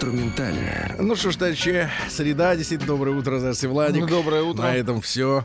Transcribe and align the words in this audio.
Инструментальная. 0.00 0.96
Ну 0.98 1.14
что 1.14 1.30
ж, 1.30 1.36
товарищи, 1.36 1.86
среда, 2.08 2.56
действительно, 2.56 2.86
доброе 2.94 3.14
утро, 3.14 3.38
здравствуйте, 3.38 3.70
Владик. 3.70 4.00
Ну, 4.00 4.08
доброе 4.08 4.42
утро. 4.42 4.62
На 4.62 4.74
этом 4.74 5.02
все. 5.02 5.44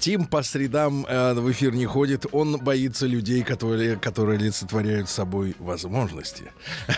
Тим 0.00 0.26
по 0.26 0.42
средам 0.42 1.06
а, 1.08 1.32
в 1.32 1.50
эфир 1.50 1.72
не 1.72 1.86
ходит, 1.86 2.26
он 2.30 2.58
боится 2.58 3.06
людей, 3.06 3.42
которые, 3.42 3.96
которые 3.96 4.38
олицетворяют 4.38 5.08
собой 5.08 5.56
возможности. 5.58 6.52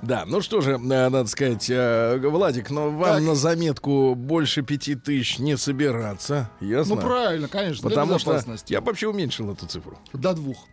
Да, 0.00 0.24
ну 0.26 0.40
что 0.40 0.62
же, 0.62 0.76
а, 0.76 0.78
надо 1.10 1.26
сказать, 1.26 1.68
а, 1.70 2.18
Владик, 2.18 2.70
но 2.70 2.88
вам 2.88 3.16
Так. 3.16 3.22
на 3.22 3.34
заметку 3.34 4.14
больше 4.14 4.62
пяти 4.62 4.94
тысяч 4.94 5.38
не 5.38 5.58
собираться, 5.58 6.48
ясно? 6.62 6.94
Ну, 6.94 7.00
правильно, 7.02 7.46
конечно, 7.46 7.90
для 7.90 7.90
Потому 7.90 8.18
что 8.18 8.30
безопасности. 8.30 8.72
я 8.72 8.80
вообще 8.80 9.08
уменьшил 9.08 9.52
эту 9.52 9.66
цифру. 9.66 9.98
До 10.14 10.32
двух. 10.32 10.66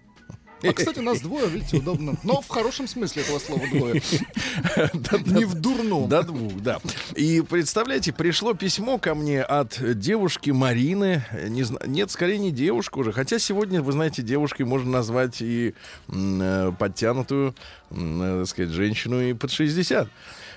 А, 0.64 0.74
кстати, 0.74 1.00
нас 1.00 1.20
двое, 1.22 1.48
видите, 1.48 1.78
удобно. 1.78 2.16
Но 2.24 2.42
в 2.42 2.48
хорошем 2.48 2.88
смысле 2.88 3.24
этого 3.24 3.40
слова 3.40 3.62
двое. 3.72 4.02
Не 5.26 5.46
в 5.46 5.54
дурном. 5.56 6.08
До 6.10 6.24
двух, 6.24 6.56
да. 6.62 6.80
И 7.16 7.42
представляете, 7.42 8.14
пришло 8.14 8.54
письмо 8.54 8.98
ко 8.98 9.16
мне 9.16 9.42
от 9.44 9.80
девушки 10.00 10.52
Марины. 10.52 11.24
Не 11.50 11.64
зна- 11.64 11.80
Нет, 11.86 12.12
скорее 12.12 12.38
не 12.40 12.52
девушка 12.52 12.98
уже. 13.00 13.12
Хотя 13.12 13.40
сегодня, 13.40 13.82
вы 13.82 13.92
знаете, 13.92 14.22
девушкой 14.22 14.64
можно 14.64 14.92
назвать 14.92 15.42
и 15.42 15.74
э, 16.08 16.72
подтянутую, 16.78 17.56
э, 17.92 18.38
так 18.40 18.48
сказать, 18.48 18.72
женщину 18.72 19.22
и 19.22 19.34
под 19.34 19.52
60. 19.52 20.08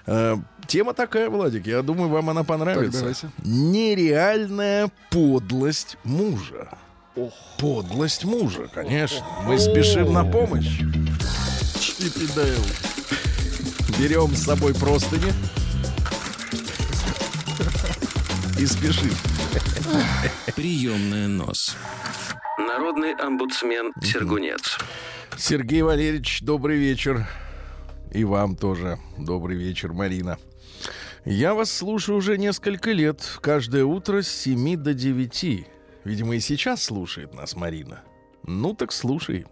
Э, 0.06 0.36
Тема 0.66 0.94
такая, 0.94 1.30
Владик, 1.30 1.66
я 1.66 1.82
думаю, 1.82 2.08
вам 2.08 2.30
она 2.30 2.42
понравится. 2.44 2.98
давайте. 3.00 3.30
Нереальная 3.44 4.90
подлость 5.10 5.96
мужа. 6.04 6.68
Подлость 7.58 8.24
мужа, 8.24 8.68
конечно. 8.72 9.24
Мы 9.44 9.58
спешим 9.58 10.12
на 10.12 10.24
помощь. 10.24 10.80
И 11.98 12.10
Пидайл. 12.10 12.62
Берем 13.98 14.34
с 14.34 14.44
собой 14.44 14.74
простыни 14.74 15.32
и 18.58 18.66
спешим. 18.66 19.12
Приемная 20.54 21.28
нос. 21.28 21.76
Народный 22.58 23.14
омбудсмен 23.14 23.92
Сергунец. 24.02 24.78
Сергей 25.38 25.82
Валерьевич, 25.82 26.42
добрый 26.42 26.76
вечер. 26.76 27.26
И 28.12 28.24
вам 28.24 28.56
тоже 28.56 28.98
добрый 29.16 29.56
вечер, 29.56 29.92
Марина. 29.92 30.38
Я 31.24 31.54
вас 31.54 31.72
слушаю 31.72 32.18
уже 32.18 32.36
несколько 32.36 32.92
лет, 32.92 33.38
каждое 33.40 33.84
утро 33.84 34.22
с 34.22 34.28
7 34.28 34.76
до 34.76 34.94
9. 34.94 35.66
Видимо, 36.06 36.36
и 36.36 36.40
сейчас 36.40 36.84
слушает 36.84 37.34
нас 37.34 37.56
Марина. 37.56 37.98
Ну 38.44 38.74
так 38.74 38.92
слушай. 38.92 39.44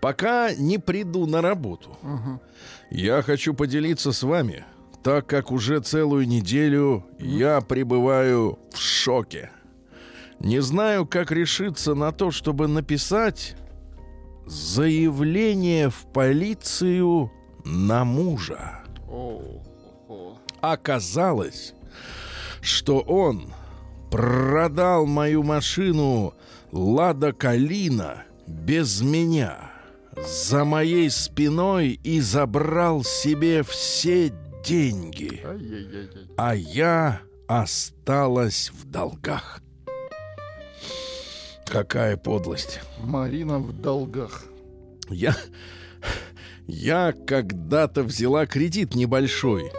Пока 0.00 0.54
не 0.54 0.78
приду 0.78 1.26
на 1.26 1.42
работу. 1.42 1.98
Я 2.90 3.20
хочу 3.20 3.52
поделиться 3.52 4.12
с 4.12 4.22
вами, 4.22 4.64
так 5.02 5.26
как 5.26 5.52
уже 5.52 5.80
целую 5.80 6.26
неделю 6.26 7.04
я 7.18 7.60
пребываю 7.60 8.58
в 8.72 8.78
шоке. 8.78 9.50
Не 10.38 10.62
знаю, 10.62 11.06
как 11.06 11.30
решиться 11.30 11.94
на 11.94 12.10
то, 12.10 12.30
чтобы 12.30 12.68
написать 12.68 13.54
заявление 14.46 15.90
в 15.90 16.06
полицию 16.10 17.30
на 17.66 18.06
мужа. 18.06 18.82
Оказалось, 20.62 21.74
что 22.62 23.00
он 23.00 23.52
продал 24.10 25.06
мою 25.06 25.42
машину 25.42 26.34
Лада 26.72 27.32
Калина 27.32 28.24
без 28.46 29.00
меня 29.02 29.70
за 30.16 30.64
моей 30.64 31.10
спиной 31.10 32.00
и 32.02 32.20
забрал 32.20 33.04
себе 33.04 33.62
все 33.62 34.32
деньги, 34.64 35.44
а 36.36 36.54
я 36.54 37.20
осталась 37.46 38.70
в 38.70 38.90
долгах. 38.90 39.60
Какая 41.66 42.16
подлость. 42.16 42.80
Марина 43.00 43.58
в 43.58 43.72
долгах. 43.72 44.44
Я, 45.08 45.36
я 46.66 47.12
когда-то 47.12 48.02
взяла 48.02 48.46
кредит 48.46 48.94
небольшой. 48.94 49.70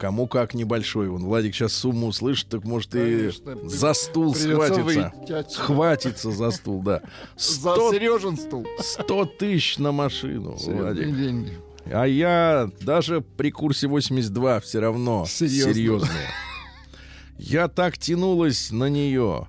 Кому 0.00 0.26
как 0.26 0.54
небольшой. 0.54 1.10
Вон, 1.10 1.24
Владик 1.24 1.54
сейчас 1.54 1.74
сумму 1.74 2.06
услышит, 2.06 2.48
так 2.48 2.64
может 2.64 2.90
Конечно, 2.92 3.50
и 3.50 3.68
за 3.68 3.92
стул 3.92 4.34
схватится. 4.34 5.12
Схватится 5.50 6.30
за 6.32 6.50
стул, 6.52 6.82
да. 6.82 7.02
За 7.36 7.74
100, 7.74 7.92
Сережин 7.92 8.36
стул. 8.38 8.66
100 8.78 9.24
тысяч 9.26 9.76
на 9.76 9.92
машину, 9.92 10.56
Серьезные 10.58 10.82
Владик. 10.82 11.16
деньги. 11.16 11.58
А 11.92 12.06
я 12.06 12.70
даже 12.80 13.20
при 13.20 13.50
курсе 13.50 13.88
82 13.88 14.60
все 14.60 14.80
равно 14.80 15.26
Серьезно. 15.28 15.74
серьезная. 15.74 16.30
Я 17.36 17.68
так 17.68 17.98
тянулась 17.98 18.70
на 18.70 18.88
нее. 18.88 19.48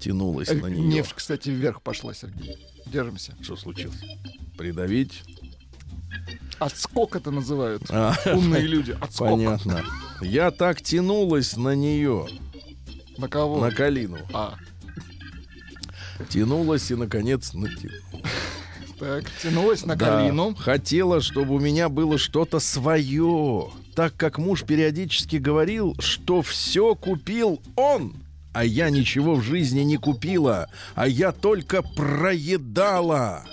Тянулась 0.00 0.50
на 0.50 0.66
нее. 0.66 0.80
Нефть, 0.80 1.12
кстати, 1.14 1.50
вверх 1.50 1.80
пошла, 1.80 2.12
Сергей. 2.12 2.56
Держимся. 2.86 3.36
Что 3.40 3.54
случилось? 3.54 4.02
Придавить? 4.58 5.22
Отскок 6.58 7.16
это 7.16 7.30
называют. 7.30 7.82
А, 7.90 8.14
Умные 8.34 8.62
люди. 8.62 8.96
Отскок. 9.00 9.30
Понятно. 9.30 9.84
Я 10.22 10.50
так 10.50 10.80
тянулась 10.82 11.56
на 11.56 11.74
нее, 11.74 12.26
На 13.18 13.28
кого? 13.28 13.60
на 13.60 13.70
Калину. 13.70 14.18
А, 14.32 14.54
Тянулась 16.30 16.90
и, 16.90 16.94
наконец, 16.94 17.52
натянула. 17.52 18.00
так, 18.98 19.24
тянулась 19.42 19.84
на 19.84 19.96
Да, 19.96 20.06
Калину. 20.18 20.54
хотела, 20.54 21.20
чтобы 21.20 21.54
у 21.54 21.60
меня 21.60 21.88
было 21.90 22.16
что-то 22.16 22.58
свое. 22.58 23.68
Так 23.94 24.16
как 24.16 24.38
муж 24.38 24.64
периодически 24.64 25.36
говорил, 25.36 25.94
что 25.98 26.40
все 26.42 26.94
купил 26.94 27.60
он, 27.76 28.14
а 28.54 28.64
я 28.64 28.88
ничего 28.88 29.34
в 29.34 29.42
жизни 29.42 29.80
не 29.80 29.98
купила, 29.98 30.68
а 30.94 31.06
я 31.06 31.32
только 31.32 31.82
проедала. 31.82 33.44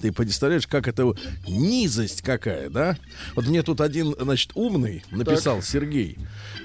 Ты 0.00 0.12
представляешь, 0.12 0.66
как 0.66 0.88
это 0.88 1.12
низость 1.46 2.22
какая, 2.22 2.70
да? 2.70 2.96
Вот 3.34 3.46
мне 3.46 3.62
тут 3.62 3.80
один, 3.80 4.14
значит, 4.18 4.52
умный 4.54 5.04
написал, 5.10 5.62
Сергей. 5.62 6.18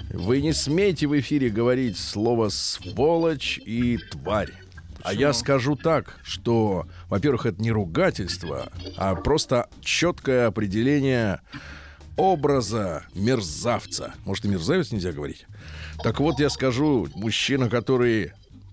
Вы 0.09 0.41
не 0.41 0.53
смейте 0.53 1.07
в 1.07 1.19
эфире 1.19 1.49
говорить 1.49 1.97
слово 1.97 2.49
«сволочь» 2.49 3.59
и 3.65 3.97
«тварь». 4.11 4.51
А 5.03 5.13
я 5.13 5.33
скажу 5.33 5.75
так, 5.75 6.17
что, 6.23 6.87
во-первых, 7.09 7.45
это 7.45 7.61
не 7.61 7.71
ругательство, 7.71 8.71
а 8.97 9.13
просто 9.13 9.69
четкое 9.81 10.47
определение 10.47 11.41
образа 12.17 13.03
мерзавца. 13.13 14.15
Может, 14.25 14.45
и 14.45 14.47
мерзавец 14.47 14.91
нельзя 14.91 15.11
говорить? 15.11 15.45
Так 16.01 16.19
вот, 16.19 16.39
я 16.39 16.49
скажу, 16.49 17.07
мужчина, 17.13 17.69
который 17.69 18.31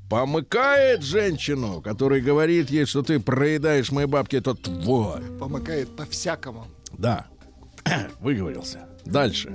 помыкает 0.08 1.02
женщину, 1.02 1.80
который 1.80 2.20
говорит 2.20 2.70
ей, 2.70 2.84
что 2.84 3.02
ты 3.02 3.18
проедаешь 3.20 3.90
моей 3.90 4.06
бабки, 4.06 4.36
это 4.36 4.54
тварь. 4.54 5.22
Помыкает 5.38 5.94
по-всякому. 5.96 6.66
Да, 6.92 7.26
выговорился. 8.20 8.86
Дальше. 9.04 9.52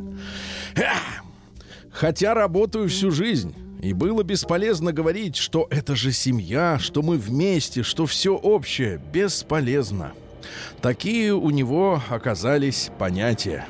Хотя 1.91 2.33
работаю 2.33 2.89
всю 2.89 3.11
жизнь, 3.11 3.55
и 3.81 3.93
было 3.93 4.23
бесполезно 4.23 4.91
говорить, 4.91 5.35
что 5.35 5.67
это 5.69 5.95
же 5.95 6.11
семья, 6.11 6.77
что 6.79 7.01
мы 7.01 7.17
вместе, 7.17 7.83
что 7.83 8.05
все 8.05 8.35
общее. 8.35 8.99
Бесполезно. 9.13 10.13
Такие 10.81 11.33
у 11.33 11.49
него 11.49 12.01
оказались 12.09 12.89
понятия. 12.97 13.65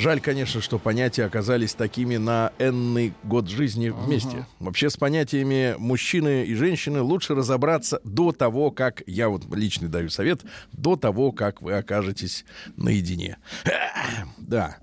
Жаль, 0.00 0.22
конечно, 0.22 0.62
что 0.62 0.78
понятия 0.78 1.24
оказались 1.24 1.74
такими 1.74 2.16
на 2.16 2.52
энный 2.58 3.12
год 3.22 3.50
жизни 3.50 3.90
вместе. 3.90 4.46
Вообще 4.58 4.88
с 4.88 4.96
понятиями 4.96 5.74
мужчины 5.76 6.44
и 6.44 6.54
женщины 6.54 7.02
лучше 7.02 7.34
разобраться 7.34 8.00
до 8.02 8.32
того, 8.32 8.70
как, 8.70 9.02
я 9.06 9.28
вот 9.28 9.44
лично 9.54 9.88
даю 9.88 10.08
совет, 10.08 10.40
до 10.72 10.96
того, 10.96 11.32
как 11.32 11.60
вы 11.60 11.74
окажетесь 11.74 12.46
наедине. 12.76 13.36
Да. 14.38 14.78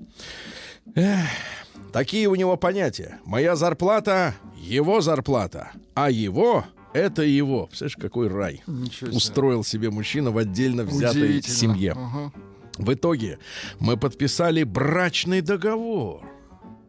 Такие 1.91 2.27
у 2.27 2.35
него 2.35 2.55
понятия. 2.55 3.17
Моя 3.25 3.55
зарплата— 3.55 4.35
его 4.55 5.01
зарплата, 5.01 5.71
а 5.95 6.11
его— 6.11 6.63
это 6.93 7.23
его. 7.23 7.65
Представляешь, 7.65 7.97
какой 7.97 8.27
рай 8.27 8.63
устроил 9.11 9.63
себе 9.63 9.89
мужчина 9.89 10.31
в 10.31 10.37
отдельно 10.37 10.83
взятой 10.83 11.41
семье. 11.41 11.93
Ага. 11.93 12.31
В 12.77 12.93
итоге 12.93 13.39
мы 13.79 13.97
подписали 13.97 14.63
брачный 14.63 15.41
договор. 15.41 16.21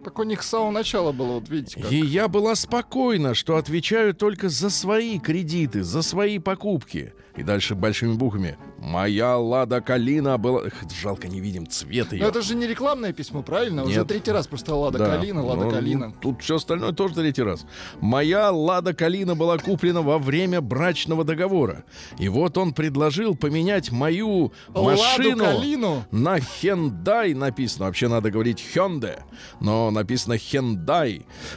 Так 0.05 0.19
у 0.19 0.23
них 0.23 0.43
с 0.43 0.49
самого 0.49 0.71
начала 0.71 1.13
было, 1.13 1.35
вот 1.35 1.49
видите, 1.49 1.81
как. 1.81 1.91
И 1.91 1.99
я 1.99 2.29
была 2.29 2.55
спокойна, 2.55 3.35
что 3.35 3.57
отвечаю 3.57 4.15
только 4.15 4.49
за 4.49 4.71
свои 4.71 5.19
кредиты, 5.19 5.83
за 5.83 6.03
свои 6.03 6.39
покупки. 6.39 7.13
И 7.39 7.43
дальше 7.45 7.75
большими 7.77 8.15
буквами. 8.15 8.57
Моя 8.79 9.37
Лада 9.39 9.81
Калина 9.81 10.39
была... 10.39 10.63
Эх, 10.67 10.75
жалко, 11.01 11.29
не 11.29 11.41
видим 11.41 11.69
цвет 11.69 12.13
ее. 12.13 12.23
Но 12.23 12.29
это 12.29 12.43
же 12.43 12.57
не 12.57 12.67
рекламное 12.67 13.13
письмо, 13.13 13.43
правильно? 13.43 13.85
Уже 13.85 13.99
Нет. 14.01 14.09
третий 14.09 14.33
раз 14.33 14.47
просто 14.49 14.75
Лада 14.75 14.99
Да. 14.99 15.17
Калина, 15.17 15.45
Лада 15.45 15.65
Ну, 15.65 15.71
Калина. 15.71 16.07
ну, 16.09 16.15
Тут 16.21 16.43
все 16.43 16.57
остальное 16.57 16.93
тоже 16.93 17.15
третий 17.15 17.43
раз. 17.43 17.65
Моя 18.01 18.51
Лада 18.51 18.93
Калина 18.93 19.37
была 19.37 19.57
куплена 19.59 20.03
во 20.03 20.19
время 20.19 20.61
брачного 20.61 21.23
договора. 21.25 21.85
И 22.19 22.29
вот 22.29 22.59
он 22.59 22.73
предложил 22.73 23.37
поменять 23.37 23.93
мою 23.93 24.53
машину 24.69 25.45
Ладу 25.45 25.59
Калину. 25.59 26.05
на 26.11 26.39
Hyundai 26.39 27.35
написано. 27.37 27.87
Вообще 27.87 28.09
надо 28.09 28.31
говорить 28.33 28.65
Hyundai, 28.75 29.21
но 29.61 29.91
написано. 29.93 30.35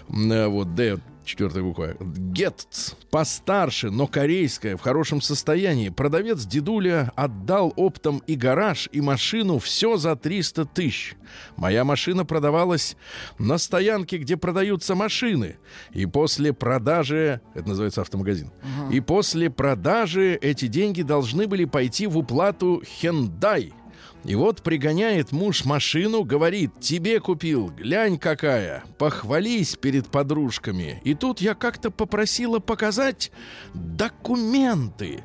М, 0.09 0.31
э, 0.31 0.47
Вот 0.47 0.75
D 0.75 0.99
четвертая 1.23 1.63
буква. 1.63 1.95
Гетц. 2.00 2.94
Постарше, 3.09 3.89
но 3.89 4.07
корейская, 4.07 4.77
в 4.77 4.81
хорошем 4.81 5.21
состоянии. 5.21 5.89
Продавец 5.89 6.45
дедуля 6.45 7.12
отдал 7.15 7.73
оптом 7.75 8.21
и 8.27 8.35
гараж, 8.35 8.89
и 8.91 9.01
машину 9.01 9.59
все 9.59 9.97
за 9.97 10.15
300 10.15 10.65
тысяч. 10.65 11.15
Моя 11.57 11.83
машина 11.83 12.25
продавалась 12.25 12.95
на 13.38 13.57
стоянке, 13.57 14.18
где 14.18 14.38
продаются 14.38 14.95
машины. 14.95 15.57
И 15.91 16.06
после 16.06 16.53
продажи... 16.53 17.41
Это 17.53 17.67
называется 17.67 18.01
автомагазин. 18.01 18.51
И 18.91 19.00
после 19.00 19.50
продажи 19.50 20.38
эти 20.41 20.67
деньги 20.67 21.01
должны 21.01 21.47
были 21.47 21.65
пойти 21.65 22.07
в 22.07 22.17
уплату 22.17 22.81
Hyundai. 23.01 23.74
И 24.23 24.35
вот 24.35 24.62
пригоняет 24.62 25.31
муж 25.31 25.65
машину, 25.65 26.23
говорит, 26.23 26.71
тебе 26.79 27.19
купил, 27.19 27.69
глянь 27.69 28.19
какая, 28.19 28.83
похвались 28.97 29.75
перед 29.75 30.07
подружками. 30.07 31.01
И 31.03 31.15
тут 31.15 31.41
я 31.41 31.56
как-то 31.56 31.89
попросила 31.89 32.59
показать 32.59 33.31
документы. 33.73 35.23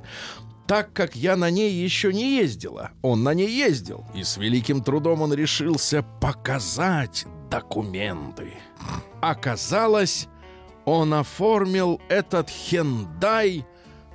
Так 0.66 0.92
как 0.92 1.14
я 1.14 1.36
на 1.36 1.50
ней 1.50 1.72
еще 1.72 2.12
не 2.12 2.38
ездила, 2.38 2.90
он 3.02 3.22
на 3.22 3.34
ней 3.34 3.48
ездил, 3.48 4.04
и 4.14 4.24
с 4.24 4.36
великим 4.36 4.82
трудом 4.82 5.22
он 5.22 5.32
решился 5.32 6.04
показать 6.20 7.26
документы. 7.50 8.54
Оказалось, 9.20 10.26
он 10.84 11.14
оформил 11.14 12.00
этот 12.08 12.50
хендай 12.50 13.64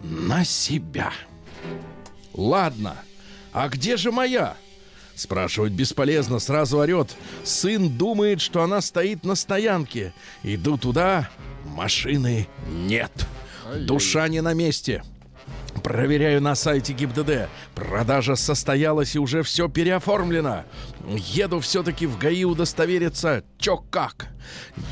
на 0.01 0.44
себя. 0.44 1.13
Ладно, 2.34 2.98
а 3.54 3.69
где 3.69 3.95
же 3.95 4.12
моя? 4.12 4.57
Спрашивать 5.21 5.73
бесполезно, 5.73 6.39
сразу 6.39 6.79
орет. 6.79 7.15
Сын 7.44 7.95
думает, 7.95 8.41
что 8.41 8.63
она 8.63 8.81
стоит 8.81 9.23
на 9.23 9.35
стоянке. 9.35 10.13
Иду 10.41 10.79
туда, 10.79 11.29
машины 11.63 12.47
нет. 12.68 13.12
Душа 13.81 14.27
не 14.29 14.41
на 14.41 14.56
месте. 14.56 15.03
Проверяю 15.83 16.41
на 16.41 16.56
сайте 16.56 16.94
ГИБДД. 16.94 17.50
Продажа 17.75 18.35
состоялась 18.35 19.13
и 19.13 19.19
уже 19.19 19.44
все 19.44 19.69
переоформлено. 19.69 20.63
Еду 21.07 21.59
все-таки 21.59 22.07
в 22.07 22.17
ГАИ 22.17 22.44
удостовериться, 22.45 23.44
чё 23.59 23.77
как. 23.77 24.29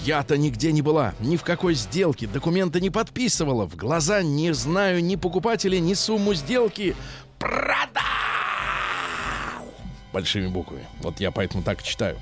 Я-то 0.05 0.37
нигде 0.37 0.71
не 0.71 0.83
была, 0.83 1.15
ни 1.19 1.37
в 1.37 1.43
какой 1.43 1.73
сделке, 1.73 2.27
документы 2.27 2.79
не 2.79 2.91
подписывала. 2.91 3.65
В 3.65 3.75
глаза 3.75 4.21
не 4.21 4.53
знаю 4.53 5.03
ни 5.03 5.15
покупателя, 5.15 5.79
ни 5.79 5.95
сумму 5.95 6.35
сделки. 6.35 6.95
Продал! 7.39 8.38
Большими 10.11 10.47
буквами. 10.47 10.85
Вот 11.01 11.19
я 11.19 11.31
поэтому 11.31 11.63
так 11.63 11.83
читаю. 11.83 12.17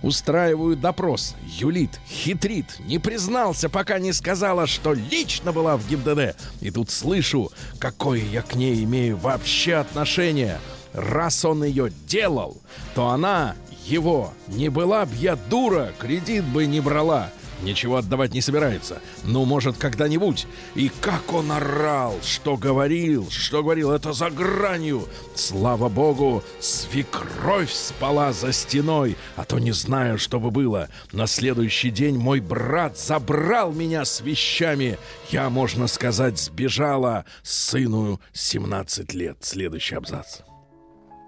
Устраиваю 0.00 0.76
допрос. 0.76 1.34
Юлит, 1.44 1.98
хитрит, 2.08 2.78
не 2.80 2.98
признался, 2.98 3.68
пока 3.68 3.98
не 3.98 4.12
сказала, 4.12 4.66
что 4.66 4.92
лично 4.92 5.52
была 5.52 5.76
в 5.76 5.88
ГИБДД. 5.88 6.36
И 6.60 6.70
тут 6.70 6.90
слышу, 6.90 7.50
какое 7.78 8.20
я 8.20 8.42
к 8.42 8.54
ней 8.54 8.84
имею 8.84 9.16
вообще 9.16 9.74
отношение. 9.74 10.58
Раз 10.92 11.44
он 11.44 11.64
ее 11.64 11.90
делал, 12.06 12.60
то 12.94 13.08
она 13.08 13.56
его. 13.86 14.32
Не 14.46 14.68
была 14.68 15.04
б 15.06 15.12
я 15.16 15.36
дура, 15.36 15.92
кредит 15.98 16.44
бы 16.44 16.66
не 16.66 16.80
брала. 16.80 17.30
Ничего 17.62 17.96
отдавать 17.96 18.34
не 18.34 18.40
собирается. 18.40 19.00
Ну, 19.24 19.44
может, 19.44 19.76
когда-нибудь. 19.76 20.46
И 20.74 20.90
как 21.00 21.32
он 21.32 21.52
орал, 21.52 22.16
что 22.22 22.56
говорил, 22.56 23.30
что 23.30 23.62
говорил, 23.62 23.92
это 23.92 24.12
за 24.12 24.30
гранью. 24.30 25.08
Слава 25.34 25.88
богу, 25.88 26.42
свекровь 26.60 27.72
спала 27.72 28.32
за 28.32 28.52
стеной, 28.52 29.16
а 29.36 29.44
то 29.44 29.58
не 29.58 29.72
знаю, 29.72 30.18
что 30.18 30.40
бы 30.40 30.50
было. 30.50 30.88
На 31.12 31.26
следующий 31.26 31.90
день 31.90 32.18
мой 32.18 32.40
брат 32.40 32.98
забрал 32.98 33.72
меня 33.72 34.04
с 34.04 34.20
вещами. 34.20 34.98
Я, 35.30 35.48
можно 35.48 35.86
сказать, 35.86 36.38
сбежала 36.38 37.24
сыну 37.42 38.20
17 38.32 39.14
лет. 39.14 39.38
Следующий 39.40 39.94
абзац. 39.94 40.40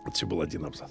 Вот 0.05 0.17
все 0.17 0.27
был 0.27 0.41
один 0.41 0.65
абзац. 0.65 0.91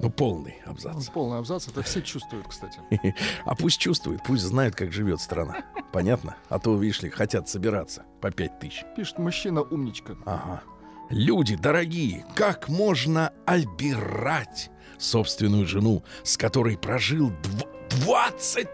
Ну, 0.00 0.10
полный 0.10 0.56
абзац. 0.66 0.94
Ну, 0.94 1.12
Полный 1.12 1.38
абзац, 1.38 1.68
это 1.68 1.82
все 1.82 2.02
чувствуют, 2.02 2.48
кстати. 2.48 2.80
А 3.44 3.54
пусть 3.54 3.78
чувствует, 3.80 4.20
пусть 4.24 4.42
знает, 4.42 4.74
как 4.74 4.92
живет 4.92 5.20
страна. 5.20 5.64
Понятно? 5.92 6.36
А 6.48 6.58
то, 6.58 6.76
видишь 6.76 7.02
ли, 7.02 7.10
хотят 7.10 7.48
собираться 7.48 8.04
по 8.20 8.30
пять 8.30 8.58
тысяч. 8.58 8.84
Пишет 8.96 9.18
мужчина 9.18 9.62
умничка. 9.62 10.14
Ага. 10.26 10.62
Люди 11.08 11.56
дорогие, 11.56 12.26
как 12.34 12.68
можно 12.68 13.32
обирать 13.46 14.70
собственную 14.98 15.66
жену, 15.66 16.02
с 16.24 16.36
которой 16.36 16.76
прожил 16.76 17.30
дв- 17.30 17.66
20, 18.04 18.68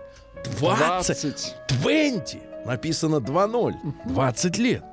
20, 0.59 1.17
20. 1.17 1.55
20, 1.83 2.67
написано 2.67 3.17
2-0, 3.17 3.75
20 4.07 4.59
лет. 4.59 4.85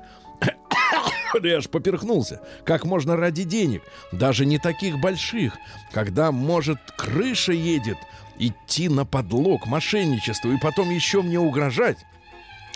Я 1.42 1.58
аж 1.58 1.68
поперхнулся. 1.68 2.40
Как 2.64 2.84
можно 2.84 3.16
ради 3.16 3.44
денег, 3.44 3.82
даже 4.12 4.46
не 4.46 4.58
таких 4.58 4.98
больших, 4.98 5.54
когда, 5.92 6.32
может, 6.32 6.78
крыша 6.96 7.52
едет, 7.52 7.98
идти 8.38 8.88
на 8.88 9.04
подлог, 9.04 9.66
мошенничество 9.66 10.50
и 10.50 10.58
потом 10.58 10.90
еще 10.90 11.22
мне 11.22 11.38
угрожать? 11.38 11.98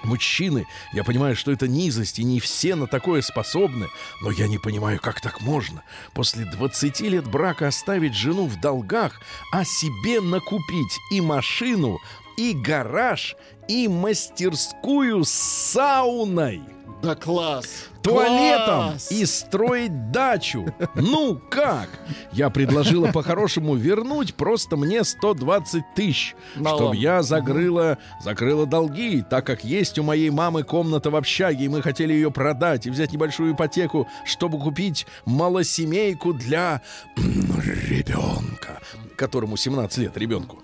Мужчины, 0.04 0.66
я 0.92 1.02
понимаю, 1.02 1.34
что 1.34 1.50
это 1.50 1.66
низость, 1.66 2.18
и 2.18 2.24
не 2.24 2.38
все 2.38 2.74
на 2.74 2.86
такое 2.86 3.22
способны, 3.22 3.88
но 4.20 4.30
я 4.30 4.48
не 4.48 4.58
понимаю, 4.58 5.00
как 5.00 5.22
так 5.22 5.40
можно. 5.40 5.82
После 6.12 6.44
20 6.44 7.00
лет 7.00 7.26
брака 7.26 7.68
оставить 7.68 8.14
жену 8.14 8.46
в 8.46 8.60
долгах, 8.60 9.20
а 9.50 9.64
себе 9.64 10.20
накупить 10.20 10.98
и 11.10 11.22
машину, 11.22 12.00
и 12.36 12.52
гараж, 12.52 13.34
и 13.66 13.88
мастерскую 13.88 15.24
с 15.24 15.30
сауной 15.30 16.73
Да 17.04 17.14
класс! 17.14 17.88
туалетом 18.02 18.90
Класс! 18.90 19.10
и 19.10 19.24
строить 19.24 20.10
дачу. 20.10 20.66
Ну 20.94 21.40
как? 21.50 21.88
Я 22.32 22.50
предложила 22.50 23.10
по-хорошему 23.10 23.74
вернуть 23.74 24.34
просто 24.34 24.76
мне 24.76 25.04
120 25.04 25.82
тысяч, 25.94 26.36
чтобы 26.54 26.96
я 26.96 27.22
закрыла, 27.22 27.98
закрыла 28.22 28.66
долги, 28.66 29.22
так 29.28 29.46
как 29.46 29.64
есть 29.64 29.98
у 29.98 30.02
моей 30.02 30.30
мамы 30.30 30.62
комната 30.62 31.10
в 31.10 31.16
общаге, 31.16 31.64
и 31.64 31.68
мы 31.68 31.82
хотели 31.82 32.12
ее 32.12 32.30
продать 32.30 32.86
и 32.86 32.90
взять 32.90 33.12
небольшую 33.12 33.54
ипотеку, 33.54 34.06
чтобы 34.24 34.58
купить 34.58 35.06
малосемейку 35.24 36.34
для 36.34 36.82
ребенка, 37.16 38.80
которому 39.16 39.56
17 39.56 39.98
лет, 39.98 40.16
ребенку. 40.16 40.62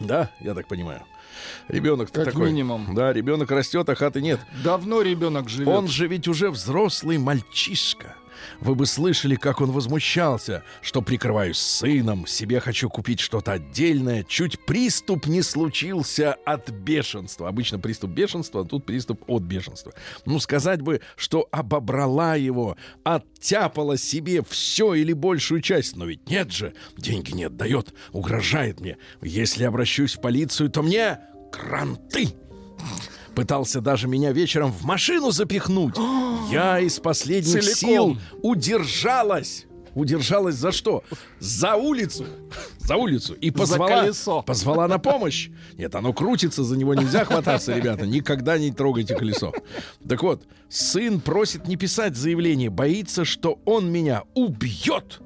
Да, 0.00 0.30
я 0.40 0.54
так 0.54 0.66
понимаю. 0.66 1.02
Ребенок 1.68 2.10
Как 2.12 2.26
такой. 2.26 2.46
минимум. 2.48 2.94
Да, 2.94 3.12
ребенок 3.12 3.50
растет, 3.50 3.88
а 3.88 3.94
хаты 3.94 4.20
нет. 4.20 4.40
Давно 4.62 5.02
ребенок 5.02 5.48
живет. 5.48 5.68
Он 5.68 5.88
же 5.88 6.06
ведь 6.06 6.28
уже 6.28 6.50
взрослый 6.50 7.18
мальчишка. 7.18 8.16
Вы 8.60 8.74
бы 8.74 8.86
слышали, 8.86 9.36
как 9.36 9.60
он 9.60 9.70
возмущался, 9.72 10.64
что 10.80 11.02
прикрываюсь 11.02 11.58
сыном, 11.58 12.26
себе 12.26 12.60
хочу 12.60 12.88
купить 12.88 13.20
что-то 13.20 13.52
отдельное. 13.52 14.24
Чуть 14.24 14.58
приступ 14.64 15.26
не 15.26 15.42
случился 15.42 16.34
от 16.44 16.70
бешенства. 16.70 17.48
Обычно 17.48 17.78
приступ 17.78 18.10
бешенства, 18.10 18.62
а 18.62 18.64
тут 18.64 18.84
приступ 18.84 19.22
от 19.26 19.42
бешенства. 19.42 19.92
Ну, 20.26 20.38
сказать 20.38 20.82
бы, 20.82 21.00
что 21.16 21.48
обобрала 21.50 22.36
его, 22.36 22.76
оттяпала 23.02 23.96
себе 23.96 24.42
все 24.48 24.94
или 24.94 25.12
большую 25.12 25.60
часть. 25.60 25.96
Но 25.96 26.06
ведь 26.06 26.28
нет 26.28 26.52
же, 26.52 26.74
деньги 26.96 27.32
не 27.32 27.44
отдает, 27.44 27.94
угрожает 28.12 28.80
мне. 28.80 28.96
Если 29.22 29.64
обращусь 29.64 30.14
в 30.16 30.20
полицию, 30.20 30.70
то 30.70 30.82
мне 30.82 31.18
кранты. 31.54 32.34
Пытался 33.34 33.80
даже 33.80 34.06
меня 34.06 34.32
вечером 34.32 34.72
в 34.72 34.84
машину 34.84 35.30
запихнуть. 35.30 35.96
Я 36.50 36.78
из 36.80 36.98
последних 37.00 37.62
Целиком. 37.62 37.74
сил 37.74 38.18
удержалась. 38.42 39.66
Удержалась 39.94 40.56
за 40.56 40.72
что? 40.72 41.04
За 41.38 41.76
улицу. 41.76 42.26
За 42.78 42.96
улицу. 42.96 43.34
И 43.34 43.50
позвала, 43.50 44.10
позвала 44.42 44.88
на 44.88 44.98
помощь. 44.98 45.50
Нет, 45.78 45.94
оно 45.94 46.12
крутится, 46.12 46.64
за 46.64 46.76
него 46.76 46.94
нельзя 46.94 47.24
хвататься, 47.24 47.74
ребята. 47.74 48.06
Никогда 48.06 48.58
не 48.58 48.72
трогайте 48.72 49.16
колесо. 49.16 49.52
Так 50.08 50.22
вот, 50.22 50.42
сын 50.68 51.20
просит 51.20 51.68
не 51.68 51.76
писать 51.76 52.16
заявление, 52.16 52.70
боится, 52.70 53.24
что 53.24 53.60
он 53.64 53.90
меня 53.90 54.24
убьет. 54.34 55.20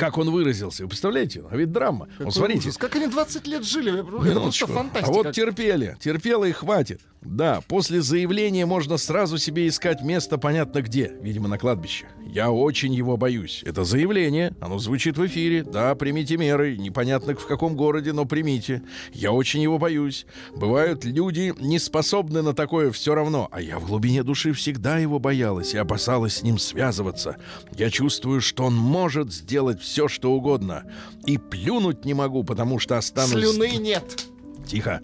Как 0.00 0.16
он 0.16 0.30
выразился? 0.30 0.82
Вы 0.82 0.88
представляете? 0.88 1.42
А 1.50 1.56
ведь 1.56 1.72
драма. 1.72 2.06
Какой 2.06 2.24
вот 2.26 2.34
смотрите. 2.34 2.68
ужас. 2.68 2.78
Как 2.78 2.96
они 2.96 3.06
20 3.06 3.46
лет 3.46 3.64
жили? 3.64 3.92
Это 3.92 4.04
просто 4.04 4.28
Минуточку. 4.30 4.66
фантастика. 4.72 5.10
А 5.10 5.12
вот 5.14 5.32
терпели, 5.32 5.96
терпела 6.00 6.44
и 6.46 6.52
хватит. 6.52 7.00
Да, 7.22 7.60
после 7.68 8.00
заявления 8.00 8.64
можно 8.64 8.96
сразу 8.96 9.36
себе 9.36 9.68
искать 9.68 10.00
место 10.00 10.38
понятно 10.38 10.80
где, 10.80 11.12
видимо, 11.20 11.48
на 11.48 11.58
кладбище. 11.58 12.06
Я 12.26 12.50
очень 12.50 12.94
его 12.94 13.18
боюсь. 13.18 13.62
Это 13.66 13.84
заявление, 13.84 14.54
оно 14.60 14.78
звучит 14.78 15.18
в 15.18 15.26
эфире. 15.26 15.62
Да, 15.62 15.94
примите 15.94 16.38
меры, 16.38 16.78
непонятно 16.78 17.34
в 17.34 17.46
каком 17.46 17.76
городе, 17.76 18.14
но 18.14 18.24
примите. 18.24 18.82
Я 19.12 19.32
очень 19.32 19.60
его 19.60 19.78
боюсь. 19.78 20.24
Бывают 20.56 21.04
люди, 21.04 21.52
не 21.58 21.78
способны 21.78 22.40
на 22.40 22.54
такое 22.54 22.90
все 22.90 23.14
равно, 23.14 23.48
а 23.52 23.60
я 23.60 23.78
в 23.78 23.86
глубине 23.86 24.22
души 24.22 24.54
всегда 24.54 24.96
его 24.96 25.18
боялась 25.18 25.74
и 25.74 25.78
опасалась 25.78 26.36
с 26.36 26.42
ним 26.42 26.58
связываться. 26.58 27.36
Я 27.76 27.90
чувствую, 27.90 28.40
что 28.40 28.64
он 28.64 28.74
может 28.74 29.30
сделать 29.30 29.82
все, 29.82 30.08
что 30.08 30.32
угодно. 30.32 30.84
И 31.26 31.36
плюнуть 31.36 32.06
не 32.06 32.14
могу, 32.14 32.44
потому 32.44 32.78
что 32.78 32.96
останусь... 32.96 33.32
Слюны 33.32 33.76
нет. 33.76 34.29
Тихо. 34.70 35.00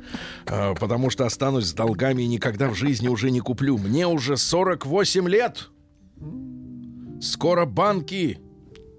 Э, 0.47 0.75
потому 0.79 1.11
что 1.11 1.27
останусь 1.27 1.67
с 1.67 1.73
долгами 1.73 2.23
и 2.23 2.29
никогда 2.29 2.69
в 2.69 2.75
жизни 2.75 3.09
уже 3.09 3.33
не 3.33 3.41
куплю. 3.41 3.77
Мне 3.79 4.07
уже 4.07 4.37
48 4.37 5.29
лет. 5.29 5.71
Скоро 7.21 7.65
банки 7.67 8.39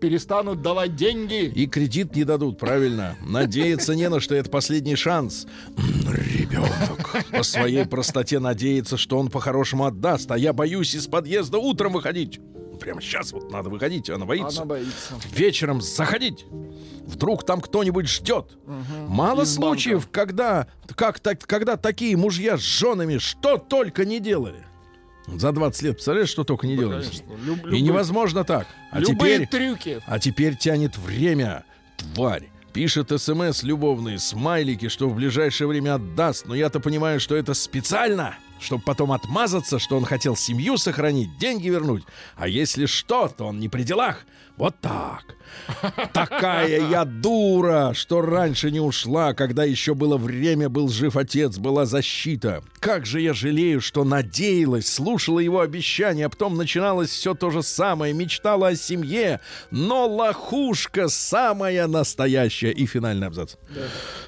Перестанут 0.01 0.61
давать 0.61 0.95
деньги. 0.95 1.45
и 1.45 1.65
кредит 1.65 2.15
не 2.15 2.23
дадут, 2.23 2.59
правильно. 2.59 3.15
Надеяться 3.25 3.95
не 3.95 4.09
на 4.09 4.19
что, 4.19 4.35
это 4.35 4.49
последний 4.49 4.95
шанс. 4.95 5.47
Ребенок 5.77 7.25
по 7.31 7.43
своей 7.43 7.85
простоте 7.85 8.39
надеется, 8.39 8.97
что 8.97 9.17
он 9.17 9.29
по-хорошему 9.29 9.85
отдаст, 9.85 10.29
а 10.29 10.37
я 10.37 10.53
боюсь 10.53 10.93
из 10.93 11.07
подъезда 11.07 11.57
утром 11.57 11.93
выходить. 11.93 12.39
Прямо 12.79 13.01
сейчас 13.01 13.31
вот 13.31 13.51
надо 13.51 13.69
выходить, 13.69 14.09
она 14.09 14.25
боится. 14.25 14.61
Она 14.61 14.65
боится. 14.65 15.13
вечером 15.31 15.81
заходить. 15.81 16.45
Вдруг 17.05 17.45
там 17.45 17.61
кто-нибудь 17.61 18.07
ждет. 18.07 18.57
Мало 19.07 19.41
Из 19.43 19.57
банка. 19.57 19.79
случаев, 19.79 20.07
когда, 20.11 20.67
как, 20.95 21.19
так, 21.19 21.39
когда 21.45 21.77
такие 21.77 22.15
мужья 22.17 22.57
с 22.57 22.61
женами 22.61 23.17
что 23.17 23.57
только 23.57 24.05
не 24.05 24.19
делали. 24.19 24.65
За 25.27 25.51
20 25.51 25.81
лет, 25.81 25.93
представляешь, 25.95 26.29
что 26.29 26.43
только 26.45 26.67
не 26.67 26.77
делали? 26.77 27.01
конечно. 27.03 27.25
Люб- 27.45 27.67
И 27.73 27.81
невозможно 27.81 28.43
так. 28.45 28.67
А 28.91 28.99
Любые 28.99 29.45
теперь, 29.45 29.47
трюки. 29.47 30.01
а 30.05 30.19
теперь 30.19 30.55
тянет 30.55 30.97
время. 30.97 31.65
Тварь. 31.97 32.49
Пишет 32.71 33.09
СМС 33.11 33.63
любовные, 33.63 34.19
смайлики, 34.19 34.87
что 34.87 35.09
в 35.09 35.15
ближайшее 35.15 35.67
время 35.67 35.95
отдаст. 35.95 36.45
Но 36.45 36.53
я-то 36.55 36.79
понимаю, 36.79 37.19
что 37.19 37.35
это 37.35 37.53
специально, 37.55 38.35
чтобы 38.59 38.83
потом 38.83 39.11
отмазаться, 39.11 39.79
что 39.79 39.97
он 39.97 40.05
хотел 40.05 40.35
семью 40.35 40.77
сохранить, 40.77 41.37
деньги 41.37 41.69
вернуть. 41.69 42.03
А 42.35 42.47
если 42.47 42.85
что, 42.85 43.27
то 43.27 43.45
он 43.45 43.59
не 43.59 43.69
при 43.69 43.83
делах. 43.83 44.25
Вот 44.57 44.75
так. 44.81 45.35
Такая 46.13 46.89
я 46.89 47.05
дура, 47.05 47.91
что 47.93 48.21
раньше 48.21 48.71
не 48.71 48.79
ушла, 48.79 49.35
когда 49.35 49.63
еще 49.63 49.93
было 49.93 50.17
время, 50.17 50.67
был 50.67 50.89
жив 50.89 51.15
отец, 51.15 51.57
была 51.57 51.85
защита. 51.85 52.63
Как 52.79 53.05
же 53.05 53.21
я 53.21 53.33
жалею, 53.33 53.81
что 53.81 54.03
надеялась, 54.03 54.91
слушала 54.91 55.39
его 55.39 55.61
обещания, 55.61 56.25
а 56.25 56.29
потом 56.29 56.57
начиналось 56.57 57.11
все 57.11 57.35
то 57.35 57.51
же 57.51 57.61
самое, 57.61 58.13
мечтала 58.13 58.69
о 58.69 58.75
семье, 58.75 59.39
но 59.69 60.07
лохушка 60.07 61.07
самая 61.07 61.85
настоящая. 61.87 62.71
И 62.71 62.87
финальный 62.87 63.27
абзац. 63.27 63.55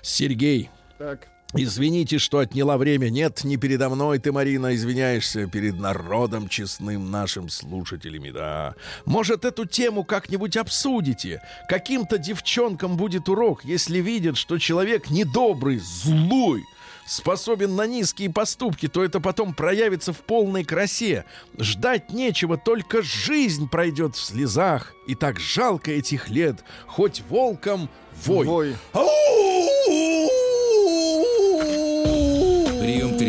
Сергей, 0.01 0.69
Так. 0.99 1.27
Извините, 1.55 2.19
что 2.19 2.39
отняла 2.39 2.77
время. 2.77 3.09
Нет, 3.09 3.43
не 3.43 3.57
передо 3.57 3.89
мной 3.89 4.19
ты, 4.19 4.31
Марина, 4.31 4.75
извиняешься, 4.75 5.47
перед 5.47 5.79
народом 5.79 6.47
честным 6.47 7.09
нашим 7.09 7.49
слушателями, 7.49 8.29
да. 8.29 8.75
Может, 9.05 9.45
эту 9.45 9.65
тему 9.65 10.03
как-нибудь 10.03 10.57
обсудите? 10.57 11.41
Каким-то 11.67 12.19
девчонкам 12.19 12.97
будет 12.97 13.29
урок, 13.29 13.65
если 13.65 13.97
видят, 13.97 14.37
что 14.37 14.59
человек 14.59 15.09
недобрый, 15.09 15.79
злой, 15.79 16.63
способен 17.07 17.75
на 17.75 17.87
низкие 17.87 18.29
поступки, 18.29 18.87
то 18.87 19.03
это 19.03 19.19
потом 19.19 19.55
проявится 19.55 20.13
в 20.13 20.17
полной 20.17 20.63
красе. 20.63 21.25
Ждать 21.57 22.11
нечего, 22.11 22.57
только 22.57 23.01
жизнь 23.01 23.67
пройдет 23.67 24.15
в 24.15 24.23
слезах. 24.23 24.93
И 25.07 25.15
так 25.15 25.39
жалко 25.39 25.89
этих 25.89 26.29
лет, 26.29 26.63
хоть 26.85 27.23
волком 27.27 27.89
вой. 28.23 28.45
Вой. 28.45 28.75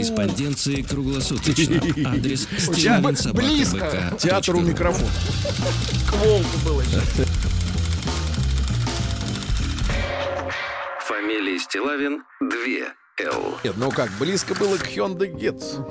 Корреспонденции 0.00 0.82
круглосуточно. 0.82 1.76
Адрес 2.08 2.48
Очень 2.68 3.32
близко. 3.32 4.16
Театру 4.18 4.60
микрофон. 4.60 5.08
К 6.08 6.12
волку 6.14 6.58
было. 6.64 6.82
Фамилия 11.06 11.58
Стилавин 11.58 12.22
2 12.40 12.99
Л. 13.24 13.58
Нет, 13.64 13.74
ну 13.76 13.90
как, 13.90 14.10
близко 14.18 14.54
было 14.54 14.76
к 14.76 14.86
Hyundai 14.86 15.32
Getz. 15.32 15.84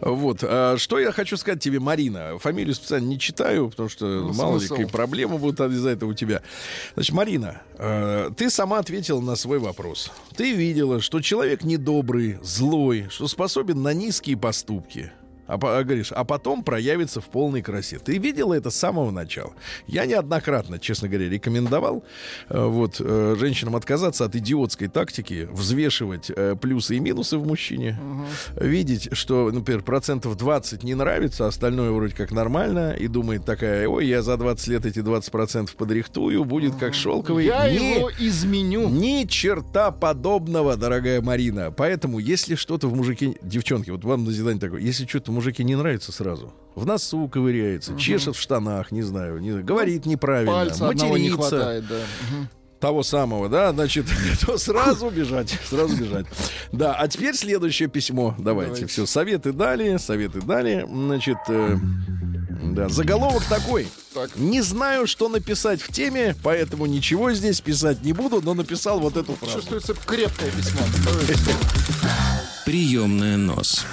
Вот. 0.00 0.38
а 0.42 0.76
что 0.78 0.98
я 0.98 1.12
хочу 1.12 1.36
сказать 1.36 1.60
тебе, 1.62 1.80
Марина? 1.80 2.38
Фамилию 2.38 2.74
специально 2.74 3.06
не 3.06 3.18
читаю, 3.18 3.70
потому 3.70 3.88
что 3.88 4.06
Ну, 4.06 4.32
мало 4.32 4.54
ли 4.54 4.60
смысл? 4.60 4.74
какие 4.74 4.86
проблемы 4.90 5.38
будут 5.38 5.60
из-за 5.72 5.90
этого 5.90 6.10
у 6.10 6.14
тебя. 6.14 6.42
Значит, 6.94 7.14
Марина, 7.14 7.62
э, 7.78 8.30
ты 8.36 8.50
сама 8.50 8.78
ответила 8.78 9.20
на 9.20 9.36
свой 9.36 9.58
вопрос. 9.58 10.10
Ты 10.36 10.52
видела, 10.52 11.00
что 11.00 11.20
человек 11.20 11.62
недобрый, 11.64 12.38
злой, 12.42 13.06
что 13.10 13.28
способен 13.28 13.82
на 13.82 13.92
низкие 13.92 14.36
поступки. 14.36 15.12
А, 15.46 15.54
а 15.54 15.84
говоришь, 15.84 16.12
а 16.12 16.24
потом 16.24 16.62
проявится 16.64 17.20
в 17.20 17.26
полной 17.26 17.62
красе. 17.62 17.98
Ты 17.98 18.18
видела 18.18 18.54
это 18.54 18.70
с 18.70 18.76
самого 18.76 19.10
начала. 19.10 19.52
Я 19.86 20.06
неоднократно, 20.06 20.78
честно 20.78 21.08
говоря, 21.08 21.28
рекомендовал 21.28 22.04
э, 22.48 22.64
вот, 22.64 22.96
э, 23.00 23.36
женщинам 23.38 23.76
отказаться 23.76 24.24
от 24.24 24.34
идиотской 24.34 24.88
тактики, 24.88 25.48
взвешивать 25.50 26.30
э, 26.34 26.56
плюсы 26.60 26.96
и 26.96 27.00
минусы 27.00 27.38
в 27.38 27.46
мужчине, 27.46 27.98
видеть, 28.56 29.08
что, 29.12 29.50
например, 29.52 29.82
процентов 29.82 30.36
20 30.36 30.82
не 30.82 30.94
нравится, 30.94 31.44
а 31.44 31.48
остальное 31.48 31.90
вроде 31.90 32.14
как 32.14 32.32
нормально, 32.32 32.92
и 32.98 33.06
думает 33.06 33.44
такая, 33.44 33.88
ой, 33.88 34.06
я 34.06 34.22
за 34.22 34.36
20 34.36 34.68
лет 34.68 34.86
эти 34.86 35.00
20 35.00 35.30
процентов 35.30 35.76
подрихтую, 35.76 36.44
будет 36.44 36.74
как 36.76 36.94
шелковый. 36.94 37.46
Я 37.46 37.68
Не- 37.68 37.96
его 37.96 38.10
изменю. 38.18 38.88
ни 38.88 39.24
черта 39.26 39.90
подобного, 39.90 40.76
дорогая 40.76 41.20
Марина. 41.22 41.70
Поэтому, 41.70 42.18
если 42.18 42.54
что-то 42.54 42.88
в 42.88 42.94
мужике... 42.94 43.36
Девчонки, 43.42 43.90
вот 43.90 44.04
вам 44.04 44.24
назидание 44.24 44.60
такое. 44.60 44.80
Если 44.80 45.06
что-то 45.06 45.32
в 45.36 45.38
мужике 45.38 45.64
не 45.64 45.76
нравится 45.76 46.12
сразу, 46.12 46.54
в 46.74 46.86
носу 46.86 47.28
ковыряется, 47.28 47.94
чешет 47.98 48.36
в 48.36 48.40
штанах, 48.40 48.90
не 48.90 49.02
знаю, 49.02 49.38
не, 49.38 49.52
говорит 49.62 50.06
неправильно, 50.06 50.52
Пальца 50.52 50.88
одного 50.88 51.18
не 51.18 51.28
матерится, 51.28 51.50
хватает, 51.50 51.86
да. 51.86 51.98
Мгм. 52.30 52.48
того 52.80 53.02
самого, 53.02 53.50
да, 53.50 53.70
значит, 53.72 54.06
то 54.46 54.56
сразу 54.56 55.10
бежать, 55.10 55.58
сразу 55.68 55.94
бежать. 55.94 56.24
Да, 56.72 56.94
а 56.94 57.06
теперь 57.06 57.34
следующее 57.34 57.90
письмо. 57.90 58.34
Давайте, 58.38 58.70
Давайте. 58.70 58.86
все, 58.86 59.04
советы 59.04 59.52
дали, 59.52 59.98
советы 59.98 60.40
дали. 60.40 60.86
Значит, 60.90 61.36
э, 61.50 61.76
да, 62.62 62.88
заголовок 62.88 63.44
такой. 63.44 63.88
Так. 64.14 64.34
Не 64.36 64.62
знаю, 64.62 65.06
что 65.06 65.28
написать 65.28 65.82
в 65.82 65.92
теме, 65.92 66.34
поэтому 66.42 66.86
ничего 66.86 67.30
здесь 67.32 67.60
писать 67.60 68.02
не 68.02 68.14
буду, 68.14 68.40
но 68.40 68.54
написал 68.54 69.00
вот 69.00 69.18
эту 69.18 69.34
фразу. 69.34 69.56
Чувствуется 69.56 69.92
крепкое 69.92 70.50
письмо. 70.50 70.80
Приемная 72.64 73.36
нос. 73.36 73.84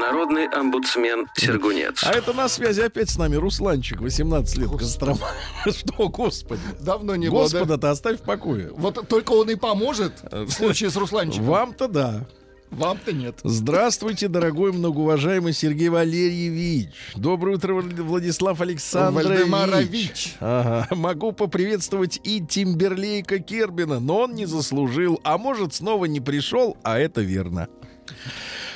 Народный 0.00 0.46
омбудсмен 0.48 1.26
Сергунец. 1.36 2.02
А 2.04 2.12
это 2.12 2.32
на 2.32 2.48
связи 2.48 2.80
опять 2.80 3.10
с 3.10 3.18
нами 3.18 3.36
Русланчик, 3.36 4.00
18 4.00 4.56
лет, 4.58 4.70
Кострома. 4.70 5.28
Что, 5.66 6.08
господи? 6.08 6.62
Давно 6.80 7.16
не 7.16 7.28
было, 7.28 7.48
да? 7.48 7.58
Господа-то 7.58 7.90
оставь 7.90 8.18
в 8.20 8.22
покое. 8.22 8.70
Вот 8.74 9.06
только 9.08 9.32
он 9.32 9.50
и 9.50 9.54
поможет 9.56 10.12
в 10.32 10.50
случае 10.50 10.90
с 10.90 10.96
Русланчиком. 10.96 11.44
Вам-то 11.44 11.86
да. 11.86 12.26
Вам-то 12.70 13.12
нет. 13.12 13.40
Здравствуйте, 13.42 14.28
дорогой 14.28 14.72
многоуважаемый 14.72 15.52
Сергей 15.52 15.88
Валерьевич. 15.88 16.90
Доброе 17.16 17.56
утро, 17.56 17.74
Влад- 17.74 18.00
Владислав 18.00 18.60
Александрович. 18.60 19.26
Вальдемарович. 19.28 20.36
Ага. 20.40 20.86
Могу 20.94 21.32
поприветствовать 21.32 22.20
и 22.22 22.40
Тимберлейка 22.40 23.40
Кербина, 23.40 23.98
но 23.98 24.20
он 24.20 24.34
не 24.34 24.46
заслужил, 24.46 25.20
а 25.24 25.36
может 25.36 25.74
снова 25.74 26.04
не 26.04 26.20
пришел, 26.20 26.76
а 26.84 26.98
это 26.98 27.20
верно. 27.22 27.68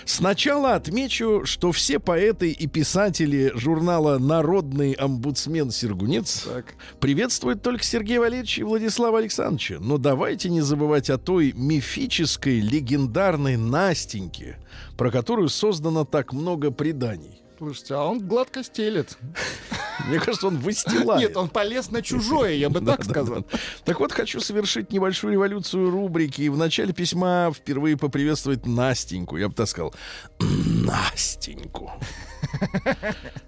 Сначала 0.06 0.74
отмечу, 0.74 1.42
что 1.44 1.72
все 1.72 1.98
поэты 1.98 2.50
и 2.50 2.66
писатели 2.66 3.52
журнала 3.54 4.18
«Народный 4.18 4.92
омбудсмен 4.92 5.70
Сергунец» 5.70 6.42
Так. 6.42 6.74
приветствуют 7.00 7.62
только 7.62 7.84
Сергея 7.84 8.20
Валерьевича 8.20 8.60
и 8.60 8.64
Владислава 8.64 9.18
Александровича. 9.18 9.78
Но 9.80 9.98
давайте 9.98 10.50
не 10.50 10.60
забывать 10.60 11.10
о 11.10 11.18
той 11.18 11.52
мифической, 11.52 12.60
легендарной 12.60 13.56
Настеньке, 13.56 14.58
про 14.96 15.10
которую 15.10 15.48
создано 15.48 16.04
так 16.04 16.32
много 16.32 16.70
преданий. 16.70 17.42
Слушайте, 17.58 17.94
а 17.94 18.04
он 18.04 18.18
гладко 18.18 18.62
стелет. 18.62 19.16
Мне 20.08 20.20
кажется, 20.20 20.48
он 20.48 20.58
выстилает. 20.58 21.20
Нет, 21.20 21.36
он 21.36 21.48
полез 21.48 21.90
на 21.90 22.02
чужое, 22.02 22.52
я 22.54 22.68
бы 22.68 22.80
так 22.80 23.04
сказал. 23.04 23.44
Так 23.84 24.00
вот, 24.00 24.12
хочу 24.12 24.40
совершить 24.40 24.92
небольшую 24.92 25.32
революцию 25.32 25.90
рубрики. 25.90 26.42
И 26.42 26.48
в 26.48 26.56
начале 26.58 26.92
письма 26.92 27.50
впервые 27.54 27.96
поприветствовать 27.96 28.66
Настеньку. 28.66 29.36
Я 29.36 29.48
бы 29.48 29.54
так 29.54 29.68
сказал. 29.68 29.94
Настеньку. 30.40 31.90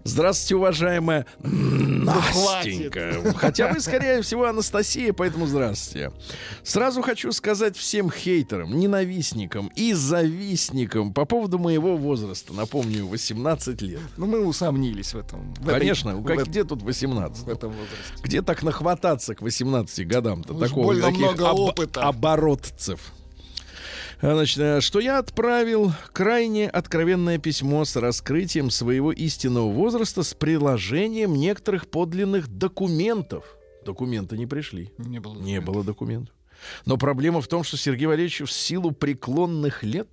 Здравствуйте, 0.05 0.57
уважаемая 0.57 1.27
Настенька. 1.43 3.35
Хотя 3.37 3.73
вы, 3.73 3.81
скорее 3.81 4.23
всего, 4.23 4.47
Анастасия, 4.47 5.13
поэтому 5.13 5.47
здравствуйте. 5.47 6.13
Сразу 6.63 7.03
хочу 7.03 7.31
сказать 7.33 7.77
всем 7.77 8.11
хейтерам, 8.11 8.77
ненавистникам 8.79 9.71
и 9.77 9.93
завистникам 9.93 11.13
по 11.13 11.25
поводу 11.25 11.59
моего 11.59 11.97
возраста. 11.97 12.53
Напомню, 12.55 13.07
18 13.07 13.83
лет. 13.83 14.01
Ну, 14.17 14.27
мы 14.27 14.45
усомнились 14.47 15.13
в 15.15 15.19
этом. 15.19 15.55
в 15.55 15.69
этой- 15.69 15.79
Конечно, 15.81 16.17
в 16.17 16.25
как, 16.25 16.39
эт- 16.39 16.46
где 16.47 16.65
тут 16.65 16.83
18? 16.83 17.45
в 17.45 17.49
этом 17.49 17.71
возрасте. 17.71 18.15
Где 18.23 18.43
так 18.43 18.63
нахвататься 18.63 19.35
к 19.35 19.43
18 19.43 20.07
годам-то? 20.07 20.55
Уж 20.55 20.61
Такого, 20.69 20.95
таких 21.01 21.19
много 21.19 21.51
об- 21.51 21.59
опыта. 21.59 22.03
оборотцев. 22.03 23.13
Значит, 24.23 24.59
э, 24.59 24.81
что 24.81 24.99
я 25.01 25.19
отправил 25.19 25.93
крайне 26.13 26.69
откровенное 26.71 27.37
письмо 27.39 27.85
с 27.85 27.97
раскрытием 27.97 28.71
своего 28.71 29.13
истинного 29.13 29.71
возраста 29.71 30.23
с 30.23 30.33
приложением 30.33 31.35
некоторых 31.35 31.87
подлинных 31.89 32.49
документов. 32.49 33.45
Документы 33.85 34.39
не 34.39 34.47
пришли. 34.47 34.91
Не 34.97 35.21
было. 35.21 35.35
Не 35.35 35.61
было 35.61 35.85
документов. 35.85 36.35
Но 36.87 36.97
проблема 36.97 37.43
в 37.43 37.47
том, 37.49 37.63
что 37.63 37.77
Сергей 37.77 38.07
Валерьевич 38.07 38.41
в 38.41 38.51
силу 38.51 38.91
преклонных 38.91 39.83
лет 39.83 40.09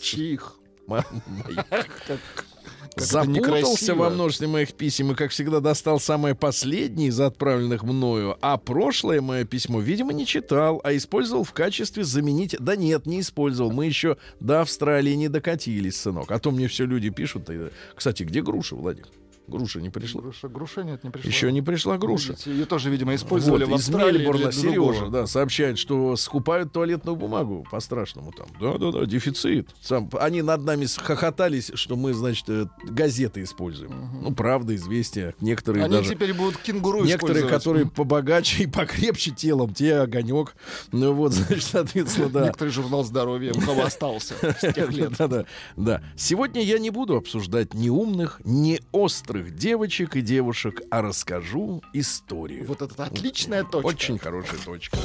Чьих? 0.00 0.56
мо- 0.88 1.04
моих, 1.26 1.64
Как- 2.96 3.04
запутался 3.04 3.94
во 3.94 4.08
множестве 4.08 4.46
моих 4.46 4.72
писем 4.72 5.12
и, 5.12 5.14
как 5.14 5.30
всегда, 5.30 5.60
достал 5.60 6.00
самое 6.00 6.34
последнее 6.34 7.08
из 7.08 7.20
отправленных 7.20 7.82
мною, 7.82 8.38
а 8.40 8.56
прошлое 8.56 9.20
мое 9.20 9.44
письмо, 9.44 9.80
видимо, 9.80 10.14
не 10.14 10.24
читал, 10.24 10.80
а 10.82 10.96
использовал 10.96 11.44
в 11.44 11.52
качестве 11.52 12.04
заменить... 12.04 12.56
Да 12.58 12.74
нет, 12.74 13.04
не 13.04 13.20
использовал. 13.20 13.70
Мы 13.70 13.84
еще 13.84 14.16
до 14.40 14.62
Австралии 14.62 15.12
не 15.12 15.28
докатились, 15.28 15.96
сынок. 16.00 16.30
А 16.30 16.38
то 16.38 16.50
мне 16.50 16.68
все 16.68 16.86
люди 16.86 17.10
пишут. 17.10 17.50
Кстати, 17.94 18.22
где 18.22 18.40
груша, 18.40 18.76
Владик? 18.76 19.08
Груша 19.48 19.80
не 19.80 19.90
пришла. 19.90 20.22
Груша, 20.22 20.48
груша 20.48 20.82
нет, 20.82 21.04
не 21.04 21.10
пришла. 21.10 21.30
Еще 21.30 21.52
не 21.52 21.62
пришла 21.62 21.98
груша. 21.98 22.32
Видите, 22.32 22.50
Ее 22.50 22.64
тоже, 22.66 22.90
видимо, 22.90 23.14
использовали 23.14 23.64
Вот, 23.64 23.74
в 23.74 23.76
из 23.76 23.88
Австралии 23.88 24.18
Мельбурна 24.18 24.50
для 24.50 24.62
другого. 24.62 24.94
Сережа, 24.94 25.10
да, 25.10 25.26
сообщает, 25.26 25.78
что 25.78 26.16
скупают 26.16 26.72
туалетную 26.72 27.16
бумагу 27.16 27.64
по-страшному 27.70 28.32
там. 28.32 28.48
Да-да-да, 28.60 29.06
дефицит. 29.06 29.70
Сам, 29.80 30.10
они 30.18 30.42
над 30.42 30.64
нами 30.64 30.86
хохотались, 30.86 31.70
что 31.74 31.94
мы, 31.94 32.12
значит, 32.12 32.48
э, 32.48 32.66
газеты 32.84 33.44
используем. 33.44 33.92
Ну, 34.20 34.34
правда, 34.34 34.74
известия. 34.74 35.34
Некоторые 35.40 35.84
Они 35.84 35.94
даже... 35.94 36.10
теперь 36.10 36.34
будут 36.34 36.56
кенгуру 36.58 37.04
Некоторые, 37.04 37.46
которые 37.46 37.86
побогаче 37.86 38.64
и 38.64 38.66
покрепче 38.66 39.30
телом, 39.30 39.72
те 39.72 39.96
огонек. 39.96 40.56
Ну 40.90 41.12
вот, 41.12 41.32
значит, 41.34 41.62
соответственно, 41.64 42.30
да. 42.30 42.44
Некоторый 42.46 42.70
журнал 42.70 43.04
здоровья 43.04 43.52
у 43.52 43.80
остался 43.80 44.34
с 44.42 44.72
тех 44.72 44.92
лет. 44.92 45.12
Да, 45.18 45.28
да, 45.28 45.44
да. 45.76 46.02
Сегодня 46.16 46.62
я 46.62 46.78
не 46.78 46.90
буду 46.90 47.16
обсуждать 47.16 47.74
ни 47.74 47.88
умных, 47.88 48.40
ни 48.44 48.80
острых 48.92 49.35
девочек 49.42 50.16
и 50.16 50.20
девушек, 50.20 50.82
а 50.90 51.00
расскажу 51.02 51.82
историю. 51.92 52.66
Вот 52.66 52.82
это 52.82 53.04
отличная 53.04 53.62
точка. 53.64 53.86
Очень 53.86 54.18
хорошая 54.18 54.58
точка. 54.64 54.98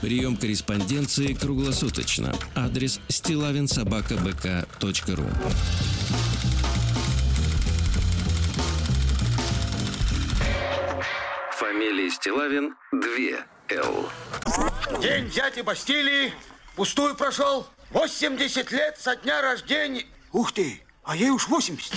Прием 0.00 0.36
корреспонденции 0.36 1.34
круглосуточно. 1.34 2.34
Адрес 2.54 3.00
стилавинсобакабк.ру 3.08 5.24
Фамилия 11.52 12.10
Стилавин 12.10 12.74
2 12.92 13.00
Л. 13.76 14.08
День 15.02 15.28
дяди 15.30 15.60
Бастилии 15.60 16.32
пустую 16.76 17.14
прошел. 17.14 17.66
80 17.90 18.72
лет 18.72 18.98
со 18.98 19.16
дня 19.16 19.42
рождения. 19.42 20.06
Ух 20.32 20.52
ты, 20.52 20.80
а 21.04 21.16
ей 21.16 21.30
уж 21.30 21.48
80. 21.48 21.92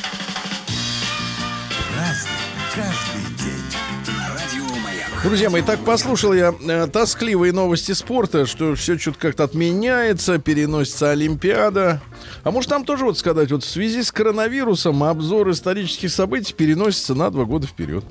Друзья 5.24 5.50
мои, 5.50 5.62
так 5.62 5.80
послушал 5.80 6.34
я 6.34 6.54
э, 6.60 6.88
тоскливые 6.88 7.54
новости 7.54 7.94
спорта, 7.94 8.46
что 8.46 8.76
все 8.76 8.98
что-то 8.98 9.20
как-то 9.20 9.46
отменяется, 9.46 10.38
переносится 10.38 11.12
Олимпиада. 11.12 12.02
А 12.44 12.52
может 12.52 12.70
там 12.70 12.84
тоже 12.84 13.06
вот 13.06 13.18
сказать, 13.18 13.50
вот 13.52 13.64
в 13.64 13.70
связи 13.70 14.04
с 14.04 14.12
коронавирусом 14.12 15.02
обзор 15.02 15.52
исторических 15.52 16.12
событий 16.12 16.54
переносится 16.54 17.16
на 17.16 17.30
два 17.30 17.46
года 17.46 17.68
вперед. 17.68 18.04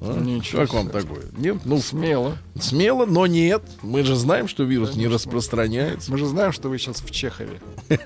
А? 0.00 0.16
Ничего 0.20 0.62
Как 0.62 0.74
вам 0.74 0.88
такое? 0.90 1.22
Нет? 1.36 1.56
Ну, 1.64 1.78
Смело. 1.80 2.38
смело, 2.60 3.04
но 3.04 3.26
нет. 3.26 3.62
Мы 3.82 4.04
же 4.04 4.14
знаем, 4.14 4.46
что 4.46 4.62
вирус 4.62 4.94
не 4.94 5.08
распространяется. 5.08 6.10
Мы 6.12 6.18
же 6.18 6.26
знаем, 6.26 6.52
что 6.52 6.68
вы 6.68 6.78
сейчас 6.78 7.00
в 7.00 7.10
Чехове. 7.10 7.60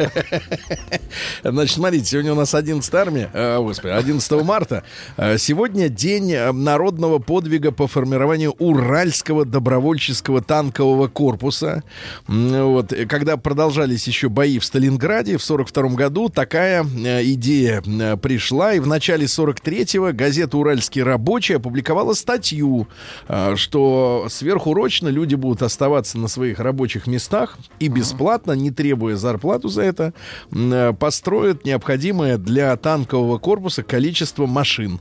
Значит, 1.42 1.76
смотрите, 1.76 2.05
сегодня 2.07 2.33
у 2.33 2.37
нас 2.37 2.55
11 2.55 2.94
армия, 2.94 3.31
э, 3.33 3.59
господи, 3.59 3.92
11 3.92 4.33
марта. 4.42 4.85
Э, 5.16 5.37
Сегодня 5.38 5.88
день 5.88 6.33
э, 6.33 6.50
народного 6.52 7.18
подвига 7.18 7.72
по 7.72 7.87
формированию 7.87 8.52
Уральского 8.59 9.44
добровольческого 9.44 10.40
танкового 10.42 11.09
корпуса. 11.09 11.83
Вот, 12.26 12.92
когда 13.09 13.37
продолжались 13.37 14.07
еще 14.07 14.28
бои 14.28 14.59
в 14.59 14.64
Сталинграде 14.64 15.37
в 15.37 15.42
42 15.42 15.88
году, 15.90 16.28
такая 16.31 16.85
э, 16.85 17.22
идея 17.33 17.83
э, 17.85 18.16
пришла, 18.16 18.72
и 18.74 18.81
в 18.81 18.87
начале 18.87 19.26
43-го 19.26 20.12
газета 20.12 20.57
«Уральский 20.57 21.02
рабочий» 21.02 21.57
опубликовала 21.57 21.82
статью, 22.14 22.88
э, 23.29 23.57
что 23.57 24.27
сверхурочно 24.29 25.09
люди 25.09 25.35
будут 25.35 25.62
оставаться 25.62 26.18
на 26.18 26.29
своих 26.29 26.59
рабочих 26.59 27.07
местах 27.07 27.59
и 27.79 27.88
бесплатно, 27.88 28.53
не 28.53 28.71
требуя 28.71 29.16
зарплату 29.16 29.68
за 29.68 29.83
это, 29.83 30.14
э, 30.51 30.92
построят 30.99 31.64
необходимое 31.64 32.38
для 32.38 32.77
танкового 32.77 33.38
корпуса 33.38 33.83
количество 33.83 34.47
машин. 34.47 35.01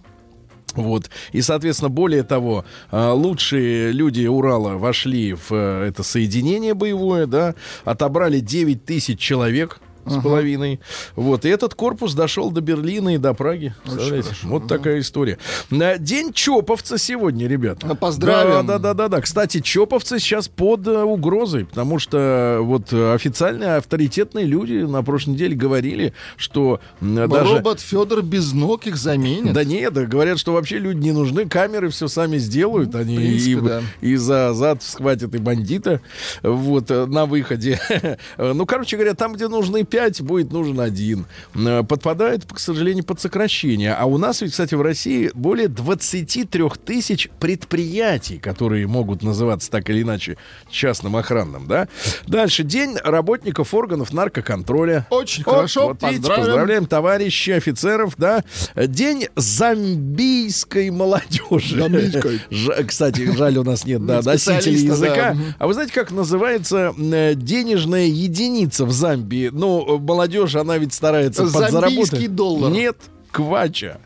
Вот. 0.75 1.09
И, 1.31 1.41
соответственно, 1.41 1.89
более 1.89 2.23
того, 2.23 2.65
э, 2.91 3.09
лучшие 3.09 3.91
люди 3.91 4.25
Урала 4.25 4.77
вошли 4.77 5.33
в 5.33 5.51
это 5.51 6.03
соединение 6.03 6.73
боевое, 6.73 7.25
да, 7.25 7.55
отобрали 7.83 8.39
9 8.39 8.85
тысяч 8.85 9.19
человек 9.19 9.81
с 10.05 10.21
половиной. 10.21 10.79
Вот. 11.15 11.45
И 11.45 11.49
этот 11.49 11.75
корпус 11.75 12.13
дошел 12.13 12.51
до 12.51 12.61
Берлина 12.61 13.15
и 13.15 13.17
до 13.17 13.33
Праги. 13.33 13.73
Представляете? 13.83 14.29
вот 14.43 14.67
такая 14.67 14.99
история. 14.99 15.37
День 15.69 16.33
Чоповца 16.33 16.97
сегодня, 16.97 17.47
ребята. 17.47 17.87
Ну, 17.87 17.95
поздравим. 17.95 18.65
Да, 18.65 18.77
да, 18.77 18.79
да, 18.79 18.93
да, 18.93 19.07
да. 19.07 19.21
Кстати, 19.21 19.59
Чоповцы 19.61 20.19
сейчас 20.19 20.47
под 20.47 20.87
э, 20.87 21.03
угрозой, 21.03 21.65
потому 21.65 21.99
что 21.99 22.59
вот 22.61 22.91
э, 22.91 23.13
официальные 23.13 23.75
авторитетные 23.77 24.45
люди 24.45 24.83
на 24.83 25.03
прошлой 25.03 25.31
неделе 25.31 25.55
говорили, 25.55 26.13
что 26.37 26.79
даже... 26.99 27.55
Робот 27.55 27.79
Федор 27.79 28.21
без 28.21 28.53
ног 28.53 28.87
их 28.87 28.97
заменит. 28.97 29.53
Да 29.53 29.63
нет, 29.63 29.93
говорят, 29.93 30.39
что 30.39 30.53
вообще 30.53 30.77
люди 30.77 30.99
не 30.99 31.11
нужны, 31.11 31.47
камеры 31.47 31.89
все 31.89 32.07
сами 32.07 32.37
сделают, 32.37 32.95
они 32.95 33.15
Ну, 33.15 33.21
принципе, 33.21 33.51
и, 33.51 33.61
да. 33.61 33.81
и 34.01 34.15
за 34.15 34.53
зад 34.53 34.83
схватят 34.83 35.33
и 35.35 35.37
бандита, 35.37 36.01
вот, 36.43 36.91
э, 36.91 37.05
на 37.05 37.25
выходе. 37.25 37.79
Ну, 38.37 38.65
короче 38.65 38.97
говоря, 38.97 39.13
там, 39.13 39.33
где 39.33 39.47
нужны 39.47 39.83
пять, 39.91 40.21
будет 40.21 40.51
нужен 40.51 40.79
один. 40.79 41.25
Э, 41.53 41.83
Подпадает, 41.83 42.45
к 42.51 42.57
сожалению, 42.57 43.03
под 43.03 43.19
сокращение. 43.21 43.93
А 43.93 44.05
у 44.05 44.17
нас 44.17 44.41
ведь, 44.41 44.51
кстати, 44.51 44.73
в 44.73 44.81
России 44.81 45.29
более 45.35 45.67
23 45.67 46.63
тысяч 46.83 47.29
предприятий, 47.39 48.37
которые 48.39 48.87
могут 48.87 49.21
называться 49.21 49.69
так 49.69 49.89
или 49.89 50.01
иначе 50.01 50.37
частным 50.69 51.15
охранным, 51.15 51.67
да? 51.67 51.87
Дальше. 52.25 52.63
День 52.63 52.95
работников 53.03 53.73
органов 53.73 54.13
наркоконтроля. 54.13 55.05
Очень 55.09 55.43
Вот, 55.45 55.55
хорошо, 55.55 55.87
вот 55.89 56.01
видите, 56.01 56.17
поздравим. 56.21 56.43
поздравляем 56.45 56.85
товарищи 56.85 57.49
офицеров, 57.51 58.13
да. 58.17 58.43
День 58.75 59.27
замбийской 59.35 60.89
молодежи. 60.89 61.77
Замбийской. 61.79 62.41
Жа- 62.49 62.83
Кстати, 62.83 63.29
жаль, 63.35 63.57
у 63.57 63.63
нас 63.63 63.85
нет 63.85 64.05
да, 64.05 64.21
носителей 64.21 64.87
да. 64.87 64.93
языка. 64.93 65.37
А 65.59 65.67
вы 65.67 65.73
знаете, 65.73 65.93
как 65.93 66.11
называется 66.11 66.93
э, 66.97 67.33
денежная 67.35 68.05
единица 68.05 68.85
в 68.85 68.91
Замбии? 68.91 69.49
Ну, 69.51 69.80
молодежь, 69.99 70.55
она 70.55 70.77
ведь 70.77 70.93
старается 70.93 71.43
подзаработать. 71.43 72.33
Доллар. 72.35 72.71
Нет, 72.71 72.97
квача. 73.31 73.99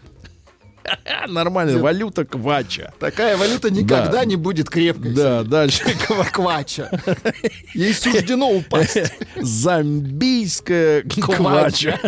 Нормальная 1.27 1.77
валюта 1.79 2.25
квача. 2.25 2.93
Такая 2.99 3.37
валюта 3.37 3.71
никогда 3.71 4.11
Да. 4.11 4.25
не 4.25 4.35
будет 4.35 4.69
крепкой. 4.69 5.13
Да, 5.13 5.43
дальше. 5.43 5.83
Квача. 6.31 6.89
Ей 7.73 7.93
суждено 7.93 8.51
упасть. 8.51 8.97
Замбийская 9.35 11.01
квача. 11.01 11.35
Квача. 11.37 11.99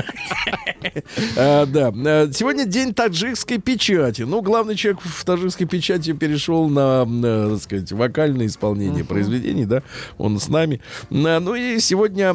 А, 1.38 1.66
Да. 1.66 1.94
А, 1.96 2.30
Сегодня 2.32 2.66
день 2.66 2.94
таджикской 2.94 3.58
печати. 3.60 4.24
Ну, 4.24 4.42
главный 4.42 4.76
человек 4.76 5.02
в 5.04 5.26
таджикской 5.26 5.68
печати 5.68 6.14
перешел 6.14 6.70
на, 6.70 7.06
э, 7.08 7.50
так 7.54 7.62
сказать, 7.64 7.92
вокальное 7.92 8.48
исполнение 8.48 9.04
произведений, 9.04 9.66
да. 9.66 9.84
Он 10.18 10.40
с 10.40 10.50
нами. 10.50 10.82
А, 11.12 11.40
Ну 11.40 11.56
и 11.56 11.80
сегодня 11.80 12.34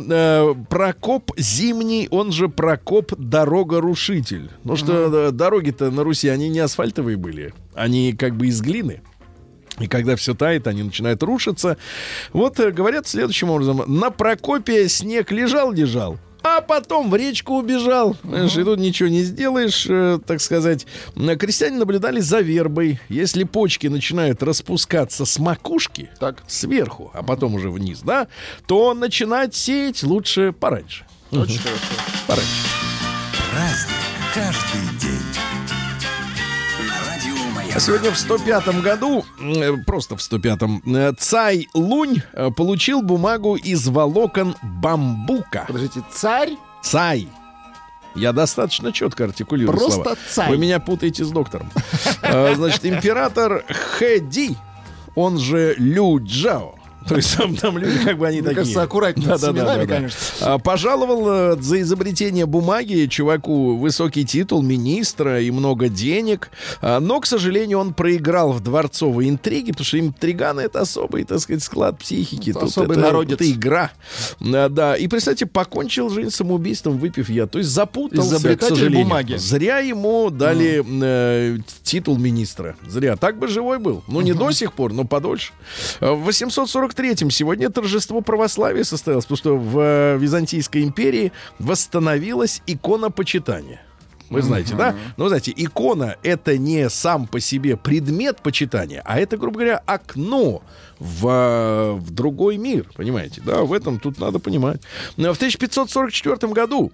Прокоп 0.68 1.32
Зимний, 1.36 2.08
он 2.10 2.32
же 2.32 2.48
Прокоп 2.48 3.12
Дорогорушитель. 3.16 4.50
Ну 4.64 4.76
что, 4.76 5.30
дороги-то 5.30 5.90
на 5.90 6.04
Руси, 6.04 6.28
они 6.28 6.48
не 6.48 6.60
асфальтовые 6.60 7.16
были. 7.16 7.54
Они 7.74 8.12
как 8.12 8.36
бы 8.36 8.46
из 8.48 8.60
глины. 8.60 9.00
И 9.80 9.86
когда 9.86 10.16
все 10.16 10.34
тает, 10.34 10.66
они 10.66 10.82
начинают 10.82 11.22
рушиться. 11.22 11.78
Вот 12.32 12.60
э, 12.60 12.70
говорят 12.70 13.06
следующим 13.06 13.50
образом. 13.50 13.82
На 13.86 14.10
Прокопе 14.10 14.88
снег 14.88 15.32
лежал-лежал. 15.32 16.18
А 16.44 16.60
потом 16.60 17.10
в 17.10 17.16
речку 17.16 17.54
убежал. 17.58 18.16
Знаешь, 18.24 18.56
и 18.56 18.64
тут 18.64 18.78
ничего 18.78 19.08
не 19.08 19.22
сделаешь, 19.22 19.86
э, 19.88 20.18
так 20.26 20.40
сказать. 20.40 20.86
Крестьяне 21.38 21.78
наблюдали 21.78 22.20
за 22.20 22.40
вербой. 22.40 22.98
Если 23.08 23.44
почки 23.44 23.86
начинают 23.86 24.42
распускаться 24.42 25.24
с 25.24 25.38
макушки, 25.38 26.10
Так. 26.18 26.42
сверху, 26.46 27.10
а 27.14 27.22
потом 27.22 27.54
уже 27.54 27.70
вниз, 27.70 28.00
да, 28.02 28.28
то 28.66 28.94
начинать 28.94 29.54
сеять 29.54 30.02
лучше 30.02 30.52
пораньше. 30.52 31.04
Очень 31.30 31.58
хорошо. 31.58 31.82
Пораньше. 32.26 32.50
Праздник 33.50 33.96
каждый 34.34 34.98
день. 35.00 35.01
Сегодня 37.78 38.10
в 38.10 38.18
105 38.18 38.82
году, 38.82 39.24
э, 39.40 39.72
просто 39.86 40.14
в 40.16 40.20
105-м, 40.20 40.82
э, 40.94 41.12
Цай 41.18 41.68
Лунь 41.74 42.22
э, 42.32 42.50
получил 42.50 43.02
бумагу 43.02 43.56
из 43.56 43.88
волокон 43.88 44.54
бамбука. 44.62 45.64
Подождите, 45.66 46.02
царь? 46.10 46.56
Цай. 46.82 47.28
Я 48.14 48.32
достаточно 48.32 48.92
четко 48.92 49.24
артикулирую 49.24 49.76
Просто 49.76 50.02
слова. 50.02 50.16
цай. 50.28 50.50
Вы 50.50 50.58
меня 50.58 50.80
путаете 50.80 51.24
с 51.24 51.30
доктором. 51.30 51.70
Значит, 52.22 52.84
император 52.84 53.64
Хэди, 53.98 54.54
он 55.14 55.38
же 55.38 55.74
Лю 55.78 56.20
Джао. 56.22 56.74
То 57.08 57.16
есть 57.16 57.36
там, 57.36 57.56
там 57.56 57.78
люди, 57.78 57.98
как 58.04 58.18
бы 58.18 58.26
они 58.26 58.40
Мне 58.40 58.48
такие. 58.48 58.60
кажется, 58.60 58.82
аккуратнее 58.82 59.28
да, 59.28 59.38
с 59.38 59.44
именами, 59.44 59.64
да, 59.64 59.76
да, 59.86 59.86
конечно. 59.86 60.18
А, 60.40 60.58
пожаловал 60.58 61.28
э, 61.28 61.56
за 61.60 61.80
изобретение 61.80 62.46
бумаги 62.46 63.06
чуваку 63.06 63.76
высокий 63.76 64.24
титул 64.24 64.62
министра 64.62 65.40
и 65.40 65.50
много 65.50 65.88
денег. 65.88 66.50
А, 66.80 67.00
но, 67.00 67.20
к 67.20 67.26
сожалению, 67.26 67.78
он 67.78 67.94
проиграл 67.94 68.52
в 68.52 68.60
дворцовой 68.60 69.28
интриге, 69.28 69.72
потому 69.72 69.84
что 69.86 69.96
им 69.96 70.12
триганы 70.12 70.60
это 70.60 70.80
особый, 70.80 71.24
так 71.24 71.40
сказать, 71.40 71.62
склад 71.62 71.98
психики. 71.98 72.50
Ну, 72.50 72.60
Тут 72.60 72.70
особый 72.70 72.96
это, 72.96 73.06
народец. 73.06 73.34
Это 73.34 73.50
игра. 73.50 73.92
А, 74.40 74.68
да. 74.68 74.96
И, 74.96 75.08
представьте, 75.08 75.46
покончил 75.46 76.08
жизнь 76.10 76.30
самоубийством, 76.30 76.98
выпив 76.98 77.28
я. 77.28 77.46
То 77.46 77.58
есть 77.58 77.70
запутался, 77.70 78.36
Изобретатель 78.36 78.74
к 78.74 78.78
сожалению. 78.78 79.04
бумаги. 79.04 79.34
Зря 79.36 79.78
ему 79.78 80.30
дали 80.30 80.84
mm. 80.84 81.00
э, 81.02 81.58
титул 81.82 82.18
министра. 82.18 82.76
Зря. 82.86 83.16
Так 83.16 83.38
бы 83.38 83.48
живой 83.48 83.78
был. 83.78 84.04
Ну, 84.06 84.20
не 84.20 84.30
mm-hmm. 84.30 84.38
до 84.38 84.50
сих 84.52 84.72
пор, 84.72 84.92
но 84.92 85.04
подольше. 85.04 85.52
840 86.00 86.91
Петр 86.94 87.24
III. 87.24 87.30
Сегодня 87.30 87.70
торжество 87.70 88.20
православия 88.20 88.84
состоялось, 88.84 89.24
потому 89.24 89.36
что 89.36 89.56
в 89.56 89.78
э, 89.78 90.18
Византийской 90.18 90.82
империи 90.82 91.32
восстановилась 91.58 92.62
икона 92.66 93.10
почитания. 93.10 93.80
Вы 94.30 94.40
знаете, 94.40 94.72
uh-huh. 94.72 94.78
да? 94.78 94.96
Но, 95.18 95.28
знаете, 95.28 95.52
икона— 95.54 96.16
это 96.22 96.56
не 96.56 96.88
сам 96.88 97.26
по 97.26 97.38
себе 97.38 97.76
предмет 97.76 98.40
почитания, 98.40 99.02
а 99.04 99.18
это, 99.18 99.36
грубо 99.36 99.58
говоря, 99.58 99.82
окно 99.84 100.62
в, 100.98 101.28
э, 101.28 101.92
в 101.92 102.10
другой 102.10 102.56
мир, 102.56 102.86
понимаете? 102.96 103.42
Да, 103.44 103.62
в 103.62 103.72
этом 103.74 103.98
тут 104.00 104.18
надо 104.18 104.38
понимать. 104.38 104.80
Но 105.18 105.34
в 105.34 105.36
1544 105.36 106.52
году 106.54 106.92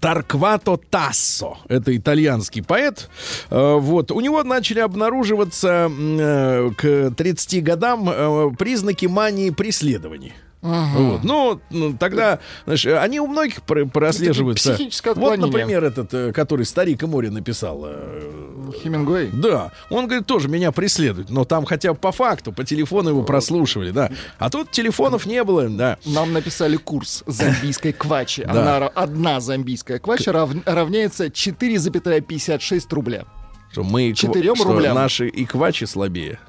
Тарквато 0.00 0.76
Тассо, 0.76 1.58
это 1.68 1.96
итальянский 1.96 2.62
поэт. 2.62 3.08
Э, 3.50 3.76
Вот. 3.78 4.10
У 4.10 4.20
него 4.20 4.42
начали 4.42 4.80
обнаруживаться 4.80 5.90
э, 5.90 6.70
к 6.76 7.10
30 7.16 7.64
годам 7.64 8.08
э, 8.08 8.50
признаки 8.58 9.06
мании 9.06 9.50
преследований. 9.50 10.32
Вот. 10.62 11.22
Ну, 11.22 11.60
ну, 11.70 11.92
тогда, 11.96 12.40
знаешь, 12.64 12.84
они 12.86 13.20
у 13.20 13.26
многих 13.28 13.62
про- 13.62 13.84
прослеживаются. 13.86 14.72
психическое 14.74 15.14
Вот, 15.14 15.38
например, 15.38 15.84
этот, 15.84 16.12
э, 16.12 16.32
который 16.32 16.66
«Старик 16.66 17.02
и 17.04 17.06
море» 17.06 17.30
написал. 17.30 17.82
э, 17.86 18.72
Хемингуэй. 18.82 19.30
Да, 19.32 19.70
он 19.90 20.06
говорит, 20.06 20.26
тоже 20.26 20.48
меня 20.48 20.72
преследует, 20.72 21.30
но 21.30 21.44
там 21.44 21.64
хотя 21.66 21.92
бы 21.92 21.98
по 21.98 22.10
факту, 22.10 22.52
по 22.52 22.64
телефону 22.64 23.10
его 23.10 23.22
прослушивали, 23.22 23.92
да. 23.92 24.10
А 24.38 24.50
тут 24.50 24.72
телефонов 24.72 25.24
не 25.26 25.44
было, 25.44 25.68
да. 25.68 25.98
Нам 26.04 26.32
написали 26.32 26.76
курс 26.76 27.22
зомбийской 27.26 27.92
квачи. 27.92 28.42
Да. 28.44 28.50
Она, 28.78 28.88
одна 28.88 29.38
зомбийская 29.40 30.00
квача 30.00 30.32
рав- 30.32 30.50
равняется 30.66 31.26
4,56 31.30 32.92
рубля. 32.92 33.24
Что 33.70 33.84
мы 33.84 34.12
Четырем 34.14 34.56
что 34.56 34.72
рублям. 34.72 34.94
наши 34.94 35.28
иквачи 35.28 35.84
слабее. 35.84 36.40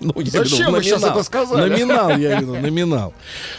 Ну, 0.00 0.12
Зачем 0.24 0.72
вы 0.72 0.80
номинал. 0.80 1.10
это 1.10 1.22
сказали? 1.22 1.68
Номинал, 1.68 2.10
я 2.10 2.16
имею 2.16 2.38
в 2.38 2.40
виду, 2.42 2.54
номинал. 2.56 3.14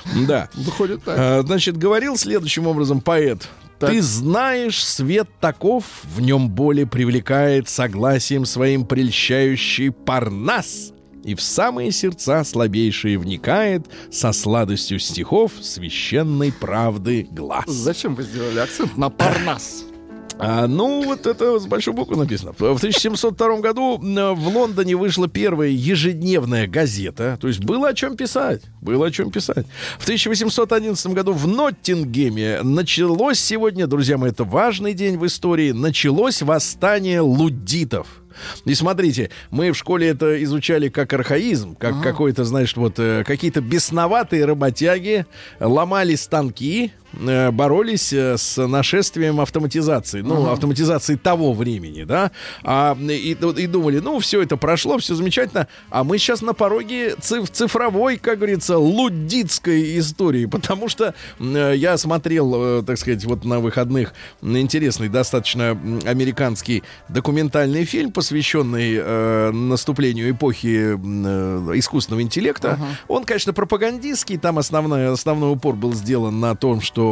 Да. 0.27 0.49
Выходит 0.53 1.03
так. 1.03 1.15
А, 1.17 1.41
Значит, 1.45 1.77
говорил 1.77 2.17
следующим 2.17 2.67
образом 2.67 3.01
поэт. 3.01 3.47
Ты 3.79 4.01
знаешь, 4.01 4.83
свет 4.83 5.27
таков, 5.41 5.83
в 6.03 6.21
нем 6.21 6.49
более 6.49 6.87
привлекает 6.87 7.67
согласием 7.67 8.45
своим 8.45 8.85
прельщающий 8.85 9.91
парнас, 9.91 10.93
и 11.23 11.35
в 11.35 11.41
самые 11.41 11.91
сердца 11.91 12.43
слабейшие 12.43 13.17
вникает 13.17 13.85
со 14.11 14.31
сладостью 14.31 14.99
стихов 14.99 15.51
священной 15.61 16.51
правды 16.53 17.27
глаз. 17.31 17.65
Зачем 17.67 18.15
вы 18.15 18.23
сделали 18.23 18.59
акцент 18.59 18.97
на 18.97 19.09
Парнас? 19.09 19.85
А, 20.39 20.67
ну, 20.67 21.03
вот 21.03 21.25
это 21.25 21.59
с 21.59 21.65
большой 21.65 21.93
буквы 21.93 22.17
написано. 22.17 22.53
В 22.53 22.77
1702 22.77 23.59
году 23.59 23.97
в 23.97 24.47
Лондоне 24.47 24.95
вышла 24.95 25.27
первая 25.27 25.69
ежедневная 25.69 26.67
газета. 26.67 27.37
То 27.39 27.47
есть 27.47 27.63
было 27.63 27.89
о 27.89 27.93
чем 27.93 28.17
писать. 28.17 28.61
Было 28.81 29.07
о 29.07 29.11
чем 29.11 29.31
писать. 29.31 29.65
В 29.99 30.03
1811 30.03 31.07
году 31.07 31.33
в 31.33 31.47
Ноттингеме 31.47 32.61
началось 32.63 33.39
сегодня, 33.39 33.87
друзья 33.87 34.17
мои, 34.17 34.31
это 34.31 34.43
важный 34.43 34.93
день 34.93 35.17
в 35.17 35.25
истории, 35.25 35.71
началось 35.71 36.41
восстание 36.41 37.21
луддитов. 37.21 38.07
И 38.65 38.73
смотрите, 38.73 39.29
мы 39.51 39.71
в 39.71 39.77
школе 39.77 40.07
это 40.07 40.41
изучали 40.43 40.89
как 40.89 41.13
архаизм, 41.13 41.75
как 41.75 42.01
какой-то, 42.01 42.43
знаешь, 42.43 42.75
вот 42.75 42.95
э, 42.97 43.23
какие-то 43.25 43.61
бесноватые 43.61 44.45
работяги 44.45 45.25
ломали 45.59 46.15
станки, 46.15 46.91
боролись 47.13 48.11
э, 48.13 48.37
с 48.37 48.65
нашествием 48.65 49.39
автоматизации, 49.39 50.21
ну, 50.21 50.51
автоматизации 50.51 51.15
того 51.15 51.53
времени, 51.53 52.03
да, 52.03 52.31
а, 52.63 52.97
и, 52.99 53.37
и 53.57 53.67
думали, 53.67 53.99
ну, 53.99 54.19
все 54.19 54.41
это 54.41 54.57
прошло, 54.57 54.97
все 54.97 55.15
замечательно, 55.15 55.67
а 55.89 56.03
мы 56.03 56.17
сейчас 56.17 56.41
на 56.41 56.53
пороге 56.53 57.15
циф- 57.21 57.49
цифровой, 57.51 58.17
как 58.17 58.37
говорится, 58.37 58.77
луддитской 58.77 59.99
истории, 59.99 60.45
потому 60.45 60.89
что 60.89 61.13
э, 61.39 61.73
я 61.75 61.97
смотрел, 61.97 62.79
э, 62.79 62.83
так 62.83 62.97
сказать, 62.97 63.23
вот 63.25 63.45
на 63.45 63.59
выходных 63.59 64.13
интересный 64.41 65.09
достаточно 65.09 65.77
американский 66.05 66.83
документальный 67.09 67.85
фильм, 67.85 68.11
посвященный 68.11 68.95
э, 68.97 69.51
наступлению 69.51 70.31
эпохи 70.31 70.97
э, 70.97 71.71
искусственного 71.75 72.21
интеллекта. 72.21 72.79
Он, 73.07 73.23
конечно, 73.23 73.53
пропагандистский, 73.53 74.37
там 74.37 74.57
основной, 74.57 75.11
основной 75.11 75.53
упор 75.53 75.75
был 75.75 75.93
сделан 75.93 76.39
на 76.39 76.55
том, 76.55 76.81
что 76.81 77.02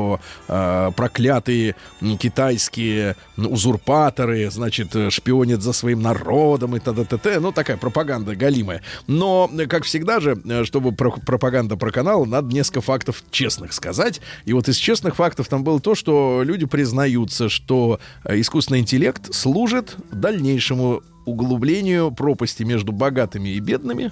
э, 0.48 0.92
проклятые 0.96 1.76
китайские 2.20 3.16
узурпаторы, 3.38 4.50
значит, 4.50 4.96
э, 4.96 5.10
шпионят 5.10 5.62
за 5.62 5.74
своим 5.74 6.02
народом 6.02 6.76
и 6.76 6.80
т.д. 6.80 7.40
Ну, 7.40 7.52
такая 7.52 7.78
пропаганда 7.78 8.36
галимая. 8.36 8.82
Но, 9.08 9.50
э, 9.54 9.66
как 9.68 9.84
всегда 9.84 10.20
же, 10.20 10.40
э, 10.46 10.64
чтобы 10.64 10.92
про- 10.92 11.12
пропаганда 11.12 11.78
про 11.78 11.92
канал, 11.92 12.26
надо 12.26 12.54
несколько 12.54 12.82
фактов 12.82 13.24
честных 13.32 13.74
сказать. 13.74 14.22
И 14.46 14.54
вот 14.54 14.68
из 14.68 14.78
честных 14.78 15.16
фактов 15.16 15.48
там 15.48 15.64
было 15.64 15.80
то, 15.80 15.96
что 15.96 16.42
люди 16.44 16.66
признаются, 16.66 17.50
что 17.50 18.00
искусственный 18.28 18.80
интеллект 18.80 19.34
служит 19.34 19.96
дальнейшему 20.12 21.02
углублению 21.26 22.12
пропасти 22.12 22.64
между 22.64 22.92
богатыми 22.92 23.50
и 23.50 23.60
бедными. 23.60 24.12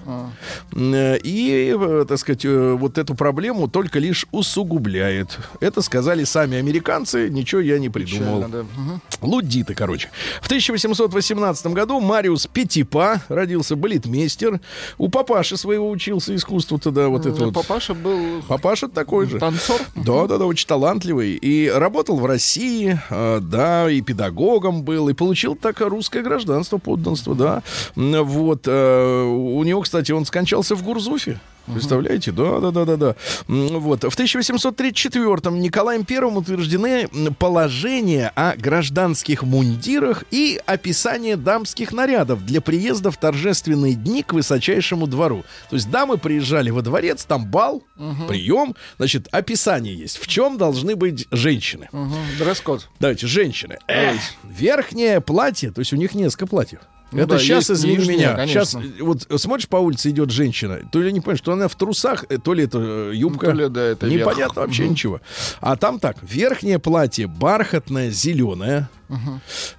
Э, 0.74 1.18
И, 1.24 1.76
э, 1.78 2.06
так 2.08 2.18
сказать, 2.20 2.46
э, 2.46 2.74
вот 2.74 2.98
эту 2.98 3.16
проблему 3.16 3.68
только 3.68 4.00
лишь 4.00 4.26
усугубляет. 4.32 5.38
Это 5.60 5.82
сказали 5.82 6.24
сами 6.24 6.58
американцы, 6.58 7.30
ничего 7.30 7.62
я 7.62 7.80
не 7.80 7.90
придумал. 7.90 8.38
Печально, 8.44 8.50
да. 8.50 8.64
Мгм. 8.82 9.02
Лудиты, 9.22 9.74
короче. 9.74 10.10
В 10.42 10.46
1818 10.48 11.74
году 11.74 12.00
Мариус 12.00 12.48
Петипа 12.48 13.22
родился 13.30 13.76
балетмейстер. 13.76 14.60
У 14.98 15.10
папаши 15.10 15.58
своего 15.58 15.90
учился 15.90 16.36
искусству 16.36 16.78
тогда 16.80 17.08
вот 17.10 17.26
это 17.26 17.46
вот. 17.46 17.54
Папаша 17.54 17.94
был 17.94 18.42
Папаша 18.48 18.88
такой 18.88 19.28
же. 19.28 19.40
танцор. 19.40 19.82
Да, 19.96 20.28
да, 20.28 20.38
да, 20.38 20.46
очень 20.46 20.68
талантливый. 20.68 21.34
И 21.36 21.70
работал 21.70 22.18
в 22.18 22.26
России, 22.26 23.00
да, 23.10 23.90
и 23.90 24.02
педагогом 24.02 24.84
был, 24.84 25.10
и 25.10 25.14
получил 25.14 25.56
так 25.56 25.80
русское 25.82 26.22
гражданство, 26.22 26.78
подданство, 27.00 27.36
да. 27.36 27.64
Вот. 27.96 28.68
э, 28.68 29.24
У 29.24 29.64
него, 29.64 29.82
кстати, 29.82 30.12
он 30.12 30.26
скончался 30.26 30.76
в 30.76 30.84
Гурзуфе. 30.84 31.40
Представляете? 31.66 32.32
Да, 32.32 32.60
да, 32.60 32.72
да, 32.72 32.86
да, 32.86 32.98
да. 32.98 33.16
Вот. 33.48 34.04
В 34.04 34.20
1834-м 34.20 35.60
Николаем 35.60 36.06
Первым 36.06 36.38
утверждены 36.38 37.08
положения 37.38 38.32
о 38.36 38.56
гражданских 38.56 39.44
мундирах 39.44 40.24
и 40.32 40.60
описание 40.66 41.36
дамских 41.36 41.92
нарядов 41.92 42.46
для 42.46 42.62
приезда 42.62 43.12
в 43.12 43.18
торжественные 43.18 43.94
дни 43.94 44.24
к 44.24 44.34
высочайшему 44.34 45.08
двору. 45.08 45.44
То 45.70 45.76
есть 45.76 45.90
дамы 45.90 46.18
приезжали 46.18 46.70
во 46.70 46.82
дворец, 46.82 47.26
там 47.26 47.46
бал, 47.46 47.84
прием, 48.28 48.76
значит, 48.98 49.28
описание 49.32 49.96
есть. 49.96 50.18
В 50.18 50.28
чем 50.28 50.58
должны 50.58 50.96
быть 50.96 51.28
женщины? 51.32 51.90
Мгм. 51.92 52.16
Дресс-код. 52.38 52.90
Давайте, 53.00 53.28
женщины. 53.28 53.78
Эх, 53.88 54.20
верхнее 54.44 55.22
платье, 55.22 55.72
то 55.72 55.80
есть 55.80 55.94
у 55.94 55.96
них 55.96 56.16
несколько 56.16 56.48
платьев. 56.48 56.80
Ну 57.12 57.20
Это 57.20 57.28
да, 57.36 57.40
сейчас, 57.40 57.70
извини 57.72 58.08
меня, 58.08 58.36
конечно. 58.36 58.66
сейчас 58.66 58.78
вот 59.00 59.28
смотришь 59.42 59.68
по 59.68 59.78
улице 59.78 60.10
идет 60.12 60.30
женщина, 60.30 60.80
то 60.92 61.02
ли 61.02 61.12
не 61.12 61.22
понимаешь, 61.22 61.40
что 61.40 61.54
она 61.54 61.68
в 61.68 61.76
трусах, 61.76 62.26
э, 62.30 62.38
то 62.38 62.54
ли 62.54 62.66
это 62.66 62.78
э, 62.80 63.12
юбка, 63.16 63.48
Ну, 63.48 63.52
то 63.54 63.58
ли, 63.64 63.70
да, 63.70 63.82
это 63.82 64.08
непонятно 64.08 64.38
верх. 64.38 64.56
вообще 64.58 64.84
Мгм. 64.84 64.92
ничего. 64.92 65.22
А 65.60 65.76
там 65.76 66.00
так, 66.00 66.18
верхнее 66.22 66.78
платье 66.80 67.26
бархатное, 67.28 68.12
зеленое, 68.12 68.90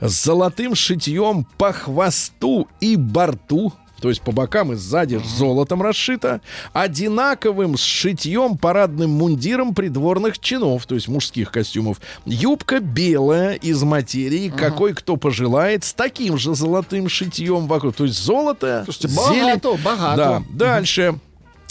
с 0.00 0.24
золотым 0.24 0.74
шитьем 0.74 1.46
по 1.56 1.72
хвосту 1.72 2.68
и 2.80 2.96
борту. 2.96 3.72
То 4.00 4.08
есть 4.08 4.22
по 4.22 4.32
бокам 4.32 4.72
и 4.72 4.76
сзади 4.76 5.20
золотом 5.24 5.82
расшито, 5.82 6.40
одинаковым 6.72 7.76
с 7.76 7.82
шитьем 7.82 8.56
парадным 8.58 9.10
мундиром 9.10 9.74
придворных 9.74 10.38
чинов, 10.38 10.86
то 10.86 10.94
есть 10.94 11.08
мужских 11.08 11.50
костюмов. 11.50 12.00
Юбка 12.24 12.80
белая 12.80 13.54
из 13.54 13.82
материи, 13.82 14.48
какой 14.48 14.94
кто 14.94 15.16
пожелает, 15.16 15.84
с 15.84 15.92
таким 15.92 16.38
же 16.38 16.54
золотым 16.54 17.08
шитьем 17.08 17.66
вокруг. 17.66 17.94
То 17.94 18.04
есть 18.04 18.18
золото, 18.18 18.82
Слушайте, 18.84 19.08
зелень. 19.08 19.60
богато, 19.60 19.78
богато. 19.82 20.16
Да, 20.16 20.42
дальше. 20.50 21.18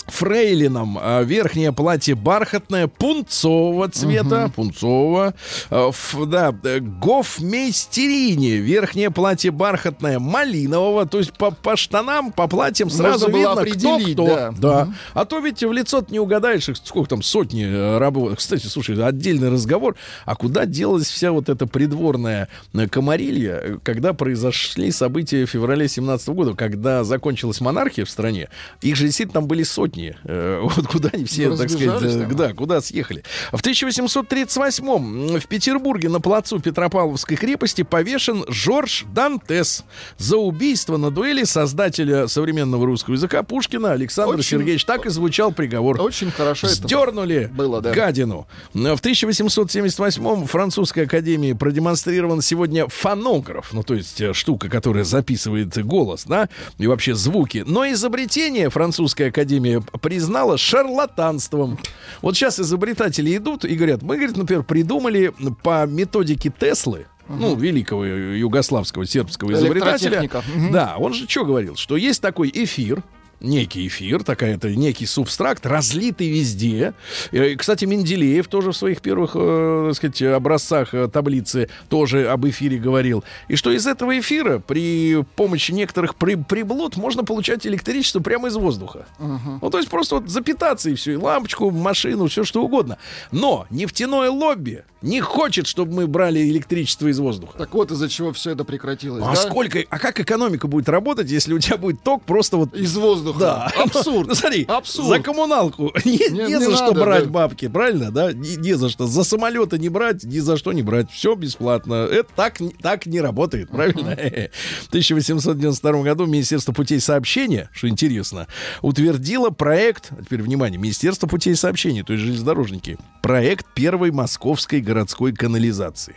Фрейлином 0.10 0.98
а, 1.02 1.22
верхнее 1.24 1.72
платье 1.72 2.16
бархатное 2.16 2.88
пунцового 2.88 3.90
цвета, 3.90 4.52
пунцового. 4.56 5.34
А, 5.70 5.90
ф- 5.90 6.16
да, 6.28 6.54
э, 6.64 6.80
гофмейстерине 6.80 8.58
верхнее 8.58 9.12
платье 9.12 9.52
бархатное 9.52 10.20
малинового. 10.20 11.06
То 11.06 11.20
есть 11.20 11.34
по, 11.34 11.52
по 11.52 11.76
штанам, 11.76 12.32
по 12.32 12.48
платьям 12.48 12.90
сразу 12.90 13.30
Можно 13.30 13.62
видно, 13.62 13.78
кто 13.78 14.00
кто. 14.14 14.26
да. 14.60 14.94
А 15.14 15.26
то 15.26 15.40
ведь 15.40 15.64
в 15.64 15.72
лицо 15.72 16.04
не 16.10 16.20
угадаешь, 16.20 16.70
сколько 16.84 17.10
там 17.10 17.22
сотни 17.24 17.66
э, 17.66 17.98
рабов. 17.98 18.36
Кстати, 18.38 18.66
слушай, 18.68 19.02
отдельный 19.04 19.50
разговор. 19.50 19.96
А 20.26 20.36
куда 20.36 20.66
делась 20.66 21.08
вся 21.10 21.32
вот 21.32 21.50
эта 21.50 21.68
придворная 21.68 22.48
э, 22.74 22.88
комарилья, 22.88 23.80
когда 23.84 24.14
произошли 24.14 24.92
события 24.92 25.46
в 25.46 25.50
феврале 25.50 25.88
17 25.88 26.30
года, 26.30 26.54
когда 26.56 27.04
закончилась 27.04 27.62
монархия 27.62 28.06
в 28.06 28.10
стране? 28.10 28.50
Их 28.82 28.96
же 28.96 29.06
действительно 29.06 29.42
там 29.42 29.48
были 29.48 29.64
сотни. 29.64 29.99
Э, 30.24 30.60
Вот 30.64 30.88
куда 30.88 31.10
они 31.14 31.26
все, 31.26 31.50
Ну, 31.50 31.58
так 31.58 31.70
сказать, 31.70 32.02
э, 32.04 32.20
там. 32.28 32.36
да, 32.36 32.54
куда 32.54 32.82
съехали. 32.82 33.24
В 33.52 33.60
1838 33.60 35.40
в 35.40 35.48
Петербурге 35.48 36.10
на 36.10 36.20
плацу 36.20 36.60
Петропавловской 36.60 37.38
крепости 37.38 37.84
повешен 37.84 38.44
Жорж 38.48 39.06
Дантес 39.14 39.84
за 40.18 40.38
убийство 40.38 40.98
на 40.98 41.12
дуэли 41.12 41.44
создателя 41.44 42.28
современного 42.28 42.86
русского 42.86 43.14
языка 43.16 43.44
Пушкина 43.44 43.92
Александра 43.94 44.38
Очень- 44.38 44.60
Сергеевича. 44.60 44.88
Так 44.88 45.06
и 45.06 45.10
звучал 45.10 45.52
приговор. 45.52 46.02
Очень 46.02 46.32
хорошо 46.32 46.68
это 46.68 46.76
Сдернули 46.76 47.50
было, 47.54 47.82
да. 47.82 47.92
гадину. 47.94 48.48
В 48.74 48.80
1878-м 48.80 50.44
в 50.46 50.48
Французской 50.52 51.06
академии 51.06 51.54
продемонстрирован 51.54 52.42
сегодня 52.42 52.88
фонограф, 52.88 53.74
ну 53.74 53.84
то 53.84 53.94
есть 53.94 54.20
э, 54.22 54.34
штука, 54.34 54.70
которая 54.70 55.04
записывает 55.04 55.78
голос, 55.86 56.24
да, 56.26 56.50
и 56.78 56.88
вообще 56.88 57.16
звуки. 57.16 57.64
Но 57.66 57.88
изобретение 57.92 58.70
французская 58.70 59.28
академия 59.30 59.82
признала 60.02 60.58
шарлатанством. 60.58 61.80
Вот 62.22 62.36
сейчас 62.36 62.60
изобретатели 62.60 63.36
идут 63.36 63.66
и 63.66 63.76
говорят, 63.76 64.02
мы, 64.02 64.16
говорит, 64.18 64.38
например, 64.38 64.64
придумали 64.64 65.34
по 65.64 65.86
методике 65.86 66.52
Теслы, 66.58 67.08
ну, 67.28 67.56
великого 67.56 68.06
югославского 68.06 69.06
сербского 69.06 69.54
изобретателя. 69.54 70.30
Мгм. 70.56 70.72
Да, 70.72 70.96
он 70.98 71.14
же 71.14 71.28
что 71.28 71.46
говорил, 71.46 71.76
что 71.76 71.96
есть 71.96 72.22
такой 72.22 72.50
эфир, 72.54 73.04
некий 73.42 73.88
эфир, 73.88 74.24
такая 74.24 74.56
это 74.56 74.70
некий 74.76 75.06
субстракт, 75.06 75.66
разлитый 75.66 76.30
везде. 76.30 76.94
Э, 77.32 77.50
и, 77.52 77.56
Кстати, 77.56 77.86
Менделеев 77.86 78.48
тоже 78.48 78.72
в 78.72 78.78
своих 78.78 79.02
первых, 79.02 79.32
э, 79.36 79.86
так 79.90 79.96
сказать, 79.96 80.22
образцах 80.22 80.94
э, 80.94 81.08
таблицы 81.08 81.70
тоже 81.88 82.28
об 82.30 82.46
эфире 82.48 82.78
говорил. 82.78 83.24
И 83.48 83.56
что 83.56 83.72
из 83.72 83.88
этого 83.88 84.18
эфира 84.20 84.60
при 84.60 85.24
помощи 85.36 85.72
некоторых 85.72 86.16
при- 86.16 86.36
приблуд 86.36 86.98
можно 86.98 87.24
получать 87.24 87.66
электричество 87.66 88.20
прямо 88.20 88.48
из 88.48 88.56
воздуха. 88.56 89.06
Ну, 89.20 89.70
то 89.70 89.78
есть 89.78 89.90
просто 89.90 90.16
вот 90.16 90.30
запитаться 90.30 90.90
и 90.90 90.96
все, 90.96 91.14
и 91.14 91.16
лампочку, 91.16 91.72
машину, 91.72 92.28
все 92.28 92.44
что 92.44 92.64
угодно. 92.64 92.98
Но 93.32 93.68
нефтяное 93.70 94.30
лобби 94.30 94.84
не 95.02 95.22
хочет, 95.22 95.66
чтобы 95.68 95.94
мы 95.94 96.08
брали 96.08 96.40
электричество 96.50 97.08
из 97.08 97.20
воздуха. 97.20 97.58
Так 97.58 97.74
вот 97.74 97.92
из-за 97.92 98.10
чего 98.10 98.34
все 98.34 98.52
это 98.52 98.64
прекратилось. 98.66 99.24
А 99.26 99.30
да? 99.30 99.36
сколько, 99.36 99.80
а 99.90 100.00
как 100.00 100.20
экономика 100.20 100.68
будет 100.68 100.90
работать, 100.90 101.30
если 101.30 101.54
у 101.54 101.60
тебя 101.60 101.78
будет 101.78 102.04
ток 102.04 102.24
просто 102.24 102.58
вот 102.58 102.74
Из 102.76 102.96
воздуха. 102.98 103.40
да. 103.40 103.72
Абсурд. 103.78 104.28
Ну, 104.30 104.36
смотри, 104.36 104.66
Абсурд. 104.66 105.08
за 105.08 105.20
коммуналку 105.20 105.92
не, 106.06 106.18
Не- 106.30 106.48
не 106.48 106.60
за 106.60 106.76
что 106.76 106.88
надо, 106.88 107.00
брать 107.02 107.24
да. 107.26 107.30
бабки, 107.30 107.68
правильно, 107.68 108.12
да? 108.12 108.34
Не, 108.34 108.58
не 108.58 108.74
за 108.74 108.90
что. 108.90 109.08
За 109.08 109.24
самолеты 109.24 109.80
не 109.80 109.90
брать, 109.90 110.24
ни 110.24 110.40
за 110.40 110.58
что 110.58 110.74
не 110.74 110.84
брать. 110.84 111.10
Все 111.12 111.36
бесплатно. 111.36 111.94
Это 112.10 112.30
так, 112.36 112.58
так 112.82 113.06
не 113.06 113.22
работает, 113.22 113.70
правильно? 113.70 114.10
В 114.84 114.88
1892 114.90 116.04
году 116.04 116.26
Министерство 116.26 116.74
путей 116.74 117.00
сообщения, 117.00 117.70
что 117.74 117.88
интересно, 117.88 118.48
утвердило 118.82 119.50
проект, 119.50 120.10
теперь 120.26 120.42
внимание, 120.42 120.78
Министерство 120.80 121.28
путей 121.28 121.56
сообщения, 121.56 122.04
то 122.04 122.14
есть 122.14 122.26
железнодорожники, 122.26 122.98
проект 123.22 123.66
первой 123.74 124.12
московской 124.12 124.82
городской 124.94 125.32
канализации. 125.34 126.16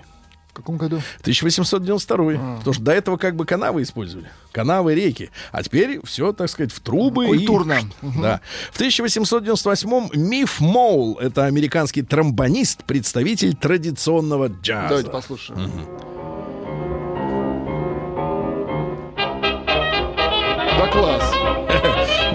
В 0.50 0.54
каком 0.54 0.76
году? 0.76 0.96
1892. 1.22 2.56
Потому 2.58 2.74
что 2.74 2.82
до 2.82 2.92
этого 2.92 3.16
как 3.16 3.36
бы 3.36 3.46
канавы 3.46 3.82
использовали. 3.82 4.28
Канавы, 4.52 4.94
реки. 4.94 5.30
А 5.50 5.62
теперь 5.62 6.00
все, 6.04 6.32
так 6.34 6.50
сказать, 6.50 6.72
в 6.72 6.80
трубы. 6.80 7.24
и- 7.24 7.28
Культурно. 7.28 7.76
Да. 8.02 8.40
В 8.70 8.78
1898-м 8.78 10.10
Миф 10.14 10.60
Моул, 10.60 11.18
это 11.18 11.44
американский 11.46 12.02
тромбонист, 12.02 12.84
представитель 12.84 13.54
традиционного 13.54 14.48
джаза. 14.48 14.88
Давайте 14.88 15.10
послушаем. 15.10 15.70
Да 20.78 20.86
класс. 20.92 21.32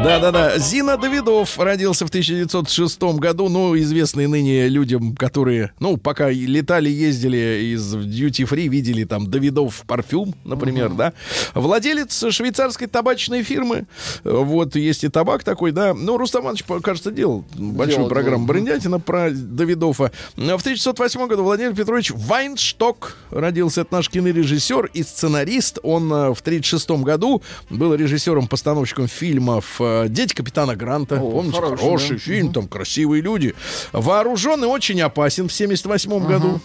Да-да-да. 0.04 0.58
Зина 0.60 0.96
Давидов 0.96 1.58
родился 1.58 2.06
в 2.06 2.10
1906 2.10 3.02
году, 3.20 3.50
ну, 3.50 3.78
известный 3.78 4.28
ныне 4.28 4.68
людям, 4.68 5.16
которые, 5.16 5.72
ну, 5.80 5.98
пока 5.98 6.30
летали, 6.30 6.90
ездили 6.90 7.74
из 7.74 7.96
Duty 7.96 8.48
Free, 8.48 8.68
видели 8.68 9.06
там 9.06 9.30
Давидов 9.30 9.84
парфюм, 9.88 10.36
например, 10.46 10.90
да. 10.90 11.14
Владелец 11.56 12.26
швейцарской 12.32 12.88
табачной 12.88 13.44
фирмы. 13.44 13.88
Вот, 14.24 14.76
есть 14.76 15.04
и 15.04 15.10
табак 15.10 15.44
такой, 15.44 15.72
да. 15.72 15.94
Ну, 15.94 16.18
Рустам 16.18 16.44
Иванович, 16.44 16.64
кажется, 16.84 17.12
делал 17.12 17.44
большую 17.56 17.98
Делал, 17.98 18.10
программу 18.10 18.46
делал. 18.46 18.48
Брендятина 18.48 19.00
про 19.00 19.32
Давидова. 19.32 20.12
В 20.36 20.40
1908 20.40 21.28
году 21.28 21.44
Владимир 21.44 21.74
Петрович 21.74 22.12
Вайншток 22.12 23.18
родился. 23.32 23.82
Это 23.82 23.96
наш 23.96 24.10
кинорежиссер 24.10 24.92
и 24.94 25.04
сценарист. 25.04 25.80
Он 25.84 26.06
э, 26.12 26.34
в 26.34 26.42
1936 26.42 26.90
году 27.04 27.42
был 27.70 27.94
режиссером-постановщиком 27.94 29.08
фильмов 29.08 29.76
э, 29.80 29.87
«Дети 30.10 30.34
капитана 30.34 30.76
Гранта». 30.76 31.15
О, 31.15 31.32
Помните, 31.32 31.56
хороший, 31.60 31.82
хороший, 31.84 32.10
да. 32.15 32.17
фильм, 32.19 32.54
там 32.54 32.67
красивые 32.67 33.21
люди. 33.21 33.54
Вооружен 33.93 34.63
и 34.63 34.67
очень 34.67 35.02
опасен 35.02 35.47
в 35.47 35.54
1978 35.54 36.28
году. 36.28 36.60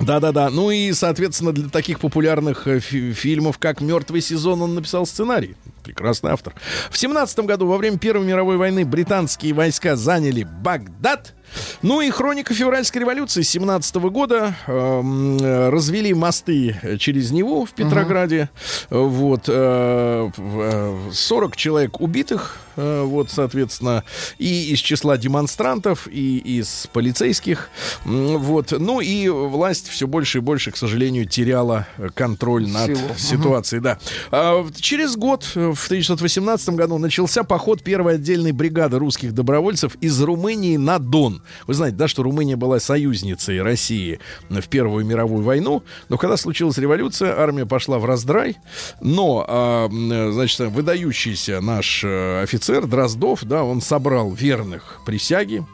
Да-да-да. 0.00 0.50
Ну 0.50 0.70
и, 0.70 0.92
соответственно, 0.92 1.52
для 1.52 1.68
таких 1.68 2.00
популярных 2.00 2.66
э, 2.66 2.80
фи- 2.80 3.12
фильмов, 3.12 3.58
как 3.58 3.80
«Мертвый 3.80 4.20
сезон», 4.20 4.60
он 4.62 4.74
написал 4.74 5.06
сценарий. 5.06 5.54
Прекрасный 5.84 6.32
автор. 6.32 6.54
В 6.90 6.96
17 6.98 7.38
году, 7.40 7.66
во 7.66 7.76
время 7.76 7.98
Первой 7.98 8.24
мировой 8.26 8.56
войны, 8.56 8.84
британские 8.84 9.52
войска 9.52 9.96
заняли 9.96 10.42
Багдад. 10.44 11.34
Ну 11.82 12.00
и 12.00 12.10
хроника 12.10 12.52
февральской 12.54 13.02
революции 13.02 13.42
17 13.42 13.96
года. 13.96 14.56
эм, 14.66 15.36
э, 15.38 15.68
развели 15.68 16.12
мосты 16.14 16.80
через 16.98 17.30
Неву 17.30 17.64
в 17.66 17.70
Петрограде. 17.72 18.48
Вот. 18.90 19.44
э, 19.48 20.30
э, 20.36 21.10
40 21.12 21.56
человек 21.56 22.00
убитых. 22.00 22.58
э, 22.76 23.02
Вот, 23.04 23.30
соответственно, 23.30 24.02
и 24.38 24.72
из 24.72 24.80
числа 24.80 25.16
демонстрантов, 25.16 26.08
и 26.10 26.38
из 26.38 26.88
полицейских. 26.92 27.68
Вот. 28.04 28.72
Ну 28.76 29.00
и 29.00 29.28
власть 29.28 29.88
все 29.88 30.08
больше 30.08 30.38
и 30.38 30.40
больше, 30.40 30.72
к 30.72 30.76
сожалению, 30.76 31.26
теряла 31.26 31.86
э, 31.98 32.08
контроль 32.14 32.66
над 32.66 32.86
Силу. 32.86 33.14
ситуацией. 33.16 33.80
Да. 33.80 33.98
А, 34.32 34.66
через 34.80 35.14
год, 35.16 35.46
э, 35.54 35.72
в 35.74 35.84
1918 35.86 36.70
году, 36.70 36.98
начался 36.98 37.44
поход 37.44 37.82
первой 37.82 38.14
отдельной 38.14 38.52
бригады 38.52 38.98
русских 38.98 39.34
добровольцев 39.34 39.96
из 40.00 40.20
Румынии 40.20 40.76
на 40.76 40.98
Дон. 40.98 41.42
Вы 41.66 41.74
знаете, 41.74 41.96
да, 41.96 42.08
что 42.08 42.22
Румыния 42.22 42.56
была 42.56 42.80
союзницей 42.80 43.62
России 43.62 44.20
в 44.48 44.68
Первую 44.68 45.04
мировую 45.04 45.42
войну, 45.44 45.82
но 46.08 46.18
когда 46.18 46.36
случилась 46.36 46.78
революция, 46.78 47.38
армия 47.38 47.66
пошла 47.66 47.98
в 47.98 48.04
раздрай, 48.04 48.56
но, 49.00 49.44
э, 49.46 50.30
значит, 50.32 50.60
выдающийся 50.60 51.60
наш 51.60 52.02
э, 52.04 52.42
офицер 52.42 52.86
Дроздов, 52.86 53.44
да, 53.44 53.64
он 53.64 53.80
собрал 53.80 54.32
верных 54.32 55.00
присяги, 55.04 55.64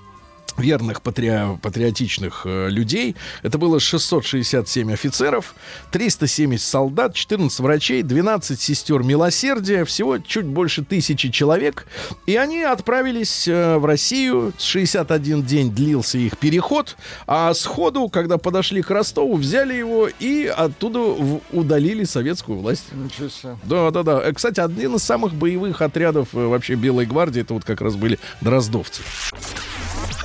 верных 0.60 1.02
патри... 1.02 1.32
патриотичных 1.62 2.42
э, 2.44 2.68
людей. 2.68 3.16
Это 3.42 3.58
было 3.58 3.80
667 3.80 4.92
офицеров, 4.92 5.54
370 5.90 6.64
солдат, 6.66 7.14
14 7.14 7.60
врачей, 7.60 8.02
12 8.02 8.60
сестер 8.60 9.02
милосердия, 9.02 9.84
всего 9.84 10.18
чуть 10.18 10.46
больше 10.46 10.84
тысячи 10.84 11.30
человек. 11.30 11.86
И 12.26 12.36
они 12.36 12.62
отправились 12.62 13.48
э, 13.48 13.76
в 13.78 13.84
Россию. 13.84 14.52
61 14.58 15.42
день 15.42 15.70
длился 15.74 16.18
их 16.18 16.38
переход, 16.38 16.96
а 17.26 17.52
сходу, 17.54 18.08
когда 18.08 18.38
подошли 18.38 18.82
к 18.82 18.90
Ростову, 18.90 19.36
взяли 19.36 19.74
его 19.74 20.08
и 20.18 20.46
оттуда 20.46 21.00
в- 21.00 21.40
удалили 21.52 22.04
советскую 22.04 22.58
власть. 22.58 22.84
Ничего 22.92 23.28
себе. 23.28 23.56
Да, 23.64 23.90
да, 23.90 24.02
да. 24.02 24.32
Кстати, 24.32 24.60
один 24.60 24.96
из 24.96 25.02
самых 25.02 25.34
боевых 25.34 25.82
отрядов 25.82 26.28
э, 26.34 26.46
вообще 26.46 26.74
Белой 26.74 27.06
гвардии, 27.06 27.42
это 27.42 27.54
вот 27.54 27.64
как 27.64 27.80
раз 27.80 27.96
были 27.96 28.18
дроздовцы. 28.40 29.02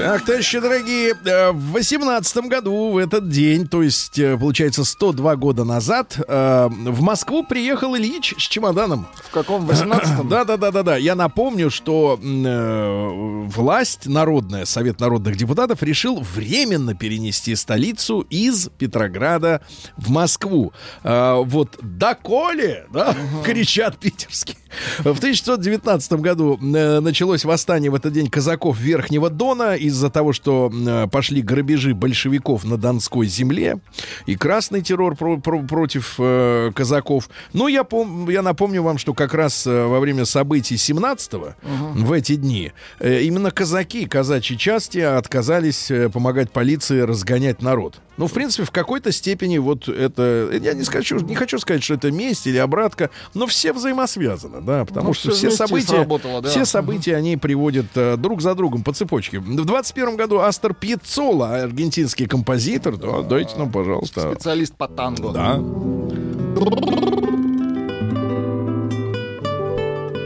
Так, 0.00 0.24
товарищи 0.24 0.58
дорогие, 0.58 1.14
э, 1.26 1.50
в 1.50 1.72
восемнадцатом 1.72 2.48
году, 2.48 2.92
в 2.92 2.96
этот 2.96 3.28
день, 3.28 3.68
то 3.68 3.82
есть, 3.82 4.18
э, 4.18 4.34
получается, 4.38 4.82
102 4.82 5.36
года 5.36 5.64
назад, 5.64 6.16
э, 6.26 6.68
в 6.70 7.02
Москву 7.02 7.44
приехал 7.44 7.94
Ильич 7.94 8.34
с 8.38 8.42
чемоданом. 8.48 9.06
В 9.28 9.30
каком 9.30 9.68
18-м? 9.68 10.26
Да, 10.26 10.46
да, 10.46 10.56
да, 10.56 10.70
да, 10.70 10.82
да. 10.82 10.96
Я 10.96 11.14
напомню, 11.14 11.70
что 11.70 12.18
власть 12.18 14.06
народная, 14.06 14.64
Совет 14.64 15.00
народных 15.00 15.36
депутатов, 15.36 15.82
решил 15.82 16.24
временно 16.34 16.94
перенести 16.94 17.54
столицу 17.54 18.20
из 18.30 18.70
Петрограда 18.78 19.60
в 19.98 20.08
Москву. 20.10 20.72
Вот 21.02 21.78
доколе, 21.82 22.86
да, 22.90 23.14
кричат 23.44 23.98
питерские. 23.98 24.56
В 24.98 25.18
1919 25.18 26.12
году 26.14 26.56
началось 26.60 27.44
восстание 27.44 27.90
в 27.90 27.94
этот 27.94 28.12
день 28.12 28.30
казаков 28.30 28.78
Верхнего 28.78 29.28
Дона 29.28 29.74
из-за 29.90 30.10
того, 30.10 30.32
что 30.32 30.70
э, 30.72 31.06
пошли 31.10 31.42
грабежи 31.42 31.94
большевиков 31.94 32.64
на 32.64 32.76
Донской 32.76 33.26
земле 33.26 33.78
и 34.26 34.34
красный 34.36 34.80
террор 34.82 35.16
про- 35.16 35.38
про- 35.38 35.62
против 35.62 36.14
э, 36.18 36.72
казаков. 36.74 37.28
Ну, 37.52 37.68
я, 37.68 37.82
пом- 37.82 38.30
я 38.32 38.42
напомню 38.42 38.82
вам, 38.82 38.98
что 38.98 39.14
как 39.14 39.34
раз 39.34 39.66
э, 39.66 39.84
во 39.86 40.00
время 40.00 40.24
событий 40.24 40.76
17-го, 40.76 41.54
в 41.94 42.12
эти 42.12 42.36
дни, 42.36 42.72
э, 42.98 43.20
именно 43.22 43.50
казаки, 43.50 44.06
казачьи 44.06 44.56
части 44.56 44.98
отказались 44.98 45.90
э, 45.90 46.08
помогать 46.08 46.50
полиции 46.50 47.00
разгонять 47.00 47.62
народ. 47.62 48.00
Ну, 48.16 48.26
в 48.26 48.32
принципе, 48.32 48.64
в 48.64 48.70
какой-то 48.70 49.12
степени 49.12 49.56
вот 49.56 49.88
это... 49.88 50.50
Я 50.62 50.74
не, 50.74 50.82
скажу, 50.84 51.20
не 51.20 51.34
хочу 51.34 51.58
сказать, 51.58 51.82
что 51.82 51.94
это 51.94 52.10
месть 52.10 52.46
или 52.46 52.58
обратка, 52.58 53.08
но 53.32 53.46
все 53.46 53.72
взаимосвязано, 53.72 54.60
да, 54.60 54.84
потому 54.84 55.08
Ну, 55.08 55.14
что 55.14 55.30
все 55.30 55.50
события... 55.50 55.86
сработало, 55.86 56.42
да. 56.42 56.50
Все 56.50 56.66
события, 56.66 57.16
они 57.16 57.38
приводят 57.38 57.86
э, 57.94 58.16
друг 58.18 58.42
за 58.42 58.54
другом 58.54 58.82
по 58.82 58.92
цепочке. 58.92 59.38
В 59.38 59.64
21 59.80 60.16
году 60.16 60.40
Астер 60.40 60.74
Пьецола, 60.74 61.62
аргентинский 61.62 62.26
композитор, 62.26 62.98
да, 62.98 63.22
дайте 63.22 63.56
нам, 63.56 63.72
пожалуйста. 63.72 64.32
Специалист 64.32 64.76
по 64.76 64.86
танго. 64.86 65.30
Да. 65.32 65.54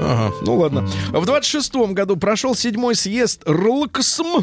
Ага, 0.00 0.34
ну 0.42 0.56
ладно. 0.56 0.84
В 1.12 1.24
26-м 1.24 1.94
году 1.94 2.16
прошел 2.16 2.56
седьмой 2.56 2.96
съезд 2.96 3.42
РЛКСМ. 3.46 4.42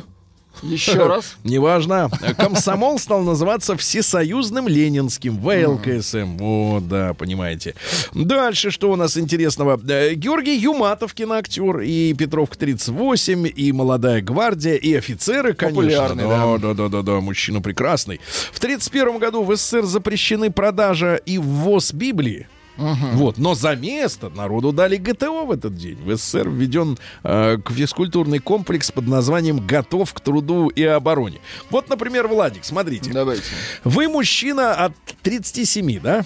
Еще 0.63 1.07
раз. 1.07 1.35
Неважно. 1.43 2.09
Комсомол 2.37 2.99
стал 2.99 3.21
называться 3.21 3.75
Всесоюзным 3.75 4.67
Ленинским 4.67 5.37
ВЛКСМ. 5.37 6.37
Вот, 6.37 6.87
да, 6.87 7.13
понимаете. 7.13 7.75
Дальше, 8.13 8.71
что 8.71 8.91
у 8.91 8.95
нас 8.95 9.17
интересного? 9.17 9.79
Э, 9.89 10.13
Георгий 10.13 10.57
Юматов, 10.57 11.13
киноактер, 11.13 11.79
и 11.79 12.13
Петровка 12.13 12.57
38, 12.57 13.51
и 13.55 13.71
Молодая 13.71 14.21
гвардия, 14.21 14.75
и 14.75 14.93
офицеры, 14.93 15.53
конечно. 15.53 16.15
Да. 16.15 16.57
да, 16.57 16.73
да, 16.73 16.87
да, 16.89 17.01
да, 17.01 17.19
мужчина 17.19 17.61
прекрасный. 17.61 18.19
В 18.51 18.59
31 18.59 19.17
году 19.17 19.43
в 19.43 19.55
СССР 19.55 19.85
запрещены 19.85 20.51
продажа 20.51 21.15
и 21.15 21.37
ввоз 21.37 21.93
Библии. 21.93 22.47
Вот, 22.77 23.37
но 23.37 23.53
за 23.53 23.75
место 23.75 24.29
народу 24.29 24.71
дали 24.71 24.97
ГТО 24.97 25.45
в 25.45 25.51
этот 25.51 25.75
день. 25.75 25.97
В 26.03 26.15
СССР 26.15 26.49
введен 26.49 26.97
э, 27.23 27.57
к- 27.57 27.71
физкультурный 27.71 28.39
комплекс 28.39 28.91
под 28.91 29.07
названием 29.07 29.65
«Готов 29.65 30.13
к 30.13 30.19
труду 30.19 30.69
и 30.69 30.83
обороне». 30.83 31.39
Вот, 31.69 31.89
например, 31.89 32.27
Владик, 32.27 32.63
смотрите. 32.65 33.11
Давайте. 33.13 33.43
Вы 33.83 34.07
мужчина 34.07 34.73
от 34.73 34.93
37, 35.21 35.99
да? 35.99 36.23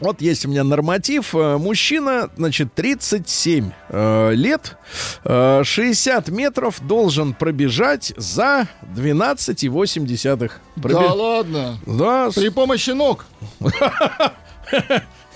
Вот 0.00 0.20
есть 0.22 0.46
у 0.46 0.48
меня 0.48 0.64
норматив. 0.64 1.34
Э, 1.34 1.56
Мужчина, 1.58 2.30
значит, 2.36 2.72
37 2.74 3.70
э, 3.88 4.32
лет, 4.34 4.76
э, 5.24 5.62
60 5.64 6.28
метров 6.28 6.80
должен 6.86 7.34
пробежать 7.34 8.12
за 8.16 8.68
12,8. 8.94 10.50
Пробе- 10.76 10.92
Да 10.92 11.12
ладно. 11.12 11.78
Да, 11.86 12.30
При 12.34 12.48
помощи 12.50 12.90
ног. 12.90 13.26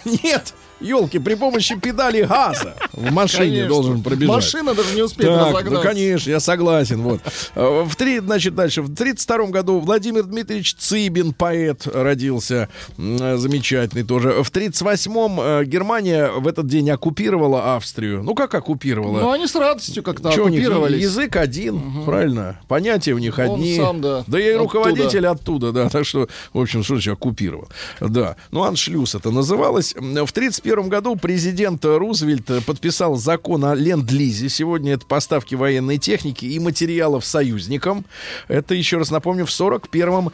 Нет, 0.05 0.55
елки, 0.81 1.19
при 1.19 1.35
помощи 1.35 1.79
педали 1.79 2.23
газа 2.23 2.75
в 2.93 3.11
машине 3.13 3.45
Конечно. 3.47 3.69
должен 3.69 4.03
пробежать. 4.03 4.35
Машина 4.35 4.75
даже 4.75 4.95
не 4.95 5.03
успеет 5.03 5.31
Так, 5.31 5.49
разогнаться. 5.49 5.71
ну, 5.71 5.83
конечно, 5.83 6.31
я 6.31 6.41
согласен. 6.41 7.03
Вот. 7.03 7.21
Э, 7.55 7.85
В 7.87 7.97
три, 7.97 8.19
значит, 8.21 8.55
дальше. 8.55 8.83
В 8.83 8.95
32 8.95 9.47
году 9.47 9.81
Владимир 9.81 10.25
Дмитриевич 10.25 10.75
Цыбин, 10.75 11.33
поэт, 11.33 11.87
родился. 11.87 12.69
Э, 12.99 13.37
Замечательный 13.37 14.05
тоже. 14.05 14.43
В 14.43 14.51
38-м 14.51 15.41
э, 15.41 15.65
Германия 15.65 16.31
в 16.31 16.47
этот 16.47 16.67
день 16.67 16.91
оккупировала 16.91 17.77
Австрию. 17.77 18.23
Ну, 18.23 18.35
как 18.35 18.55
оккупировала? 18.55 19.21
Ну, 19.21 19.31
они 19.33 19.47
с 19.47 19.55
радостью 19.55 20.03
как-то 20.03 20.31
Чё 20.33 20.47
у 20.47 20.49
них? 20.49 20.61
оккупировались. 20.61 21.03
Язык 21.03 21.37
один, 21.37 22.05
правильно? 22.05 22.61
Понятия 22.69 23.13
у 23.13 23.19
них 23.19 23.39
Он 23.39 23.55
одни. 23.55 23.77
сам, 23.77 24.01
да, 24.01 24.19
и 24.19 24.49
оттуда. 24.51 24.59
руководитель 24.59 25.27
оттуда, 25.27 25.73
да. 25.73 25.89
Так 25.89 26.05
что, 26.07 26.29
в 26.53 26.61
общем, 26.61 26.83
что 26.83 26.95
значит 26.95 27.13
оккупировал? 27.15 27.69
Да. 28.01 28.37
Ну, 28.51 28.63
аншлюз 28.65 29.15
это 29.15 29.31
называлось. 29.31 29.95
В 29.97 30.33
31 30.33 30.70
году 30.89 31.17
президент 31.17 31.85
Рузвельт 31.85 32.65
подписал 32.65 33.17
закон 33.17 33.65
о 33.65 33.75
ленд-лизе. 33.75 34.49
Сегодня 34.49 34.95
это 34.95 35.07
поставки 35.07 35.55
военной 35.55 35.99
техники 35.99 36.45
и 36.45 36.59
материалов 36.59 37.25
союзникам. 37.25 38.05
Это, 38.49 38.75
еще 38.75 38.99
раз 38.99 39.11
напомню, 39.11 39.47
в 39.47 39.51
41 39.51 40.31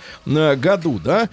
году, 0.56 1.00
да. 1.02 1.28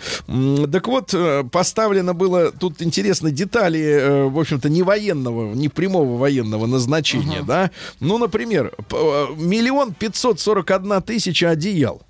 Так 0.72 0.88
вот, 0.88 1.14
э, 1.14 1.44
поставлено 1.52 2.14
было, 2.14 2.52
тут 2.52 2.82
интересно, 2.82 3.32
детали, 3.32 3.82
э, 3.82 4.24
в 4.26 4.40
общем-то, 4.40 4.70
не 4.70 4.84
военного, 4.84 5.54
не 5.54 5.70
прямого 5.70 6.18
военного 6.18 6.66
назначения, 6.66 7.44
да. 7.46 7.72
Ну, 8.00 8.18
например, 8.18 8.74
э, 8.78 9.26
миллион 9.36 9.94
пятьсот 9.94 10.40
сорок 10.40 10.72
одна 10.72 11.02
тысяча 11.02 11.50
одеял. 11.50 12.02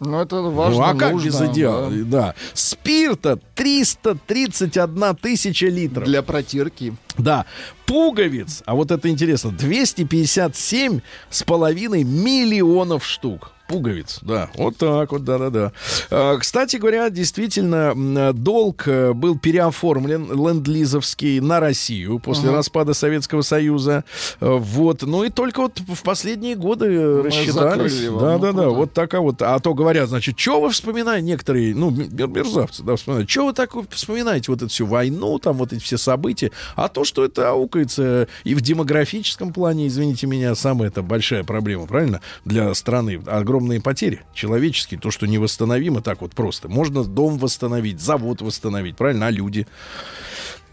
Ну, 0.00 0.20
это 0.20 0.42
важно, 0.42 0.78
ну, 0.78 0.84
а 0.84 0.94
как 0.94 1.12
нужно, 1.12 1.26
без 1.26 1.40
идеала? 1.40 1.90
да. 1.90 2.04
Да. 2.04 2.34
Спирта 2.52 3.38
331 3.54 5.16
тысяча 5.16 5.66
литров. 5.66 6.04
Для 6.04 6.22
протирки. 6.22 6.94
Да. 7.16 7.46
Пуговиц, 7.86 8.62
а 8.66 8.74
вот 8.74 8.90
это 8.90 9.08
интересно, 9.08 9.52
257 9.52 11.00
с 11.30 11.42
половиной 11.42 12.02
миллионов 12.04 13.06
штук. 13.06 13.52
Пуговиц, 13.68 14.20
да, 14.22 14.48
вот 14.54 14.76
так 14.76 15.10
вот, 15.10 15.24
да-да-да. 15.24 15.72
А, 16.12 16.38
Кстати 16.38 16.76
говоря, 16.76 17.10
действительно, 17.10 18.32
долг 18.32 18.86
э, 18.86 19.12
был 19.12 19.36
переоформлен 19.36 20.30
ленд-лизовский 20.30 21.40
на 21.40 21.58
Россию 21.58 22.20
после 22.20 22.50
распада 22.52 22.94
Советского 22.94 23.40
Союза. 23.42 24.04
Э, 24.40 24.56
Вот, 24.56 25.02
ну 25.02 25.24
и 25.24 25.30
только 25.30 25.62
вот 25.62 25.80
в 25.80 26.00
последние 26.04 26.54
годы 26.54 26.86
э, 26.86 27.22
рассчитались. 27.22 27.54
закрыли 27.54 28.04
его, 28.04 28.20
ну, 28.20 28.38
Да-да-да, 28.38 28.68
вот 28.68 28.92
такая 28.92 29.20
вот. 29.20 29.42
А 29.42 29.58
то 29.58 29.74
говорят, 29.74 30.10
значит, 30.10 30.38
что 30.38 30.60
вы 30.60 30.70
вспоминаете, 30.70 31.26
некоторые, 31.26 31.74
ну, 31.74 31.90
мер- 31.90 32.28
мерзавцы, 32.28 32.84
да, 32.84 32.94
вспоминают, 32.94 33.28
что 33.28 33.46
вы 33.46 33.52
так 33.52 33.72
вспоминаете? 33.90 34.52
Вот 34.52 34.58
эту 34.62 34.68
всю 34.70 34.86
войну, 34.86 35.40
там 35.40 35.56
вот 35.56 35.72
эти 35.72 35.82
все 35.82 35.98
события, 35.98 36.52
а 36.76 36.86
то, 36.86 37.02
что 37.02 37.24
это 37.24 37.52
аукается 37.76 38.28
и 38.44 38.54
в 38.54 38.60
демографическом 38.60 39.52
плане, 39.52 39.86
извините 39.86 40.26
меня, 40.26 40.54
самая 40.54 40.88
это 40.88 41.02
большая 41.02 41.44
проблема, 41.44 41.86
правильно, 41.86 42.20
для 42.44 42.72
страны, 42.74 43.20
огромные 43.26 43.80
потери 43.80 44.22
человеческие, 44.34 44.98
то, 44.98 45.10
что 45.10 45.26
невосстановимо 45.26 46.00
так 46.00 46.22
вот 46.22 46.34
просто. 46.34 46.68
Можно 46.68 47.04
дом 47.04 47.38
восстановить, 47.38 48.00
завод 48.00 48.42
восстановить, 48.42 48.96
правильно, 48.96 49.26
а 49.26 49.30
люди... 49.30 49.66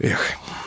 Эх. 0.00 0.18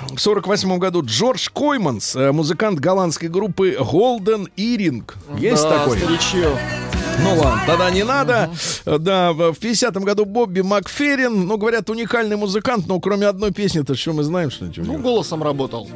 В 0.09 0.19
сорок 0.19 0.47
восьмом 0.47 0.79
году 0.79 1.03
Джордж 1.03 1.49
Койманс, 1.51 2.15
э, 2.15 2.31
музыкант 2.31 2.79
голландской 2.79 3.27
группы 3.27 3.75
Golden 3.77 4.47
Earring. 4.55 5.03
Есть 5.37 5.63
да, 5.63 5.79
такой? 5.79 5.97
старичье. 5.97 6.86
Ну 7.23 7.35
ладно, 7.35 7.61
тогда 7.65 7.89
не 7.91 8.03
надо. 8.03 8.49
Да, 8.85 9.33
в 9.33 9.51
50-м 9.59 10.03
году 10.03 10.25
Бобби 10.25 10.61
Макферрин, 10.61 11.45
ну, 11.47 11.57
говорят, 11.57 11.89
уникальный 11.89 12.35
музыкант, 12.37 12.85
но 12.87 12.99
кроме 12.99 13.27
одной 13.27 13.51
песни-то 13.51 13.95
что 13.95 14.13
мы 14.13 14.23
знаем, 14.23 14.51
что 14.51 14.65
ничего. 14.65 14.85
Ну, 14.85 14.97
голосом 14.99 15.43
работал. 15.43 15.89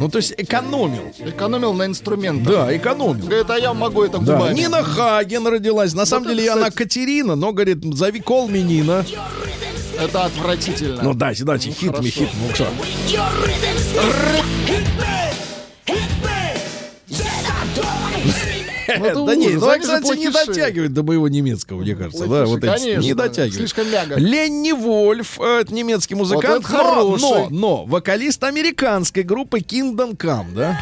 Ну, 0.00 0.08
то 0.08 0.18
есть 0.18 0.34
экономил. 0.36 1.12
Экономил 1.24 1.72
на 1.72 1.86
инструментах. 1.86 2.52
Да, 2.52 2.76
экономил. 2.76 3.24
Говорит, 3.26 3.48
а 3.50 3.58
я 3.58 3.72
могу 3.72 4.02
это 4.02 4.18
Да. 4.18 4.34
губами. 4.36 4.54
Нина 4.54 4.82
Хаген 4.82 5.46
родилась. 5.46 5.94
На 5.94 6.06
самом 6.06 6.26
это, 6.26 6.34
деле 6.34 6.50
она 6.50 6.70
кстати- 6.70 6.76
Катерина, 6.76 7.36
но, 7.36 7.52
говорит, 7.52 7.78
зови 7.94 8.20
кол 8.20 8.48
me 8.50 8.62
Нина. 8.62 9.04
Это 9.98 10.24
отвратительно. 10.24 11.02
Ну, 11.02 11.14
дайте, 11.14 11.44
дайте, 11.44 11.70
хит 11.70 11.90
хорошо. 11.90 12.08
хит. 12.10 12.28
Ну, 12.34 12.48
да 19.24 19.34
не, 19.34 19.48
ужас. 19.48 19.62
ну, 19.62 19.80
кстати, 19.80 20.16
не 20.18 20.30
плохиши. 20.30 20.46
дотягивает 20.46 20.92
до 20.92 21.02
моего 21.02 21.28
немецкого, 21.28 21.80
мне 21.80 21.94
кажется. 21.94 22.26
Да, 22.26 22.44
вот 22.44 22.62
эти, 22.62 22.98
не 22.98 23.14
дотягивает. 23.14 23.54
Слишком 23.54 23.90
мягко. 23.90 24.14
Ленни 24.18 24.72
Вольф, 24.72 25.40
э, 25.40 25.60
это 25.60 25.74
немецкий 25.74 26.14
музыкант, 26.14 26.66
но, 26.70 27.48
но 27.50 27.84
вокалист 27.84 28.42
американской 28.44 29.22
группы 29.22 29.58
Kingdom 29.58 30.16
Come, 30.16 30.54
да? 30.54 30.80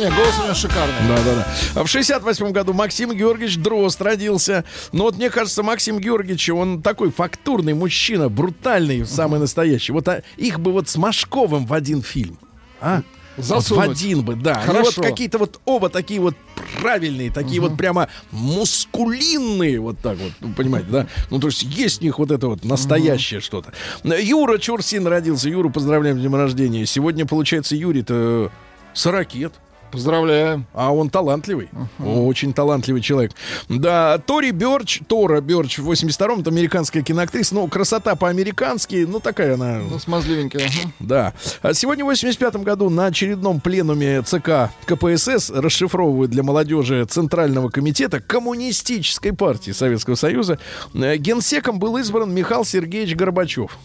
Не, 0.00 0.08
голос 0.08 0.38
у 0.40 0.44
него 0.44 0.54
шикарный. 0.54 0.94
Да, 1.08 1.22
да, 1.22 1.46
да. 1.74 1.84
В 1.84 1.86
68 1.86 2.52
году 2.52 2.72
Максим 2.72 3.12
Георгиевич 3.12 3.58
Дрозд 3.58 4.00
родился. 4.00 4.64
Но 4.92 5.04
вот 5.04 5.16
мне 5.18 5.28
кажется, 5.28 5.62
Максим 5.62 5.98
Георгиевич, 5.98 6.48
он 6.48 6.80
такой 6.80 7.10
фактурный 7.10 7.74
мужчина, 7.74 8.30
брутальный, 8.30 9.04
самый 9.04 9.40
настоящий. 9.40 9.92
Вот 9.92 10.08
а, 10.08 10.22
их 10.38 10.58
бы 10.58 10.72
вот 10.72 10.88
с 10.88 10.96
Машковым 10.96 11.66
в 11.66 11.74
один 11.74 12.00
фильм. 12.00 12.38
А? 12.80 13.02
Вот 13.36 13.44
в 13.44 13.48
Засунуть. 13.48 13.90
один 13.90 14.22
бы, 14.22 14.36
да. 14.36 14.54
Они 14.54 14.64
Хорошо. 14.64 14.92
вот 14.96 15.04
какие-то 15.04 15.36
вот 15.36 15.60
оба 15.66 15.90
такие 15.90 16.18
вот 16.18 16.34
правильные, 16.80 17.30
такие 17.30 17.60
вот 17.60 17.76
прямо 17.76 18.08
мускулинные, 18.30 19.80
вот 19.80 19.98
так 19.98 20.16
вот, 20.16 20.32
ну, 20.40 20.54
понимаете, 20.54 20.88
да? 20.90 21.06
Ну, 21.28 21.38
то 21.40 21.48
есть 21.48 21.62
есть 21.62 21.98
в 21.98 22.02
них 22.02 22.18
вот 22.18 22.30
это 22.30 22.48
вот 22.48 22.64
настоящее 22.64 23.40
что-то. 23.40 23.74
Юра 24.02 24.56
Чурсин 24.56 25.06
родился. 25.06 25.50
Юру 25.50 25.68
поздравляем 25.68 26.16
с 26.16 26.20
днем 26.20 26.36
рождения. 26.36 26.86
Сегодня, 26.86 27.26
получается, 27.26 27.76
Юрий-то 27.76 28.50
с 28.94 29.04
ракет. 29.04 29.52
Поздравляем. 29.90 30.66
А 30.72 30.92
он 30.92 31.10
талантливый. 31.10 31.68
Очень 31.98 32.52
талантливый 32.52 33.02
человек. 33.02 33.32
Да, 33.68 34.18
Тори 34.18 34.50
Бёрч, 34.52 35.00
Тора 35.08 35.40
Бёрч 35.40 35.78
в 35.78 35.90
82-м, 35.90 36.40
это 36.40 36.50
американская 36.50 37.02
киноактриса. 37.02 37.54
Ну, 37.54 37.66
красота 37.68 38.14
по-американски, 38.14 39.04
ну, 39.08 39.20
такая 39.20 39.54
она... 39.54 39.78
Ну, 39.78 39.98
смазливенький. 39.98 40.60
ага. 40.60 40.92
Да. 41.00 41.32
А 41.62 41.74
сегодня, 41.74 42.04
в 42.04 42.08
85 42.08 42.56
году, 42.56 42.90
на 42.90 43.06
очередном 43.06 43.60
пленуме 43.60 44.22
ЦК 44.22 44.70
КПСС 44.86 45.50
расшифровывают 45.50 46.30
для 46.30 46.42
молодежи 46.42 47.04
Центрального 47.04 47.68
комитета 47.68 48.20
Коммунистической 48.20 49.32
партии 49.32 49.72
Советского 49.72 50.14
Союза. 50.14 50.58
э, 50.94 51.16
Генсеком 51.16 51.78
был 51.78 51.96
избран 51.96 52.32
Михаил 52.34 52.64
Сергеевич 52.64 53.16
Горбачев. 53.16 53.78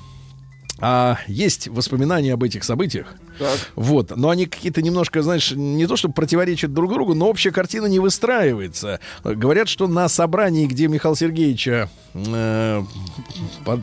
А 0.79 1.17
есть 1.27 1.67
воспоминания 1.67 2.33
об 2.33 2.43
этих 2.43 2.63
событиях. 2.63 3.15
Так. 3.38 3.57
Вот, 3.75 4.15
но 4.15 4.29
они 4.29 4.45
какие-то 4.45 4.81
немножко, 4.81 5.21
знаешь, 5.21 5.51
не 5.51 5.86
то 5.88 5.95
чтобы 5.95 6.13
противоречат 6.13 6.73
друг 6.73 6.91
другу, 6.93 7.13
но 7.13 7.27
общая 7.29 7.51
картина 7.51 7.86
не 7.88 7.99
выстраивается. 7.99 8.99
Говорят, 9.23 9.67
что 9.67 9.88
на 9.88 10.07
собрании, 10.09 10.65
где 10.67 10.88
Михаила 10.88 11.15
Сергеевича 11.17 11.89
э, 12.13 12.83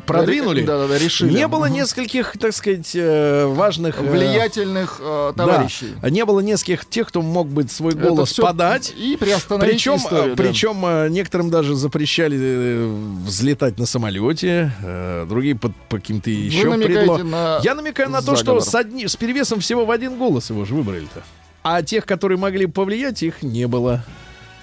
продвинули, 0.07 0.63
Да-да-да, 0.65 0.99
решили. 0.99 1.33
не 1.33 1.47
было 1.49 1.67
нескольких, 1.67 2.37
так 2.39 2.55
сказать, 2.55 2.91
э, 2.95 3.47
важных... 3.47 4.01
э, 4.01 4.03
Влиятельных 4.11 4.99
э, 5.03 5.33
да, 5.37 5.47
товарищей. 5.47 5.95
не 6.11 6.25
было 6.25 6.41
нескольких 6.41 6.87
тех, 6.89 7.09
кто 7.09 7.23
мог 7.23 7.49
бы 7.49 7.67
свой 7.69 7.95
голос 7.95 8.35
подать. 8.35 8.93
И 8.97 9.17
приостановить 9.17 9.75
Причем, 9.75 9.97
историю. 9.97 10.35
да. 10.37 10.43
причем 10.43 10.85
э, 10.87 11.09
некоторым 11.11 11.51
даже 11.51 11.75
запрещали 11.75 12.87
взлетать 13.27 13.79
на 13.79 13.87
самолете, 13.87 14.73
э, 14.83 15.27
другие 15.29 15.55
под 15.57 15.73
по 15.89 15.97
каким-то 15.97 16.31
еще 16.31 16.73
предлогам. 16.77 17.31
на 17.31 17.61
Я 17.63 17.75
намекаю 17.75 18.11
на 18.11 18.23
то, 18.23 18.37
что 18.37 18.61
с, 18.61 18.75
одни- 18.75 19.07
с 19.07 19.17
перевесом 19.43 19.61
всего 19.61 19.85
в 19.85 19.91
один 19.91 20.17
голос 20.19 20.51
его 20.51 20.65
же 20.65 20.75
выбрали-то. 20.75 21.23
А 21.63 21.83
тех, 21.83 22.07
которые 22.07 22.39
могли 22.39 22.67
повлиять, 22.67 23.23
их 23.23 23.43
не 23.43 23.67
было. 23.67 24.05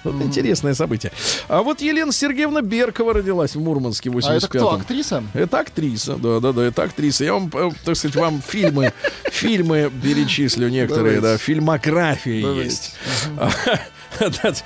Вот 0.02 0.14
интересное 0.22 0.72
событие. 0.72 1.12
А 1.48 1.62
вот 1.62 1.82
Елена 1.82 2.10
Сергеевна 2.10 2.62
Беркова 2.62 3.12
родилась 3.12 3.54
в 3.54 3.60
Мурманске 3.60 4.08
в 4.08 4.16
А 4.16 4.20
это 4.20 4.46
85 4.46 4.60
кто, 4.62 4.74
актриса? 4.74 5.22
это 5.34 5.58
актриса, 5.58 6.16
да, 6.16 6.40
да, 6.40 6.52
да, 6.52 6.64
это 6.64 6.82
актриса. 6.84 7.24
Я 7.24 7.34
вам, 7.34 7.50
э, 7.52 7.70
так 7.84 7.96
сказать, 7.96 8.16
вам 8.16 8.40
фильмы, 8.40 8.94
фильмы 9.30 9.92
перечислю 10.02 10.70
некоторые, 10.70 11.20
Давайте. 11.20 11.38
да, 11.38 11.44
фильмография 11.44 12.42
Давайте. 12.42 12.64
есть. 12.64 12.94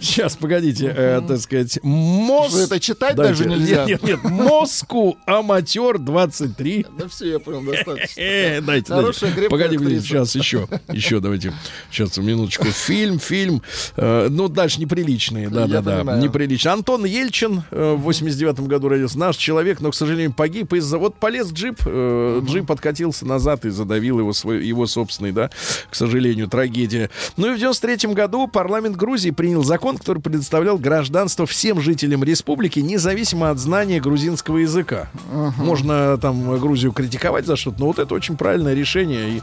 Сейчас, 0.00 0.36
погодите, 0.36 0.92
э, 0.96 1.20
так 1.26 1.38
сказать. 1.40 1.72
Что, 1.72 2.58
это 2.60 2.80
читать 2.80 3.16
Дайте. 3.16 3.32
даже 3.44 3.48
нельзя? 3.48 3.84
Нет, 3.84 4.02
нет, 4.02 4.22
нет, 4.22 4.32
Моску 4.32 5.18
Аматер 5.26 5.98
23. 5.98 6.86
Да 6.98 7.08
все, 7.08 7.32
я 7.32 7.38
понял, 7.38 7.62
достаточно. 7.62 8.20
Э, 8.20 8.60
дайте, 8.60 8.92
Хорошая, 8.92 9.32
дайте. 9.34 9.48
Погоди, 9.50 9.76
актриса. 9.76 10.06
сейчас 10.06 10.34
еще, 10.34 10.68
еще 10.92 11.20
давайте, 11.20 11.52
сейчас 11.90 12.16
минуточку. 12.18 12.66
Фильм, 12.66 13.18
фильм, 13.18 13.62
э, 13.96 14.28
ну 14.30 14.48
дальше 14.48 14.80
неприличные, 14.80 15.48
да, 15.48 15.62
Я 15.62 15.66
да, 15.66 15.80
да, 15.82 15.96
понимаю. 15.98 16.22
неприличные. 16.22 16.72
Антон 16.72 17.04
Ельчин 17.04 17.62
э, 17.70 17.94
в 17.94 18.00
89 18.02 18.60
году 18.60 18.88
родился, 18.88 19.18
наш 19.18 19.36
человек, 19.36 19.80
но, 19.80 19.90
к 19.90 19.94
сожалению, 19.94 20.32
погиб 20.32 20.72
из-за, 20.72 20.98
вот 20.98 21.16
полез 21.16 21.52
джип, 21.52 21.80
э, 21.84 22.40
джип 22.44 22.70
откатился 22.70 23.26
назад 23.26 23.64
и 23.64 23.70
задавил 23.70 24.18
его, 24.18 24.32
свой, 24.32 24.64
его 24.66 24.86
собственный, 24.86 25.32
да, 25.32 25.50
к 25.90 25.94
сожалению, 25.94 26.48
трагедия. 26.48 27.10
Ну 27.36 27.52
и 27.52 27.54
в 27.54 27.58
93 27.58 28.12
году 28.14 28.46
парламент 28.48 28.96
Грузии 28.96 29.30
принял 29.30 29.62
закон, 29.62 29.89
который 29.98 30.22
предоставлял 30.22 30.78
гражданство 30.78 31.46
всем 31.46 31.80
жителям 31.80 32.24
республики, 32.24 32.80
независимо 32.80 33.50
от 33.50 33.58
знания 33.58 34.00
грузинского 34.00 34.58
языка. 34.58 35.08
Можно 35.56 36.18
там 36.18 36.58
Грузию 36.58 36.92
критиковать 36.92 37.46
за 37.46 37.56
что-то, 37.56 37.80
но 37.80 37.86
вот 37.86 37.98
это 37.98 38.14
очень 38.14 38.36
правильное 38.36 38.74
решение 38.74 39.30
и 39.30 39.42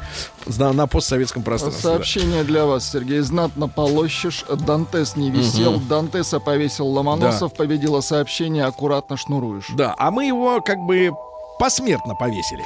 на, 0.57 0.73
на 0.73 0.87
постсоветском 0.87 1.43
пространстве. 1.43 1.83
да. 1.83 1.95
Сообщение 1.95 2.43
для 2.43 2.65
вас, 2.65 2.91
Сергей. 2.91 3.19
Знатно 3.19 3.67
полощешь. 3.67 4.45
Дантес 4.65 5.15
не 5.15 5.29
висел. 5.31 5.79
Дантеса 5.79 6.39
повесил 6.39 6.87
Ломоносов. 6.87 7.53
Победило 7.53 8.01
сообщение. 8.01 8.65
Аккуратно 8.65 9.17
шнуруешь. 9.17 9.67
Да, 9.75 9.95
а 9.97 10.11
мы 10.11 10.25
его 10.25 10.61
как 10.61 10.77
бы 10.79 11.11
посмертно 11.59 12.15
повесили. 12.15 12.63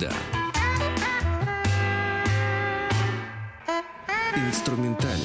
Среда. 0.00 0.12
Инструментальная. 4.48 5.18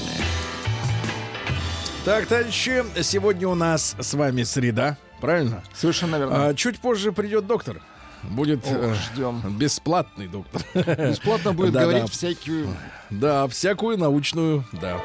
Так, 2.04 2.26
товарищи, 2.28 2.84
сегодня 3.02 3.48
у 3.48 3.56
нас 3.56 3.96
с 4.00 4.14
вами 4.14 4.44
среда, 4.44 4.98
правильно? 5.22 5.64
Совершенно 5.74 6.18
верно. 6.18 6.48
А, 6.50 6.54
чуть 6.54 6.80
позже 6.80 7.14
придет 7.14 7.48
доктор. 7.48 7.82
Будет 8.24 8.66
Ох, 8.66 8.72
э, 8.74 8.96
ждем. 8.96 9.42
бесплатный 9.58 10.28
доктор. 10.28 10.62
Бесплатно 10.74 11.54
будет 11.54 11.72
Да, 11.72 11.82
говорить 11.84 12.04
да. 12.06 12.12
всякую... 12.12 12.68
Да, 13.10 13.48
всякую 13.48 13.98
научную, 13.98 14.66
да, 14.74 15.00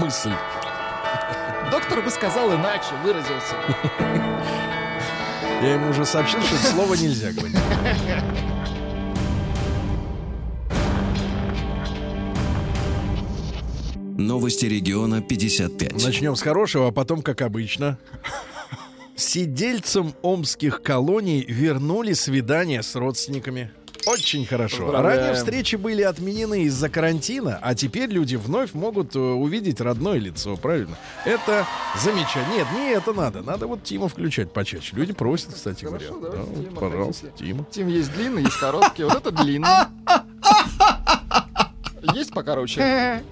мысль. 0.00 0.32
Доктор 1.70 2.02
бы 2.02 2.10
сказал 2.10 2.52
иначе, 2.54 2.94
выразился. 3.04 3.54
Я 5.62 5.74
ему 5.74 5.90
уже 5.90 6.04
сообщил, 6.04 6.42
что 6.42 6.56
это 6.56 6.64
слово 6.64 6.94
нельзя 6.94 7.30
говорить. 7.30 7.56
Новости 14.18 14.66
региона 14.66 15.22
55. 15.22 16.04
Начнем 16.04 16.34
с 16.34 16.42
хорошего, 16.42 16.88
а 16.88 16.90
потом, 16.90 17.22
как 17.22 17.42
обычно. 17.42 17.96
Сидельцам 19.14 20.14
омских 20.22 20.82
колоний 20.82 21.44
вернули 21.46 22.14
свидания 22.14 22.82
с 22.82 22.96
родственниками. 22.96 23.70
Очень 24.06 24.46
хорошо. 24.46 24.90
Ранее 24.90 25.34
встречи 25.34 25.76
были 25.76 26.02
отменены 26.02 26.64
из-за 26.64 26.88
карантина, 26.88 27.58
а 27.62 27.74
теперь 27.74 28.10
люди 28.10 28.36
вновь 28.36 28.74
могут 28.74 29.14
э, 29.14 29.18
увидеть 29.18 29.80
родное 29.80 30.18
лицо, 30.18 30.56
правильно? 30.56 30.96
Это 31.24 31.66
замечательно. 32.00 32.54
Нет, 32.54 32.66
не 32.72 32.90
это 32.92 33.12
надо. 33.12 33.42
Надо 33.42 33.66
вот 33.66 33.84
Тима 33.84 34.08
включать 34.08 34.52
почаще. 34.52 34.96
Люди 34.96 35.12
просят, 35.12 35.54
кстати 35.54 35.84
Хорошо, 35.84 36.14
говоря. 36.14 36.32
давайте 36.32 36.52
Да, 36.52 36.54
вот, 36.54 36.68
Тима, 36.68 36.80
пожалуйста, 36.80 37.26
хотите. 37.26 37.44
Тима. 37.44 37.66
Тим 37.70 37.88
есть 37.88 38.12
длинный, 38.12 38.42
есть 38.42 38.58
короткий. 38.58 39.04
Вот 39.04 39.14
это 39.14 39.30
длинный. 39.30 39.68
Есть 42.14 42.32
покороче? 42.32 43.22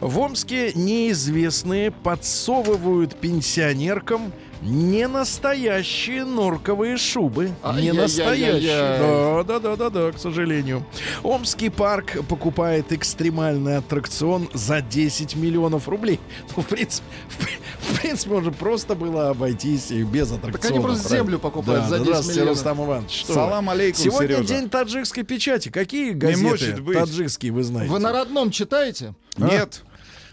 В 0.00 0.18
Омске 0.18 0.72
неизвестные 0.74 1.90
подсовывают 1.90 3.16
пенсионеркам 3.16 4.32
не 4.62 5.08
настоящие 5.08 6.24
норковые 6.24 6.96
шубы. 6.96 7.46
Не 7.46 7.52
Ай-яй-яй-яй-яй. 7.62 8.02
настоящие. 8.02 8.98
Да, 8.98 9.44
да, 9.44 9.58
да, 9.58 9.76
да, 9.76 9.90
да, 9.90 10.12
к 10.12 10.18
сожалению. 10.18 10.84
Омский 11.22 11.70
парк 11.70 12.18
покупает 12.28 12.92
экстремальный 12.92 13.78
аттракцион 13.78 14.48
за 14.52 14.82
10 14.82 15.36
миллионов 15.36 15.88
рублей. 15.88 16.20
Ну, 16.56 16.62
в 16.62 16.66
принципе, 16.66 17.06
в, 17.28 17.92
в 17.92 18.00
принципе, 18.00 18.30
можно 18.34 18.52
просто 18.52 18.94
было 18.94 19.30
обойтись 19.30 19.90
и 19.90 20.02
без 20.02 20.30
аттракциона. 20.32 20.74
они 20.76 20.84
просто 20.84 21.02
правильно? 21.08 21.24
землю 21.24 21.38
покупают 21.38 21.84
да, 21.84 21.88
за 21.88 21.94
10 21.96 22.04
здравствуйте, 22.06 22.40
миллионов. 22.40 22.56
Рустам 22.58 22.84
Иванович. 22.84 23.20
Что 23.20 23.34
Салам 23.34 23.70
алейкум, 23.70 24.04
Сегодня 24.04 24.28
Сережа. 24.28 24.44
день 24.44 24.68
таджикской 24.68 25.22
печати. 25.22 25.68
Какие 25.70 26.10
газеты 26.12 26.82
таджикские 26.92 27.52
вы 27.52 27.62
знаете? 27.62 27.90
Вы 27.90 27.98
на 27.98 28.12
родном 28.12 28.50
читаете? 28.50 29.14
Нет. 29.38 29.82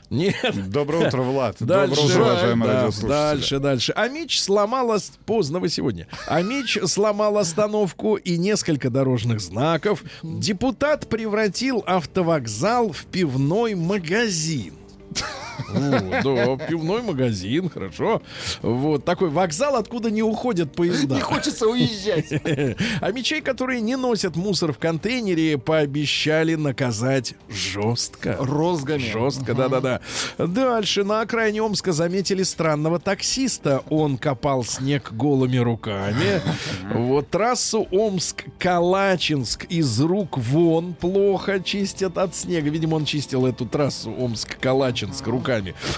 Нет. 0.09 0.35
Доброе 0.69 1.07
утро, 1.07 1.21
Влад. 1.21 1.57
Дальше, 1.59 1.95
Доброе 1.95 2.05
утро, 2.15 2.21
уважаемые 2.31 2.71
да, 2.71 2.75
радиослушатели. 2.81 3.09
дальше, 3.09 3.59
дальше. 3.59 3.91
Амич 3.93 4.39
сломала... 4.41 4.97
с- 4.99 5.11
Поздно 5.25 5.59
вы 5.59 5.69
сегодня. 5.69 6.07
Амич 6.27 6.77
сломал 6.85 7.37
остановку 7.37 8.15
и 8.15 8.37
несколько 8.37 8.89
дорожных 8.89 9.41
знаков. 9.41 10.03
Депутат 10.23 11.09
превратил 11.09 11.83
автовокзал 11.85 12.91
в 12.93 13.05
пивной 13.05 13.75
магазин. 13.75 14.73
Да, 15.73 16.57
пивной 16.67 17.01
магазин, 17.01 17.69
хорошо. 17.69 18.21
Вот 18.61 19.05
такой 19.05 19.29
вокзал, 19.29 19.75
откуда 19.75 20.11
не 20.11 20.23
уходят 20.23 20.73
поезда. 20.73 21.15
Не 21.15 21.21
хочется 21.21 21.67
уезжать. 21.67 22.31
А 23.01 23.11
мечей, 23.11 23.41
которые 23.41 23.81
не 23.81 23.95
носят 23.95 24.35
мусор 24.35 24.73
в 24.73 24.77
контейнере, 24.77 25.57
пообещали 25.57 26.55
наказать 26.55 27.35
жестко. 27.49 28.37
Розгами. 28.39 28.99
Жестко, 28.99 29.53
да-да-да. 29.53 30.01
Дальше 30.37 31.03
на 31.03 31.21
окраине 31.21 31.61
Омска 31.61 31.91
заметили 31.91 32.43
странного 32.43 32.99
таксиста. 32.99 33.83
Он 33.89 34.17
копал 34.17 34.63
снег 34.63 35.11
голыми 35.13 35.57
руками. 35.57 36.41
Вот 36.93 37.29
трассу 37.29 37.87
Омск-Калачинск 37.91 39.65
из 39.69 39.99
рук 40.01 40.37
вон 40.37 40.93
плохо 40.93 41.59
чистят 41.59 42.17
от 42.17 42.35
снега. 42.35 42.69
Видимо, 42.69 42.95
он 42.95 43.05
чистил 43.05 43.45
эту 43.45 43.65
трассу 43.65 44.11
Омск-Калачинск 44.11 45.25
руками. 45.27 45.46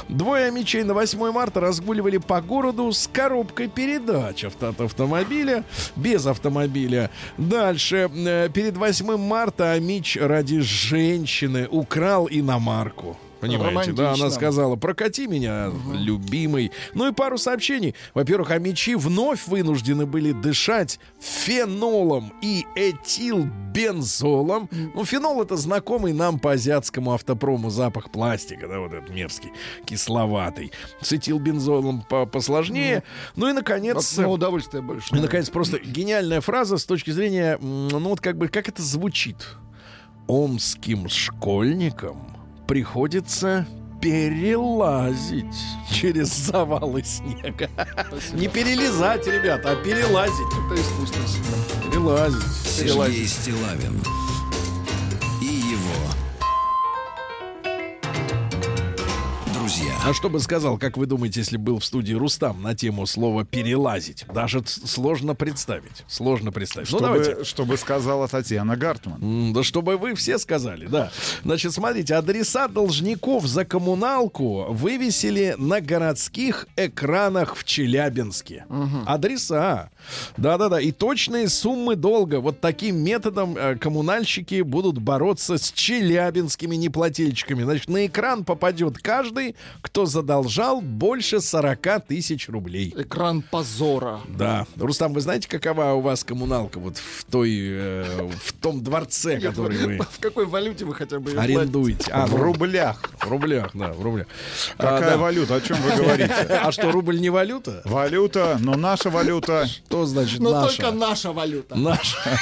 Двое 0.07 0.51
мечей 0.51 0.83
на 0.83 0.93
8 0.93 1.31
марта 1.31 1.59
разгуливали 1.59 2.17
по 2.17 2.41
городу 2.41 2.91
с 2.91 3.07
коробкой 3.11 3.67
передач 3.67 4.43
от 4.43 4.81
автомобиля, 4.81 5.63
без 5.95 6.25
автомобиля. 6.25 7.09
Дальше, 7.37 8.09
э, 8.13 8.49
перед 8.53 8.77
8 8.77 9.17
марта 9.17 9.73
Амич 9.73 10.17
ради 10.17 10.59
женщины 10.59 11.67
украл 11.69 12.27
иномарку. 12.29 13.17
Понимаете, 13.39 13.93
да, 13.93 14.13
она 14.13 14.29
сказала, 14.29 14.75
прокати 14.75 15.27
меня, 15.27 15.71
любимый. 15.93 16.71
Ну 16.93 17.07
и 17.09 17.13
пару 17.13 17.37
сообщений. 17.37 17.95
Во-первых, 18.13 18.51
амичи 18.51 18.95
вновь 18.95 19.47
вынуждены 19.47 20.05
были 20.05 20.31
дышать 20.31 20.99
фенолом 21.19 22.33
и 22.41 22.65
этилбензолом. 22.75 24.69
Ну, 24.93 25.05
фенол 25.05 25.41
это 25.41 25.55
знакомый 25.55 26.13
нам 26.13 26.39
по 26.39 26.51
азиатскому 26.51 27.13
автопрому 27.13 27.69
запах 27.69 28.11
пластика, 28.11 28.67
да, 28.67 28.79
вот 28.79 28.93
этот 28.93 29.09
мерзкий, 29.09 29.51
кисловатый. 29.85 30.71
С 31.01 31.13
этилбензолом 31.13 32.01
по- 32.01 32.25
посложнее. 32.25 33.03
Ну 33.35 33.49
и, 33.49 33.53
наконец... 33.53 34.17
На 34.17 34.27
удовольствие 34.29 34.81
больше. 34.81 35.15
И, 35.15 35.19
наконец, 35.19 35.49
просто 35.49 35.79
гениальная 35.79 36.41
фраза 36.41 36.77
с 36.77 36.85
точки 36.85 37.11
зрения, 37.11 37.57
ну 37.61 37.99
вот 37.99 38.19
как 38.19 38.37
бы, 38.37 38.49
как 38.49 38.67
это 38.67 38.81
звучит? 38.81 39.37
Омским 40.27 41.09
школьникам 41.09 42.38
приходится 42.69 43.65
перелазить 43.99 45.57
через 45.91 46.27
завалы 46.27 47.03
снега. 47.03 47.67
Не 48.33 48.47
перелезать, 48.47 49.25
ребята, 49.25 49.71
а 49.71 49.75
перелазить. 49.75 50.35
Это 50.67 50.79
искусство. 50.79 51.19
Перелазить. 51.89 52.43
Сергей 52.63 52.89
перелазить. 52.89 53.31
Стилавин 53.31 54.03
друзья. 59.69 59.93
А 60.03 60.13
что 60.13 60.29
бы 60.29 60.39
сказал, 60.39 60.77
как 60.79 60.97
вы 60.97 61.05
думаете, 61.05 61.41
если 61.41 61.57
был 61.57 61.77
в 61.79 61.85
студии 61.85 62.13
Рустам 62.13 62.63
на 62.63 62.75
тему 62.75 63.05
слова 63.05 63.45
«перелазить»? 63.45 64.25
Даже 64.33 64.63
сложно 64.65 65.35
представить. 65.35 66.03
Сложно 66.07 66.51
представить. 66.51 66.91
Ну, 66.91 66.99
давайте. 66.99 67.31
Чтобы, 67.31 67.45
чтобы 67.45 67.77
сказала 67.77 68.27
Татьяна 68.27 68.75
Гартман. 68.75 69.53
Да 69.53 69.63
чтобы 69.63 69.97
вы 69.97 70.15
все 70.15 70.39
сказали, 70.39 70.87
да. 70.87 71.11
Значит, 71.43 71.73
смотрите, 71.73 72.15
адреса 72.15 72.67
должников 72.67 73.45
за 73.45 73.63
коммуналку 73.63 74.65
вывесили 74.69 75.53
на 75.57 75.81
городских 75.81 76.67
экранах 76.75 77.55
в 77.55 77.63
Челябинске. 77.63 78.65
Адреса. 79.05 79.91
Да-да-да. 80.37 80.79
И 80.79 80.91
точные 80.91 81.49
суммы 81.49 81.95
долга. 81.95 82.39
Вот 82.39 82.59
таким 82.59 82.97
методом 82.97 83.55
э, 83.57 83.75
коммунальщики 83.75 84.61
будут 84.61 84.99
бороться 84.99 85.57
с 85.57 85.71
челябинскими 85.71 86.75
неплательщиками. 86.75 87.63
Значит, 87.63 87.89
на 87.89 88.05
экран 88.05 88.43
попадет 88.43 88.97
каждый, 88.97 89.55
кто 89.81 90.05
задолжал 90.05 90.81
больше 90.81 91.41
40 91.41 92.05
тысяч 92.07 92.49
рублей. 92.49 92.93
Экран 92.97 93.41
позора. 93.41 94.19
Да. 94.27 94.65
Рустам, 94.77 95.13
вы 95.13 95.21
знаете, 95.21 95.47
какова 95.47 95.93
у 95.93 96.01
вас 96.01 96.23
коммуналка 96.23 96.79
вот 96.79 96.97
в 96.97 97.25
той, 97.25 97.51
э, 97.59 98.29
в 98.43 98.53
том 98.53 98.83
дворце, 98.83 99.39
который 99.39 99.77
вы 99.77 99.99
В 100.11 100.19
какой 100.19 100.45
валюте 100.45 100.85
вы 100.85 100.95
хотя 100.95 101.19
бы 101.19 101.31
арендуете? 101.31 102.11
А, 102.11 102.25
в 102.25 102.35
рублях. 102.35 103.09
в 103.19 103.27
рублях, 103.29 103.71
да, 103.73 103.93
в 103.93 104.01
рублях. 104.01 104.27
А, 104.77 104.99
Какая 104.99 105.17
валюта? 105.17 105.55
О 105.55 105.61
чем 105.61 105.77
вы 105.81 105.95
говорите? 105.95 106.33
А 106.49 106.71
что, 106.71 106.91
рубль 106.91 107.19
не 107.19 107.29
валюта? 107.29 107.81
Валюта, 107.85 108.57
но 108.59 108.75
наша 108.75 109.09
валюта. 109.09 109.67
Что 109.89 110.05
значит 110.05 110.39
Но 110.39 110.51
наша? 110.51 110.77
только 110.77 110.91
наша 110.91 111.31
валюта. 111.33 111.75
Наша. 111.75 112.39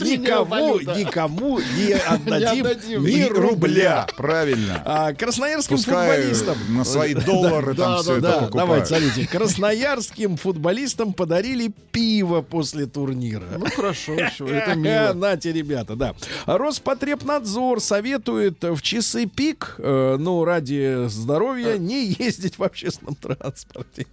Никому, 0.00 0.44
валюта. 0.74 0.94
никому 0.98 1.58
не 1.60 1.92
отдадим, 1.92 2.66
отдадим. 2.66 3.04
ни 3.04 3.10
Ни 3.12 3.22
рубля. 3.24 3.42
рубля. 3.50 4.06
Правильно. 4.16 4.82
А, 4.84 5.12
красноярским 5.14 5.76
Пускай 5.76 6.16
футболистам... 6.16 6.56
на 6.76 6.84
свои 6.84 7.14
доллары 7.26 7.74
там 7.74 7.96
да, 7.96 8.02
все 8.02 8.12
да, 8.12 8.16
это 8.18 8.20
Да, 8.20 8.32
покупают. 8.46 8.52
давайте, 8.54 8.86
смотрите. 9.10 9.28
Красноярским 9.28 10.36
футболистам 10.36 11.12
подарили 11.12 11.72
пиво 11.92 12.42
после 12.42 12.86
турнира. 12.86 13.44
Ну 13.58 13.66
хорошо, 13.66 14.14
это 14.16 14.72
Э, 14.72 14.74
мило. 14.76 15.12
Нате, 15.12 15.52
ребята, 15.52 15.96
да. 15.96 16.14
Роспотребнадзор 16.46 17.80
советует 17.80 18.62
в 18.62 18.80
часы 18.82 19.26
пик, 19.26 19.76
э, 19.78 20.16
ну, 20.18 20.44
ради 20.44 21.06
здоровья, 21.08 21.78
не 21.78 22.06
ездить 22.18 22.58
в 22.58 22.62
общественном 22.62 23.14
транспорте. 23.16 24.06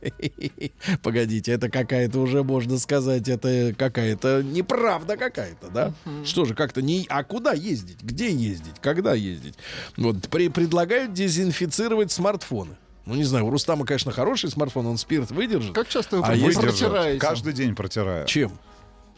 Погодите, 1.03 1.51
это 1.51 1.69
какая-то 1.69 2.19
уже, 2.19 2.43
можно 2.43 2.77
сказать, 2.77 3.27
это 3.27 3.73
какая-то 3.77 4.43
неправда 4.43 5.17
какая-то, 5.19 5.69
да? 5.69 5.93
Что 6.25 6.45
же, 6.45 6.55
как-то 6.55 6.81
не... 6.81 7.05
А 7.09 7.23
куда 7.23 7.53
ездить? 7.53 8.01
Где 8.01 8.31
ездить? 8.31 8.75
Когда 8.81 9.13
ездить? 9.13 9.55
Вот, 9.97 10.27
при- 10.29 10.49
предлагают 10.49 11.13
дезинфицировать 11.13 12.11
смартфоны. 12.11 12.75
Ну, 13.05 13.15
не 13.15 13.23
знаю, 13.23 13.45
у 13.45 13.49
Рустама, 13.49 13.85
конечно, 13.85 14.11
хороший 14.11 14.49
смартфон, 14.49 14.85
он 14.87 14.97
спирт 14.97 15.31
выдержит. 15.31 15.73
Как 15.75 15.87
часто 15.89 16.17
вы 16.17 16.23
А 16.23 16.31
протираете? 16.31 17.19
Каждый 17.19 17.53
день 17.53 17.75
протираю. 17.75 18.25
Чем? 18.27 18.51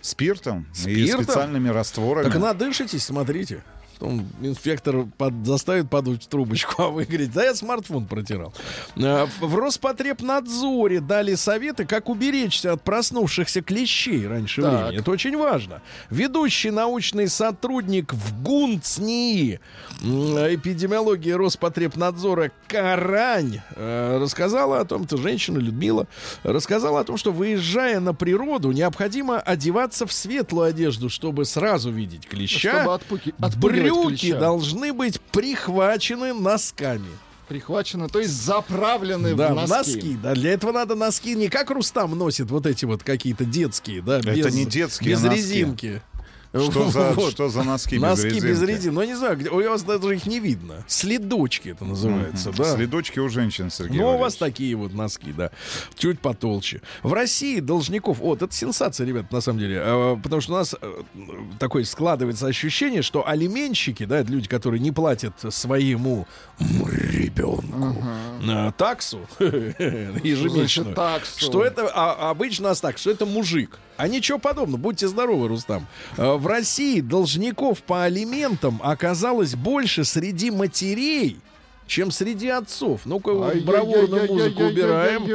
Спиртом, 0.02 0.66
и 0.74 0.78
Спиртом? 0.78 1.24
специальными 1.24 1.70
растворами. 1.70 2.26
Так 2.32 2.42
надышитесь, 2.42 3.04
смотрите. 3.04 3.64
Потом 4.02 4.26
инспектор 4.42 5.06
под- 5.16 5.46
заставит 5.46 5.88
подуть 5.88 6.28
трубочку, 6.28 6.82
а 6.82 6.88
вы 6.88 7.06
говорите, 7.06 7.32
да 7.36 7.44
я 7.44 7.54
смартфон 7.54 8.08
протирал. 8.08 8.52
А, 8.98 9.28
В 9.40 9.56
Роспотребнадзоре 9.56 11.00
дали 11.02 11.36
советы, 11.36 11.86
как 11.86 12.10
уберечься 12.10 12.74
от 12.74 12.82
проснувшихся 12.82 13.62
клещей 13.62 14.26
раньше 14.28 14.64
Так. 14.64 14.86
времени. 14.88 15.02
Это 15.02 15.12
очень 15.12 15.38
важно. 15.38 15.84
Ведущий 16.10 16.72
научный 16.72 17.28
сотрудник 17.28 18.12
в 18.14 18.42
ГУНЦНИИ 18.42 19.60
эпидемиологии 20.02 21.32
Роспотребнадзора 21.32 22.52
Карань 22.68 23.62
э, 23.76 24.18
рассказала 24.20 24.80
о 24.80 24.86
том, 24.86 25.04
это 25.04 25.18
женщина 25.18 25.60
Людмила, 25.60 26.08
рассказала 26.44 27.02
о 27.02 27.04
том, 27.04 27.18
что 27.18 27.32
выезжая 27.32 28.00
на 28.00 28.14
природу, 28.16 28.72
необходимо 28.72 29.40
одеваться 29.40 30.08
в 30.08 30.12
светлую 30.14 30.66
одежду, 30.70 31.10
чтобы 31.10 31.46
сразу 31.46 31.92
видеть 31.92 32.28
клеща. 32.28 32.72
Чтобы 32.82 32.96
отпуки- 32.96 33.34
отпугивать 33.40 33.91
Брюки 33.94 34.20
клеща. 34.28 34.40
должны 34.40 34.94
быть 34.94 35.20
прихвачены 35.22 36.34
носками. 36.34 37.10
Прихвачены, 37.48 38.08
то 38.08 38.20
есть 38.20 38.32
заправлены 38.32 39.36
да, 39.36 39.54
в 39.54 39.68
носки. 39.68 40.18
Да, 40.24 40.34
для 40.34 40.54
этого 40.54 40.72
надо 40.72 40.96
носки 40.96 41.36
не 41.36 41.50
как 41.50 41.70
Рустам 41.70 42.18
носит 42.18 42.50
вот 42.50 42.66
эти 42.66 42.86
вот 42.86 43.04
какие-то 43.04 43.44
детские, 43.44 44.02
да, 44.02 44.20
Это 44.20 44.32
без, 44.32 44.54
не 44.54 44.66
детские 44.66 45.10
без 45.12 45.22
носки. 45.22 45.38
резинки. 45.38 46.02
Что 46.54 46.90
за, 46.90 47.12
Вот. 47.14 47.32
что 47.32 47.48
за 47.50 47.64
носки, 47.64 47.98
Носки 47.98 48.28
без 48.28 48.34
резинки? 48.36 48.48
без 48.48 48.62
резинки. 48.62 48.88
Ну, 48.94 49.02
я 49.02 49.08
не 49.08 49.16
знаю, 49.16 49.38
где, 49.38 49.50
у 49.50 49.70
вас 49.70 49.84
даже 49.84 50.16
их 50.16 50.26
не 50.26 50.40
видно. 50.40 50.84
Следочки 50.88 51.70
это 51.70 51.86
называется, 51.86 52.52
да. 52.52 52.76
Следочки 52.76 53.20
у 53.20 53.30
женщин, 53.30 53.70
Сергей 53.72 54.00
Ну, 54.00 54.16
у 54.16 54.18
вас 54.18 54.36
такие 54.36 54.76
вот 54.76 54.94
носки, 54.94 55.32
да. 55.32 55.52
Чуть 55.96 56.20
потолще. 56.20 56.82
В 57.04 57.14
России 57.14 57.60
должников... 57.62 58.20
Вот, 58.20 58.42
это 58.42 58.54
сенсация, 58.54 59.08
ребят, 59.08 59.32
на 59.32 59.40
самом 59.40 59.60
деле. 59.60 59.82
э, 59.84 60.18
Потому 60.22 60.42
что 60.42 60.54
у 60.54 60.56
нас 60.58 60.76
э, 60.80 61.02
такое 61.58 61.86
складывается 61.86 62.48
ощущение, 62.48 63.02
что 63.02 63.26
алименщики, 63.28 64.06
да, 64.06 64.20
это 64.20 64.32
люди, 64.32 64.50
которые 64.50 64.82
не 64.82 64.92
платят 64.92 65.34
своему 65.54 66.28
ребенку, 66.60 67.96
э, 68.44 68.72
таксу 68.78 69.20
ежемесячную, 69.40 70.68
Значит, 70.68 70.96
таксу. 70.96 71.40
что 71.40 71.64
это 71.64 71.90
а, 71.94 72.30
обычно 72.30 72.66
у 72.68 72.70
нас 72.70 72.82
так, 72.82 72.98
что 72.98 73.10
это 73.12 73.26
мужик. 73.26 73.80
А 73.98 74.08
ничего 74.08 74.40
подобного. 74.40 74.80
Будьте 74.82 75.08
здоровы, 75.08 75.48
Рустам. 75.48 75.86
В 76.42 76.48
России 76.48 77.02
должников 77.02 77.84
по 77.84 78.04
алиментам 78.04 78.82
оказалось 78.84 79.54
больше 79.54 80.04
среди 80.04 80.50
матерей, 80.50 81.38
чем 81.92 82.10
среди 82.10 82.48
отцов. 82.48 83.02
Ну-ка, 83.04 83.34
вот 83.34 83.54
бравурную 83.58 84.26
музыку 84.26 84.64
убираем. 84.64 85.28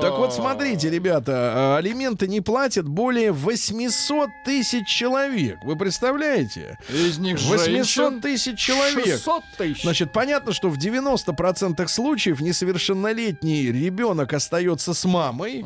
Так 0.00 0.16
вот, 0.16 0.32
смотрите, 0.32 0.88
ребята, 0.88 1.32
э, 1.32 1.78
алименты 1.78 2.28
не 2.28 2.40
платят 2.40 2.86
более 2.88 3.32
800 3.32 4.30
тысяч 4.44 4.86
человек. 4.86 5.58
Вы 5.64 5.76
представляете? 5.76 6.78
Из 6.88 7.18
них 7.18 7.40
800 7.40 7.66
женщин 7.66 8.20
тысяч 8.20 8.58
человек. 8.60 9.04
600 9.04 9.42
тысяч. 9.58 9.82
Значит, 9.82 10.12
понятно, 10.12 10.52
что 10.52 10.68
в 10.68 10.78
90% 10.78 11.88
случаев 11.88 12.40
несовершеннолетний 12.40 13.72
ребенок 13.72 14.34
остается 14.34 14.94
с 14.94 15.04
мамой, 15.04 15.64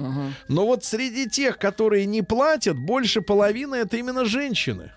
но 0.49 0.65
вот 0.65 0.83
среди 0.83 1.29
тех, 1.29 1.59
которые 1.59 2.07
не 2.07 2.23
платят, 2.23 2.79
больше 2.79 3.21
половины 3.21 3.77
это 3.77 3.99
именно 3.99 4.25
женщины. 4.25 4.93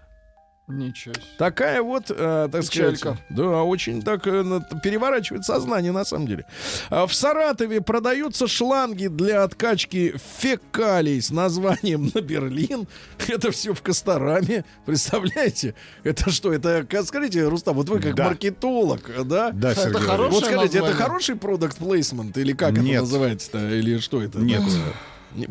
Ничего 0.72 1.14
себе. 1.14 1.24
Такая 1.38 1.82
вот, 1.82 2.06
э, 2.10 2.50
так 2.52 2.62
Печалька. 2.62 2.98
сказать, 2.98 3.20
да, 3.30 3.64
очень 3.64 4.02
так 4.02 4.26
э, 4.26 4.62
переворачивает 4.84 5.44
сознание 5.44 5.92
на 5.92 6.06
самом 6.06 6.28
деле. 6.28 6.46
А 6.90 7.06
В 7.08 7.14
Саратове 7.14 7.82
продаются 7.82 8.48
шланги 8.48 9.08
для 9.08 9.44
откачки 9.44 10.16
фекалий 10.38 11.22
с 11.22 11.30
названием 11.32 12.12
на 12.14 12.22
Берлин. 12.22 12.88
Это 13.28 13.52
все 13.52 13.74
в 13.74 13.82
Костораме. 13.82 14.64
Представляете? 14.86 15.76
Это 16.04 16.30
что? 16.32 16.54
Это, 16.54 16.86
скажите, 17.06 17.48
Рустам, 17.48 17.76
вот 17.76 17.90
вы 17.90 18.00
как 18.00 18.16
Да. 18.16 18.26
маркетолог, 18.26 19.02
да? 19.26 19.52
Да, 19.52 19.72
Это 19.72 19.82
Сергей 19.82 20.00
хорошо. 20.02 20.12
Валерьевич. 20.24 20.34
Вот 20.34 20.46
скажите, 20.46 20.78
это 20.78 20.88
название. 20.88 21.04
хороший 21.08 21.36
продукт 21.36 21.78
плейсмент 21.78 22.38
или 22.38 22.54
как 22.54 22.72
это 22.74 22.82
Нет. 22.82 23.02
называется-то? 23.02 23.70
Или 23.70 23.98
что 24.00 24.22
это? 24.22 24.40
Нет. 24.40 24.62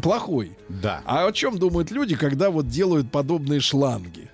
Плохой. 0.03 0.57
Да. 0.68 1.01
А 1.07 1.27
о 1.27 1.33
чем 1.33 1.59
думают 1.59 1.91
люди, 1.91 2.14
когда 2.14 2.51
вот 2.51 2.68
делают 2.68 3.11
подобные 3.11 3.61
шланги? 3.61 4.29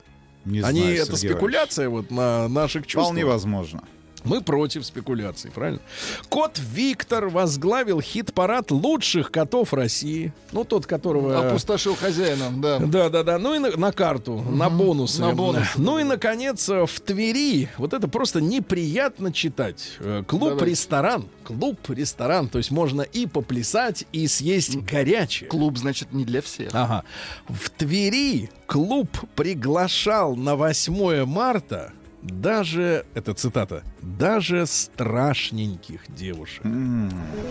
Не 0.47 0.61
Они 0.61 0.81
знаю, 0.81 1.03
это 1.03 1.17
Сергей 1.17 1.31
спекуляция 1.35 1.89
вот 1.89 2.11
на 2.11 2.49
наших 2.49 2.87
чувствах. 2.87 3.07
Вполне 3.07 3.25
возможно. 3.27 3.83
Мы 4.27 4.41
против 4.41 4.85
спекуляций, 4.85 5.51
правильно? 5.51 5.81
Кот 6.29 6.59
Виктор 6.59 7.29
возглавил 7.29 8.01
хит-парад 8.01 8.71
лучших 8.71 9.31
котов 9.31 9.73
России. 9.73 10.33
Ну, 10.53 10.65
тот, 10.65 10.87
которого... 10.87 11.49
Опустошил 11.49 11.95
хозяина, 11.95 12.51
да. 12.57 12.79
Да, 12.79 13.09
да, 13.09 13.23
да. 13.23 13.39
Ну 13.39 13.55
и 13.55 13.59
на, 13.59 13.77
на 13.77 13.93
карту, 13.93 14.43
на 14.43 14.69
бонусы. 14.69 15.21
на 15.21 15.33
бонусы, 15.33 15.69
Ну 15.77 15.99
и, 15.99 16.05
наконец, 16.05 16.69
в 16.69 17.01
Твери, 17.05 17.69
вот 17.79 17.95
это 17.95 18.09
просто 18.09 18.41
неприятно 18.41 19.33
читать. 19.33 19.93
Э, 20.01 20.25
Клуб-ресторан. 20.27 21.29
Клуб-ресторан. 21.45 22.49
То 22.49 22.59
есть 22.59 22.71
можно 22.71 23.03
и 23.03 23.27
поплясать, 23.27 24.07
и 24.13 24.27
съесть 24.27 24.77
горячее. 24.79 25.49
Клуб, 25.49 25.79
значит, 25.79 26.13
не 26.13 26.25
для 26.25 26.43
всех. 26.43 26.71
Ага. 26.73 27.05
В 27.49 27.71
Твери 27.71 28.51
клуб 28.67 29.09
приглашал 29.35 30.37
на 30.37 30.57
8 30.57 31.25
марта 31.25 31.93
даже, 32.27 33.07
это 33.15 33.35
цитата, 33.35 33.85
даже 34.03 34.67
страшненьких 34.67 36.01
девушек. 36.09 36.63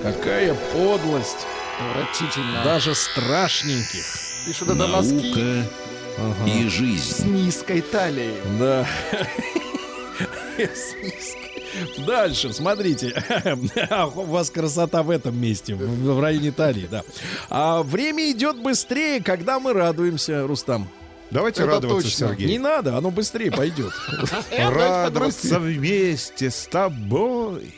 Какая 0.04 0.54
подлость. 0.74 1.48
Отвратительно. 1.80 2.64
Даже 2.64 2.94
страшненьких. 2.94 4.06
Пишут 4.46 4.70
это 4.70 4.88
носки 4.88 5.66
Наука 6.18 6.50
и 6.50 6.68
жизнь. 6.68 7.14
с 7.14 7.20
низкой 7.22 7.82
талией. 7.82 8.36
Да. 8.60 8.86
Дальше, 12.06 12.54
смотрите. 12.54 13.22
А, 13.90 14.08
У 14.08 14.24
вас 14.24 14.50
красота 14.50 15.04
в 15.04 15.10
этом 15.10 15.40
месте, 15.40 15.76
в, 15.76 15.80
в 16.16 16.20
районе 16.22 16.52
талии, 16.52 16.88
да. 16.90 17.04
А 17.50 17.84
время 17.84 18.32
идет 18.32 18.62
быстрее, 18.62 19.22
когда 19.22 19.60
мы 19.60 19.74
радуемся, 19.74 20.48
Рустам. 20.48 20.88
Давайте 21.32 21.64
Это 21.64 21.72
радоваться, 21.72 22.10
точно. 22.10 22.28
Сергей. 22.30 22.48
Не 22.48 22.60
надо, 22.60 22.98
оно 22.98 23.12
быстрее 23.12 23.52
пойдет. 23.52 23.92
Радоваться 24.58 25.60
вместе 25.60 26.50
с 26.50 26.68
тобой. 26.68 27.74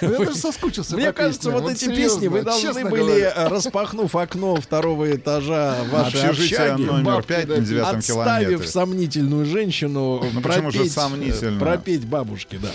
Я 0.00 0.10
даже 0.10 0.36
соскучился 0.36 0.96
Мне 0.96 1.12
кажется, 1.12 1.50
вот 1.50 1.68
эти 1.68 1.86
серьезно, 1.86 2.20
песни 2.20 2.28
вы 2.28 2.42
должны 2.42 2.84
были, 2.84 3.02
говоря. 3.02 3.32
э, 3.34 3.48
распахнув 3.48 4.14
окно 4.14 4.54
второго 4.56 5.10
этажа 5.14 5.76
вашей 5.90 6.30
общаги, 6.30 6.82
номер 6.82 7.02
бабки, 7.04 7.28
5 7.28 7.48
да, 7.48 7.56
на 7.56 7.60
девятом 7.62 7.98
отставив 7.98 8.46
километре. 8.46 8.68
сомнительную 8.68 9.44
женщину, 9.46 10.24
Ну, 10.32 10.40
же 10.70 11.58
пропеть, 11.58 12.06
бабушке, 12.06 12.58
да. 12.58 12.68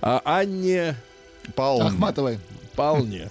А 0.00 0.22
Анне. 0.24 0.94
Ахматовой. 1.56 2.38
Вполне. 2.76 3.30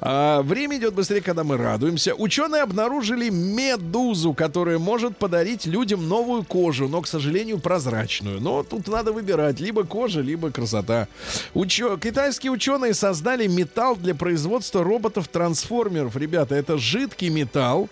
А, 0.00 0.40
время 0.40 0.78
идет 0.78 0.94
быстрее, 0.94 1.20
когда 1.20 1.44
мы 1.44 1.58
радуемся. 1.58 2.14
Ученые 2.14 2.62
обнаружили 2.62 3.28
медузу, 3.28 4.32
которая 4.32 4.78
может 4.78 5.18
подарить 5.18 5.66
людям 5.66 6.08
новую 6.08 6.44
кожу, 6.44 6.88
но, 6.88 7.02
к 7.02 7.06
сожалению, 7.06 7.58
прозрачную. 7.58 8.40
Но 8.40 8.62
тут 8.62 8.88
надо 8.88 9.12
выбирать 9.12 9.60
либо 9.60 9.84
кожа, 9.84 10.22
либо 10.22 10.50
красота. 10.50 11.08
Учё- 11.52 11.98
Китайские 11.98 12.52
ученые 12.52 12.94
создали 12.94 13.46
металл 13.46 13.96
для 13.96 14.14
производства 14.14 14.82
роботов-трансформеров. 14.82 16.16
Ребята, 16.16 16.54
это 16.54 16.78
жидкий 16.78 17.28
металл. 17.28 17.90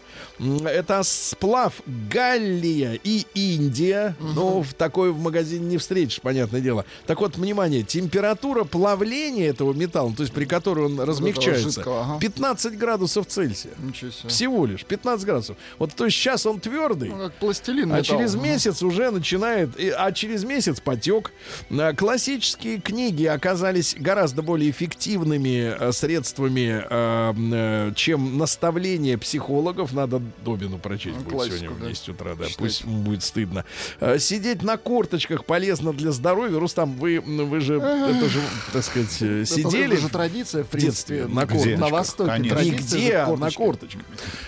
Это 0.65 1.03
сплав 1.03 1.75
Галлия 2.11 2.99
и 3.05 3.27
Индия. 3.35 4.17
Но 4.21 4.63
в 4.63 4.73
такой 4.73 5.13
в 5.13 5.21
магазине 5.21 5.67
не 5.67 5.77
встретишь, 5.77 6.21
понятное 6.23 6.63
дело. 6.63 6.87
Так 7.07 7.21
вот, 7.21 7.37
внимание, 7.37 7.83
температура 7.83 8.65
плавления 8.65 9.51
этого 9.51 9.75
металла, 9.75 10.15
то 10.17 10.23
есть 10.23 10.33
при 10.33 10.47
которой 10.79 10.93
он 10.93 11.01
размягчается, 11.01 11.83
ага. 11.87 12.19
15 12.21 12.79
градусов 12.79 13.27
Цельсия. 13.27 13.71
Ничего 13.83 14.11
себе. 14.11 14.29
Всего 14.29 14.67
лишь 14.67 14.85
15 14.85 15.25
градусов. 15.27 15.57
Вот 15.79 15.93
то 15.95 16.05
есть 16.05 16.17
сейчас 16.17 16.47
он 16.47 16.61
твердый. 16.61 17.09
Ну, 17.11 17.19
как 17.19 17.33
пластилин 17.35 17.93
А 17.93 17.99
металл. 17.99 18.19
через 18.19 18.35
месяц 18.35 18.83
уже 18.83 19.11
начинает, 19.11 19.71
а 19.97 20.13
через 20.13 20.45
месяц 20.45 20.81
потек. 20.81 21.33
А, 21.71 21.93
Классические 21.95 22.81
книги 22.81 23.25
оказались 23.25 23.97
гораздо 23.99 24.43
более 24.43 24.71
эффективными 24.71 25.75
э, 25.79 25.93
средствами, 25.93 26.85
э, 26.89 27.31
м, 27.31 27.51
э, 27.53 27.93
чем 27.95 28.39
наставления 28.39 29.19
психологов. 29.19 29.93
Надо 29.93 30.21
Добину 30.45 30.79
прочесть 30.79 31.17
Ну, 31.25 31.31
будет 31.31 31.49
сегодня 31.49 31.71
в 31.71 31.81
да. 31.81 31.89
10 31.89 32.09
утра, 32.11 32.31
да, 32.35 32.45
Читайте. 32.47 32.59
пусть 32.59 32.85
будет 32.85 33.23
стыдно. 33.23 33.65
Э, 34.01 34.19
Сидеть 34.19 34.63
на 34.63 34.77
корточках 34.77 35.45
полезно 35.45 35.93
для 35.93 36.13
здоровья. 36.13 36.59
Рустам, 36.59 36.95
вы, 36.97 37.21
вы 37.21 37.61
же, 37.61 37.77
это 37.79 38.29
же, 38.29 38.41
так 38.73 38.85
сказать, 38.85 39.17
э, 39.23 39.43
Это 39.43 39.47
сидели 39.47 39.97
же 39.97 40.09
традиция, 40.09 40.65
в 40.69 40.71
принципе. 40.71 41.27
на 41.27 41.47
корточках. 41.47 41.81
На 41.81 41.89
Востоке 41.89 42.31
Конечно. 42.31 42.57
традиция 42.57 43.01
Нигде, 43.01 43.17
а 43.17 43.37
на 43.37 43.51
корточках. 43.51 44.03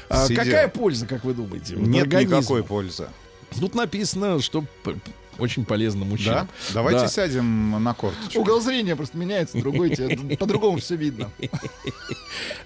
А 0.09 0.29
какая 0.29 0.69
польза, 0.69 1.07
как 1.07 1.25
вы 1.25 1.35
думаете? 1.35 1.77
Нет 1.77 2.05
организму? 2.05 2.39
никакой 2.39 2.63
пользы. 2.63 3.09
Тут 3.59 3.75
написано, 3.75 4.41
что 4.41 4.65
очень 5.39 5.65
полезно 5.65 6.01
Да? 6.05 6.11
мужчинам. 6.11 6.49
Давайте 6.75 7.01
Да. 7.03 7.09
сядем 7.09 7.83
на 7.83 7.95
корточку. 7.95 8.41
Угол 8.41 8.61
зрения 8.61 8.97
просто 8.97 9.17
меняется, 9.19 9.59
другой 9.59 9.91
тебе 9.91 10.37
по-другому 10.37 10.79
все 10.79 10.97
видно. 10.97 11.31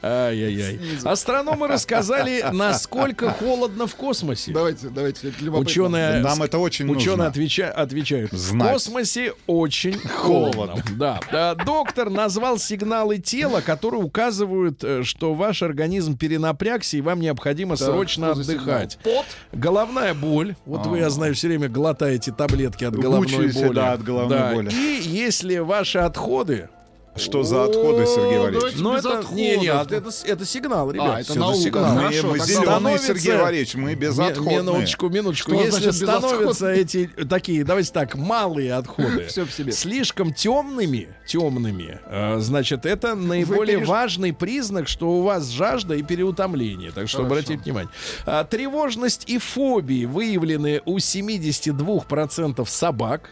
Ай-яй-яй. 0.03 0.79
Астрономы 1.05 1.69
рассказали, 1.69 2.45
насколько 2.53 3.31
холодно 3.31 3.87
в 3.87 3.95
космосе. 3.95 4.53
Давайте, 4.53 4.89
давайте. 4.89 5.33
Ученые, 5.53 6.21
Нам 6.21 6.43
это 6.43 6.59
очень 6.59 6.87
ученые 6.91 7.29
нужно. 7.29 7.31
отвеча- 7.31 7.71
отвечают. 7.71 8.33
В 8.33 8.37
Знать. 8.37 8.73
космосе 8.73 9.33
очень 9.47 9.99
холодно. 9.99 10.83
Да. 10.97 11.21
А, 11.33 11.55
Доктор 11.55 12.11
назвал 12.11 12.59
сигналы 12.59 13.19
тела, 13.19 13.61
которые 13.61 14.03
указывают, 14.03 14.83
э, 14.85 15.03
что 15.05 15.35
ваш 15.35 15.63
организм 15.63 16.17
перенапрягся 16.17 16.97
и 16.97 17.01
вам 17.01 17.21
необходимо 17.21 17.77
Так, 17.77 17.87
срочно 17.89 18.31
отдыхать. 18.33 18.99
Пот? 19.03 19.25
Головная 19.53 20.15
боль. 20.15 20.55
Вот 20.67 20.87
вы, 20.87 20.99
я 20.99 21.11
знаю, 21.11 21.35
все 21.35 21.49
время 21.49 21.69
глотаете 21.69 22.33
таблетки 22.33 22.54
от 22.63 22.95
головной 22.97 23.21
Мучаетесь, 23.39 23.61
боли. 23.61 23.75
да, 23.75 23.93
от 23.93 24.03
головной 24.03 24.39
Да. 24.39 24.53
боли. 24.55 24.71
И 24.73 25.03
если 25.05 25.59
ваши 25.59 25.99
отходы 25.99 26.69
Что 27.17 27.45
за 27.45 27.65
отходы, 27.67 28.07
Сергей 28.07 28.39
Валерьевич? 28.39 28.75
Ну, 28.79 28.93
без 28.95 29.01
это, 29.05 29.19
отходов. 29.19 29.37
не, 29.37 29.57
не, 29.57 29.67
это, 29.69 30.03
это 30.27 30.45
сигнал, 30.45 30.91
ребят. 30.91 31.09
А, 31.17 31.21
это 31.21 31.39
наука. 31.39 31.59
сигнал. 31.59 31.97
Хорошо, 31.97 32.27
мы 32.27 32.33
мы 32.33 32.39
зеленые, 32.41 32.65
становится- 32.67 33.07
Сергей 33.07 33.37
Валерьевич, 33.41 33.75
мы 33.77 33.91
Ми- 33.91 33.95
безотходные. 33.95 34.59
Минуточку, 34.59 35.09
минуточку. 35.09 35.51
Что 35.53 35.61
Если 35.63 35.91
значит 35.91 35.95
становятся 35.95 36.69
эти 36.71 37.07
такие, 37.29 37.63
давайте 37.65 37.93
так, 37.93 38.17
малые 38.17 38.75
отходы, 38.75 39.25
Всё 39.29 39.45
в 39.47 39.53
себе. 39.53 39.71
слишком 39.71 40.35
темными, 40.35 41.09
темными, 41.27 42.01
э, 42.07 42.39
значит, 42.41 42.85
это 42.85 43.15
наиболее 43.15 43.79
переж- 43.79 43.85
важный 43.87 44.33
признак, 44.33 44.89
что 44.89 45.11
у 45.11 45.23
вас 45.23 45.49
жажда 45.51 45.95
и 45.95 46.03
переутомление. 46.03 46.91
Так 46.91 47.09
что 47.09 47.19
Хорошо. 47.19 47.33
обратите 47.35 47.63
внимание. 47.63 47.91
А, 48.27 48.43
тревожность 48.45 49.29
и 49.29 49.39
фобии 49.39 50.05
выявлены 50.05 50.83
у 50.85 50.99
72% 50.99 52.69
собак. 52.69 53.31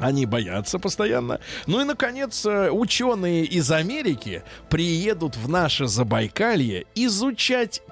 Они 0.00 0.26
боятся 0.26 0.78
постоянно. 0.78 1.40
Ну 1.66 1.80
и, 1.80 1.84
наконец, 1.84 2.44
э, 2.46 2.70
ученые 2.70 3.44
из 3.44 3.70
Америки 3.70 4.42
приедут 4.68 5.36
в 5.36 5.48
наше 5.48 5.86
Забайкалье 5.86 6.86
изучать 6.94 7.82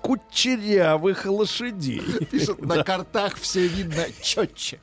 кучерявых 0.00 1.26
лошадей. 1.26 2.02
Пишут, 2.30 2.64
на 2.64 2.82
картах 2.82 3.36
все 3.36 3.66
видно 3.66 4.06
четче. 4.22 4.78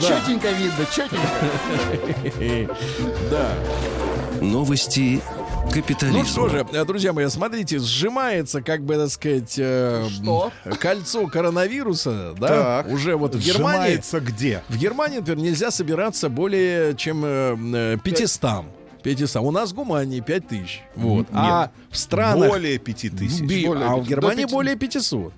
Четенько 0.00 0.50
видно, 0.52 0.86
четенько. 0.86 2.76
Да. 3.30 3.54
Новости 4.40 5.22
капитализма. 5.72 6.20
Ну 6.20 6.24
что 6.24 6.48
же, 6.48 6.66
э, 6.72 6.84
друзья 6.84 7.12
мои, 7.12 7.26
смотрите, 7.28 7.78
сжимается, 7.78 8.62
как 8.62 8.82
бы, 8.82 8.96
так 8.96 9.10
сказать, 9.10 9.54
э, 9.58 10.06
Что? 10.10 10.52
кольцо 10.78 11.26
коронавируса, 11.26 12.34
да, 12.38 12.82
Так. 12.82 12.88
уже 12.92 13.16
вот 13.16 13.34
в 13.34 13.38
Германии. 13.38 13.78
Сжимается 13.96 14.20
где? 14.20 14.62
В 14.68 14.76
Германии, 14.76 15.18
например, 15.18 15.38
нельзя 15.44 15.70
собираться 15.70 16.28
более 16.28 16.94
чем 16.96 17.24
э, 17.24 17.56
э, 17.74 17.96
500. 18.02 18.64
500. 19.02 19.42
У 19.42 19.50
нас 19.52 19.70
в 19.70 19.74
Гумании 19.74 20.20
5000. 20.20 20.82
Вот. 20.96 21.28
А 21.32 21.70
в 21.96 21.98
странах... 21.98 22.50
Более 22.50 22.78
пяти 22.78 23.08
тысяч. 23.10 23.40
Би- 23.40 23.66
Более 23.66 23.86
а 23.86 23.96
в 23.96 24.06
Германии 24.06 24.36
до 24.36 24.42
пяти. 24.42 24.54
более 24.54 24.76
500. 24.76 25.32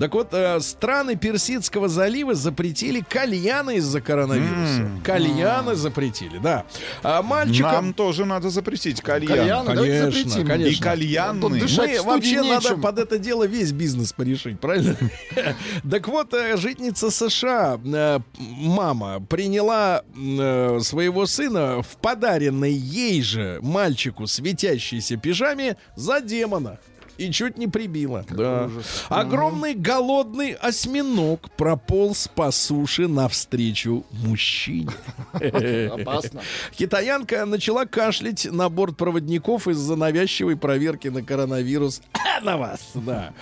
Так 0.00 0.14
вот, 0.14 0.28
э, 0.32 0.60
страны 0.60 1.16
Персидского 1.16 1.88
залива 1.88 2.34
запретили 2.34 3.00
кальяны 3.00 3.76
из-за 3.76 4.00
коронавируса. 4.00 4.88
Кальяны 5.04 5.74
запретили, 5.74 6.38
да. 6.38 6.64
А 7.02 7.22
мальчикам... 7.22 7.72
Нам 7.72 7.94
тоже 7.94 8.24
надо 8.24 8.50
запретить 8.50 9.00
кальян. 9.00 9.28
Кальян, 9.36 9.66
давайте 9.66 10.00
Конечно, 10.00 10.30
запретим. 10.30 10.46
конечно. 10.48 11.54
И 11.56 11.60
дышать 11.60 11.98
Мы 11.98 12.02
вообще 12.12 12.42
надо 12.42 12.68
нечем. 12.68 12.80
под 12.80 12.98
это 12.98 13.18
дело 13.18 13.44
весь 13.44 13.72
бизнес 13.72 14.12
порешить, 14.12 14.60
правильно? 14.60 14.96
Так 15.90 16.08
вот, 16.08 16.32
э, 16.34 16.56
житница 16.56 17.10
США, 17.10 17.80
э, 17.84 18.18
мама, 18.38 19.20
приняла 19.20 20.02
э, 20.16 20.78
своего 20.82 21.26
сына 21.26 21.82
в 21.82 21.96
подаренной 21.98 22.72
ей 22.72 23.22
же 23.22 23.58
мальчику 23.62 24.26
светящейся 24.26 25.16
пижаме 25.16 25.76
за 26.04 26.20
демона. 26.20 26.78
И 27.18 27.30
чуть 27.30 27.58
не 27.58 27.68
прибила. 27.68 28.24
Да. 28.30 28.70
Огромный 29.08 29.74
голодный 29.74 30.52
осьминог 30.52 31.50
прополз 31.52 32.28
по 32.34 32.50
суше 32.50 33.08
навстречу 33.08 34.04
мужчине. 34.10 34.90
Опасно. 35.32 36.42
Китаянка 36.72 37.44
начала 37.44 37.84
кашлять 37.84 38.46
на 38.50 38.68
борт 38.68 38.96
проводников 38.96 39.68
из-за 39.68 39.96
навязчивой 39.96 40.56
проверки 40.56 41.08
на 41.08 41.22
коронавирус. 41.22 42.00
на 42.42 42.56
вас, 42.56 42.80
да. 42.94 43.32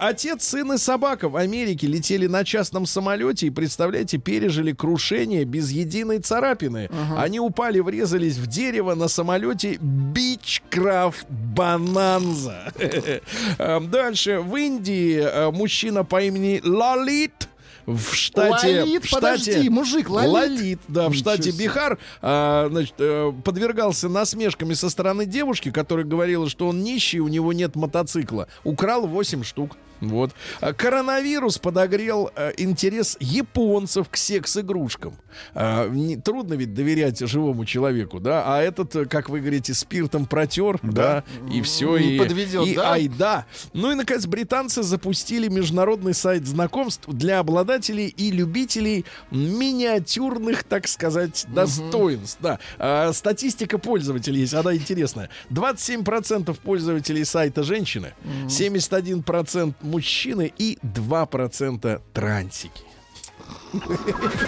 Отец, 0.00 0.44
сын 0.44 0.72
и 0.72 0.78
собака 0.78 1.28
в 1.28 1.36
Америке 1.36 1.86
летели 1.86 2.26
на 2.26 2.44
частном 2.44 2.86
самолете 2.86 3.46
и, 3.46 3.50
представляете, 3.50 4.18
пережили 4.18 4.72
крушение 4.72 5.44
без 5.44 5.70
единой 5.70 6.20
царапины. 6.20 6.90
Они 7.16 7.40
упали, 7.40 7.80
врезались 7.80 8.36
в 8.36 8.46
дерево 8.46 8.94
на 8.94 9.08
самолете 9.08 9.78
Бичкрафт 9.80 11.26
Бананза. 11.28 12.72
Эм, 13.58 13.90
Дальше. 13.90 14.40
В 14.40 14.56
Индии 14.56 15.20
э, 15.20 15.50
мужчина 15.50 16.04
по 16.04 16.22
имени 16.22 16.60
Лалит 16.64 17.48
в 17.86 18.14
штате... 18.14 18.82
Лолит, 18.82 19.04
в 19.04 19.06
штате 19.06 19.20
подожди, 19.20 19.68
мужик, 19.68 20.08
лолит. 20.08 20.30
Лолит, 20.30 20.80
да, 20.88 21.08
в 21.08 21.10
Ничего 21.10 21.20
штате 21.20 21.52
себе. 21.52 21.64
Бихар, 21.64 21.98
а, 22.20 22.68
значит, 22.70 22.94
э, 22.98 23.32
подвергался 23.44 24.08
насмешками 24.08 24.74
со 24.74 24.88
стороны 24.88 25.26
девушки, 25.26 25.70
которая 25.70 26.06
говорила, 26.06 26.48
что 26.48 26.68
он 26.68 26.82
нищий, 26.82 27.18
у 27.20 27.28
него 27.28 27.52
нет 27.52 27.74
мотоцикла. 27.74 28.48
Украл 28.64 29.06
8 29.06 29.42
штук. 29.42 29.76
Вот. 30.02 30.32
А 30.60 30.72
Коронавирус 30.72 31.58
подогрел 31.58 32.30
э, 32.34 32.52
интерес 32.56 33.16
японцев 33.20 34.08
к 34.08 34.16
секс-игрушкам. 34.16 35.16
А, 35.54 35.88
трудно 36.24 36.54
ведь 36.54 36.74
доверять 36.74 37.20
живому 37.20 37.64
человеку, 37.64 38.18
да? 38.18 38.42
А 38.44 38.60
этот, 38.60 38.96
э, 38.96 39.04
как 39.04 39.28
вы 39.28 39.38
говорите, 39.38 39.74
спиртом 39.74 40.26
протер, 40.26 40.80
да, 40.82 41.22
и 41.52 41.62
все, 41.62 41.98
Не 41.98 42.16
и, 42.16 42.18
подведет, 42.18 42.66
и 42.66 42.74
да? 42.74 42.92
ай 42.92 43.08
да. 43.08 43.46
Ну 43.72 43.92
и, 43.92 43.94
наконец, 43.94 44.26
британцы 44.26 44.82
запустили 44.82 45.46
международный 45.46 46.14
сайт 46.14 46.48
знакомств 46.48 47.08
для 47.08 47.38
обладателей 47.38 48.08
и 48.08 48.32
любителей 48.32 49.04
миниатюрных, 49.30 50.64
так 50.64 50.88
сказать, 50.88 51.46
достоинств. 51.48 52.38
Да. 52.40 52.58
А, 52.78 53.12
статистика 53.12 53.78
пользователей 53.78 54.40
есть, 54.40 54.54
она 54.54 54.74
интересная. 54.74 55.30
27% 55.50 56.58
пользователей 56.58 57.24
сайта 57.24 57.62
женщины, 57.62 58.14
71% 58.48 59.74
мужчины 59.92 60.52
и 60.58 60.78
2% 60.82 62.00
трансики. 62.14 62.82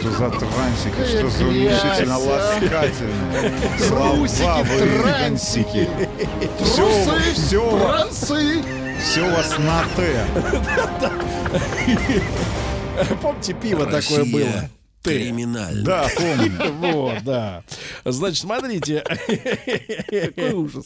Что 0.01 0.11
за 0.11 0.31
трансики, 0.31 1.19
что 1.19 1.29
за 1.31 1.45
уменьшительно 1.45 2.19
ласкательные. 2.19 3.53
Трусики, 3.79 4.39
Слова 4.39 4.63
вы, 4.63 5.03
трансики. 5.03 5.89
Все, 6.63 7.05
Трусы, 7.05 7.35
все, 7.35 7.79
трансы. 7.79 8.63
все 9.03 9.21
у 9.23 9.31
вас 9.31 9.59
на 9.59 9.85
Т. 9.97 10.27
Помните, 13.23 13.55
пиво 13.55 13.85
такое 13.87 14.25
было? 14.25 14.69
Т. 15.05 15.19
криминальная. 15.19 15.85
Да, 15.85 16.09
помню. 16.17 16.75
Вот, 16.95 17.23
да. 17.25 17.63
Значит, 18.05 18.39
смотрите. 18.41 19.05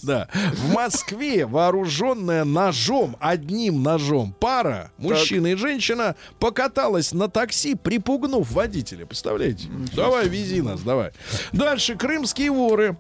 Да. 0.03 0.29
В 0.53 0.73
Москве 0.73 1.47
вооруженная 1.47 2.45
ножом, 2.45 3.17
одним 3.21 3.83
ножом, 3.83 4.35
пара, 4.39 4.91
мужчина 4.99 5.49
и 5.49 5.55
женщина, 5.55 6.17
покаталась 6.41 7.13
на 7.13 7.29
такси, 7.29 7.75
припугнув 7.75 8.51
водителя. 8.51 9.07
Представляете? 9.07 9.69
Давай, 9.95 10.29
вези 10.29 10.63
нас, 10.63 10.81
давай. 10.81 11.13
Дальше. 11.53 11.97
Крымские 11.97 12.51
воры 12.51 12.97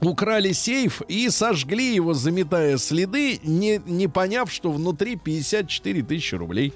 украли 0.00 0.52
сейф 0.52 1.02
и 1.08 1.28
сожгли 1.30 1.94
его, 1.94 2.14
заметая 2.14 2.76
следы, 2.78 3.40
не, 3.42 3.80
не 3.86 4.08
поняв, 4.08 4.52
что 4.52 4.70
внутри 4.70 5.16
54 5.16 6.02
тысячи 6.02 6.34
рублей. 6.34 6.72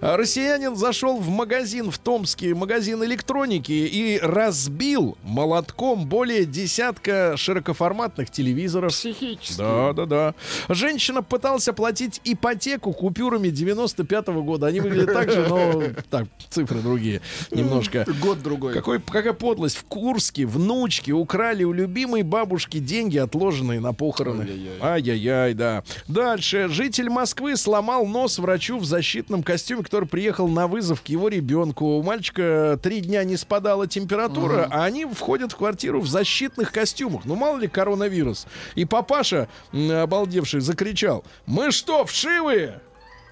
А 0.00 0.16
Россиянин 0.16 0.76
зашел 0.76 1.18
в 1.18 1.28
магазин 1.28 1.90
в 1.90 1.98
Томске, 1.98 2.54
магазин 2.54 3.02
электроники, 3.04 3.72
и 3.72 4.18
разбил 4.20 5.16
молотком 5.22 6.06
более 6.06 6.44
десятка 6.44 7.36
широкоформатных 7.36 8.30
телевизоров. 8.30 8.92
Психически. 8.92 9.58
Да, 9.58 9.92
да, 9.92 10.06
да. 10.06 10.34
Женщина 10.68 11.22
пытался 11.22 11.72
платить 11.72 12.20
ипотеку 12.24 12.92
купюрами 12.92 13.48
95-го 13.48 14.42
года. 14.42 14.66
Они 14.66 14.80
выглядят 14.80 15.12
так 15.12 15.30
же, 15.30 15.46
но 15.48 15.82
так, 16.10 16.26
цифры 16.50 16.80
другие 16.80 17.22
немножко. 17.50 18.04
Год 18.20 18.42
другой. 18.42 18.74
Какой, 18.74 19.00
какая 19.00 19.32
подлость. 19.32 19.76
В 19.78 19.84
Курске 19.84 20.46
внучки 20.46 21.10
украли 21.10 21.64
у 21.64 21.72
любимой 21.72 22.22
бабушки 22.22 22.57
деньги, 22.66 23.18
отложенные 23.18 23.80
на 23.80 23.92
похороны. 23.92 24.46
Ай-яй-яй, 24.80 25.54
да. 25.54 25.84
Дальше. 26.08 26.68
Житель 26.68 27.08
Москвы 27.08 27.56
сломал 27.56 28.06
нос 28.06 28.38
врачу 28.38 28.78
в 28.78 28.84
защитном 28.84 29.42
костюме, 29.42 29.82
который 29.82 30.08
приехал 30.08 30.48
на 30.48 30.66
вызов 30.66 31.02
к 31.02 31.06
его 31.06 31.28
ребенку. 31.28 31.98
У 31.98 32.02
мальчика 32.02 32.78
три 32.82 33.00
дня 33.00 33.24
не 33.24 33.36
спадала 33.36 33.86
температура, 33.86 34.68
а 34.70 34.84
они 34.84 35.04
входят 35.04 35.52
в 35.52 35.56
квартиру 35.56 36.00
в 36.00 36.08
защитных 36.08 36.72
костюмах. 36.72 37.24
Ну, 37.24 37.36
мало 37.36 37.58
ли 37.58 37.68
коронавирус. 37.68 38.46
И 38.74 38.84
папаша, 38.84 39.48
обалдевший, 39.72 40.60
закричал, 40.60 41.24
мы 41.46 41.70
что, 41.70 42.04
вшивые? 42.04 42.80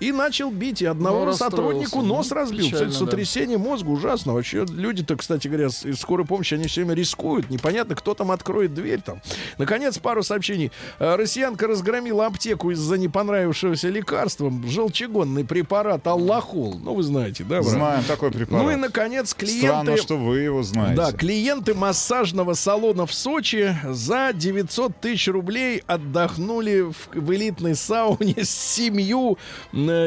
И 0.01 0.13
начал 0.13 0.51
бить, 0.51 0.83
и 0.83 0.87
одного 0.87 1.25
Ну, 1.25 1.33
сотруднику 1.33 2.03
нос 2.03 2.31
разбил. 2.31 2.67
Печально, 2.67 2.91
Кстати, 2.91 3.01
да. 3.01 3.07
сотрясение 3.07 3.59
мозга 3.59 3.89
ужасно. 3.89 4.35
Вообще 4.35 4.67
люди-то, 4.69 5.17
кстати 5.17 5.49
говоря, 5.49 5.67
из 5.67 5.99
скорой 6.01 6.27
помощи, 6.27 6.55
они 6.55 6.67
все 6.67 6.83
время 6.83 6.95
рискуют. 6.95 7.49
Непонятно, 7.51 7.95
кто 7.95 8.15
там 8.15 8.31
откроет 8.31 8.75
дверь 8.75 9.01
там. 9.01 9.21
Наконец, 9.59 9.99
пару 9.99 10.23
сообщений. 10.23 10.71
Э, 10.99 11.17
Россиянка 11.17 11.67
разгромила 11.67 12.27
аптеку 12.27 12.71
из-за 12.73 12.99
не 12.99 13.09
понравившегося 13.09 13.89
лекарства. 13.89 14.53
Желчегонный 14.67 15.45
препарат 15.45 16.07
Аллахол. 16.07 16.79
Ну, 16.79 16.95
вы 16.95 17.03
знаете, 17.03 17.45
да, 17.45 17.61
брат? 17.63 17.73
Знаем 17.73 18.05
такой 18.05 18.31
препарат. 18.31 18.65
Ну 18.65 18.71
и, 18.71 18.77
наконец, 18.77 19.33
клиенты... 19.35 19.67
Странно, 19.67 19.97
что 19.97 20.17
вы 20.17 20.41
его 20.41 20.63
знаете. 20.63 20.97
Да, 20.97 21.13
клиенты 21.13 21.75
массажного 21.75 22.55
салона 22.55 23.07
в 23.07 23.15
Сочи 23.15 23.75
за 23.85 24.33
900 24.35 25.01
тысяч 25.01 25.29
рублей 25.29 25.83
отдохнули 25.87 26.83
в, 26.83 27.09
в 27.15 27.35
элитной 27.35 27.75
сауне 27.75 28.45
с 28.45 28.51
семью 28.51 29.39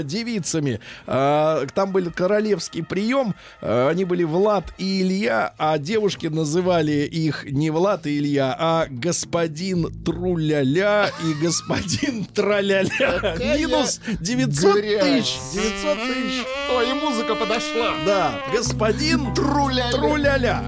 девицами. 0.03 0.79
А, 1.07 1.65
там 1.73 1.91
был 1.91 2.11
королевский 2.11 2.83
прием. 2.83 3.35
а, 3.61 3.89
они 3.89 4.05
были 4.05 4.23
Влад 4.23 4.73
и 4.77 5.01
Илья, 5.01 5.53
а 5.57 5.77
девушки 5.77 6.27
называли 6.27 6.91
их 7.05 7.45
не 7.45 7.69
Влад 7.69 8.05
и 8.07 8.17
Илья, 8.17 8.55
а 8.57 8.87
господин 8.89 9.91
Труляля 10.03 11.11
и 11.23 11.33
господин 11.43 12.25
Траляля. 12.25 13.35
Минус 13.57 14.01
900 14.19 14.75
грязь. 14.75 15.03
тысяч. 15.03 15.37
900 15.53 15.97
тысяч. 15.99 16.45
Ой, 16.75 16.89
и 16.89 16.93
музыка 16.93 17.35
подошла. 17.35 17.93
Да, 18.05 18.39
господин 18.53 19.33
Труляля. 19.33 19.91
Труляля. 19.91 20.63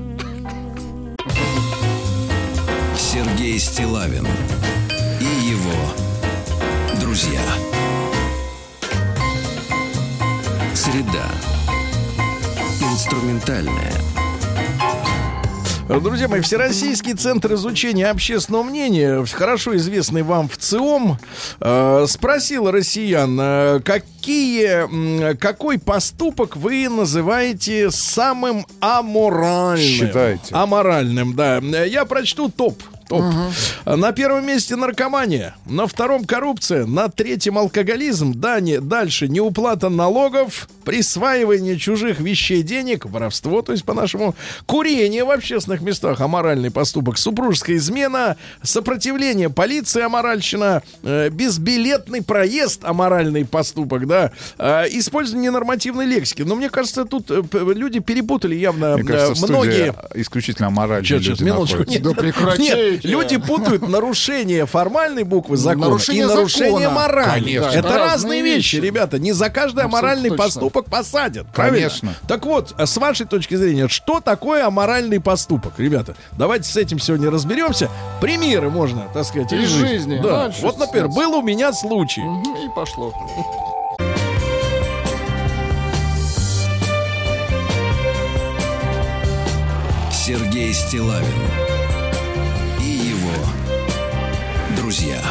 Сергей 2.97 3.59
Стилавин 3.59 4.25
и 5.19 5.49
его 5.49 5.93
друзья. 6.99 7.41
Среда. 10.91 11.25
Инструментальная. 12.81 13.93
Друзья 15.87 16.27
мои, 16.27 16.41
Всероссийский 16.41 17.13
центр 17.13 17.53
изучения 17.53 18.07
общественного 18.07 18.63
мнения, 18.63 19.25
хорошо 19.25 19.75
известный 19.77 20.23
вам 20.23 20.49
в 20.49 20.57
ЦИОМ, 20.57 21.17
э, 21.61 22.05
спросил 22.09 22.71
россиян, 22.71 23.37
э, 23.39 23.79
какие, 23.85 25.33
какой 25.35 25.79
поступок 25.79 26.57
вы 26.57 26.89
называете 26.89 27.89
самым 27.89 28.65
аморальным? 28.81 29.77
Считаете. 29.77 30.53
Аморальным, 30.53 31.35
да. 31.35 31.59
Я 31.59 32.03
прочту 32.03 32.49
топ. 32.49 32.81
Топ. 33.11 33.23
На 33.85 34.11
первом 34.13 34.45
месте 34.47 34.75
наркомания, 34.77 35.55
на 35.65 35.85
втором 35.85 36.23
коррупция, 36.23 36.85
на 36.85 37.09
третьем 37.09 37.57
алкоголизм, 37.57 38.33
да, 38.33 38.59
не, 38.61 38.79
дальше 38.79 39.27
неуплата 39.27 39.89
налогов, 39.89 40.69
присваивание 40.85 41.77
чужих 41.77 42.19
вещей 42.19 42.63
денег, 42.63 43.05
воровство, 43.05 43.61
то 43.61 43.73
есть 43.73 43.83
по-нашему, 43.83 44.35
курение 44.65 45.23
в 45.23 45.31
общественных 45.31 45.81
местах, 45.81 46.21
аморальный 46.21 46.71
поступок, 46.71 47.17
супружеская 47.17 47.75
измена, 47.77 48.37
сопротивление 48.63 49.49
полиции, 49.49 50.01
аморальщина, 50.01 50.81
э, 51.03 51.29
безбилетный 51.29 52.21
проезд, 52.23 52.83
аморальный 52.83 53.45
поступок, 53.45 54.07
да, 54.07 54.31
э, 54.57 54.85
использование 54.91 55.51
нормативной 55.51 56.05
лексики. 56.05 56.43
Но 56.43 56.55
мне 56.55 56.69
кажется, 56.69 57.05
тут 57.05 57.29
э, 57.29 57.43
люди 57.75 57.99
перепутали 57.99 58.55
явно 58.55 58.95
Мне 58.95 59.03
кажется, 59.03 59.45
э, 59.45 59.49
многие... 59.49 59.93
исключительно 60.15 60.69
моральные 60.69 61.05
Сейчас, 61.05 61.23
сейчас, 61.23 61.39
люди 61.39 61.43
минуточку. 61.49 61.79
находятся. 61.79 62.03
Нет, 62.03 62.15
Да 62.15 62.21
прекратите. 62.21 62.91
Нет, 62.91 63.00
люди 63.03 63.37
путают 63.37 63.87
нарушение 63.87 64.65
формальной 64.65 65.23
буквы 65.23 65.57
закона 65.57 65.87
Нарушение 65.87 66.23
и 66.23 66.27
нарушение 66.27 66.71
закона. 66.71 66.89
морали. 66.89 67.39
Конечно. 67.43 67.67
Это 67.69 67.81
разные 67.89 68.01
разные 68.11 68.41
вещи, 68.41 68.75
вещи. 68.75 68.85
ребята. 68.85 69.19
Не 69.19 69.31
за 69.31 69.49
каждый 69.49 69.83
Абсолютно 69.83 69.97
аморальный 69.99 70.29
точно. 70.29 70.43
поступок 70.43 70.85
посадят. 70.85 71.47
Правильно? 71.53 71.77
Конечно. 71.89 72.13
Так 72.27 72.45
вот, 72.45 72.73
с 72.77 72.97
вашей 72.97 73.25
точки 73.25 73.55
зрения, 73.55 73.87
что 73.87 74.19
такое 74.19 74.65
аморальный 74.65 75.19
поступок, 75.19 75.73
ребята? 75.77 76.15
Давайте 76.37 76.69
с 76.69 76.77
этим 76.77 76.99
сегодня 76.99 77.29
разберемся. 77.31 77.89
Примеры 78.19 78.69
можно, 78.69 79.07
так 79.13 79.25
сказать, 79.25 79.51
Из 79.53 79.63
из 79.63 79.69
жизни. 79.69 80.19
Да. 80.21 80.51
Что 80.51 80.67
вот, 80.67 80.77
например, 80.77 81.07
был 81.09 81.33
у 81.35 81.41
меня 81.41 81.73
случай. 81.73 82.21
Мгм, 82.21 82.55
И 82.55 82.69
пошло. 82.75 83.13
Сергей 90.11 90.73
Стилавин 90.73 91.25
друзья. 94.91 95.21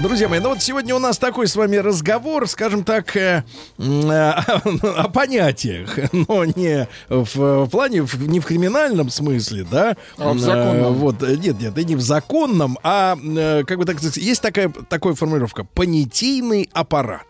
Друзья 0.00 0.28
мои, 0.28 0.38
ну 0.38 0.50
вот 0.50 0.62
сегодня 0.62 0.94
у 0.94 1.00
нас 1.00 1.18
такой 1.18 1.48
с 1.48 1.56
вами 1.56 1.74
разговор, 1.78 2.46
скажем 2.46 2.84
так, 2.84 3.16
э, 3.16 3.42
э, 3.76 3.82
о 3.82 5.08
понятиях, 5.08 5.98
но 6.12 6.44
не 6.44 6.86
в, 7.08 7.64
в 7.64 7.68
плане, 7.70 8.02
в- 8.02 8.28
не 8.28 8.38
в 8.38 8.44
криминальном 8.46 9.10
смысле, 9.10 9.66
да? 9.68 9.96
А 10.16 10.32
в 10.32 10.38
законном. 10.38 10.76
э, 10.76 10.90
Вот, 10.90 11.22
э, 11.24 11.34
нет, 11.36 11.60
нет, 11.60 11.76
и 11.76 11.84
не 11.84 11.96
в 11.96 12.00
законном, 12.00 12.78
а, 12.84 13.16
э, 13.20 13.64
как 13.66 13.78
бы 13.78 13.84
так 13.84 13.98
сказать, 13.98 14.18
есть 14.18 14.40
такая, 14.40 14.68
такая 14.88 15.14
формулировка, 15.14 15.64
понятийный 15.64 16.70
аппарат. 16.72 17.26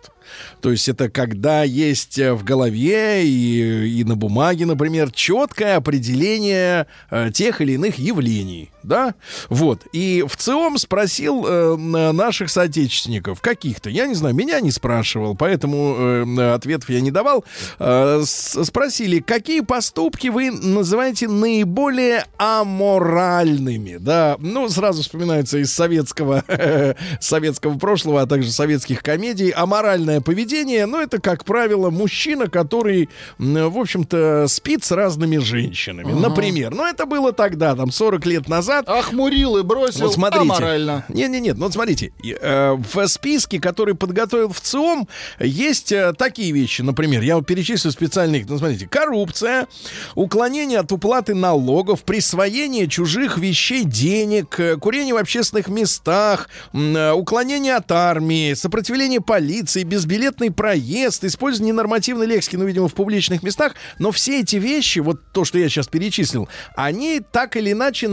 То 0.61 0.73
есть 0.73 0.89
это 0.89 1.09
когда 1.09 1.63
есть 1.63 2.19
в 2.19 2.43
голове 2.43 3.25
и, 3.25 4.01
и 4.01 4.05
на 4.05 4.17
бумаге, 4.17 4.67
например, 4.67 5.13
четкое 5.13 5.77
определение 5.77 6.89
э, 7.11 7.31
тех 7.33 7.61
или 7.61 7.73
иных 7.75 7.99
явлений, 7.99 8.71
да? 8.87 9.15
Вот. 9.49 9.83
И 9.93 10.25
в 10.27 10.37
ЦИОМ 10.37 10.79
спросил 10.79 11.45
э, 11.47 11.77
на- 11.77 12.13
наших 12.13 12.51
соотечественников, 12.51 13.41
каких-то, 13.41 13.91
я 13.91 14.07
не 14.07 14.15
знаю, 14.15 14.35
меня 14.35 14.61
не 14.61 14.71
спрашивал, 14.71 15.35
поэтому 15.37 15.97
э, 15.99 16.55
ответов 16.55 16.89
я 16.91 17.01
не 17.01 17.11
давал. 17.11 17.45
Э, 17.79 18.23
спросили, 18.25 19.21
какие 19.21 19.61
поступки 19.61 20.29
вы 20.29 20.51
называете 20.51 21.29
наиболее 21.29 22.25
аморальными, 22.39 23.97
да? 23.99 24.37
Ну, 24.39 24.69
сразу 24.69 25.03
вспоминается 25.03 25.59
из 25.59 25.73
советского, 25.73 26.45
советского 27.21 27.79
прошлого, 27.79 28.23
а 28.23 28.27
также 28.27 28.51
советских 28.53 29.03
комедий, 29.03 29.51
аморальное 29.51 30.21
поведение, 30.21 30.87
ну, 30.87 31.01
это, 31.01 31.21
как 31.21 31.45
правило, 31.45 31.91
мужчина, 31.91 32.49
который, 32.49 33.09
в 33.39 33.79
общем-то, 33.79 34.47
спит 34.49 34.85
с 34.85 34.93
разными 34.93 35.39
женщинами. 35.39 36.13
Например, 36.13 36.75
ну, 36.75 36.85
это 36.87 37.07
было 37.07 37.33
тогда, 37.33 37.75
там, 37.75 37.91
40 37.91 38.27
лет 38.27 38.49
назад. 38.49 38.76
Охмурил 38.81 39.57
и 39.57 39.63
бросил 39.63 40.07
Вот 40.07 40.15
смотрите. 40.15 40.43
аморально. 40.43 41.05
Не-не-нет, 41.09 41.57
ну 41.57 41.65
вот 41.65 41.73
смотрите, 41.73 42.13
э, 42.23 42.73
в 42.73 43.07
списке, 43.09 43.61
который 43.61 43.95
подготовил 43.95 44.53
в 44.53 44.61
ЦИОМ, 44.61 45.09
есть 45.41 45.93
э, 45.93 46.13
такие 46.17 46.53
вещи, 46.53 46.83
например, 46.83 47.23
я 47.23 47.41
перечислю 47.43 47.91
специально 47.91 48.37
их, 48.37 48.49
ну 48.49 48.59
смотрите, 48.59 48.87
коррупция, 48.89 49.67
уклонение 50.15 50.81
от 50.81 50.93
уплаты 50.93 51.35
налогов, 51.35 52.03
присвоение 52.05 52.89
чужих 52.89 53.39
вещей 53.39 53.85
денег, 53.85 54.59
э, 54.59 54.77
курение 54.77 55.15
в 55.15 55.19
общественных 55.19 55.69
местах, 55.69 56.49
уклонение 56.73 57.77
от 57.77 57.91
армии, 57.93 58.55
сопротивление 58.55 59.21
полиции, 59.21 59.83
безбилетный 59.83 60.51
проезд, 60.51 61.25
использование 61.25 61.73
ненормативной 61.73 62.27
лексики, 62.27 62.57
ну, 62.57 62.65
видимо, 62.65 62.89
в 62.89 62.95
публичных 62.95 63.43
местах, 63.43 63.75
но 63.99 64.11
все 64.11 64.41
эти 64.41 64.57
вещи, 64.57 65.01
вот 65.01 65.21
то, 65.33 65.45
что 65.45 65.59
я 65.59 65.69
сейчас 65.69 65.89
перечислил, 65.89 66.49
они 66.75 67.21
так 67.21 67.57
или 67.57 67.73
иначе 67.73 68.09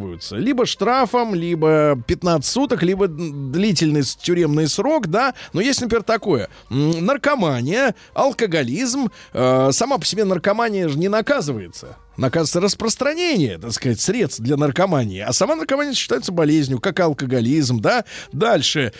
наказываются. 0.00 0.36
Либо 0.36 0.66
штрафом, 0.66 1.34
либо 1.34 1.98
15 2.06 2.50
суток, 2.50 2.82
либо 2.82 3.06
длительный 3.08 4.02
тюремный 4.02 4.68
срок, 4.68 5.08
да. 5.08 5.34
Но 5.52 5.60
есть, 5.60 5.80
например, 5.80 6.02
такое. 6.02 6.48
Наркомания, 6.68 7.94
алкоголизм. 8.14 9.10
э, 9.32 9.70
сама 9.72 9.98
по 9.98 10.04
себе 10.04 10.24
наркомания 10.24 10.88
же 10.88 10.98
не 10.98 11.08
наказывается. 11.08 11.96
Наказывается 12.16 12.60
распространение, 12.60 13.58
так 13.58 13.72
сказать, 13.72 14.00
средств 14.00 14.40
для 14.40 14.56
наркомании. 14.56 15.20
А 15.20 15.32
сама 15.32 15.56
наркомания 15.56 15.94
считается 15.94 16.32
болезнью, 16.32 16.80
как 16.80 17.00
алкоголизм, 17.00 17.80
да. 17.80 18.04
Дальше. 18.32 18.92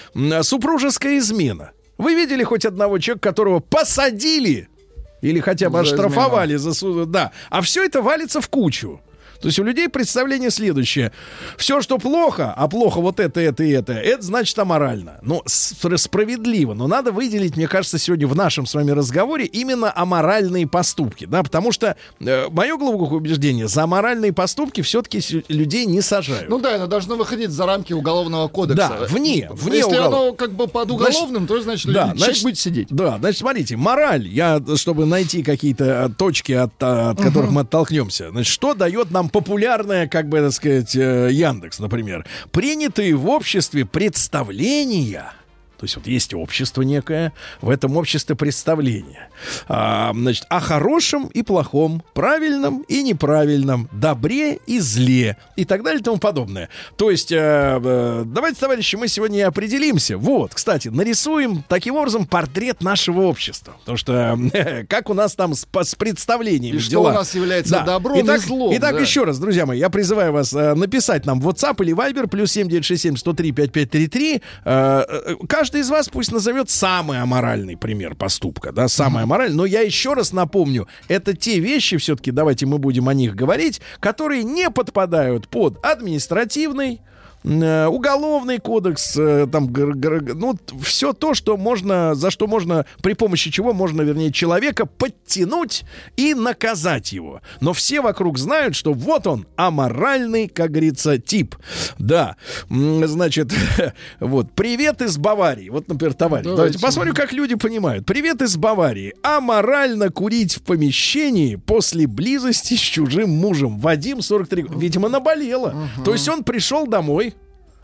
Супружеская 0.43 1.19
измена. 1.19 1.73
Вы 1.99 2.15
видели 2.15 2.43
хоть 2.45 2.65
одного 2.65 2.99
человека, 2.99 3.29
которого 3.29 3.61
посадили 3.61 4.69
или 5.21 5.39
хотя 5.41 5.69
бы 5.69 5.77
За 5.79 5.83
оштрафовали 5.83 6.57
за 6.57 6.73
суд, 6.73 7.11
да. 7.11 7.33
А 7.51 7.61
все 7.61 7.85
это 7.85 8.01
валится 8.01 8.41
в 8.41 8.49
кучу. 8.49 9.01
То 9.41 9.49
есть 9.49 9.59
у 9.59 9.65
людей 9.65 9.89
представление 9.89 10.51
следующее. 10.51 11.13
Все, 11.57 11.81
что 11.81 11.99
плохо, 11.99 12.53
а 12.57 12.69
плохо 12.69 13.01
вот 13.01 13.21
это, 13.21 13.41
это 13.41 13.65
и 13.65 13.71
это, 13.71 13.93
это 13.95 14.23
значит 14.23 14.59
аморально. 14.59 15.19
Ну, 15.23 15.43
справедливо. 15.47 16.75
Но 16.75 16.87
надо 16.87 17.13
выделить, 17.13 17.57
мне 17.57 17.67
кажется, 17.67 17.99
сегодня 17.99 18.27
в 18.27 18.37
нашем 18.37 18.67
с 18.67 18.75
вами 18.75 18.91
разговоре 18.91 19.47
именно 19.47 19.93
аморальные 19.95 20.67
поступки. 20.67 21.25
Да, 21.25 21.43
потому 21.43 21.73
что 21.73 21.97
э, 22.21 22.49
мое 22.51 22.77
глубокое 22.77 23.19
убеждение, 23.19 23.67
за 23.67 23.85
аморальные 23.85 24.33
поступки 24.33 24.83
все-таки 24.83 25.21
людей 25.49 25.87
не 25.87 26.03
сажают. 26.03 26.49
Ну 26.49 26.59
да, 26.59 26.77
оно 26.77 26.87
должно 26.87 27.17
выходить 27.17 27.51
за 27.51 27.65
рамки 27.67 27.93
уголовного 27.93 28.49
кодекса. 28.49 28.97
Да, 29.01 29.07
вне, 29.07 29.49
вне 29.53 29.79
Если 29.79 29.91
уголов- 29.91 30.07
оно 30.07 30.33
как 30.35 30.53
бы 30.53 30.67
под 30.67 30.91
уголовным, 30.91 31.47
то 31.47 31.61
значит, 31.63 31.93
да, 31.93 32.03
человек 32.03 32.19
значит, 32.19 32.43
будет 32.43 32.59
сидеть. 32.59 32.89
Да, 32.91 33.19
значит, 33.19 33.39
смотрите, 33.39 33.77
мораль, 33.77 34.29
я, 34.29 34.61
чтобы 34.77 35.07
найти 35.07 35.43
какие-то 35.43 36.05
а, 36.05 36.09
точки, 36.11 36.53
от, 36.53 36.73
а, 36.81 37.11
от 37.11 37.21
которых 37.21 37.51
мы 37.51 37.63
оттолкнемся, 37.63 38.31
значит, 38.31 38.53
что 38.53 38.75
дает 38.75 39.11
нам 39.11 39.30
популярная, 39.33 40.09
как 40.09 40.29
бы, 40.29 40.41
так 40.41 40.53
сказать, 40.53 40.95
э, 40.97 41.29
Яндекс, 41.31 41.79
например, 41.79 42.27
принятые 42.53 43.15
в 43.15 43.29
обществе 43.29 43.85
представления, 43.85 45.33
то 45.81 45.85
есть 45.85 45.97
вот 45.97 46.07
есть 46.07 46.35
общество 46.35 46.83
некое, 46.83 47.33
в 47.63 47.71
этом 47.71 47.97
обществе 47.97 48.37
представление. 48.37 49.31
А, 49.67 50.13
значит, 50.13 50.45
о 50.51 50.61
хорошем 50.61 51.29
и 51.29 51.43
плохом, 51.43 52.03
правильном 52.13 52.85
и 52.87 53.03
неправильном, 53.03 53.89
добре 53.91 54.57
и 54.67 54.79
зле 54.79 55.39
и 55.57 55.65
так 55.65 55.83
далее 55.83 56.01
и 56.01 56.03
тому 56.03 56.19
подобное. 56.19 56.69
То 56.97 57.11
есть, 57.11 57.33
э, 57.33 57.81
э, 57.83 58.25
давайте, 58.27 58.61
товарищи, 58.61 58.97
мы 58.97 59.09
сегодня 59.09 59.39
и 59.39 59.41
определимся. 59.43 60.19
Вот, 60.19 60.53
кстати, 60.55 60.89
нарисуем 60.89 61.65
таким 61.67 61.97
образом 61.97 62.27
портрет 62.27 62.83
нашего 62.83 63.23
общества. 63.23 63.75
Потому 63.81 63.97
что 63.97 64.39
э, 64.53 64.85
как 64.85 65.09
у 65.09 65.15
нас 65.15 65.35
там 65.35 65.55
с, 65.55 65.67
с 65.83 65.95
представлениями 65.95 66.77
И 66.77 66.81
что 66.81 66.91
дела. 66.91 67.09
у 67.09 67.13
нас 67.15 67.35
является 67.35 67.83
добром 67.87 68.19
и 68.19 68.23
итак, 68.23 68.41
злом, 68.41 68.77
Итак, 68.77 68.97
да. 68.97 69.01
еще 69.01 69.25
раз, 69.25 69.39
друзья 69.39 69.65
мои, 69.65 69.79
я 69.79 69.89
призываю 69.89 70.35
вас 70.35 70.53
э, 70.53 70.75
написать 70.75 71.25
нам 71.25 71.41
в 71.41 71.49
WhatsApp 71.49 71.83
или 71.83 71.95
Viber 71.95 72.29
плюс 72.29 72.53
7967 72.53 73.17
103 73.17 73.53
5533. 73.53 74.43
Э, 74.67 75.05
э, 75.09 75.35
каждый 75.71 75.83
из 75.83 75.91
вас 75.91 76.09
пусть 76.09 76.33
назовет 76.33 76.69
самый 76.69 77.21
аморальный 77.21 77.77
пример 77.77 78.17
поступка, 78.17 78.73
да, 78.73 78.89
самый 78.89 79.23
аморальный. 79.23 79.57
Но 79.57 79.65
я 79.65 79.83
еще 79.83 80.15
раз 80.15 80.33
напомню, 80.33 80.89
это 81.07 81.37
те 81.37 81.61
вещи, 81.61 81.97
все-таки 81.97 82.33
давайте 82.33 82.67
мы 82.67 82.79
будем 82.79 83.09
о 83.09 83.15
них 83.15 83.37
говорить, 83.37 83.81
которые 84.01 84.43
не 84.43 84.69
подпадают 84.69 85.47
под 85.47 85.79
административный, 85.87 87.03
уголовный 87.43 88.59
кодекс, 88.59 89.17
э, 89.17 89.47
там, 89.51 89.73
ну, 89.73 90.57
все 90.83 91.13
то, 91.13 91.35
что 91.35 91.57
можно, 91.57 92.15
за 92.15 92.31
что 92.31 92.47
можно, 92.47 92.85
при 93.03 93.15
помощи 93.15 93.51
чего 93.51 93.73
можно, 93.73 94.03
вернее, 94.03 94.33
человека 94.33 94.87
подтянуть 94.87 95.85
и 96.17 96.35
наказать 96.35 97.13
его. 97.13 97.41
Но 97.61 97.73
все 97.73 98.01
вокруг 98.01 98.39
знают, 98.39 98.75
что 98.75 98.93
вот 98.93 99.27
он, 99.27 99.47
аморальный, 99.57 100.49
как 100.49 100.71
говорится, 100.71 101.19
тип. 101.19 101.57
Да, 101.99 102.37
значит, 102.69 103.53
вот, 104.21 104.53
привет 104.53 105.01
из 105.03 105.17
Баварии. 105.17 105.71
Вот, 105.71 105.89
например, 105.89 106.15
товарищ. 106.15 106.45
Давайте, 106.45 106.57
Давайте. 106.57 106.79
посмотрим, 106.79 107.15
как 107.15 107.33
люди 107.33 107.55
понимают. 107.55 108.05
Привет 108.07 108.43
из 108.43 108.57
Баварии. 108.57 109.15
Аморально 109.23 110.11
курить 110.11 110.57
в 110.57 110.63
помещении 110.63 111.57
после 111.57 112.07
близости 112.07 112.75
с 112.75 112.81
чужим 112.81 113.31
мужем. 113.31 113.79
Вадим, 113.79 114.21
43 114.23 114.63
года. 114.63 114.79
Видимо, 114.79 115.09
наболело. 115.09 115.89
То 116.05 116.13
есть 116.13 116.29
он 116.29 116.45
пришел 116.45 116.87
домой, 116.87 117.30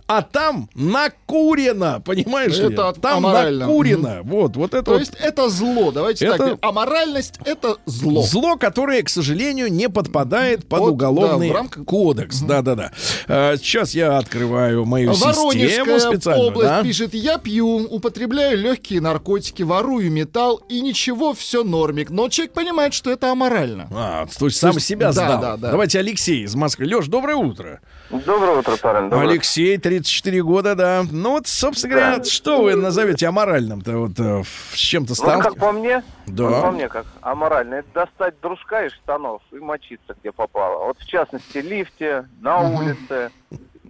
а 0.09 0.22
там 0.22 0.68
накурено, 0.74 2.00
понимаешь 2.00 2.57
ли? 2.59 2.72
Это 2.72 2.92
Там 2.92 3.18
аморально. 3.26 3.66
накурено. 3.66 4.20
Вот, 4.22 4.57
вот 4.57 4.74
это 4.74 4.82
То 4.84 4.90
вот 4.92 5.00
есть 5.00 5.14
это 5.20 5.48
зло. 5.48 5.90
Давайте 5.92 6.26
Это- 6.26 6.38
так. 6.50 6.59
Аморальность— 6.62 7.34
это 7.44 7.76
зло. 7.86 8.22
Зло, 8.22 8.57
которое, 8.57 9.02
к 9.02 9.09
сожалению, 9.09 9.72
не 9.72 9.88
подпадает 9.88 10.68
под 10.68 10.80
Под- 10.80 10.92
уголовный 10.92 11.48
да, 11.48 11.54
рамках- 11.54 11.84
кодекс. 11.84 12.40
Да-да-да. 12.40 12.92
А, 13.28 13.57
сейчас 13.57 13.94
я 13.94 14.18
открываю 14.18 14.84
мою 14.84 15.12
систему 15.14 15.46
Воронежская 15.48 15.98
специально. 15.98 16.44
область 16.44 16.68
да. 16.68 16.82
пишет, 16.82 17.14
я 17.14 17.38
пью, 17.38 17.66
употребляю 17.66 18.57
легкие 18.59 19.00
наркотики, 19.00 19.62
ворую 19.62 20.11
металл, 20.11 20.61
и 20.68 20.80
ничего, 20.80 21.34
все 21.34 21.64
нормик. 21.64 22.11
Но 22.11 22.28
человек 22.28 22.52
понимает, 22.54 22.94
что 22.94 23.11
это 23.11 23.30
аморально. 23.32 23.88
А, 23.92 24.26
то 24.38 24.46
есть 24.46 24.59
сам 24.59 24.74
есть- 24.74 24.86
себя 24.86 25.07
да, 25.09 25.12
сдал. 25.12 25.40
да, 25.40 25.57
да. 25.57 25.70
Давайте 25.72 25.98
Алексей 25.98 26.44
из 26.44 26.54
Москвы. 26.54 26.86
Леш, 26.86 27.07
доброе 27.07 27.36
утро. 27.36 27.80
Доброе 28.11 28.59
утро, 28.59 28.76
парень. 28.76 29.11
Доброе. 29.11 29.28
Алексей, 29.30 29.76
34 30.01 30.42
года, 30.42 30.74
да. 30.74 31.05
Ну 31.11 31.32
вот, 31.32 31.47
собственно 31.47 31.94
говоря, 31.94 32.24
что 32.24 32.62
вы 32.62 32.74
назовете 32.76 33.26
аморальным-то? 33.28 33.97
Вот 33.99 34.18
э, 34.18 34.42
с 34.72 34.76
чем-то 34.76 35.14
Ну, 35.18 35.24
как 35.24 35.40
стал? 35.53 35.55
по 35.55 35.72
мне, 35.72 36.03
Да. 36.26 36.51
ну, 36.51 36.61
по 36.62 36.70
мне 36.70 36.88
как 36.88 37.07
аморально, 37.20 37.76
это 37.76 37.88
достать 38.07 38.34
дружка 38.40 38.84
из 38.86 38.92
штанов 38.92 39.42
и 39.53 39.57
мочиться, 39.57 40.14
где 40.20 40.32
попало. 40.32 40.86
Вот 40.86 40.99
в 40.99 41.07
частности, 41.07 41.59
лифте, 41.59 42.28
на 42.40 42.61
улице. 42.61 43.30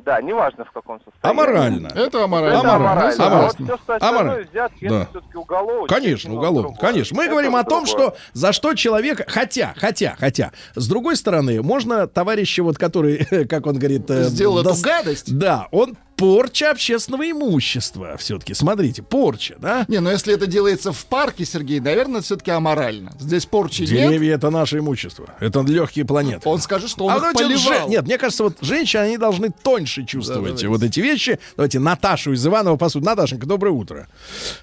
Да, 0.07 0.21
неважно 0.23 0.65
в 0.65 0.71
каком 0.71 1.01
состоянии. 1.01 1.21
Аморально. 1.41 1.87
Это 1.89 2.01
Это 2.01 2.25
аморально. 2.25 2.61
Аморально. 2.61 2.93
аморально. 2.93 3.25
А 3.25 3.29
вот 3.29 3.33
Аморально. 3.35 3.65
все 3.67 3.75
остальное 3.75 4.09
Аморально. 4.11 4.49
взятки, 4.51 4.89
Да. 4.89 5.03
это 5.03 5.11
все-таки 5.11 5.37
уголовно. 5.37 5.89
Конечно, 5.89 6.35
уголовно. 6.35 6.77
Конечно. 6.81 7.17
Мы 7.17 7.29
говорим 7.29 7.57
о 7.57 7.65
том, 7.65 7.87
что 7.87 8.17
за 8.33 8.53
что 8.53 8.75
человека... 8.75 9.25
Хотя, 9.27 9.75
хотя, 9.77 10.15
хотя. 10.19 10.53
С 10.77 10.87
другой 10.89 11.17
стороны, 11.17 11.61
можно 11.61 12.07
товарища, 12.07 12.63
вот 12.63 12.79
который, 12.79 13.25
как 13.51 13.67
он 13.67 13.79
говорит... 13.79 14.09
э, 14.09 14.23
Сделал 14.25 14.61
эту 14.61 14.71
дос- 14.71 14.83
гадость. 14.83 15.37
Да, 15.37 15.67
он 15.73 15.97
порча 16.17 16.71
общественного 16.71 17.31
имущества 17.31 18.17
все-таки. 18.17 18.55
Смотрите, 18.55 19.03
порча, 19.03 19.57
да? 19.59 19.85
Не, 19.89 19.99
но 20.01 20.11
если 20.11 20.33
это 20.35 20.47
делается 20.47 20.93
в 20.93 21.05
парке, 21.07 21.45
Сергей, 21.45 21.79
наверное, 21.81 22.23
все-таки 22.23 22.51
аморально. 22.51 23.13
Здесь 23.21 23.45
порчи 23.47 23.83
нет. 23.83 23.91
Деревья— 23.91 24.35
это 24.37 24.51
наше 24.51 24.79
имущество. 24.79 25.27
Это 25.41 25.61
легкие 25.61 26.05
планеты. 26.07 26.49
Он 26.49 26.59
скажет, 26.61 26.89
что 26.91 27.05
он 27.05 27.13
А 27.13 27.17
их 27.17 27.23
вот 27.23 27.35
поливал. 27.35 27.59
же- 27.59 27.89
Нет, 27.89 28.05
мне 28.07 28.17
кажется, 28.19 28.45
вот 28.45 28.55
женщины, 28.63 29.03
они 29.03 29.19
должны 29.19 29.51
тоньше 29.51 30.05
чувствовать 30.05 30.43
давайте. 30.45 30.69
вот 30.69 30.83
эти 30.83 31.01
вещи. 31.01 31.39
Давайте 31.57 31.79
Наташу 31.81 32.33
из 32.33 32.47
Иванова 32.47 32.77
посуд. 32.77 33.05
Наташенька, 33.05 33.47
доброе 33.47 33.71
утро. 33.73 34.09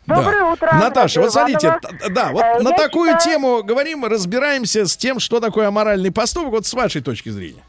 Доброе 0.07 0.43
утро, 0.43 0.71
Наташа, 0.73 1.21
вот 1.21 1.31
смотрите, 1.31 1.79
да, 2.09 2.31
вот 2.31 2.41
Э, 2.43 2.59
на 2.61 2.71
такую 2.71 3.11
считаю- 3.11 3.23
тему 3.39 3.63
говорим, 3.63 4.05
разбираемся 4.05 4.85
с 4.87 4.97
тем, 4.97 5.19
что 5.19 5.39
такое 5.39 5.67
аморальный 5.67 6.11
поступок, 6.11 6.51
вот 6.51 6.65
с 6.65 6.73
вашей 6.73 7.01
точки 7.01 7.29
зрения. 7.29 7.63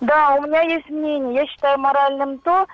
Да, 0.00 0.34
у 0.34 0.42
меня 0.46 0.62
есть 0.62 0.88
мнение. 0.88 1.34
Я 1.42 1.46
считаю 1.46 1.78
моральным 1.78 2.38
то, 2.38 2.66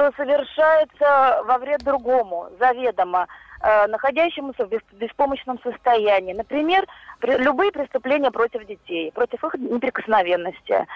что 0.00 0.12
совершается 0.16 1.42
во 1.46 1.58
вред 1.58 1.82
другому, 1.84 2.48
заведомо, 2.58 3.26
э, 3.62 3.86
находящемуся 3.88 4.64
в 4.64 4.70
бес- 4.70 4.80
беспомощном 4.98 5.58
состоянии. 5.62 6.32
Например, 6.32 6.86
при- 7.20 7.36
любые 7.36 7.70
преступления 7.70 8.30
против 8.30 8.66
детей, 8.66 9.12
против 9.12 9.44
их 9.44 9.54
неприкосновенности. 9.54 10.86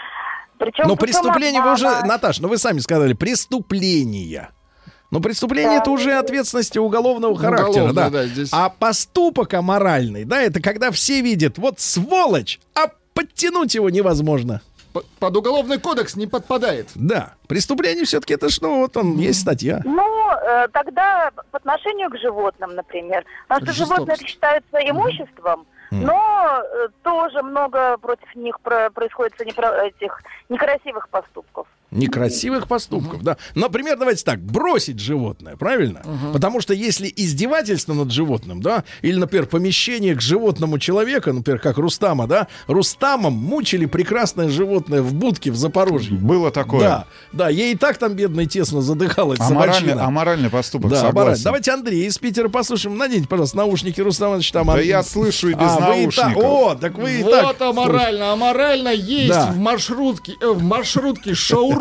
Причем 0.58 0.84
Но 0.88 0.96
путем 0.96 1.12
преступление 1.12 1.60
вы 1.62 1.72
уже. 1.72 1.86
Наташ, 2.06 2.40
ну 2.40 2.48
вы 2.48 2.56
сами 2.58 2.78
сказали, 2.78 3.12
преступления. 3.12 4.50
Но 5.10 5.20
преступление 5.20 5.76
Да. 5.78 5.82
это 5.82 5.90
уже 5.90 6.14
ответственности 6.18 6.78
уголовного 6.78 7.36
характера, 7.36 7.68
Уголовное, 7.84 7.92
да. 7.92 8.10
да, 8.10 8.26
здесь- 8.26 8.48
А 8.52 8.68
поступок 8.70 9.52
аморальный, 9.54 10.24
да, 10.24 10.40
это 10.40 10.60
когда 10.62 10.90
все 10.90 11.20
видят, 11.20 11.58
вот 11.58 11.78
сволочь, 11.78 12.58
а 12.74 12.88
подтянуть 13.12 13.74
его 13.74 13.90
невозможно. 13.90 14.60
Под 15.18 15.36
уголовный 15.36 15.78
кодекс 15.80 16.14
не 16.16 16.26
подпадает. 16.26 16.88
Да, 16.94 17.34
преступление 17.48 18.04
все-таки 18.04 18.34
это 18.34 18.48
что, 18.48 18.74
вот 18.76 18.96
он, 18.96 19.16
есть 19.18 19.40
статья. 19.40 19.80
Ну, 19.84 20.30
э, 20.30 20.68
тогда 20.68 21.30
по 21.50 21.58
отношению 21.58 22.10
к 22.10 22.18
животным, 22.18 22.74
например. 22.74 23.24
Потому 23.48 23.72
что 23.72 23.84
животные 23.86 24.16
считаются 24.18 24.78
имуществом, 24.78 25.66
но 25.90 26.62
э, 26.62 26.88
тоже 27.02 27.42
много 27.42 27.96
против 27.98 28.34
них 28.36 28.60
про- 28.60 28.90
происходит 28.90 29.34
этих 29.40 30.20
некрасивых 30.48 31.08
поступков. 31.08 31.66
Некрасивых 31.94 32.66
поступков, 32.68 33.22
да. 33.22 33.36
Например, 33.54 33.96
давайте 33.98 34.24
так, 34.24 34.40
бросить 34.40 34.98
животное, 34.98 35.56
правильно? 35.56 36.02
Потому 36.32 36.60
что 36.60 36.74
если 36.74 37.12
издевательство 37.14 37.94
над 37.94 38.10
животным, 38.10 38.60
да, 38.60 38.84
или, 39.02 39.16
например, 39.16 39.46
помещение 39.46 40.14
к 40.14 40.20
животному 40.20 40.78
человека, 40.78 41.32
например, 41.32 41.60
как 41.60 41.78
Рустама, 41.78 42.26
да, 42.26 42.48
Рустамом 42.66 43.32
мучили 43.34 43.86
прекрасное 43.86 44.48
животное 44.48 45.02
в 45.02 45.14
будке 45.14 45.50
в 45.50 45.56
Запорожье. 45.56 46.16
Было 46.18 46.50
такое. 46.50 46.80
Да, 46.80 47.04
да, 47.32 47.48
ей 47.48 47.74
и 47.74 47.76
так 47.76 47.96
там 47.98 48.14
бедной 48.14 48.46
тесно 48.46 48.82
задыхалась 48.82 49.40
Аморальный, 49.40 49.92
аморальный 49.94 50.50
поступок, 50.50 50.90
Да, 50.90 50.96
согласен. 50.96 51.16
аморально. 51.18 51.44
Давайте 51.44 51.70
Андрей 51.72 52.06
из 52.06 52.18
Питера 52.18 52.48
послушаем. 52.48 52.96
Наденьте, 52.98 53.28
пожалуйста, 53.28 53.56
наушники 53.58 54.00
Рустам 54.00 54.28
Иванович, 54.30 54.50
там. 54.52 54.66
Да 54.66 54.80
я 54.80 55.02
слышу 55.02 55.48
и 55.48 55.54
без 55.54 55.60
А, 55.70 55.90
вы 55.92 56.04
и 56.04 56.06
так- 56.08 56.16
наушников. 56.26 56.42
О, 56.44 56.74
так 56.74 56.98
вы 56.98 57.20
и 57.20 57.22
вот 57.22 57.30
так. 57.32 57.60
аморально. 57.60 58.32
Аморально 58.32 58.88
есть 58.88 59.28
Да. 59.28 59.52
в 59.52 59.58
маршрутке, 59.58 60.34
э, 60.40 60.46
в 60.48 60.62
маршрутке 60.62 61.34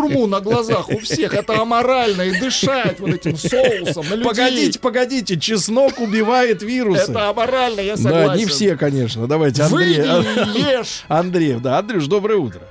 шаурму 0.03 0.27
на 0.27 0.39
глазах 0.39 0.89
у 0.89 0.99
всех. 0.99 1.33
Это 1.33 1.61
аморально. 1.61 2.23
И 2.23 2.39
дышать 2.39 2.99
вот 2.99 3.11
этим 3.11 3.37
соусом 3.37 4.05
на 4.09 4.15
людей. 4.15 4.23
Погодите, 4.23 4.79
погодите, 4.79 5.39
чеснок 5.39 5.99
убивает 5.99 6.61
вирусы. 6.61 7.11
Это 7.11 7.29
аморально, 7.29 7.81
я 7.81 7.97
согласен. 7.97 8.27
Да, 8.27 8.35
не 8.35 8.45
все, 8.45 8.75
конечно. 8.75 9.27
Давайте, 9.27 9.63
Андрей. 9.63 10.01
Выйди 10.01 10.59
ешь. 10.59 11.03
Андрей, 11.07 11.55
да, 11.55 11.79
Андрюш, 11.79 12.05
доброе 12.05 12.37
утро. 12.37 12.61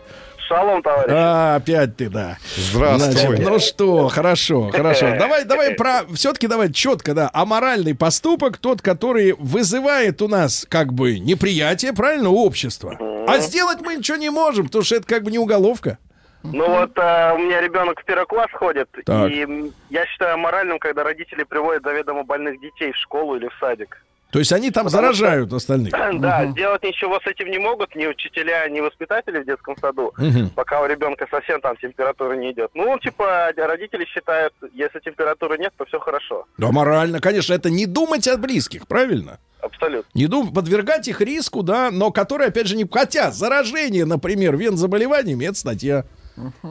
Шалом, 0.48 0.82
товарищ. 0.82 1.08
А, 1.10 1.56
опять 1.56 1.96
ты, 1.96 2.10
да. 2.10 2.36
Здравствуй. 2.56 3.12
Значит, 3.12 3.48
ну 3.48 3.58
что, 3.58 4.08
хорошо, 4.08 4.70
хорошо. 4.70 5.14
Давай, 5.18 5.44
давай 5.44 5.74
про, 5.74 6.02
все-таки 6.14 6.46
давай 6.46 6.70
четко, 6.72 7.14
да, 7.14 7.30
аморальный 7.32 7.94
поступок, 7.94 8.58
тот, 8.58 8.82
который 8.82 9.34
вызывает 9.38 10.20
у 10.20 10.28
нас 10.28 10.66
как 10.68 10.92
бы 10.92 11.18
неприятие, 11.20 11.92
правильно, 11.92 12.30
общества. 12.30 12.98
А 13.26 13.38
сделать 13.38 13.78
мы 13.82 13.94
ничего 13.94 14.18
не 14.18 14.30
можем, 14.30 14.66
потому 14.66 14.84
что 14.84 14.96
это 14.96 15.06
как 15.06 15.22
бы 15.22 15.30
не 15.30 15.38
уголовка. 15.38 15.98
Ну 16.44 16.68
вот 16.68 16.92
э, 16.96 17.32
у 17.34 17.38
меня 17.38 17.60
ребенок 17.60 18.00
в 18.00 18.04
первый 18.04 18.26
класс 18.26 18.50
ходит, 18.52 18.88
Так. 19.04 19.30
и 19.30 19.72
я 19.90 20.06
считаю 20.06 20.38
моральным, 20.38 20.78
когда 20.78 21.04
родители 21.04 21.44
приводят 21.44 21.82
заведомо 21.84 22.24
больных 22.24 22.60
детей 22.60 22.92
в 22.92 22.96
школу 22.96 23.36
или 23.36 23.48
в 23.48 23.54
садик. 23.60 24.02
То 24.32 24.38
есть 24.38 24.50
они 24.50 24.70
там 24.70 24.86
Потому 24.86 25.02
заражают 25.12 25.52
остальных. 25.52 25.92
Да, 26.14 26.46
сделать 26.46 26.82
ничего 26.82 27.20
с 27.20 27.26
этим 27.26 27.50
не 27.50 27.58
могут 27.58 27.94
ни 27.94 28.06
учителя, 28.06 28.66
ни 28.68 28.80
воспитатели 28.80 29.40
в 29.40 29.44
детском 29.46 29.76
саду, 29.76 30.14
Мгм. 30.16 30.48
пока 30.50 30.80
у 30.80 30.86
ребенка 30.86 31.26
совсем 31.30 31.60
там 31.60 31.76
температура 31.76 32.32
не 32.34 32.50
идет. 32.52 32.70
Ну, 32.74 32.98
типа, 32.98 33.52
родители 33.56 34.06
считают, 34.06 34.54
если 34.72 35.00
температуры 35.00 35.58
нет, 35.58 35.72
то 35.76 35.84
все 35.84 36.00
хорошо. 36.00 36.46
Да, 36.56 36.72
морально, 36.72 37.20
конечно, 37.20 37.52
это 37.52 37.68
не 37.70 37.84
думать 37.86 38.26
о 38.26 38.38
близких, 38.38 38.86
правильно? 38.88 39.38
Абсолютно. 39.60 40.08
Не 40.14 40.26
дум... 40.26 40.52
подвергать 40.52 41.06
их 41.08 41.20
риску, 41.20 41.62
да, 41.62 41.90
но 41.92 42.10
который, 42.10 42.48
опять 42.48 42.66
же, 42.66 42.74
не... 42.74 42.86
Хотя 42.90 43.30
заражение, 43.30 44.06
например, 44.06 44.56
вен 44.56 44.76
заболеваниями, 44.78 45.44
это 45.44 45.54
статья. 45.58 46.04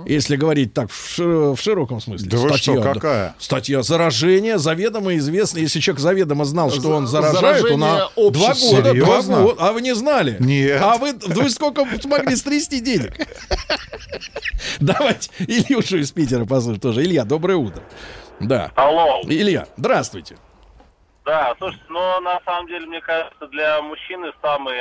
Если 0.06 0.36
говорить 0.36 0.74
так 0.74 0.90
в, 0.90 1.20
в 1.20 1.58
широком 1.58 2.02
смысле. 2.02 2.30
Да 2.30 2.38
вы 2.38 2.50
статья, 2.50 2.74
что, 2.74 2.82
да. 2.84 2.94
какая? 2.94 3.36
Статья 3.38 3.82
заражение, 3.84 4.58
заведомо 4.58 5.16
известно. 5.18 5.60
Если 5.60 5.80
человек 5.80 6.02
заведомо 6.02 6.46
знал, 6.46 6.72
что 6.72 6.90
он 6.90 7.08
За- 7.08 7.22
заражает, 7.22 7.66
он 7.66 7.80
на 7.80 8.10
два 8.16 8.54
года, 8.54 8.94
два 8.94 9.22
года. 9.22 9.56
А 9.60 9.72
вы 9.72 9.82
не 9.82 9.94
знали? 9.94 10.38
Нет. 10.40 10.82
А 10.82 10.98
вы, 10.98 11.14
вы 11.14 11.50
сколько 11.50 11.86
смогли 12.02 12.36
стрясти 12.36 12.80
денег? 12.80 13.14
Давайте 14.80 15.30
Ильюшу 15.40 15.98
из 15.98 16.12
Питера 16.12 16.46
послушаем 16.46 16.80
тоже. 16.80 17.04
Илья, 17.04 17.24
доброе 17.24 17.58
утро. 17.58 17.84
Да. 18.40 18.72
Алло. 18.76 19.22
Илья, 19.26 19.68
здравствуйте. 19.78 20.38
Да, 21.24 21.54
слушайте, 21.60 21.86
ну 21.90 22.20
на 22.22 22.40
самом 22.46 22.68
деле, 22.68 22.88
мне 22.88 23.00
кажется, 23.02 23.48
для 23.48 23.82
мужчины 23.84 24.32
самый 24.42 24.74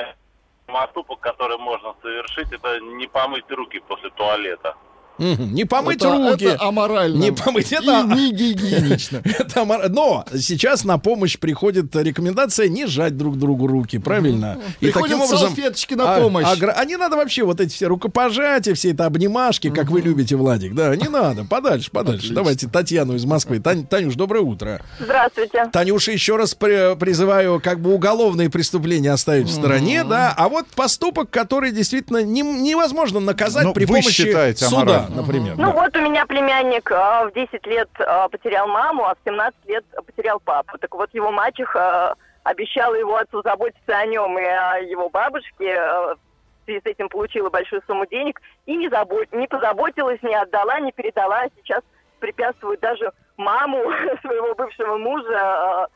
поступок, 0.73 1.21
который 1.21 1.59
можно 1.59 1.95
совершить, 2.03 2.53
это 2.53 2.81
не 2.81 3.07
помыть 3.07 3.51
руки 3.51 3.81
после 3.81 4.11
туалета. 4.11 4.77
Не 5.21 5.65
помыть 5.65 5.97
это, 5.99 6.11
руки. 6.11 6.45
это 6.47 6.63
аморально. 6.65 7.17
Не 7.23 7.31
помыть, 7.33 7.71
И 7.73 7.75
это- 7.77 8.03
не 8.15 8.33
гигиенично. 8.33 9.21
Это 9.25 9.61
омар- 9.63 9.89
Но 9.89 10.25
сейчас 10.35 10.85
на 10.85 10.99
помощь 10.99 11.39
приходит 11.39 11.95
рекомендация 11.95 12.69
не 12.69 12.87
жать 12.87 13.17
друг 13.17 13.39
другу 13.39 13.67
руки, 13.67 13.99
правильно? 13.99 14.59
Приходят 14.81 15.19
салфеточки 15.29 15.95
на 15.95 16.17
а- 16.17 16.21
помощь. 16.21 16.47
агро- 16.47 16.73
А 16.77 16.85
не 16.85 16.97
надо 16.97 17.17
вообще 17.17 17.45
вот 17.45 17.61
эти 17.61 17.73
все 17.75 17.87
рукопожатия, 17.87 18.75
все 18.75 18.91
это 18.93 19.07
обнимашки, 19.07 19.71
как 19.71 19.91
вы 19.91 20.01
любите, 20.01 20.37
Владик. 20.37 20.75
Да, 20.75 20.95
не 20.97 21.09
надо. 21.09 21.45
Подальше, 21.45 21.91
подальше. 21.91 22.33
Давайте 22.33 22.69
Татьяну 22.69 23.15
из 23.15 23.25
Москвы. 23.25 23.59
Тань- 23.59 23.87
Танюш, 23.87 24.15
доброе 24.15 24.41
утро. 24.41 24.81
Здравствуйте. 24.99 25.67
Танюша, 25.73 26.13
еще 26.13 26.37
раз 26.37 26.55
при- 26.55 26.95
призываю 26.97 27.61
как 27.61 27.81
бы 27.81 27.93
уголовные 27.95 28.49
преступления 28.51 29.13
оставить 29.13 29.47
в 29.49 29.53
стороне, 29.53 30.05
да, 30.05 30.33
а 30.37 30.49
вот 30.49 30.67
поступок, 30.69 31.31
который 31.31 31.73
действительно 31.73 32.23
не- 32.23 32.43
невозможно 32.43 33.21
наказать 33.21 33.65
Ну, 33.65 33.73
при 33.73 33.85
вы 33.85 33.97
помощи 33.99 34.11
считаете 34.27 34.65
суда. 34.67 35.09
Например. 35.15 35.55
Ну 35.57 35.73
да. 35.73 35.73
вот 35.73 35.97
у 35.97 36.01
меня 36.01 36.27
племянник 36.27 36.91
а, 36.91 37.27
в 37.27 37.33
10 37.33 37.67
лет 37.67 37.89
а, 37.99 38.29
потерял 38.29 38.67
маму, 38.69 39.05
а 39.05 39.15
в 39.15 39.19
17 39.25 39.55
лет 39.67 39.85
потерял 40.07 40.41
папу. 40.41 40.79
Так 40.79 40.95
вот 40.95 41.13
его 41.13 41.31
мачеха 41.31 42.15
обещала 42.43 42.95
его 42.95 43.17
отцу 43.17 43.43
заботиться 43.43 43.97
о 43.97 44.07
нем 44.07 44.39
и 44.39 44.43
о 44.43 44.79
его 44.79 45.09
бабушке. 45.09 45.77
а, 45.77 46.15
в 46.15 46.65
связи 46.65 46.81
с 46.81 46.87
этим 46.87 47.09
получила 47.09 47.51
большую 47.51 47.83
сумму 47.87 48.07
денег 48.07 48.41
и 48.67 48.77
не, 48.77 48.89
забо- 48.89 49.27
не 49.33 49.47
позаботилась, 49.49 50.23
не 50.23 50.35
отдала, 50.35 50.79
не 50.81 50.93
передала. 50.93 51.45
Сейчас 51.57 51.83
препятствует 52.19 52.81
даже 52.81 53.13
маму 53.37 53.79
своего 54.21 54.55
бывшего 54.55 54.97
мужа 54.97 55.39
а, 55.39 55.89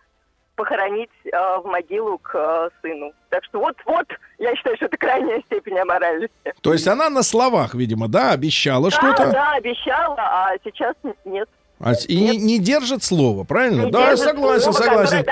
похоронить 0.57 1.11
а, 1.33 1.59
в 1.61 1.67
могилу 1.67 2.19
к 2.19 2.35
а, 2.35 2.69
сыну. 2.83 3.13
Так 3.31 3.45
что 3.45 3.59
вот-вот, 3.61 4.07
я 4.39 4.55
считаю, 4.57 4.77
что 4.77 4.87
это 4.87 4.97
крайняя 4.97 5.41
степень 5.47 5.79
аморальности. 5.79 6.55
То 6.63 6.73
есть 6.73 6.87
она 6.87 7.11
на 7.11 7.23
словах, 7.23 7.75
видимо, 7.75 8.09
да, 8.09 8.33
обещала 8.33 8.91
Да, 8.91 8.97
что-то. 8.97 9.33
да, 9.33 9.53
обещала, 9.55 10.17
а 10.19 10.51
сейчас 10.65 10.95
нет. 11.25 11.49
А 11.85 11.93
и 12.09 12.17
не, 12.17 12.37
не 12.39 12.59
держит 12.59 13.05
слово, 13.05 13.45
правильно? 13.45 13.83
Не 13.85 13.91
да, 13.91 14.07
держит 14.11 14.25
согласен, 14.25 14.73
слово, 14.73 14.85
согласен. 15.07 15.27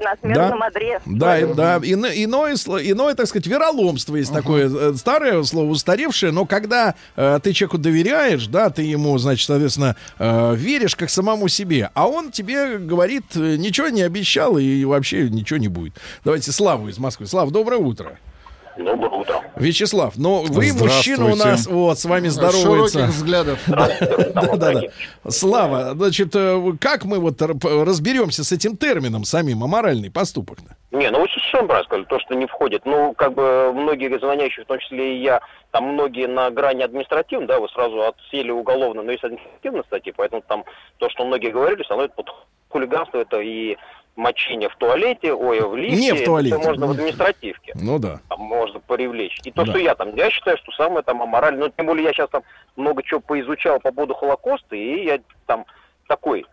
на 0.00 0.16
смертном 0.20 0.62
одре. 0.64 1.00
Да, 1.06 1.38
и- 1.38 1.54
да, 1.54 1.76
ино- 1.80 2.08
иное, 2.12 2.54
иное, 2.56 3.14
так 3.14 3.26
сказать, 3.28 3.46
вероломство 3.46 4.16
есть 4.16 4.32
такое 4.32 4.68
э, 4.68 4.94
старое 4.96 5.40
слово, 5.44 5.70
устаревшее, 5.70 6.32
но 6.32 6.44
когда 6.44 6.96
э, 7.14 7.38
ты 7.40 7.52
человеку 7.52 7.78
доверяешь, 7.78 8.48
да, 8.48 8.70
ты 8.70 8.82
ему, 8.82 9.16
значит, 9.18 9.46
соответственно, 9.46 9.94
э, 10.18 10.54
веришь 10.56 10.96
как 10.96 11.08
самому 11.08 11.46
себе, 11.46 11.90
а 11.94 12.08
он 12.08 12.32
тебе 12.32 12.78
говорит, 12.78 13.24
э, 13.36 13.54
ничего 13.56 13.88
не 13.88 14.02
обещал 14.02 14.58
и 14.58 14.84
вообще 14.84 15.28
ничего 15.30 15.60
не 15.60 15.68
будет. 15.68 15.94
Давайте 16.24 16.50
Славу 16.50 16.88
из 16.88 16.98
Москвы. 16.98 17.26
Слав, 17.26 17.50
доброе 17.52 17.78
утро. 17.78 18.18
Доброе 18.76 19.10
утро. 19.10 19.41
Вячеслав, 19.62 20.14
но 20.16 20.42
вы 20.42 20.72
мужчина 20.72 21.32
у 21.32 21.36
нас, 21.36 21.66
вот, 21.66 21.98
с 21.98 22.04
вами 22.04 22.28
здоровается. 22.28 22.98
Широких 22.98 23.14
взглядов. 23.14 23.58
Слава, 25.28 25.92
значит, 25.94 26.34
э, 26.34 26.60
как 26.80 27.04
мы 27.04 27.18
вот 27.18 27.40
разберемся 27.40 28.44
с 28.44 28.52
этим 28.52 28.76
термином 28.76 29.24
самим, 29.24 29.64
аморальный 29.64 30.10
поступок? 30.10 30.58
Не, 30.90 31.10
ну 31.10 31.20
вы 31.20 31.28
совершенно 31.28 31.68
правильно 31.68 31.86
сказали, 31.86 32.04
то, 32.04 32.20
что 32.20 32.34
не 32.34 32.46
входит. 32.46 32.84
Ну, 32.84 33.14
как 33.14 33.32
бы 33.32 33.72
многие 33.72 34.18
звонящие, 34.18 34.64
в 34.64 34.68
том 34.68 34.78
числе 34.78 35.16
и 35.16 35.22
я, 35.22 35.40
там 35.70 35.84
многие 35.84 36.26
на 36.26 36.50
грани 36.50 36.82
административной, 36.82 37.46
да, 37.46 37.60
вы 37.60 37.68
сразу 37.70 38.02
отсели 38.02 38.50
уголовно, 38.50 39.02
но 39.02 39.10
есть 39.10 39.24
административные 39.24 39.84
статьи, 39.84 40.12
поэтому 40.14 40.42
там 40.42 40.64
то, 40.98 41.08
что 41.08 41.24
многие 41.24 41.50
говорили, 41.50 41.82
становится 41.82 42.16
под 42.16 42.28
хулиганство, 42.68 43.18
это 43.18 43.40
и 43.40 43.78
мочение 44.16 44.68
в 44.68 44.76
туалете, 44.76 45.32
ой, 45.32 45.60
в 45.60 45.74
лифте. 45.76 45.96
Не 46.00 46.12
в 46.12 46.14
это 46.16 46.24
туалете. 46.24 46.58
всё 46.58 46.68
можно 46.68 46.86
в 46.86 46.90
административке. 46.90 47.72
Ну 47.74 47.98
да. 47.98 48.20
Там 48.28 48.40
можно 48.40 48.80
привлечь. 48.80 49.38
И 49.44 49.50
то, 49.50 49.64
Да. 49.64 49.72
что 49.72 49.78
я 49.78 49.94
там, 49.94 50.14
я 50.14 50.30
считаю, 50.30 50.56
что 50.58 50.72
самое 50.72 51.02
там 51.02 51.22
аморальное, 51.22 51.64
ну, 51.68 51.72
тем 51.76 51.86
более 51.86 52.04
я 52.04 52.12
сейчас 52.12 52.28
там 52.30 52.42
много 52.76 53.02
чего 53.02 53.20
поизучал 53.20 53.80
по 53.80 53.90
поводу 53.92 54.14
Холокоста, 54.14 54.76
и 54.76 55.04
я 55.04 55.20
там 55.46 55.64
такой 56.08 56.44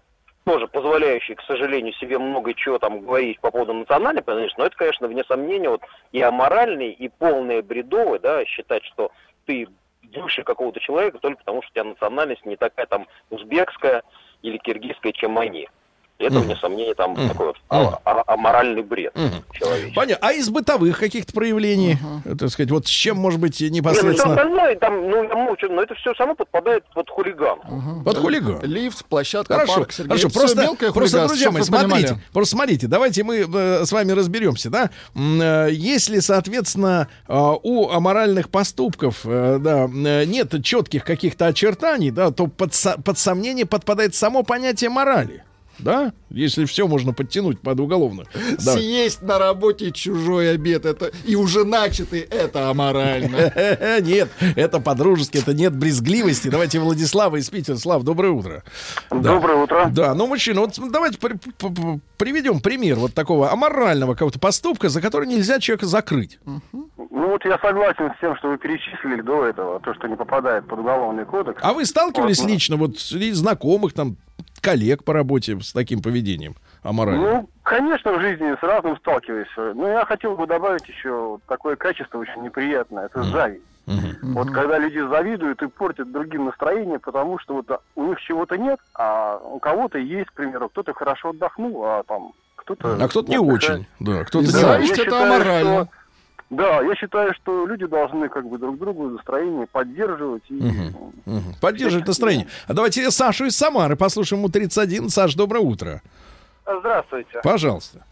тоже 0.45 0.67
позволяющий, 0.67 1.35
к 1.35 1.41
сожалению, 1.41 1.93
себе 1.93 2.17
много 2.17 2.53
чего 2.55 2.79
там 2.79 3.01
говорить 3.01 3.39
по 3.39 3.51
поводу 3.51 3.73
национальной 3.73 4.23
принадлежности, 4.23 4.59
но 4.59 4.65
это, 4.65 4.75
конечно, 4.77 5.07
вне 5.07 5.23
сомнения, 5.25 5.69
вот 5.69 5.81
и 6.11 6.21
аморальный, 6.21 6.89
и 6.91 7.07
полное 7.09 7.61
бредовое, 7.61 8.19
да, 8.19 8.43
считать, 8.45 8.83
что 8.85 9.11
ты 9.45 9.67
выше 10.15 10.41
какого-то 10.43 10.79
человека 10.79 11.19
только 11.19 11.39
потому, 11.39 11.61
что 11.61 11.69
у 11.69 11.73
тебя 11.73 11.83
национальность 11.83 12.45
не 12.45 12.55
такая 12.55 12.87
там 12.87 13.05
узбекская 13.29 14.01
или 14.41 14.57
киргизская, 14.57 15.11
чем 15.11 15.37
они. 15.37 15.67
И 16.19 16.23
это, 16.25 16.39
вне 16.39 16.55
сомнения, 16.57 16.93
там 16.95 17.15
такой 17.15 17.47
вот 17.47 17.55
а- 17.69 17.97
а- 18.03 18.23
аморальный 18.33 18.81
бред 18.83 19.13
человеческий. 19.53 19.95
Понятно. 19.95 20.27
А 20.27 20.33
из 20.33 20.49
бытовых 20.49 20.99
каких-то 20.99 21.31
проявлений, 21.31 21.97
так 22.37 22.49
сказать, 22.49 22.69
вот 22.71 22.87
с 22.87 22.89
чем, 22.89 23.15
может 23.17 23.39
быть, 23.39 23.61
Не, 23.61 23.69
ну, 23.69 23.75
непосредственно? 23.77 24.33
остальное, 24.33 24.75
там, 24.75 25.09
ну, 25.09 25.23
я 25.23 25.33
молчу, 25.35 25.69
но 25.71 25.81
это 25.81 25.95
все 25.95 26.13
само 26.15 26.35
подпадает 26.35 26.83
под 26.93 27.09
хулиган. 27.09 27.59
под 28.03 28.17
хулиган? 28.17 28.59
Лифт, 28.63 29.05
площадка, 29.05 29.53
Хорошо, 29.53 29.75
парк, 29.75 29.91
Сергей. 29.93 30.09
хорошо, 30.09 30.29
просто, 30.29 30.91
просто, 30.93 31.27
друзья 31.27 31.51
мои, 31.51 31.61
смотрите, 31.61 32.19
просто 32.33 32.55
смотрите, 32.55 32.87
давайте 32.87 33.23
мы 33.23 33.37
э, 33.51 33.85
с 33.85 33.91
вами 33.93 34.11
разберемся, 34.11 34.69
да, 34.69 34.89
э, 35.15 35.69
если, 35.71 36.19
соответственно, 36.19 37.07
э, 37.29 37.33
у 37.63 37.89
аморальных 37.89 38.49
поступков, 38.49 39.21
да, 39.23 39.87
нет 39.89 40.53
четких 40.65 41.05
каких-то 41.05 41.45
очертаний, 41.47 42.11
да, 42.11 42.31
то 42.31 42.47
под, 42.47 42.73
со- 42.73 42.99
под 43.01 43.17
сомнение 43.17 43.65
подпадает 43.65 44.15
само 44.15 44.43
понятие 44.43 44.89
морали, 44.89 45.43
да, 45.79 46.13
если 46.29 46.65
все 46.65 46.87
можно 46.87 47.13
подтянуть 47.13 47.59
под 47.59 47.79
уголовную. 47.79 48.27
Да. 48.63 48.73
Съесть 48.73 49.21
на 49.21 49.39
работе 49.39 49.91
чужой 49.91 50.51
обед, 50.53 50.85
это 50.85 51.11
и 51.25 51.35
уже 51.35 51.63
начатый, 51.65 52.21
это 52.21 52.69
аморально. 52.69 53.51
Нет, 54.01 54.29
это 54.55 54.79
по-дружески, 54.79 55.37
это 55.37 55.53
нет 55.53 55.75
брезгливости. 55.75 56.49
Давайте 56.49 56.79
Владислава 56.79 57.37
из 57.37 57.49
Питера. 57.49 57.77
Слав, 57.77 58.03
доброе 58.03 58.31
утро. 58.31 58.63
Да. 59.09 59.17
Доброе 59.33 59.63
утро. 59.63 59.89
Да, 59.91 60.13
ну, 60.13 60.27
мужчина, 60.27 60.61
вот 60.61 60.79
давайте 60.91 61.17
при- 61.17 61.39
приведем 62.17 62.59
пример 62.59 62.97
вот 62.97 63.13
такого 63.13 63.51
аморального 63.51 64.13
какого-то 64.13 64.39
поступка, 64.39 64.89
за 64.89 65.01
который 65.01 65.27
нельзя 65.27 65.59
человека 65.59 65.85
закрыть. 65.85 66.39
Ну 66.45 67.27
вот 67.27 67.43
я 67.45 67.57
согласен 67.59 68.11
с 68.17 68.19
тем, 68.21 68.35
что 68.37 68.49
вы 68.49 68.57
перечислили 68.57 69.21
до 69.21 69.45
этого, 69.45 69.79
то, 69.79 69.93
что 69.93 70.07
не 70.07 70.15
попадает 70.15 70.67
под 70.67 70.79
уголовный 70.79 71.25
кодекс. 71.25 71.59
А 71.63 71.73
вы 71.73 71.85
сталкивались 71.85 72.39
Вот, 72.39 72.47
ну. 72.47 72.53
лично, 72.53 72.75
вот, 72.77 72.99
среди 72.99 73.31
знакомых, 73.31 73.93
там, 73.93 74.15
коллег 74.59 75.03
по 75.03 75.13
работе 75.13 75.59
с 75.59 75.73
таким 75.73 76.01
поведением 76.01 76.55
аморальным? 76.83 77.23
Ну, 77.23 77.49
конечно, 77.63 78.13
в 78.13 78.21
жизни 78.21 78.55
с 78.59 78.63
разным 78.63 78.97
сталкиваешься. 78.97 79.73
Но 79.73 79.87
я 79.87 80.05
хотел 80.05 80.35
бы 80.35 80.47
добавить 80.47 80.87
еще 80.87 81.39
такое 81.47 81.75
качество 81.75 82.17
очень 82.19 82.41
неприятное. 82.43 83.05
Это 83.05 83.23
зависть. 83.23 83.63
Вот 84.21 84.51
когда 84.51 84.77
люди 84.77 84.99
завидуют 84.99 85.61
и 85.63 85.67
портят 85.67 86.11
другим 86.11 86.45
настроение, 86.45 86.99
потому 86.99 87.39
что 87.39 87.55
вот 87.55 87.81
у 87.95 88.05
них 88.07 88.19
чего-то 88.21 88.55
нет, 88.57 88.79
а 88.93 89.37
у 89.37 89.57
кого-то 89.59 89.97
есть, 89.97 90.29
к 90.29 90.33
примеру, 90.33 90.69
кто-то 90.69 90.93
хорошо 90.93 91.29
отдохнул, 91.29 91.83
а 91.85 92.03
там 92.03 92.33
кто-то... 92.55 92.97
а 93.03 93.07
кто-то 93.07 93.29
не 93.31 93.37
отдыхает. 93.37 93.63
очень. 93.71 93.87
Да, 93.99 94.23
кто-то 94.25 94.45
не 94.45 94.51
зависть 94.51 94.91
очень. 94.91 95.01
это 95.01 95.11
считаю, 95.11 95.33
аморально. 95.33 95.85
что- 95.85 95.89
Да, 96.49 96.81
я 96.81 96.95
считаю, 96.95 97.33
что 97.35 97.65
люди 97.67 97.85
должны 97.85 98.27
как 98.27 98.47
бы 98.47 98.57
друг 98.57 98.79
другу 98.79 99.09
настроение 99.09 99.67
поддерживать 99.67 100.43
и 100.49 100.53
Мгм. 100.53 101.55
Поддерживать 101.61 102.07
настроение. 102.07 102.47
А 102.67 102.73
давайте 102.73 103.09
Сашу 103.11 103.45
из 103.45 103.55
Самары 103.55 103.95
послушаем. 103.95 104.41
Ему 104.41 104.49
31. 104.49 105.09
Саш, 105.09 105.35
доброе 105.35 105.59
утро. 105.59 106.01
Здравствуйте. 106.65 107.39
Пожалуйста. 107.43 108.03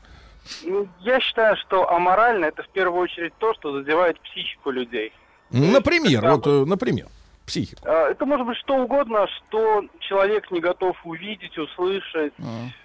Ну, 0.63 0.87
Я 1.01 1.19
считаю, 1.19 1.57
что 1.57 1.89
аморально 1.89 2.45
это 2.45 2.63
в 2.63 2.69
первую 2.69 3.01
очередь 3.01 3.33
то, 3.39 3.53
что 3.55 3.73
задевает 3.73 4.19
психику 4.21 4.71
людей. 4.71 5.11
Например, 5.49 6.21
когда 6.21 6.35
вот, 6.35 6.47
э, 6.47 6.65
например, 6.65 7.07
психику. 7.45 7.81
А, 7.85 8.09
Это 8.11 8.25
может 8.25 8.45
быть 8.45 8.57
что 8.57 8.75
угодно, 8.75 9.27
что 9.27 9.83
человек 9.99 10.51
не 10.51 10.59
готов 10.59 10.95
увидеть, 11.05 11.57
услышать, 11.57 12.33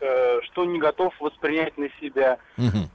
э, 0.00 0.40
что 0.44 0.64
не 0.64 0.78
готов 0.78 1.12
воспринять 1.20 1.76
на 1.78 1.88
себя. 2.00 2.38
Мгм. 2.56 2.88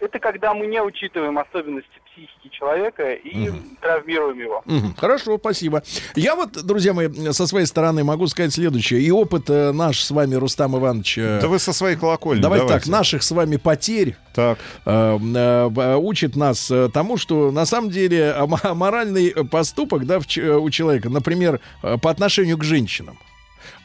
Это 0.00 0.18
когда 0.18 0.52
мы 0.54 0.66
не 0.66 0.82
учитываем 0.82 1.38
особенности 1.38 1.88
психики 2.12 2.48
человека 2.56 3.12
и 3.12 3.50
травмируем 3.80 4.38
его. 4.38 4.62
Мгм. 4.66 4.94
Хорошо, 4.96 5.38
спасибо. 5.38 5.82
Я 6.14 6.36
вот, 6.36 6.52
друзья 6.64 6.92
мои, 6.92 7.08
со 7.32 7.46
своей 7.46 7.66
стороны 7.66 8.04
могу 8.04 8.26
сказать 8.26 8.52
следующее. 8.52 9.00
И 9.00 9.10
опыт 9.10 9.48
э, 9.50 9.72
наш 9.72 10.00
с 10.02 10.10
вами, 10.10 10.34
Рустам 10.34 10.76
Иванович... 10.76 11.18
э, 11.18 11.38
Да 11.40 11.48
вы 11.48 11.58
со 11.58 11.72
своей 11.72 11.96
колокольни. 11.96 12.42
Давайте, 12.42 12.66
давайте. 12.66 12.84
так, 12.86 12.92
наших 12.92 13.22
с 13.22 13.30
вами 13.30 13.56
потерь 13.56 14.16
Так. 14.34 14.58
э, 14.84 15.18
э, 15.18 15.68
б- 15.68 15.96
учит 15.96 16.36
нас 16.36 16.70
э, 16.70 16.88
тому, 16.92 17.16
что 17.16 17.50
на 17.50 17.64
самом 17.66 17.90
деле 17.90 18.32
аморальный 18.32 19.30
поступок 19.50 20.06
да, 20.06 20.18
э, 20.36 20.56
у 20.56 20.70
человека, 20.70 21.08
например, 21.08 21.60
э, 21.82 21.98
по 21.98 22.10
отношению 22.10 22.58
к 22.58 22.64
женщинам, 22.64 23.18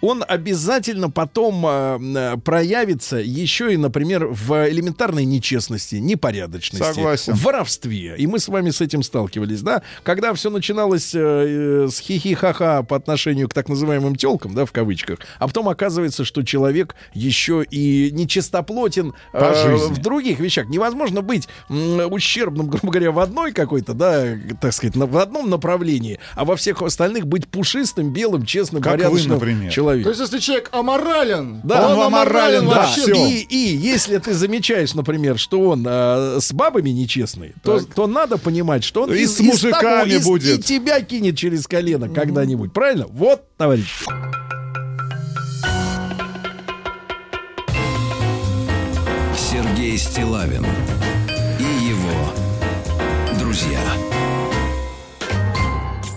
он 0.02 0.24
обязательно 0.28 1.10
потом 1.10 1.66
э, 1.66 2.00
э, 2.16 2.38
проявится 2.38 3.18
еще 3.18 3.74
и, 3.74 3.78
например, 3.78 4.28
в 4.28 4.70
элементарной 4.70 5.26
нечестности, 5.26 5.96
непорядочности, 5.96 6.86
Согласен. 6.86 7.34
в 7.34 7.44
воровстве. 7.44 8.16
И 8.18 8.26
мы 8.28 8.40
с 8.40 8.48
вами 8.48 8.70
с 8.70 8.80
этим 8.82 9.04
сталкивались, 9.04 9.62
да? 9.62 9.82
Когда 10.04 10.34
все 10.34 10.50
начиналось 10.50 11.14
э, 11.14 11.20
э, 11.20 11.88
с 11.92 12.00
хихи-ха-ха 12.00 12.84
по 12.84 12.96
отношению 12.96 13.50
к 13.50 13.54
так 13.54 13.68
называемым 13.68 14.16
телкам, 14.16 14.54
да, 14.56 14.66
в 14.66 14.72
кавычках, 14.72 15.20
а 15.38 15.48
потом 15.48 15.68
оказывается, 15.68 16.24
что 16.24 16.44
человек 16.44 16.96
еще 17.14 17.66
и 17.70 18.10
нечистоплотен 18.14 19.14
э, 19.34 19.76
в 19.90 20.00
других 20.00 20.40
вещах. 20.40 20.70
Невозможно 20.70 21.22
быть 21.22 21.48
м, 21.70 22.00
ущербным, 22.12 22.68
грубо 22.70 22.90
говоря, 22.92 23.12
в 23.12 23.20
одной 23.20 23.52
какой-то, 23.52 23.94
да, 23.94 24.26
так 24.62 24.72
сказать, 24.74 24.96
в 24.96 25.18
одном 25.18 25.50
направлении, 25.50 26.20
а 26.36 26.46
во 26.46 26.56
всех 26.56 26.82
остальных 26.82 27.28
быть 27.28 27.48
пушистым, 27.48 28.14
белым, 28.14 28.46
честным, 28.46 28.82
Как 28.82 28.94
вы, 28.94 28.98
порядочным 29.00 29.34
например. 29.34 29.72
человеком. 29.72 29.89
То 30.04 30.10
есть, 30.10 30.22
если 30.22 30.40
человек 30.40 30.70
аморален, 30.72 31.62
Да, 31.64 31.82
то 31.88 31.96
он 31.96 32.06
аморален, 32.08 32.68
да, 32.68 32.76
вообще. 32.76 33.12
И, 33.30 33.42
и 33.50 33.76
если 33.78 34.18
ты 34.18 34.34
замечаешь, 34.34 34.94
например, 34.94 35.38
что 35.38 35.62
он 35.70 35.86
э, 35.88 36.40
с 36.42 36.52
бабами 36.54 36.90
нечестный, 36.90 37.54
то, 37.64 37.80
то 37.80 38.08
надо 38.08 38.38
понимать, 38.38 38.84
что 38.84 39.04
он 39.04 39.14
И 39.14 39.20
из- 39.20 39.36
с 39.38 39.40
мужиками 39.40 40.12
из- 40.12 40.26
будет. 40.26 40.60
и 40.60 40.62
тебя 40.62 41.02
кинет 41.02 41.38
через 41.38 41.68
колено 41.68 42.10
когда-нибудь. 42.10 42.72
Правильно? 42.74 43.08
Вот, 43.10 43.44
товарищ. 43.58 43.88
Сергей 49.36 49.98
Стилавин 49.98 50.66
и 51.60 51.88
его 51.88 52.34
друзья. 53.40 53.80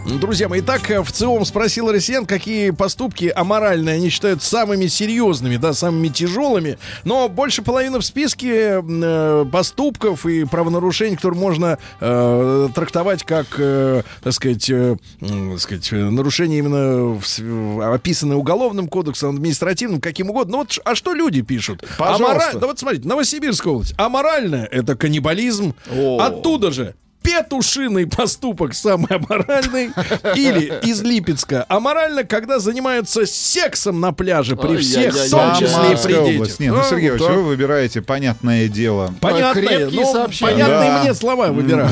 Друзья 0.05 0.49
мои, 0.49 0.61
итак, 0.61 0.91
э, 0.91 1.01
в 1.01 1.13
ЦИОМ 1.13 1.45
спросил 1.45 1.91
россиян, 1.91 2.27
какие 2.27 2.71
поступки 2.71 3.33
аморальные 3.35 3.97
они 3.97 4.09
считают 4.09 4.43
самыми 4.43 4.87
серьезными, 4.87 5.57
да, 5.57 5.73
самыми 5.73 6.09
тяжелыми. 6.09 6.77
Но 7.05 7.29
больше 7.29 7.63
половины 7.63 7.99
в 8.01 8.05
списке 8.05 8.83
э, 8.83 9.47
поступков 9.51 10.27
и 10.27 10.45
правонарушений, 10.45 11.15
которые 11.17 11.39
можно 11.41 11.79
э, 12.01 12.69
трактовать 12.75 13.23
как, 13.23 13.47
э, 13.59 14.03
так 14.23 14.33
сказать, 14.33 14.69
э, 14.71 14.97
так 15.21 15.61
сказать, 15.61 15.89
э, 15.93 15.97
нарушение 15.97 16.59
именно 16.59 17.21
в 17.21 17.95
описанное 17.95 18.37
уголовным 18.37 18.89
кодексом, 18.89 19.37
административным, 19.37 20.01
каким 20.01 20.31
угодно. 20.31 20.53
Ну 20.53 20.59
вот, 20.59 20.79
а 20.85 20.95
что 20.97 21.15
люди 21.15 21.43
пишут? 21.43 21.85
Пожалуйста. 21.97 22.51
Амора- 22.51 22.59
Да 22.61 22.67
вот 22.67 22.79
смотрите, 22.79 23.07
Новосибирская 23.09 23.73
область. 23.73 23.95
Аморальное— 23.99 24.65
это 24.71 24.97
каннибализм. 24.97 25.75
Оттуда 26.19 26.71
же 26.73 26.95
петушиный 27.23 28.07
поступок 28.07 28.75
самый 28.75 29.09
аморальный. 29.17 29.91
Или 30.35 30.73
из 30.83 31.03
Липецка. 31.03 31.65
Аморально, 31.69 32.25
когда 32.25 32.59
занимаются 32.59 33.27
сексом 33.27 34.01
на 34.01 34.13
пляже 34.13 34.57
при 34.57 34.77
всех, 34.79 35.15
в 35.15 35.31
том 35.31 35.55
числе 35.55 35.93
и 35.93 35.97
при 35.97 36.33
детях. 36.33 36.61
Нет, 36.61 36.73
ну, 36.73 36.81
А, 36.81 36.85
Сергей 36.85 37.11
Ильич, 37.11 37.23
вы 37.23 37.43
выбираете 37.43 38.03
понятное 38.03 38.69
дело. 38.69 39.15
Понятные, 39.21 39.67
крепкие 39.67 40.01
ну, 40.01 40.13
сообщения. 40.13 40.53
понятные 40.53 40.91
Да. 40.91 41.03
мне 41.03 41.15
слова 41.15 41.49
выбираю. 41.53 41.91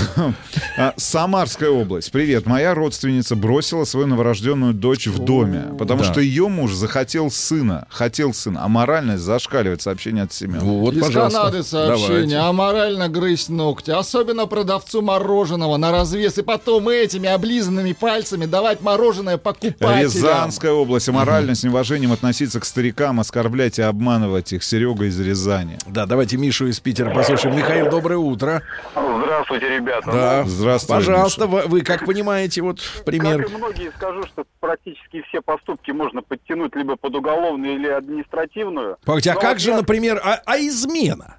А, 0.79 0.95
Самарская 0.97 1.71
область. 1.71 2.11
Привет. 2.11 2.47
Моя 2.47 2.75
родственница 2.75 3.37
бросила 3.37 3.85
свою 3.85 4.07
новорожденную 4.07 4.75
дочь 4.75 5.07
в 5.07 5.19
доме, 5.19 5.75
потому 5.79 6.05
что 6.05 6.21
ее 6.21 6.49
муж 6.49 6.73
захотел 6.73 7.31
сына. 7.31 7.87
Хотел 7.91 8.35
сына. 8.35 8.65
А 8.65 8.69
моральность 8.69 9.23
зашкаливает. 9.23 9.83
Сообщение 9.83 10.25
от 10.25 10.33
Семена. 10.33 10.61
Вот, 10.61 10.95
Из. 10.95 11.09
Канады 11.11 11.63
сообщение. 11.63 12.41
Аморально 12.41 13.09
грызть 13.09 13.49
ногти. 13.49 13.91
Особенно 13.91 14.47
продавцу 14.47 15.03
мороженого 15.03 15.20
на 15.21 15.93
развес. 15.93 16.39
И 16.39 16.43
потом 16.43 16.89
этими 16.89 17.29
облизанными 17.29 17.93
пальцами 17.93 18.47
давать 18.47 18.81
мороженое 18.81 19.39
покупателям. 19.39 20.01
Рязанская 20.01 20.73
область. 20.73 21.09
Аморально 21.09 21.55
с 21.55 21.63
неуважением 21.63 22.13
относиться 22.13 22.61
к 22.61 22.65
старикам, 22.65 23.21
оскорблять 23.21 23.79
и 23.79 23.83
обманывать 23.83 24.53
их. 24.53 24.63
Серега 24.63 25.05
из 25.05 25.19
Рязани. 25.21 25.79
Да, 25.87 26.07
давайте 26.07 26.37
Мишу 26.37 26.67
из 26.67 26.81
Питера 26.81 27.15
послушаем. 27.15 27.57
Михаил, 27.57 27.91
доброе 27.91 28.19
утро. 28.19 28.63
Здравствуйте, 28.95 29.69
ребята. 29.69 30.11
Да. 30.13 30.45
Здравствуй, 30.45 30.97
Пожалуйста, 30.97 31.47
вы, 31.47 31.63
вы 31.67 31.81
как 31.83 32.05
понимаете, 32.07 32.63
вот 32.63 32.81
пример. 33.05 33.43
Как 33.43 33.53
и 33.53 33.57
многие 33.57 33.93
скажу, 33.97 34.23
что 34.27 34.45
практически 34.61 35.23
все 35.29 35.41
поступки 35.41 35.91
можно 35.91 36.23
подтянуть 36.23 36.75
либо 36.75 36.97
под 36.97 37.15
уголовную 37.15 37.75
или 37.75 37.89
административную. 37.89 38.97
Погодите, 39.05 39.33
а 39.33 39.35
как 39.35 39.53
вот 39.55 39.61
же, 39.61 39.71
я- 39.71 39.77
например, 39.77 40.21
а, 40.23 40.41
а 40.45 40.59
измена? 40.59 41.37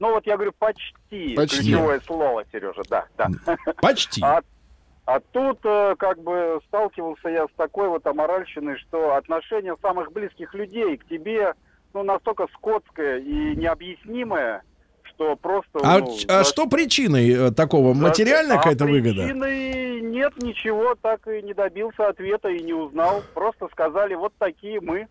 Ну 0.00 0.12
вот 0.14 0.26
я 0.26 0.34
говорю 0.34 0.52
почти. 0.58 1.34
Почти. 1.34 1.58
Ключевое 1.58 2.00
слово, 2.00 2.44
Сережа, 2.50 2.82
да, 2.88 3.06
да. 3.16 3.28
Почти. 3.80 4.22
А, 4.24 4.40
а 5.04 5.20
тут 5.20 5.58
э, 5.62 5.94
как 5.98 6.22
бы 6.22 6.60
сталкивался 6.66 7.28
я 7.28 7.46
с 7.46 7.50
такой 7.56 7.88
вот 7.88 8.06
аморальщиной, 8.06 8.78
что 8.78 9.14
отношение 9.14 9.76
самых 9.82 10.12
близких 10.12 10.54
людей 10.54 10.96
к 10.96 11.06
тебе 11.06 11.54
ну 11.92 12.02
настолько 12.02 12.46
скотское 12.54 13.18
и 13.18 13.56
необъяснимое, 13.56 14.62
что 15.02 15.36
просто... 15.36 15.80
А, 15.82 15.98
ну, 15.98 16.16
а 16.28 16.44
за- 16.44 16.50
что 16.50 16.66
причиной 16.66 17.30
э, 17.30 17.50
такого? 17.50 17.92
Материальная 17.92 18.56
а 18.56 18.58
какая-то 18.58 18.86
выгода? 18.86 19.24
причины 19.24 20.00
нет 20.00 20.42
ничего, 20.42 20.94
так 20.94 21.26
и 21.28 21.42
не 21.42 21.54
добился 21.54 22.08
ответа 22.08 22.48
и 22.48 22.62
не 22.62 22.72
узнал. 22.72 23.22
Просто 23.34 23.68
сказали, 23.72 24.14
вот 24.14 24.32
такие 24.38 24.80
мы. 24.80 25.08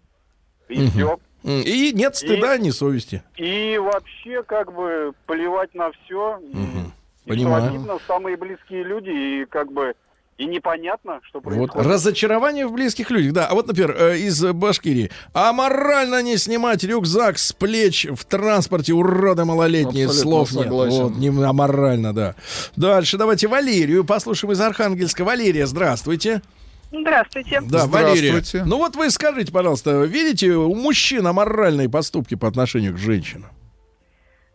И 0.68 0.82
Мгм. 0.82 0.90
все. 0.90 1.20
И 1.44 1.92
нет 1.94 2.16
стыда, 2.16 2.58
ни 2.58 2.70
совести. 2.70 3.24
И 3.38 3.78
вообще, 3.78 4.44
как 4.44 4.74
бы, 4.74 5.14
плевать 5.26 5.74
на 5.74 5.92
все. 5.92 6.40
И, 6.44 7.30
Понимаю. 7.30 7.64
что 7.66 7.74
обидно, 7.76 7.98
самые 8.08 8.38
близкие 8.38 8.84
люди, 8.84 9.10
и 9.10 9.46
как 9.46 9.72
бы, 9.72 9.94
и 10.38 10.46
непонятно, 10.46 11.20
что 11.24 11.40
Вот 11.40 11.44
происходит. 11.44 11.76
разочарование 11.88 12.66
в 12.66 12.72
близких 12.74 13.10
людях. 13.12 13.34
Да, 13.34 13.48
а 13.48 13.54
вот, 13.54 13.68
например, 13.68 13.96
э, 13.98 14.18
из 14.18 14.42
Башкирии. 14.44 15.12
А 15.34 15.54
морально 15.54 16.22
не 16.24 16.38
снимать 16.38 16.84
рюкзак 16.84 17.38
с 17.38 17.52
плеч 17.54 18.08
в 18.10 18.26
транспорте 18.26 18.94
урода 18.94 19.46
малолетние. 19.46 20.06
Абсолютно 20.08 20.32
Слов 20.32 20.52
нет. 20.54 20.64
согласен. 20.64 21.04
Вот, 21.04 21.16
не 21.18 21.28
аморально, 21.44 22.14
да. 22.14 22.36
Дальше 22.76 23.18
давайте 23.18 23.48
Валерию 23.48 24.04
послушаем 24.06 24.54
из 24.54 24.62
Архангельска. 24.62 25.24
Валерия, 25.24 25.68
здравствуйте. 25.68 26.30
Здравствуйте. 26.30 26.59
Да, 27.70 27.86
Валерия. 27.88 28.30
Здравствуйте. 28.32 28.66
Ну 28.66 28.78
вот 28.78 28.96
вы 28.96 29.10
скажите, 29.12 29.52
пожалуйста, 29.52 30.04
видите 30.04 30.52
у 30.52 30.74
мужчин 30.74 31.26
аморальные 31.28 31.90
поступки 31.90 32.36
по 32.36 32.48
отношению 32.48 32.94
к 32.94 32.98
женщинам? 32.98 33.50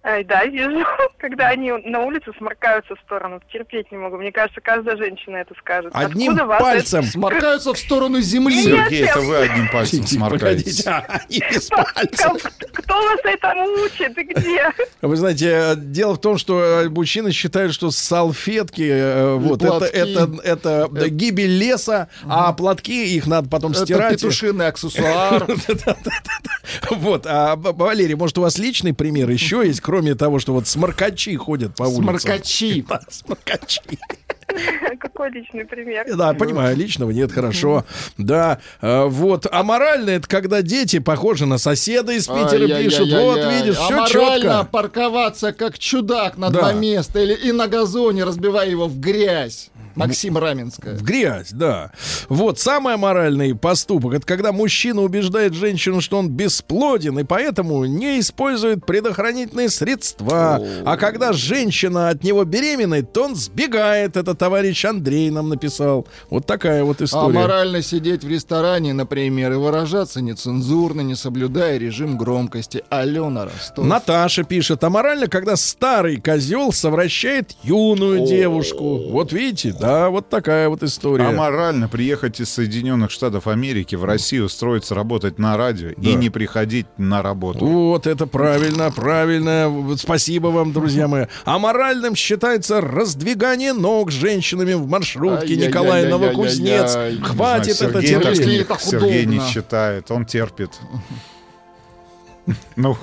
Ай, 0.06 0.22
да, 0.22 0.44
вижу, 0.44 0.84
когда 1.18 1.48
они 1.48 1.72
на 1.72 2.00
улице 2.00 2.30
сморкаются 2.36 2.94
в 2.94 3.00
сторону. 3.00 3.40
Терпеть 3.50 3.90
не 3.90 3.96
могу. 3.96 4.18
Мне 4.18 4.32
кажется, 4.32 4.60
каждая 4.60 4.98
женщина 4.98 5.38
это 5.38 5.54
скажет. 5.58 5.92
Одним 5.94 6.32
Откуда 6.32 6.46
вас 6.46 6.60
пальцем. 6.60 7.02
Сморкаются 7.04 7.72
в 7.72 7.78
сторону 7.78 8.20
земли. 8.20 8.62
Сергей, 8.62 9.06
это 9.06 9.20
вы 9.20 9.36
одним 9.36 9.70
пальцем 9.72 10.06
сморкаетесь. 10.06 10.86
а 10.86 11.04
это- 11.30 11.84
пальцев. 11.94 12.52
Кто 12.74 12.94
вас 12.94 13.20
этому 13.24 13.64
учит 13.82 14.18
и 14.18 14.22
где? 14.24 14.70
Вы 15.00 15.16
знаете, 15.16 15.48
э, 15.50 15.74
дело 15.76 16.14
в 16.14 16.20
том, 16.20 16.36
что 16.36 16.60
э, 16.60 16.88
мужчины 16.90 17.32
считают, 17.32 17.72
что 17.72 17.90
салфетки, 17.90 18.86
э, 18.86 19.34
вот 19.36 19.62
это, 19.62 19.86
это, 19.86 20.30
это 20.44 21.08
гибель 21.08 21.56
леса, 21.56 22.08
а 22.28 22.52
платки 22.52 23.16
их 23.16 23.26
надо 23.26 23.48
потом 23.48 23.72
Это 23.72 23.84
стирать. 23.84 24.16
петушиный 24.20 24.66
аксессуар. 24.66 25.46
Вот, 26.90 27.26
а 27.26 27.56
Валерий, 27.56 28.14
может, 28.14 28.38
у 28.38 28.42
вас 28.42 28.58
личный 28.58 28.94
пример 28.94 29.28
еще 29.30 29.62
есть, 29.64 29.80
кроме 29.80 29.93
того, 30.14 30.38
что 30.38 30.52
вот 30.52 30.66
сморкачи 30.66 31.34
ходят 31.36 31.74
по 31.74 31.84
улицам? 31.84 32.18
Сморкачи. 32.18 32.84
Да, 32.94 33.00
сморкачи. 33.08 33.80
Какой 35.00 35.30
личный 35.30 35.64
пример? 35.64 36.06
Да, 36.16 36.32
понимаю, 36.34 36.76
личного 36.76 37.10
нет, 37.10 37.32
хорошо. 37.32 37.84
Да, 38.18 38.58
э, 38.80 39.04
вот. 39.04 39.46
А 39.50 39.62
морально 39.62 40.10
это 40.10 40.28
когда 40.28 40.62
дети 40.62 40.98
похожи 40.98 41.46
на 41.46 41.58
соседа 41.58 42.12
из 42.12 42.26
Питера 42.26 42.66
пишут. 42.66 43.10
Вот, 43.10 43.38
видишь, 43.38 43.76
все 43.76 43.94
Аморально 43.94 44.40
четко. 44.40 44.64
парковаться 44.64 45.52
как 45.52 45.78
чудак 45.78 46.36
на 46.36 46.50
два 46.50 46.72
места 46.72 47.20
или 47.20 47.34
и 47.34 47.52
на 47.52 47.68
газоне, 47.68 48.24
разбивая 48.24 48.68
его 48.68 48.86
в 48.86 48.98
грязь. 48.98 49.70
Максим 49.94 50.38
Раменская. 50.38 50.96
В 50.96 51.02
грязь, 51.02 51.50
да. 51.50 51.90
Вот, 52.28 52.58
самый 52.58 52.96
моральный 52.96 53.54
поступок, 53.54 54.14
это 54.14 54.26
когда 54.26 54.52
мужчина 54.52 55.02
убеждает 55.02 55.54
женщину, 55.54 56.00
что 56.00 56.18
он 56.18 56.28
бесплоден, 56.30 57.18
и 57.18 57.24
поэтому 57.24 57.84
не 57.84 58.20
использует 58.20 58.84
предохранительные 58.86 59.68
средства. 59.68 60.60
А 60.84 60.96
когда 60.96 61.32
женщина 61.32 62.08
от 62.08 62.24
него 62.24 62.44
беременна, 62.44 63.02
то 63.02 63.24
он 63.24 63.34
сбегает. 63.36 64.16
Это 64.16 64.34
товарищ 64.34 64.84
Андрей 64.84 65.30
нам 65.30 65.48
написал. 65.48 66.06
Вот 66.30 66.46
такая 66.46 66.84
вот 66.84 67.00
А 67.00 67.04
история. 67.04 67.32
морально 67.34 67.82
сидеть 67.82 68.24
в 68.24 68.28
ресторане, 68.28 68.92
например, 68.92 69.52
и 69.52 69.56
выражаться 69.56 70.20
нецензурно, 70.20 71.00
не 71.02 71.14
соблюдая 71.14 71.78
режим 71.78 72.16
громкости. 72.16 72.82
Алена 72.90 73.44
Ростов. 73.46 73.84
Наташа 73.84 74.44
пишет, 74.44 74.82
а 74.84 74.90
морально, 74.90 75.26
когда 75.28 75.56
старый 75.56 76.20
козел 76.20 76.72
совращает 76.72 77.52
юную 77.62 78.26
девушку. 78.26 79.10
Вот 79.10 79.32
видите, 79.32 79.72
Да, 79.84 80.10
вот 80.10 80.28
такая 80.28 80.68
вот 80.68 80.82
история. 80.82 81.26
Аморально 81.26 81.88
приехать 81.88 82.40
из 82.40 82.50
Соединенных 82.50 83.10
Штатов 83.10 83.46
Америки 83.46 83.94
в 83.94 84.04
Россию, 84.04 84.46
устроиться 84.46 84.94
работать 84.94 85.38
на 85.38 85.56
радио 85.56 85.90
и 85.90 86.14
не 86.14 86.30
приходить 86.30 86.86
на 86.96 87.22
работу. 87.22 87.66
Вот 87.66 88.06
это 88.06 88.26
правильно, 88.26 88.90
правильно. 88.90 89.96
Спасибо 89.98 90.48
вам, 90.48 90.72
друзья 90.72 91.06
мои. 91.08 91.26
Аморальным 91.44 92.14
считается 92.14 92.80
раздвигание 92.80 93.72
ног 93.72 94.10
с 94.10 94.14
женщинами 94.14 94.74
в 94.74 94.86
маршрутке. 94.88 95.56
Николай 95.56 96.08
Новокузнец. 96.08 96.96
Хватит 97.22 97.82
А 97.82 97.86
это 97.86 98.00
терпеть. 98.00 98.80
Сергей 98.80 99.26
не 99.26 99.40
считает, 99.40 100.10
он 100.10 100.24
терпит. 100.24 100.70
Ну, 102.76 102.94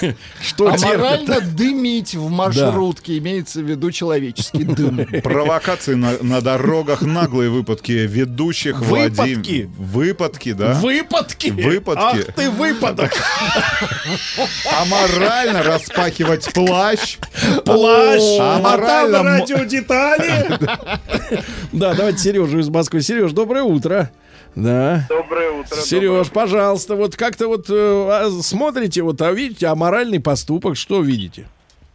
Что? 0.42 0.68
Аморально 0.68 1.40
дымить 1.40 2.14
в 2.14 2.28
маршрутке, 2.30 3.18
имеется 3.18 3.60
в 3.60 3.64
виду 3.64 3.90
человеческий 3.90 4.64
дым. 4.64 5.06
провокации 5.22 5.94
на, 5.94 6.12
на 6.22 6.40
дорогах, 6.40 7.02
наглые 7.02 7.50
выпадки 7.50 7.92
ведущих, 7.92 8.80
Владим- 8.80 9.16
Выпадки? 9.40 9.70
Выпадки, 9.78 10.52
да? 10.52 10.74
Выпадки. 10.74 11.50
Выпадки. 11.50 12.24
Ах 12.28 12.34
ты 12.34 12.50
выпадок. 12.50 13.12
Аморально 14.80 15.62
распахивать 15.62 16.52
плащ. 16.52 17.18
Плащ. 17.64 18.22
А 18.40 18.56
А 18.56 18.60
там 18.60 18.66
аморально 18.66 19.16
м- 19.16 19.26
радиодетали. 19.26 20.46
Да, 21.72 21.94
давайте 21.94 22.18
Сережу 22.18 22.58
из 22.60 22.68
Москвы. 22.68 23.02
Сереж, 23.02 23.32
доброе 23.32 23.62
утро. 23.62 24.10
Да. 24.56 25.04
Доброе 25.08 25.50
утро. 25.50 25.76
Сереж, 25.76 26.30
пожалуйста, 26.30 26.96
вот 26.96 27.14
как-то 27.14 27.46
вот 27.46 27.66
э, 27.68 28.08
а, 28.10 28.30
смотрите, 28.42 29.02
вот, 29.02 29.20
а 29.22 29.30
видите, 29.32 29.66
аморальный 29.66 30.18
поступок, 30.18 30.76
что 30.76 31.02
видите? 31.02 31.46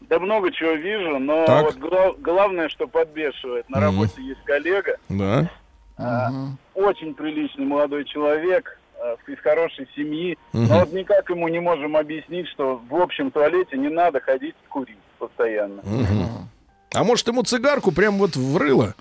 Да 0.01 0.19
много 0.19 0.51
чего 0.51 0.73
вижу, 0.73 1.17
но 1.19 1.45
Так. 1.45 1.63
вот 1.63 1.75
гла- 1.77 2.13
главное, 2.19 2.69
что 2.69 2.85
подбешивает. 2.87 3.67
На 3.69 3.77
Мгм. 3.79 3.85
работе 3.85 4.21
есть 4.21 4.43
коллега, 4.45 4.97
Да. 5.09 5.49
а, 5.97 6.29
очень 6.75 7.13
приличный 7.15 7.65
молодой 7.65 8.05
человек, 8.05 8.77
а, 9.01 9.15
из 9.27 9.39
хорошей 9.39 9.87
семьи, 9.95 10.37
Мгм. 10.53 10.67
но 10.67 10.79
вот 10.81 10.93
никак 10.93 11.27
ему 11.31 11.47
не 11.47 11.59
можем 11.59 11.97
объяснить, 11.97 12.47
что 12.49 12.79
в 12.89 12.95
общем 12.95 13.31
туалете 13.31 13.75
не 13.77 13.89
надо 13.89 14.19
ходить 14.19 14.55
курить 14.69 14.97
постоянно. 15.17 15.81
Мгм. 15.83 16.47
А 16.93 17.03
может 17.03 17.27
ему 17.27 17.41
цигарку 17.43 17.91
прям 17.91 18.19
вот 18.19 18.35
врыло? 18.35 18.93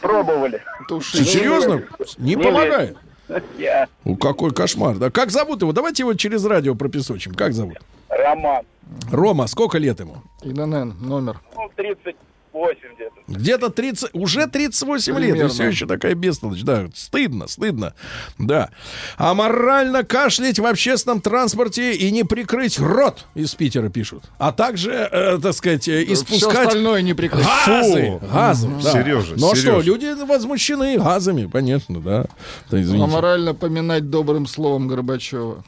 Пробовали. 0.00 0.62
Ты 0.88 1.00
серьезно? 1.00 1.82
Не 2.18 2.34
Не 2.34 2.42
помогает? 2.42 2.96
Я 3.58 3.88
Ну, 4.04 4.16
какой 4.16 4.52
кошмар. 4.52 4.96
Да 4.96 5.10
как 5.10 5.30
зовут 5.30 5.62
его? 5.62 5.72
Давайте 5.72 6.02
его 6.02 6.14
через 6.14 6.44
радио 6.44 6.74
пропесочим. 6.74 7.34
Как 7.34 7.52
зовут? 7.54 7.78
Роман. 8.08 8.64
Рома, 9.10 9.46
сколько 9.46 9.78
лет 9.78 9.98
ему? 10.00 10.16
ИНН, 10.42 10.94
номер. 11.00 11.40
Ну, 11.56 11.70
38 12.54 12.94
где-то. 12.94 13.14
Где-то 13.26 13.68
30, 13.70 14.10
уже 14.12 14.46
38 14.46 15.12
лет, 15.18 15.28
и 15.28 15.30
Примерно. 15.32 15.48
все 15.52 15.64
еще 15.64 15.86
такая 15.86 16.14
бестолочь. 16.14 16.62
Да, 16.62 16.86
стыдно, 16.94 17.48
стыдно. 17.48 17.94
Да. 18.38 18.70
А 19.16 19.34
морально 19.34 20.04
кашлять 20.04 20.58
в 20.58 20.66
общественном 20.66 21.20
транспорте 21.20 21.92
и 21.94 22.10
не 22.12 22.24
прикрыть 22.24 22.78
рот, 22.78 23.26
из 23.34 23.54
Питера 23.54 23.88
пишут. 23.88 24.24
А 24.38 24.52
также, 24.52 24.92
э, 24.92 25.38
так 25.42 25.52
сказать, 25.54 25.88
э, 25.88 26.04
Все 26.04 26.12
испускать 26.14 26.68
остальное 26.68 27.02
не 27.02 27.14
прикрыть. 27.14 27.44
газы. 27.66 28.18
Фу. 28.20 28.26
Газы, 28.32 28.68
да. 28.82 28.92
Сережа, 28.92 29.34
Ну 29.36 29.50
а 29.52 29.56
что, 29.56 29.80
люди 29.80 30.06
возмущены 30.24 30.98
газами, 30.98 31.48
конечно, 31.52 32.00
да. 32.00 32.26
Да, 32.70 32.80
извините. 32.80 33.04
Аморально 33.04 33.54
поминать 33.54 34.10
добрым 34.10 34.46
словом 34.46 34.86
Горбачева. 34.86 35.64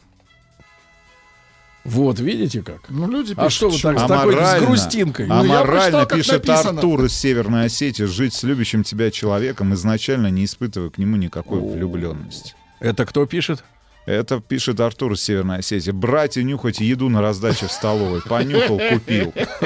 Вот, 1.87 2.19
видите 2.19 2.63
как? 2.63 2.81
Ну, 2.89 3.09
люди 3.09 3.35
А 3.37 3.45
пишут, 3.45 3.75
что 3.75 3.91
вы 3.91 3.97
так 3.97 4.05
с 4.05 4.09
такой 4.09 4.35
с 4.35 4.61
грустинкой? 4.61 5.27
Ну, 5.27 5.45
я 5.45 5.61
Аморально 5.61 6.05
прочитал, 6.05 6.19
пишет 6.19 6.47
написано. 6.47 6.71
Артур 6.81 7.05
из 7.05 7.13
Северной 7.15 7.67
Осетии. 7.67 8.05
Жить 8.05 8.35
с 8.35 8.43
любящим 8.43 8.83
тебя 8.83 9.11
человеком, 9.11 9.73
изначально 9.75 10.29
не 10.29 10.45
испытывая 10.45 10.91
к 10.91 10.99
нему 10.99 11.17
никакой 11.17 11.61
влюбленности. 11.61 12.55
Это 12.81 13.07
кто 13.07 13.25
пишет? 13.27 13.65
Это 14.07 14.41
пишет 14.41 14.79
Артур 14.79 15.15
из 15.15 15.23
Северной 15.23 15.59
Осетии. 15.59 15.91
Брать 15.91 16.37
и 16.37 16.45
нюхать 16.45 16.79
еду 16.79 17.09
на 17.09 17.21
раздаче 17.21 17.67
в 17.67 17.73
столовой. 17.73 18.23
Понюхал, 18.23 18.81
купил. 18.91 19.31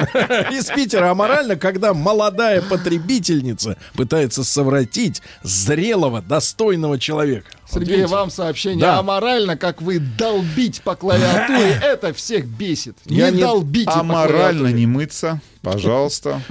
Из 0.51 0.65
Питера 0.65 1.11
аморально, 1.11 1.55
когда 1.55 1.93
молодая 1.93 2.63
потребительница 2.63 3.77
пытается 3.93 4.43
совратить 4.43 5.21
зрелого, 5.43 6.23
достойного 6.23 6.99
человека. 6.99 7.45
Сергей, 7.71 8.05
вам 8.05 8.31
сообщение. 8.31 8.81
Да. 8.81 8.97
Аморально, 8.97 9.57
как 9.57 9.81
вы 9.81 9.99
долбить 9.99 10.81
по 10.81 10.95
клавиатуре, 10.95 11.79
это 11.83 12.11
всех 12.11 12.45
бесит. 12.47 12.97
Я 13.05 13.29
не 13.29 13.37
не- 13.37 13.43
долбите 13.43 13.91
Аморально 13.91 14.59
клавиатуре. 14.61 14.73
не 14.73 14.87
мыться, 14.87 15.41
пожалуйста. 15.61 16.41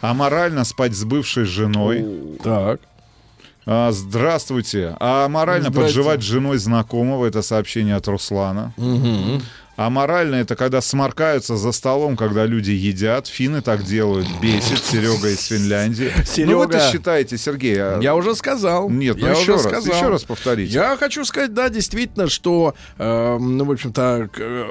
Аморально 0.00 0.64
спать 0.64 0.94
с 0.94 1.04
бывшей 1.04 1.44
женой. 1.44 2.04
Так. 2.42 2.80
А, 3.66 3.92
здравствуйте. 3.92 4.96
А 5.00 5.28
морально 5.28 5.70
Здрасте. 5.70 5.94
подживать 5.96 6.20
с 6.20 6.24
женой 6.24 6.58
знакомого. 6.58 7.26
Это 7.26 7.42
сообщение 7.42 7.96
от 7.96 8.06
Руслана. 8.08 8.74
А 9.76 9.90
морально 9.90 10.36
это 10.36 10.54
когда 10.54 10.80
сморкаются 10.80 11.56
за 11.56 11.72
столом, 11.72 12.16
когда 12.16 12.46
люди 12.46 12.70
едят. 12.70 13.26
Финны 13.26 13.60
так 13.60 13.82
делают. 13.82 14.28
Бесит. 14.40 14.78
Серега 14.84 15.28
из 15.28 15.46
Финляндии. 15.46 16.12
Ну 16.16 16.24
Серега. 16.24 16.80
считаете, 16.92 17.36
Сергей. 17.38 17.76
а- 17.82 17.98
Я 18.00 18.14
уже 18.14 18.36
сказал. 18.36 18.88
Нет, 18.88 19.16
ну 19.18 19.26
я 19.26 19.32
еще 19.32 19.52
раз, 19.54 19.62
сказал. 19.64 19.96
еще 19.96 20.08
раз 20.10 20.22
повторите. 20.22 20.72
Я 20.72 20.96
хочу 20.96 21.24
сказать, 21.24 21.54
да, 21.54 21.70
действительно, 21.70 22.28
что, 22.28 22.74
э, 22.98 23.38
ну, 23.38 23.64
в 23.64 23.70
общем-то, 23.72 24.30
э, 24.38 24.64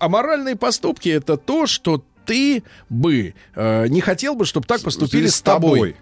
аморальные 0.00 0.56
поступки 0.56 1.10
это 1.10 1.36
то, 1.36 1.66
что 1.66 2.02
ты 2.24 2.62
бы 2.88 3.34
э, 3.54 3.86
не 3.88 4.00
хотел 4.00 4.34
бы, 4.34 4.46
чтобы 4.46 4.66
так 4.66 4.80
поступили 4.80 5.26
с 5.26 5.42
тобой. 5.42 5.96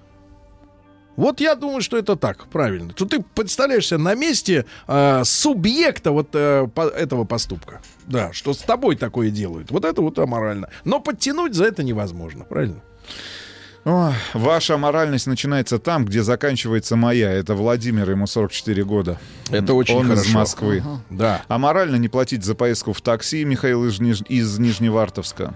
Вот 1.17 1.41
я 1.41 1.55
думаю, 1.55 1.81
что 1.81 1.97
это 1.97 2.15
так, 2.17 2.47
правильно. 2.49 2.93
Что 2.95 3.07
ты 3.07 3.21
представляешься 3.35 3.97
на 3.99 4.15
месте 4.15 4.67
э, 4.87 5.23
субъекта 5.25 6.13
вот 6.13 6.29
э, 6.35 6.69
по- 6.75 6.89
этого 6.89 7.25
поступка. 7.25 7.81
Да, 8.07 8.33
что 8.33 8.53
с 8.53 8.59
тобой 8.59 8.97
такое 8.97 9.31
делают. 9.31 9.71
Вот 9.71 9.85
это 9.85 10.03
вот 10.03 10.19
аморально. 10.19 10.69
Но 10.85 11.01
подтянуть 11.01 11.55
за 11.55 11.65
это 11.65 11.83
невозможно, 11.83 12.45
правильно? 12.45 12.81
Ой, 13.85 14.13
ваша 14.35 14.77
моральность 14.79 15.29
начинается 15.29 15.79
там, 15.79 16.05
где 16.05 16.23
заканчивается 16.25 16.97
моя. 16.97 17.33
Это 17.33 17.55
Владимир, 17.55 18.11
ему 18.11 18.27
44 18.27 18.85
года. 18.85 19.19
Это 19.51 19.75
очень 19.75 19.95
Он 19.95 20.13
из 20.13 20.19
хорошо. 20.19 20.39
Москвы. 20.39 20.83
Да. 21.09 21.43
А 21.47 21.59
морально 21.59 21.95
не 21.97 22.09
платить 22.09 22.45
за 22.45 22.57
поездку 22.57 22.93
в 22.93 23.01
такси, 23.01 23.45
Михаил 23.45 23.85
из, 23.87 24.01
Ниж- 24.01 24.27
из 24.29 24.59
Нижневартовска. 24.59 25.55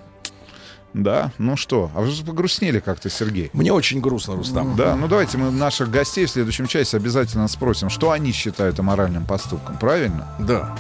Да, 0.93 1.31
ну 1.39 1.57
что, 1.57 1.91
а 1.95 2.01
вы 2.01 2.11
же 2.11 2.25
погрустнели 2.25 2.81
как-то, 2.81 3.09
Сергей. 3.09 3.51
Мне 3.53 3.73
очень 3.73 4.01
грустно, 4.01 4.35
Рустам. 4.37 4.75
Да, 4.77 4.97
ну 4.97 5.07
давайте 5.07 5.39
мы 5.39 5.51
наших 5.51 5.91
гостей 5.91 6.27
в 6.27 6.31
следующем 6.31 6.67
часе 6.67 6.97
обязательно 6.97 7.47
спросим, 7.49 7.91
что 7.91 8.11
они 8.11 8.33
считают 8.33 8.79
аморальным 8.81 9.25
поступком, 9.25 9.79
правильно? 9.79 10.27
Да. 10.41 10.77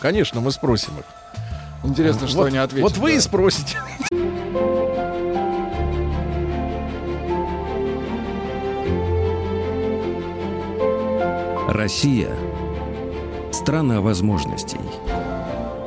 Конечно, 0.00 0.40
мы 0.40 0.50
спросим 0.50 0.92
их. 0.98 1.04
Интересно, 1.84 2.26
что 2.26 2.38
вот, 2.38 2.46
они 2.46 2.58
ответят. 2.58 2.90
Вот 2.90 2.98
вы 2.98 3.12
и 3.12 3.16
да. 3.16 3.20
спросите. 3.20 3.78
Россия– 11.68 12.30
страна 13.52 14.00
возможностей. 14.00 14.80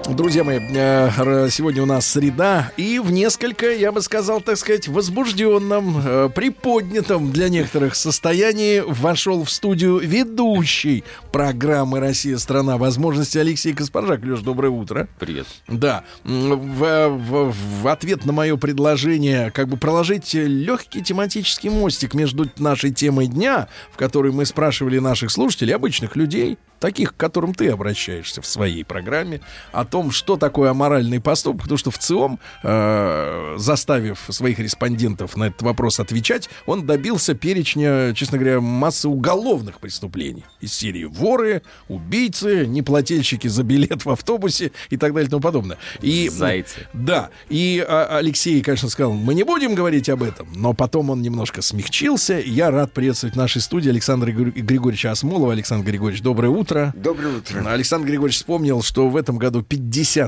Друзья 0.09 0.43
мои, 0.43 0.59
э, 0.59 1.47
сегодня 1.49 1.81
у 1.81 1.85
нас 1.85 2.05
среда, 2.05 2.71
и 2.75 2.99
в 2.99 3.09
несколько, 3.09 3.71
я 3.71 3.91
бы 3.93 4.01
сказал, 4.01 4.41
так 4.41 4.57
сказать, 4.57 4.89
возбужденном, 4.89 6.01
э, 6.05 6.29
приподнятом 6.35 7.31
для 7.31 7.47
некоторых 7.47 7.95
состоянии 7.95 8.81
вошел 8.85 9.43
в 9.45 9.49
студию 9.49 9.99
ведущий 9.99 11.05
программы 11.31 12.01
«Россия. 12.01 12.37
Страна 12.37 12.77
возможностей» 12.77 13.39
Алексей 13.39 13.73
Каспаржак. 13.73 14.23
Леш, 14.25 14.41
доброе 14.41 14.69
утро. 14.69 15.07
Привет. 15.19 15.47
Да, 15.69 16.03
в, 16.25 17.07
в- 17.07 17.55
в 17.81 17.87
ответ 17.87 18.25
на 18.25 18.33
мое 18.33 18.57
предложение 18.57 19.51
как 19.51 19.69
бы 19.69 19.77
проложить 19.77 20.33
легкий 20.33 21.01
тематический 21.01 21.69
мостик 21.69 22.13
между 22.13 22.45
нашей 22.57 22.91
темой 22.91 23.27
дня, 23.27 23.69
в 23.91 23.97
которой 23.97 24.33
мы 24.33 24.45
спрашивали 24.45 24.99
наших 24.99 25.31
слушателей, 25.31 25.73
обычных 25.73 26.17
людей, 26.17 26.57
таких, 26.79 27.13
к 27.13 27.17
которым 27.17 27.53
ты 27.53 27.69
обращаешься 27.69 28.41
в 28.41 28.45
своей 28.45 28.83
программе, 28.83 29.39
о 29.71 29.85
том, 29.93 30.09
что 30.09 30.37
такое 30.37 30.71
аморальный 30.71 31.19
поступок, 31.19 31.61
потому 31.61 31.77
что 31.77 31.91
в 31.91 31.99
ЦИОМ, 31.99 32.39
э, 32.63 33.53
заставив 33.57 34.25
своих 34.27 34.57
респондентов 34.57 35.37
на 35.37 35.43
этот 35.43 35.61
вопрос 35.61 35.99
отвечать, 35.99 36.49
он 36.65 36.87
добился 36.87 37.35
перечня, 37.35 38.11
честно 38.15 38.39
говоря, 38.39 38.59
массы 38.59 39.07
уголовных 39.07 39.79
преступлений 39.79 40.45
из 40.61 40.73
серии 40.73 41.03
воры, 41.03 41.61
убийцы, 41.89 42.65
неплательщики 42.65 43.47
за 43.47 43.61
билет 43.61 44.03
в 44.03 44.09
автобусе 44.09 44.71
и 44.89 44.97
так 44.97 45.13
далее 45.13 45.27
и 45.27 45.29
тому 45.29 45.43
подобное. 45.43 45.77
И, 46.01 46.27
Зайцы. 46.27 46.87
Да, 46.93 47.29
и 47.49 47.85
а, 47.87 48.17
Алексей, 48.17 48.63
конечно, 48.63 48.89
сказал, 48.89 49.13
мы 49.13 49.35
не 49.35 49.43
будем 49.43 49.75
говорить 49.75 50.09
об 50.09 50.23
этом, 50.23 50.47
но 50.55 50.73
потом 50.73 51.11
он 51.11 51.21
немножко 51.21 51.61
смягчился. 51.61 52.39
Я 52.39 52.71
рад 52.71 52.93
приветствовать 52.93 53.35
в 53.35 53.37
нашей 53.37 53.61
студии 53.61 53.91
Александра 53.91 54.31
Гри- 54.31 54.59
Григорьевича 54.59 55.11
Осмолова. 55.11 55.53
Александр 55.53 55.85
Григорьевич, 55.85 56.23
доброе 56.23 56.49
утро. 56.49 56.95
Доброе 56.95 57.37
утро. 57.37 57.63
Александр 57.69 58.07
Григорьевич 58.07 58.37
вспомнил, 58.37 58.81
что 58.81 59.07
в 59.07 59.15
этом 59.15 59.37
году 59.37 59.61
50 59.61 59.82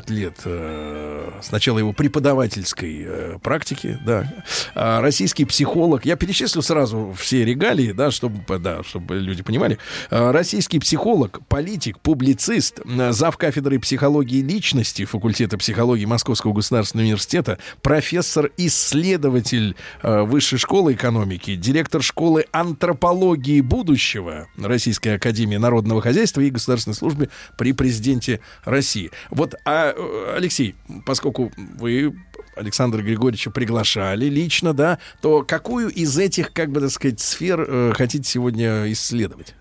лет 0.10 0.42
э, 0.46 1.32
сначала 1.42 1.80
его 1.80 1.94
преподавательской 1.94 3.04
э, 3.06 3.40
практики, 3.42 3.98
да. 4.06 4.34
А, 4.74 5.02
российский 5.02 5.46
психолог. 5.46 6.06
Я 6.06 6.16
перечислю 6.16 6.62
сразу 6.62 7.14
все 7.18 7.46
регалии, 7.46 7.92
да, 7.92 8.12
чтобы, 8.12 8.60
да, 8.60 8.84
чтобы 8.84 9.16
люди 9.16 9.44
понимали. 9.44 9.78
А, 10.10 10.32
российский 10.32 10.80
психолог, 10.80 11.46
политик, 11.48 12.00
публицист, 12.00 12.80
зав 13.12 13.38
кафедры 13.38 13.80
психологии 13.80 14.42
личности 14.42 15.06
факультета 15.06 15.58
психологии 15.58 16.06
Московского 16.06 16.54
государственного 16.54 17.06
университета, 17.06 17.60
профессор, 17.82 18.52
исследователь 18.58 19.76
э, 20.02 20.22
Высшей 20.24 20.58
школы 20.58 20.94
экономики, 20.94 21.56
директор 21.56 22.02
школы 22.02 22.46
антропологии 22.52 23.62
будущего 23.62 24.48
Российской 24.58 25.16
академии 25.16 25.58
народного 25.58 26.02
хозяйства 26.02 26.42
и 26.42 26.50
государственной 26.50 26.96
службы 26.96 27.30
при 27.58 27.74
президенте 27.74 28.40
России. 28.64 29.12
Вот, 29.30 29.45
а, 29.66 29.94
э, 29.96 30.34
Алексей, 30.36 30.76
поскольку 31.06 31.52
вы 31.58 32.16
Александра 32.56 33.02
Григорьевича 33.02 33.52
приглашали 33.52 34.26
лично, 34.26 34.74
да, 34.74 35.00
то 35.22 35.44
какую 35.44 35.90
из 35.90 36.18
этих, 36.18 36.54
как 36.54 36.72
бы 36.72 36.80
так 36.82 36.90
сказать, 36.92 37.20
сфер 37.20 37.66
э, 37.68 37.94
хотите 37.96 38.28
сегодня 38.28 38.92
исследовать? 38.92 39.56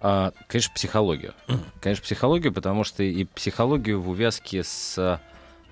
А, 0.00 0.32
конечно, 0.48 0.74
психологию. 0.74 1.34
Конечно, 1.80 2.02
психологию, 2.02 2.52
потому 2.52 2.84
что 2.84 3.02
и 3.02 3.24
психологию 3.24 4.00
в 4.00 4.10
увязке 4.10 4.62
с 4.62 5.20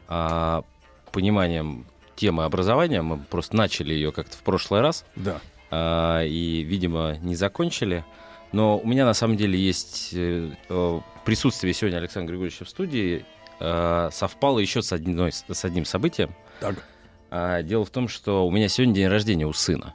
а, 0.09 0.64
пониманием 1.10 1.86
темы 2.16 2.44
образования, 2.44 3.02
мы 3.02 3.19
просто 3.19 3.56
начали 3.56 3.93
ее 3.93 4.12
как-то 4.12 4.36
в 4.36 4.40
прошлый 4.40 4.81
раз. 4.81 5.05
Да. 5.16 5.40
А, 5.70 6.23
и, 6.23 6.62
видимо, 6.62 7.16
не 7.20 7.35
закончили. 7.35 8.05
Но 8.53 8.79
у 8.79 8.87
меня 8.87 9.05
на 9.07 9.15
самом 9.15 9.37
деле 9.37 9.59
есть 9.59 10.11
э, 10.12 10.51
присутствие 11.24 11.73
сегодня 11.74 11.97
Александра 11.99 12.33
Григорьевича 12.33 12.65
в 12.65 12.69
студии 12.69 13.24
э, 13.61 14.09
совпало 14.12 14.59
еще 14.59 14.83
с, 14.83 14.93
одной, 14.93 15.33
с 15.33 15.65
одним 15.65 15.85
событием. 15.85 16.35
Так. 16.61 16.85
А, 17.31 17.62
дело 17.62 17.85
в 17.85 17.91
том, 17.91 18.09
что 18.09 18.47
у 18.47 18.51
меня 18.51 18.69
сегодня 18.69 18.95
день 18.95 19.09
рождения 19.09 19.47
у 19.47 19.53
сына. 19.53 19.95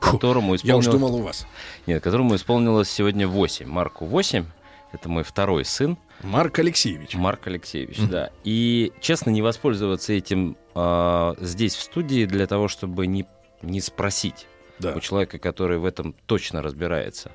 Фу, 0.00 0.12
которому 0.18 0.54
Я 0.62 0.76
уж 0.76 0.86
исполнилось... 0.86 0.86
думал 0.86 1.14
у 1.16 1.22
вас. 1.22 1.46
Нет, 1.86 2.02
которому 2.02 2.36
исполнилось 2.36 2.88
сегодня 2.88 3.26
8. 3.26 3.66
Марку 3.66 4.06
8. 4.06 4.44
Это 4.92 5.08
мой 5.08 5.22
второй 5.22 5.64
сын. 5.64 5.98
Марк 6.22 6.58
Алексеевич. 6.58 7.14
Марк 7.14 7.46
Алексеевич, 7.46 7.98
да. 8.08 8.30
И, 8.44 8.92
честно, 9.00 9.30
не 9.30 9.42
воспользоваться 9.42 10.12
этим 10.12 10.56
э, 10.74 11.34
здесь, 11.40 11.74
в 11.74 11.82
студии, 11.82 12.26
для 12.26 12.46
того, 12.46 12.68
чтобы 12.68 13.06
не, 13.06 13.26
не 13.62 13.80
спросить 13.80 14.46
Да. 14.78 14.92
у 14.94 15.00
человека, 15.00 15.38
который 15.38 15.78
в 15.78 15.84
этом 15.84 16.14
точно 16.26 16.60
разбирается, 16.62 17.30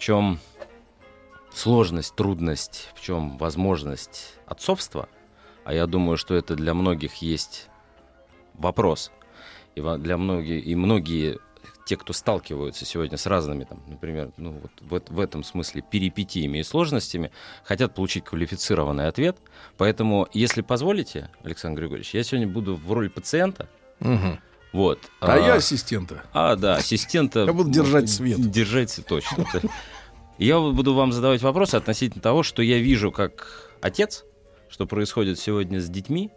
чем 0.00 0.40
сложность, 1.54 2.16
трудность, 2.16 2.88
в 2.94 3.00
чем 3.00 3.38
возможность 3.38 4.34
отцовства, 4.46 5.08
а 5.64 5.74
я 5.74 5.86
думаю, 5.86 6.16
что 6.16 6.34
это 6.34 6.56
для 6.56 6.74
многих 6.74 7.16
есть 7.16 7.68
вопрос, 8.54 9.12
и 9.76 9.80
для 9.80 10.16
многих, 10.16 10.66
и 10.66 10.74
многие 10.74 11.38
те, 11.86 11.96
кто 11.96 12.12
сталкиваются 12.12 12.84
сегодня 12.84 13.16
с 13.16 13.26
разными, 13.26 13.64
там, 13.64 13.82
например, 13.88 14.30
ну, 14.36 14.60
вот 14.80 15.08
в, 15.08 15.12
в 15.12 15.20
этом 15.20 15.42
смысле 15.42 15.82
перипетиями 15.82 16.58
и 16.58 16.62
сложностями, 16.62 17.32
хотят 17.64 17.94
получить 17.94 18.24
квалифицированный 18.24 19.08
ответ. 19.08 19.36
Поэтому, 19.76 20.28
если 20.32 20.62
позволите, 20.62 21.30
Александр 21.42 21.80
Григорьевич, 21.80 22.14
я 22.14 22.22
сегодня 22.22 22.46
буду 22.46 22.76
в 22.76 22.92
роли 22.92 23.08
пациента. 23.08 23.68
Мгм. 23.98 24.38
Вот. 24.72 24.98
А, 25.20 25.38
я 25.38 25.54
ассистента. 25.54 26.22
А, 26.32 26.56
да, 26.56 26.76
ассистента. 26.76 27.40
Я 27.40 27.52
буду 27.52 27.70
держать 27.70 28.08
свет. 28.08 28.40
Держать 28.50 29.00
точно. 29.06 29.44
Я 30.38 30.58
буду 30.58 30.94
вам 30.94 31.12
задавать 31.12 31.42
вопросы 31.42 31.74
относительно 31.74 32.22
того, 32.22 32.42
что 32.42 32.62
я 32.62 32.78
вижу 32.78 33.12
как 33.12 33.70
отец, 33.82 34.24
что 34.70 34.86
происходит 34.86 35.38
сегодня 35.38 35.80
с 35.80 35.88
детьми, 35.88 36.30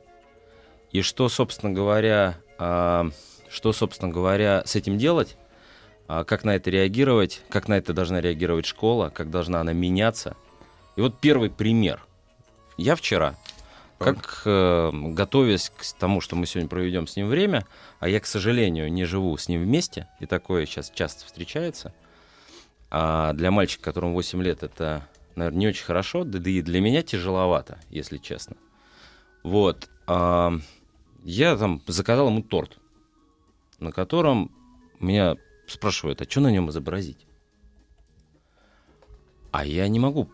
и 0.91 1.01
что, 1.01 1.29
собственно 1.29 1.71
говоря, 1.71 2.37
а, 2.57 3.09
что, 3.49 3.71
собственно 3.71 4.11
говоря, 4.11 4.63
с 4.65 4.75
этим 4.75 4.97
делать, 4.97 5.37
а, 6.07 6.23
как 6.23 6.43
на 6.43 6.55
это 6.55 6.69
реагировать, 6.69 7.41
как 7.49 7.67
на 7.67 7.77
это 7.77 7.93
должна 7.93 8.19
реагировать 8.19 8.65
школа, 8.65 9.09
как 9.09 9.29
должна 9.29 9.61
она 9.61 9.73
меняться. 9.73 10.35
И 10.95 11.01
вот 11.01 11.19
первый 11.19 11.49
пример. 11.49 12.05
Я 12.77 12.95
вчера, 12.95 13.35
как 13.97 14.41
э, 14.45 14.91
готовясь 14.93 15.69
к 15.69 15.83
тому, 15.97 16.21
что 16.21 16.35
мы 16.35 16.45
сегодня 16.45 16.69
проведем 16.69 17.07
с 17.07 17.15
ним 17.15 17.27
время, 17.27 17.65
а 17.99 18.09
я, 18.09 18.19
к 18.19 18.25
сожалению, 18.25 18.91
не 18.91 19.05
живу 19.05 19.35
с 19.37 19.47
ним 19.47 19.63
вместе, 19.63 20.07
и 20.19 20.25
такое 20.25 20.65
сейчас 20.65 20.91
часто 20.93 21.25
встречается, 21.25 21.93
а 22.89 23.33
для 23.33 23.51
мальчика, 23.51 23.83
которому 23.83 24.13
8 24.13 24.41
лет, 24.43 24.63
это, 24.63 25.07
наверное, 25.35 25.59
не 25.59 25.67
очень 25.67 25.85
хорошо, 25.85 26.23
да, 26.23 26.39
да 26.39 26.49
и 26.49 26.61
для 26.61 26.81
меня 26.81 27.01
тяжеловато, 27.01 27.79
если 27.89 28.17
честно. 28.17 28.55
Вот. 29.43 29.89
а, 30.07 30.53
я 31.23 31.55
там 31.55 31.81
заказал 31.87 32.27
ему 32.27 32.43
торт, 32.43 32.77
на 33.79 33.91
котором 33.91 34.51
меня 34.99 35.35
спрашивают, 35.67 36.21
а 36.21 36.29
что 36.29 36.41
на 36.41 36.51
нем 36.51 36.69
изобразить? 36.69 37.25
А 39.51 39.65
я 39.65 39.87
не 39.87 39.99
могу 39.99 40.29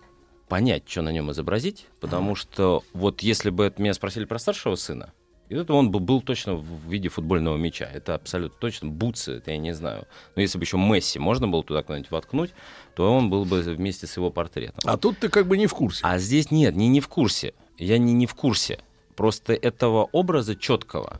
понять, 0.49 0.83
что 0.87 1.01
на 1.01 1.11
нем 1.11 1.31
изобразить, 1.31 1.85
потому 2.01 2.35
что 2.35 2.83
вот 2.93 3.21
если 3.21 3.51
бы 3.51 3.73
меня 3.77 3.93
спросили 3.93 4.25
про 4.25 4.39
старшего 4.39 4.75
сына, 4.75 5.13
и 5.47 5.55
это 5.55 5.73
он 5.73 5.89
был, 5.89 5.99
был 5.99 6.21
точно 6.21 6.55
в 6.55 6.89
виде 6.89 7.09
футбольного 7.09 7.57
мяча. 7.57 7.85
Это 7.85 8.13
абсолютно 8.13 8.57
точно. 8.59 8.89
Бутсы, 8.89 9.37
это 9.37 9.49
я 9.49 9.57
не 9.57 9.73
знаю. 9.73 10.07
Но 10.35 10.43
если 10.43 10.59
бы 10.59 10.63
еще 10.63 10.77
Месси 10.77 11.17
можно 11.17 11.47
было 11.47 11.63
туда 11.63 11.81
куда-нибудь 11.81 12.11
воткнуть, 12.11 12.51
то 12.95 13.11
он 13.11 13.31
был 13.31 13.45
бы 13.45 13.61
вместе 13.61 14.05
с 14.05 14.15
его 14.15 14.29
портретом. 14.29 14.79
А 14.85 14.95
тут 14.97 15.17
ты 15.17 15.29
как 15.29 15.47
бы 15.47 15.57
не 15.57 15.65
в 15.65 15.73
курсе. 15.73 16.01
А 16.03 16.19
здесь 16.19 16.51
нет, 16.51 16.75
не, 16.75 16.87
не 16.87 16.99
в 16.99 17.07
курсе. 17.07 17.55
Я 17.79 17.97
не, 17.97 18.13
не 18.13 18.27
в 18.27 18.35
курсе. 18.35 18.79
Просто 19.15 19.53
этого 19.53 20.07
образа 20.11 20.55
четкого 20.55 21.19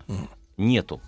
нету. 0.58 1.02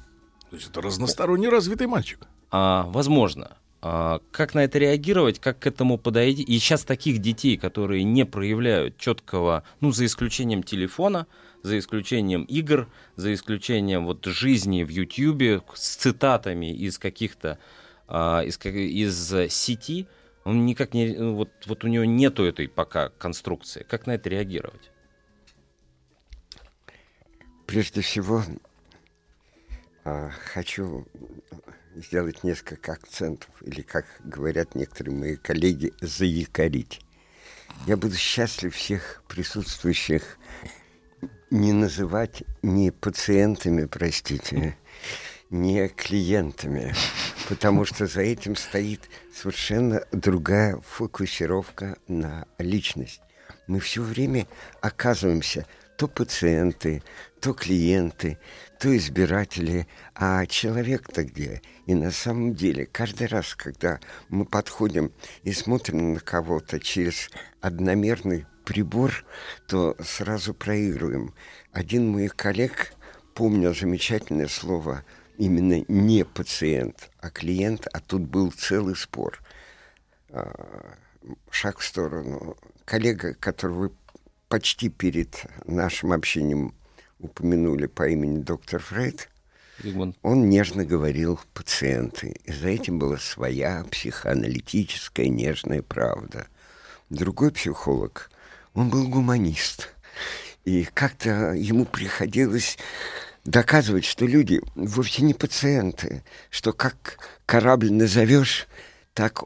То 0.50 0.56
есть 0.56 0.70
это 0.70 0.82
разносторонне 0.82 1.50
развитый 1.50 1.86
мальчик. 1.86 2.28
А, 2.50 2.86
возможно. 2.88 3.58
А, 3.84 4.22
как 4.32 4.54
на 4.54 4.64
это 4.64 4.78
реагировать, 4.78 5.40
как 5.40 5.60
к 5.60 5.68
этому 5.68 5.98
подойти? 5.98 6.44
И 6.44 6.60
сейчас 6.60 6.84
таких 6.84 7.18
детей, 7.18 7.58
которые 7.58 8.04
не 8.04 8.26
проявляют 8.26 8.98
четкого, 8.98 9.64
ну, 9.80 9.92
за 9.92 10.06
исключением 10.06 10.62
телефона, 10.62 11.26
за 11.64 11.80
исключением 11.80 12.44
игр, 12.44 12.88
за 13.16 13.34
исключением 13.34 14.06
вот 14.06 14.24
жизни 14.26 14.84
в 14.84 14.90
Ютьюбе 14.90 15.64
с 15.74 15.96
цитатами 15.96 16.72
из 16.72 17.00
каких-то, 17.00 17.58
а, 18.08 18.42
из, 18.42 18.64
из 18.64 19.52
сети, 19.52 20.08
он 20.44 20.66
никак 20.66 20.94
не, 20.94 21.16
ну, 21.16 21.34
вот, 21.34 21.50
вот 21.66 21.84
у 21.84 21.88
него 21.88 22.06
нету 22.06 22.44
этой 22.44 22.68
пока 22.68 23.10
конструкции. 23.10 23.84
Как 23.90 24.06
на 24.06 24.12
это 24.12 24.30
реагировать? 24.30 24.92
Прежде 27.66 28.02
всего, 28.02 28.44
а, 30.04 30.30
хочу 30.54 31.08
сделать 31.96 32.44
несколько 32.44 32.94
акцентов, 32.94 33.50
или, 33.62 33.82
как 33.82 34.06
говорят 34.24 34.76
некоторые 34.76 35.16
мои 35.16 35.36
коллеги, 35.36 35.94
заякорить. 36.02 37.02
Я 37.88 37.98
буду 37.98 38.16
счастлив 38.16 38.76
всех 38.76 39.24
присутствующих 39.28 40.38
не 41.50 41.74
называть 41.74 42.44
не 42.62 42.92
пациентами, 42.92 43.86
простите, 43.86 44.78
не 45.50 45.90
клиентами, 45.90 46.94
потому 47.50 47.86
что 47.86 48.08
за 48.08 48.22
этим 48.22 48.56
стоит 48.56 49.10
совершенно 49.34 50.04
другая 50.12 50.78
фокусировка 50.78 51.98
на 52.08 52.46
личность. 52.58 53.22
Мы 53.68 53.80
все 53.80 54.02
время 54.02 54.48
оказываемся 54.82 55.66
то 55.98 56.08
пациенты, 56.08 57.04
то 57.42 57.54
клиенты, 57.54 58.40
то 58.82 58.98
избиратели, 58.98 59.86
а 60.16 60.48
человек-то 60.48 61.24
где? 61.24 61.62
И 61.86 61.94
на 61.94 62.10
самом 62.10 62.56
деле, 62.56 62.88
каждый 62.88 63.28
раз, 63.28 63.54
когда 63.54 64.00
мы 64.28 64.44
подходим 64.44 65.12
и 65.44 65.52
смотрим 65.52 66.14
на 66.14 66.20
кого-то 66.20 66.80
через 66.80 67.30
одномерный 67.62 68.48
прибор, 68.66 69.24
то 69.68 69.96
сразу 70.04 70.56
проигрываем. 70.56 71.36
Один 71.72 72.08
мой 72.08 72.28
коллег 72.28 72.96
помнил 73.36 73.76
замечательное 73.76 74.48
слово 74.48 75.06
именно 75.38 75.86
не 75.88 76.26
пациент, 76.26 77.12
а 77.20 77.30
клиент, 77.30 77.86
а 77.94 78.00
тут 78.00 78.24
был 78.24 78.52
целый 78.52 78.96
спор. 78.96 79.44
А, 80.30 80.96
Шаг 81.52 81.78
в 81.78 81.86
сторону. 81.86 82.58
Коллега, 82.86 83.36
которого 83.36 83.92
почти 84.50 84.90
перед 84.90 85.46
нашим 85.66 86.14
общением 86.14 86.74
упомянули 87.22 87.88
по 87.88 88.08
имени 88.08 88.42
доктор 88.42 88.82
Фрейд, 88.82 89.30
Зигмунд. 89.84 90.18
он 90.22 90.50
нежно 90.50 90.86
говорил 90.86 91.40
пациенты. 91.54 92.36
И 92.44 92.52
за 92.52 92.70
этим 92.70 93.00
была 93.00 93.18
своя 93.18 93.86
психоаналитическая 93.90 95.28
нежная 95.28 95.82
правда. 95.82 96.48
Другой 97.10 97.52
психолог, 97.52 98.32
он 98.74 98.90
был 98.90 99.08
гуманист. 99.08 99.94
И 100.66 100.86
как-то 100.94 101.54
ему 101.54 101.86
приходилось 101.86 102.78
доказывать, 103.46 104.06
что 104.06 104.26
люди 104.26 104.62
вовсе 104.76 105.24
не 105.24 105.34
пациенты, 105.34 106.24
что 106.50 106.74
как 106.74 107.18
корабль 107.46 107.92
назовешь, 107.92 108.68
так 109.14 109.44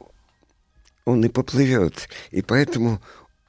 он 1.06 1.23
и 1.23 1.30
поплывет. 1.30 2.10
И 2.31 2.41
поэтому 2.41 3.02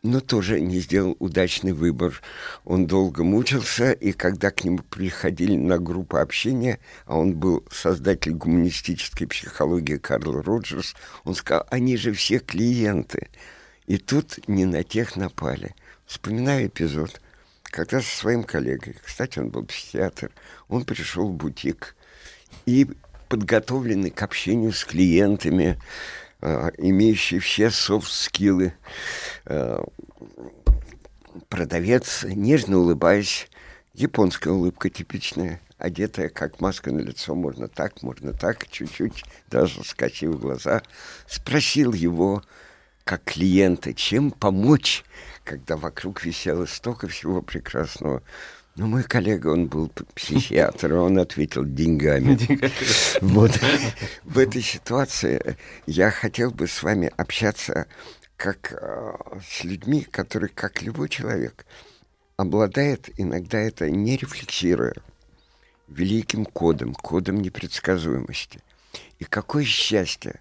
но 0.06 0.20
тоже 0.20 0.60
не 0.60 0.80
сделал 0.80 1.16
удачный 1.18 1.72
выбор. 1.72 2.20
Он 2.64 2.86
долго 2.86 3.24
мучился, 3.24 3.92
и 3.92 4.12
когда 4.12 4.50
к 4.50 4.64
нему 4.64 4.78
приходили 4.78 5.56
на 5.56 5.78
группу 5.78 6.16
общения, 6.16 6.78
а 7.06 7.18
он 7.18 7.34
был 7.34 7.64
создатель 7.70 8.32
гуманистической 8.32 9.26
психологии 9.26 9.96
Карл 9.96 10.40
Роджерс, 10.40 10.94
он 11.24 11.34
сказал, 11.34 11.66
они 11.70 11.96
же 11.96 12.12
все 12.12 12.38
клиенты. 12.38 13.28
И 13.86 13.98
тут 13.98 14.38
не 14.48 14.64
на 14.64 14.82
тех 14.82 15.16
напали. 15.16 15.74
Вспоминаю 16.06 16.68
эпизод, 16.68 17.20
когда 17.64 18.00
со 18.00 18.16
своим 18.16 18.44
коллегой, 18.44 18.96
кстати, 19.04 19.38
он 19.38 19.50
был 19.50 19.64
психиатр, 19.64 20.30
он 20.68 20.84
пришел 20.84 21.28
в 21.28 21.34
бутик 21.34 21.96
и 22.64 22.88
подготовленный 23.28 24.10
к 24.10 24.22
общению 24.22 24.72
с 24.72 24.84
клиентами, 24.84 25.78
имеющий 26.40 27.38
все 27.38 27.70
софт-скиллы, 27.70 28.74
э, 29.46 29.82
продавец, 31.48 32.24
нежно 32.24 32.78
улыбаясь, 32.78 33.48
японская 33.94 34.52
улыбка 34.52 34.90
типичная, 34.90 35.60
одетая 35.78 36.28
как 36.28 36.60
маска 36.60 36.92
на 36.92 37.00
лицо, 37.00 37.34
можно 37.34 37.68
так, 37.68 38.02
можно 38.02 38.32
так, 38.32 38.68
чуть-чуть, 38.68 39.24
даже 39.48 39.84
скосив 39.84 40.38
глаза, 40.38 40.82
спросил 41.26 41.92
его, 41.92 42.42
как 43.04 43.22
клиента, 43.22 43.94
чем 43.94 44.32
помочь, 44.32 45.04
когда 45.44 45.76
вокруг 45.76 46.24
висело 46.24 46.66
столько 46.66 47.06
всего 47.06 47.40
прекрасного. 47.40 48.22
Ну, 48.76 48.86
мой 48.88 49.04
коллега, 49.04 49.48
он 49.48 49.68
был 49.68 49.90
психиатр, 50.14 50.92
он 50.94 51.18
ответил 51.18 51.64
деньгами. 51.64 52.38
Вот 53.22 53.52
в 54.24 54.38
этой 54.38 54.60
ситуации 54.60 55.56
я 55.86 56.10
хотел 56.10 56.50
бы 56.50 56.66
с 56.66 56.82
вами 56.82 57.10
общаться 57.16 57.86
как 58.36 58.72
э, 58.72 59.16
с 59.48 59.64
людьми, 59.64 60.02
которые, 60.02 60.50
как 60.50 60.82
любой 60.82 61.08
человек, 61.08 61.64
обладает, 62.36 63.08
иногда 63.16 63.58
это 63.58 63.88
не 63.88 64.18
рефлексируя, 64.18 64.94
великим 65.88 66.44
кодом, 66.44 66.92
кодом 66.94 67.40
непредсказуемости. 67.40 68.60
И 69.18 69.24
какое 69.24 69.64
счастье, 69.64 70.40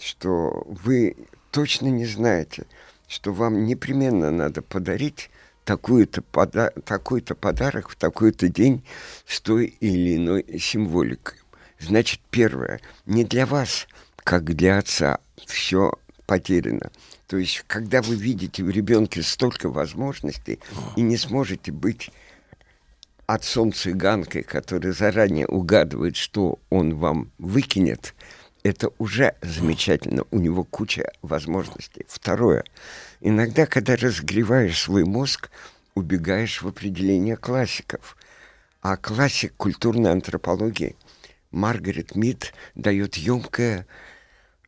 что 0.00 0.64
вы 0.66 1.16
точно 1.50 1.88
не 1.88 2.06
знаете, 2.06 2.64
что 3.08 3.34
вам 3.34 3.66
непременно 3.66 4.30
надо 4.30 4.62
подарить 4.62 5.30
такой-то 5.64 6.22
пода 6.22 6.70
такой-то 6.84 7.34
подарок 7.34 7.88
в 7.88 7.96
такой-то 7.96 8.48
день 8.48 8.84
с 9.26 9.40
той 9.40 9.66
или 9.80 10.16
иной 10.16 10.44
символикой. 10.60 11.38
Значит, 11.78 12.20
первое, 12.30 12.80
не 13.06 13.24
для 13.24 13.46
вас, 13.46 13.86
как 14.16 14.54
для 14.54 14.78
отца, 14.78 15.18
все 15.46 15.92
потеряно. 16.26 16.90
То 17.26 17.36
есть, 17.36 17.64
когда 17.66 18.00
вы 18.02 18.14
видите 18.14 18.62
в 18.62 18.70
ребенке 18.70 19.22
столько 19.22 19.68
возможностей 19.68 20.60
и 20.96 21.02
не 21.02 21.16
сможете 21.16 21.72
быть 21.72 22.10
отцом-цыганкой, 23.26 24.42
который 24.42 24.92
заранее 24.92 25.46
угадывает, 25.46 26.16
что 26.16 26.58
он 26.70 26.96
вам 26.96 27.30
выкинет, 27.38 28.14
это 28.64 28.90
уже 28.98 29.36
замечательно. 29.42 30.24
У 30.30 30.38
него 30.38 30.64
куча 30.64 31.12
возможностей. 31.22 32.04
Второе. 32.08 32.64
Иногда, 33.20 33.66
когда 33.66 33.94
разгреваешь 33.94 34.80
свой 34.80 35.04
мозг, 35.04 35.50
убегаешь 35.94 36.62
в 36.62 36.66
определение 36.66 37.36
классиков. 37.36 38.16
А 38.80 38.96
классик 38.96 39.54
культурной 39.56 40.10
антропологии 40.10 40.96
Маргарет 41.50 42.16
Мид 42.16 42.54
дает 42.74 43.16
емкое 43.16 43.86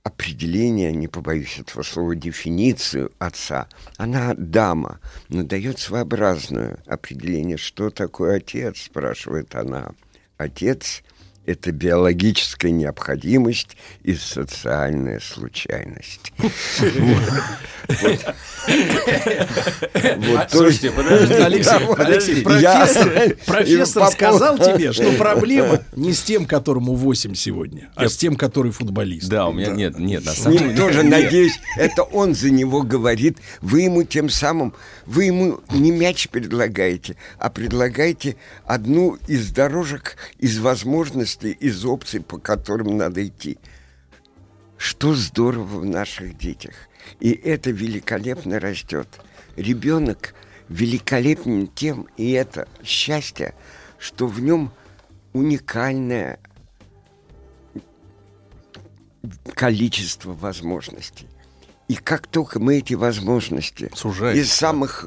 определение, 0.05 0.93
не 0.93 1.09
побоюсь 1.09 1.59
этого 1.59 1.82
слова, 1.82 2.14
дефиницию 2.14 3.12
отца. 3.18 3.66
Она 3.97 4.35
дама, 4.35 5.01
но 5.28 5.43
дает 5.43 5.81
своеобразное 5.81 6.78
определение, 6.86 7.56
что 7.56 7.90
такое 7.90 8.36
отец, 8.36 8.82
спрашивает 8.82 9.55
она. 9.55 9.93
Отец— 10.36 11.02
это 11.47 11.70
биологическая 11.70 12.73
необходимость 12.73 13.77
и 14.02 14.14
социальная 14.14 15.20
случайность. 15.20 16.32
Слушайте, 20.51 20.90
Алексей, 21.44 21.86
профессор 23.47 24.06
сказал 24.10 24.59
тебе, 24.59 24.93
что 24.93 25.12
проблема 25.18 25.85
не 25.94 26.12
с 26.12 26.23
тем, 26.23 26.47
которому 26.47 26.94
8 26.97 27.35
сегодня, 27.35 27.90
а 27.94 28.09
с 28.09 28.16
тем, 28.16 28.35
который 28.35 28.73
футболист. 28.73 29.28
Да, 29.28 29.47
у 29.47 29.52
меня 29.52 29.70
нет, 29.70 29.98
нет, 30.01 30.24
на 30.24 30.32
самом 30.32 30.59
деле. 30.59 30.77
тоже, 30.77 31.05
надеюсь, 31.05 31.60
это 31.77 32.02
он 32.02 32.35
за 32.35 32.51
него 32.51 32.82
говорит. 32.82 33.39
Вы 33.60 33.82
ему 33.82 34.02
тем 34.02 34.28
самым, 34.31 34.74
вы 35.06 35.27
ему 35.27 35.60
не 35.70 35.93
мяч 35.93 36.28
предлагаете, 36.28 37.14
а 37.39 37.51
предлагаете 37.51 38.35
одну 38.64 39.16
из 39.28 39.52
дорожек, 39.52 40.16
из 40.39 40.59
возможностей 40.59 41.35
возможностей, 41.36 41.52
из 41.52 41.84
опций, 41.84 42.20
по 42.20 42.38
которым 42.38 42.96
надо 42.96 43.26
идти. 43.26 43.58
Что 44.76 45.14
здорово 45.14 45.80
в 45.80 45.84
наших 45.84 46.36
детях. 46.36 46.74
И 47.20 47.30
это 47.30 47.70
великолепно 47.70 48.60
растет. 48.60 49.08
Ребенок 49.56 50.34
великолепен 50.68 51.68
тем, 51.68 52.08
и 52.16 52.32
это 52.32 52.68
счастье, 52.84 53.54
что 53.98 54.26
в 54.26 54.40
нем 54.40 54.70
уникальное 55.32 56.38
количество 59.54 60.32
возможностей. 60.32 61.28
И 61.88 61.94
как 61.94 62.26
только 62.26 62.58
мы 62.58 62.78
эти 62.78 62.94
возможности 62.94 63.90
Сужаете, 63.94 64.40
из 64.40 64.52
самых 64.52 65.06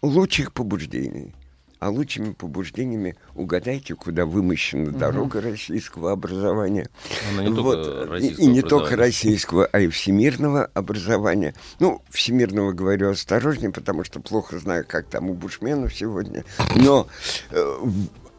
лучших 0.00 0.52
побуждений 0.52 1.34
а 1.78 1.90
лучшими 1.90 2.32
побуждениями 2.32 3.16
угадайте, 3.34 3.94
куда 3.94 4.26
вымощена 4.26 4.90
угу. 4.90 4.98
дорога 4.98 5.40
российского 5.40 6.12
образования. 6.12 6.88
Она 7.32 7.44
не 7.44 7.60
вот. 7.60 7.82
только 7.84 8.10
российского 8.10 8.42
и, 8.42 8.46
и 8.46 8.52
не 8.52 8.62
только 8.62 8.96
российского, 8.96 9.66
а 9.66 9.80
и 9.80 9.88
всемирного 9.88 10.64
образования. 10.74 11.54
Ну, 11.80 12.02
всемирного 12.10 12.72
говорю 12.72 13.10
осторожнее, 13.10 13.70
потому 13.70 14.04
что 14.04 14.20
плохо 14.20 14.58
знаю, 14.58 14.84
как 14.86 15.06
там 15.06 15.30
у 15.30 15.34
бушменов 15.34 15.94
сегодня. 15.94 16.44
Но 16.76 17.06
э, 17.50 17.78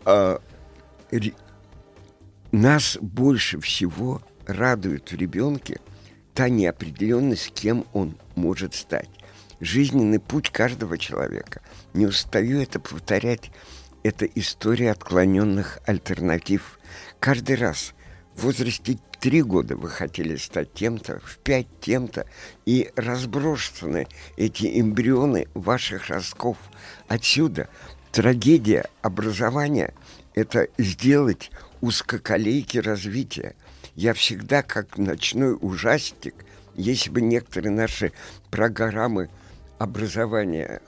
э, 0.05 0.37
нас 2.51 2.97
больше 3.01 3.59
всего 3.59 4.21
радует 4.47 5.11
в 5.11 5.15
ребенке 5.15 5.79
та 6.33 6.49
неопределенность, 6.49 7.51
кем 7.53 7.85
он 7.93 8.17
может 8.35 8.75
стать 8.75 9.09
жизненный 9.59 10.19
путь 10.19 10.49
каждого 10.49 10.97
человека. 10.97 11.61
Не 11.95 12.07
устаю 12.07 12.61
это 12.61 12.81
повторять. 12.81 13.51
Это 14.03 14.25
история 14.25 14.91
отклоненных 14.91 15.79
альтернатив. 15.85 16.77
Каждый 17.21 17.55
раз 17.55 17.93
в 18.35 18.43
возрасте 18.43 18.99
три 19.21 19.41
года 19.41 19.77
вы 19.77 19.89
хотели 19.89 20.35
стать 20.35 20.73
тем-то, 20.73 21.21
в 21.23 21.37
пять 21.37 21.67
тем-то, 21.79 22.27
и 22.65 22.91
разброшены 22.97 24.07
эти 24.35 24.77
эмбрионы 24.81 25.47
ваших 25.53 26.09
ростков. 26.09 26.57
Отсюда 27.07 27.69
трагедия 28.11 28.83
образования– 29.01 29.93
это 30.35 30.67
сделать 30.77 31.49
узкоколейки 31.79 32.77
развития. 32.77 33.55
Я 33.95 34.13
всегда, 34.13 34.63
как 34.63 34.97
ночной 34.97 35.57
ужастик, 35.57 36.35
если 36.75 37.09
бы 37.09 37.21
некоторые 37.21 37.71
наши 37.71 38.11
программы– 38.51 39.29
образования 39.77 40.81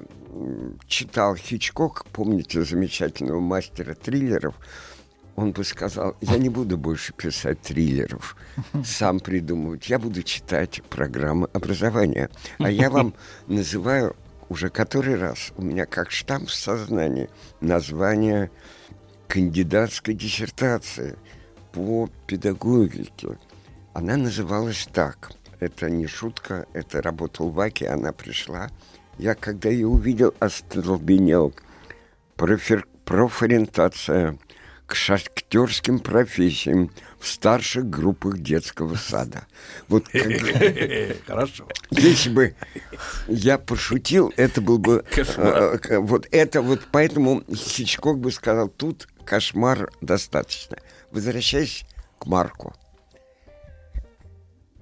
читал 0.87 1.35
Хичкок, 1.35 2.05
помните 2.11 2.63
замечательного 2.63 3.39
мастера 3.39 3.93
триллеров, 3.93 4.55
он 5.35 5.51
бы 5.51 5.63
сказал, 5.63 6.15
я 6.21 6.37
не 6.37 6.49
буду 6.49 6.77
больше 6.77 7.13
писать 7.13 7.61
триллеров, 7.61 8.35
сам 8.83 9.19
придумывать, 9.19 9.89
я 9.89 9.99
буду 9.99 10.23
читать 10.23 10.81
программы 10.89 11.47
образования. 11.53 12.29
А 12.57 12.71
я 12.71 12.89
вам 12.89 13.13
называю 13.47 14.15
уже 14.49 14.69
который 14.69 15.15
раз, 15.15 15.51
у 15.57 15.61
меня 15.61 15.85
как 15.85 16.11
штамп 16.11 16.49
в 16.49 16.53
сознании, 16.53 17.29
название 17.61 18.49
кандидатской 19.27 20.13
диссертации 20.13 21.17
по 21.71 22.09
педагогике. 22.25 23.37
Она 23.93 24.15
называлась 24.15 24.87
так 24.91 25.31
это 25.59 25.89
не 25.89 26.07
шутка, 26.07 26.67
это 26.73 27.01
работал 27.01 27.49
Ваки, 27.49 27.85
она 27.85 28.11
пришла. 28.11 28.69
Я, 29.17 29.35
когда 29.35 29.69
ее 29.69 29.87
увидел, 29.87 30.33
остолбенел. 30.39 31.53
Профер, 32.35 32.87
профориентация 33.03 34.37
к 34.85 34.95
шахтерским 34.95 35.99
профессиям 35.99 36.91
в 37.19 37.27
старших 37.27 37.89
группах 37.89 38.37
детского 38.37 38.95
сада. 38.95 39.45
Вот 39.89 40.05
Хорошо. 41.27 41.67
Если 41.89 42.29
бы 42.29 42.55
я 43.27 43.57
пошутил, 43.57 44.33
это 44.37 44.61
был 44.61 44.77
бы... 44.77 45.03
Кошмар. 45.11 45.79
Э, 45.89 45.99
вот 45.99 46.27
это 46.31 46.61
вот, 46.61 46.87
поэтому 46.91 47.43
Хичкок 47.53 48.19
бы 48.19 48.31
сказал, 48.31 48.69
тут 48.69 49.07
кошмар 49.25 49.89
достаточно. 49.99 50.77
Возвращаясь 51.11 51.85
к 52.19 52.25
Марку. 52.27 52.73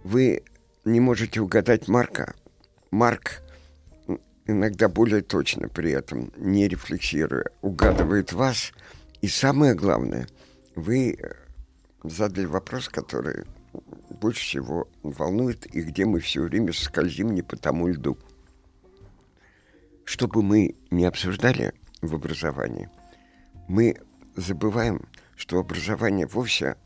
Вы 0.03 0.44
не 0.84 0.99
можете 0.99 1.41
угадать 1.41 1.88
Марка. 1.88 2.36
Марк 2.91 3.41
иногда 4.46 4.88
более 4.88 5.22
точно 5.22 5.70
при 5.70 5.92
этом, 5.92 6.32
не 6.38 6.68
рефлексируя, 6.68 7.46
угадывает 7.62 8.34
вас. 8.34 8.72
И 9.22 9.28
самое 9.28 9.74
главное, 9.74 10.28
вы 10.76 11.14
э, 11.14 11.34
задали 12.04 12.46
вопрос, 12.46 12.90
который 12.90 13.46
больше 14.10 14.42
всего 14.42 14.88
волнует 15.04 15.66
и 15.74 15.82
где 15.82 16.06
мы 16.06 16.20
все 16.20 16.42
время 16.42 16.74
скользим 16.74 17.34
не 17.34 17.42
по 17.42 17.58
тому 17.58 17.88
льду. 17.88 18.18
Что 20.04 20.28
бы 20.28 20.44
мы 20.44 20.76
не 20.92 21.06
обсуждали 21.06 21.74
в 22.02 22.14
образовании, 22.14 22.90
мы 23.68 23.96
забываем, 24.36 25.08
что 25.36 25.60
образование 25.60 26.28
вовсе 26.28 26.78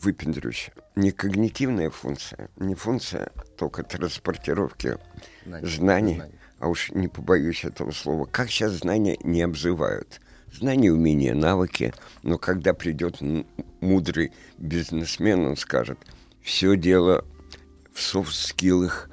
выпендрюсь. 0.00 0.70
Не 0.96 1.10
когнитивная 1.10 1.90
функция, 1.90 2.50
не 2.56 2.74
функция 2.74 3.30
только 3.56 3.82
транспортировки 3.82 4.98
знаний, 5.44 5.66
знаний, 5.66 6.14
знаний, 6.16 6.38
а 6.58 6.68
уж 6.68 6.90
не 6.92 7.08
побоюсь 7.08 7.64
этого 7.64 7.90
слова. 7.90 8.26
Как 8.26 8.50
сейчас 8.50 8.72
знания 8.72 9.18
не 9.22 9.42
обзывают? 9.42 10.20
Знания, 10.52 10.92
умения, 10.92 11.34
навыки. 11.34 11.92
Но 12.22 12.38
когда 12.38 12.74
придет 12.74 13.18
мудрый 13.80 14.32
бизнесмен, 14.58 15.44
он 15.46 15.56
скажет, 15.56 15.98
все 16.42 16.76
дело 16.76 17.24
в 17.92 18.00
софт-скиллах, 18.00 19.08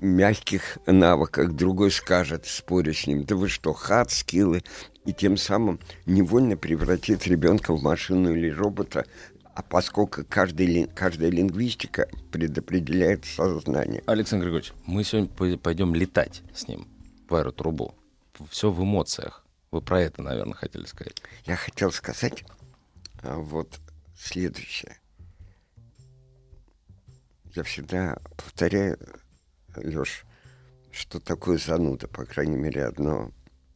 мягких 0.00 0.78
навыках. 0.86 1.52
Другой 1.52 1.90
скажет, 1.90 2.46
споря 2.46 2.92
с 2.92 3.06
ним, 3.06 3.24
да 3.24 3.36
вы 3.36 3.48
что, 3.48 3.72
хат, 3.72 4.10
скиллы, 4.10 4.62
и 5.04 5.12
тем 5.12 5.36
самым 5.36 5.80
невольно 6.06 6.56
превратит 6.56 7.26
ребенка 7.26 7.74
в 7.74 7.82
машину 7.82 8.34
или 8.34 8.50
робота, 8.50 9.06
а 9.60 9.62
поскольку 9.62 10.24
каждый, 10.24 10.86
каждая 10.86 11.30
лингвистика 11.30 12.08
предопределяет 12.32 13.26
сознание. 13.26 14.02
Александр 14.06 14.46
Григорьевич, 14.46 14.72
мы 14.86 15.04
сегодня 15.04 15.58
пойдем 15.58 15.94
летать 15.94 16.40
с 16.54 16.66
ним 16.66 16.88
по 17.28 17.40
аэротрубу. 17.40 17.94
Все 18.48 18.70
в 18.70 18.82
эмоциях. 18.82 19.44
Вы 19.70 19.82
про 19.82 20.00
это, 20.00 20.22
наверное, 20.22 20.54
хотели 20.54 20.86
сказать. 20.86 21.20
Я 21.44 21.56
хотел 21.56 21.92
сказать 21.92 22.42
а, 23.22 23.36
вот 23.36 23.78
следующее. 24.16 24.96
Я 27.54 27.62
всегда 27.62 28.16
повторяю, 28.38 28.98
Леш, 29.76 30.24
что 30.90 31.20
такое 31.20 31.58
зануда, 31.58 32.08
по 32.08 32.24
крайней 32.24 32.56
мере, 32.56 32.86
одно 32.86 33.30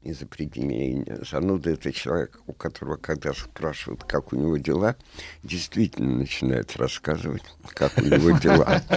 из 0.04 0.22
определений. 0.22 1.04
Зануда— 1.28 1.70
это 1.72 1.92
человек, 1.92 2.38
у 2.46 2.52
которого, 2.52 2.96
когда 2.96 3.32
спрашивают, 3.32 4.04
как 4.04 4.32
у 4.32 4.36
него 4.36 4.58
дела, 4.58 4.96
действительно 5.42 6.18
начинает 6.18 6.76
рассказывать, 6.76 7.42
как 7.68 7.96
у 7.98 8.02
него 8.02 8.38
дела. 8.38 8.82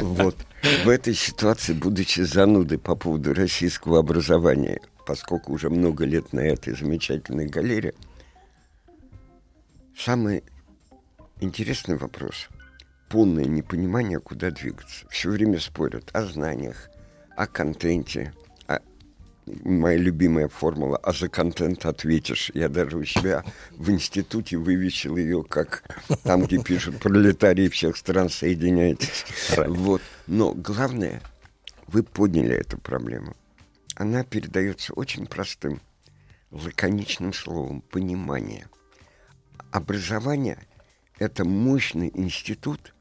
Вот. 0.00 0.36
В 0.84 0.88
этой 0.88 1.14
ситуации, 1.14 1.72
будучи 1.72 2.20
занудой 2.20 2.78
по 2.78 2.96
поводу 2.96 3.32
российского 3.32 4.00
образования, 4.00 4.80
поскольку 5.06 5.52
уже 5.52 5.70
много 5.70 6.04
лет 6.04 6.32
на 6.32 6.40
этой 6.40 6.74
замечательной 6.74 7.46
галере, 7.46 7.94
самый 9.96 10.42
интересный 11.40 11.96
вопрос— 11.96 12.48
полное 13.08 13.44
непонимание, 13.44 14.18
куда 14.18 14.50
двигаться. 14.50 15.06
Все 15.10 15.30
время 15.30 15.60
спорят 15.60 16.10
о 16.12 16.24
знаниях, 16.24 16.90
о 17.36 17.46
контенте— 17.46 18.34
моя 19.64 19.96
любимая 19.96 20.48
формула, 20.48 20.96
а 20.98 21.12
за 21.12 21.28
контент 21.28 21.86
ответишь. 21.86 22.50
Я 22.54 22.68
даже 22.68 22.96
у 22.96 23.04
себя 23.04 23.44
в 23.72 23.90
институте 23.90 24.56
вывесил 24.56 25.16
ее, 25.16 25.44
как 25.44 25.82
там, 26.22 26.44
где 26.44 26.62
пишут 26.62 26.98
пролетарии 26.98 27.68
всех 27.68 27.96
стран, 27.96 28.28
соединяйтесь. 28.28 29.24
Вот. 29.56 30.02
Но 30.26 30.52
главное, 30.54 31.22
вы 31.86 32.02
подняли 32.02 32.54
эту 32.54 32.78
проблему. 32.78 33.34
Она 33.96 34.22
передается 34.22 34.92
очень 34.92 35.26
простым, 35.26 35.80
лаконичным 36.50 37.32
словом– 37.32 37.80
понимание. 37.90 38.66
Образование– 39.72 40.58
это 41.18 41.44
мощный 41.44 42.10
институт, 42.14 42.94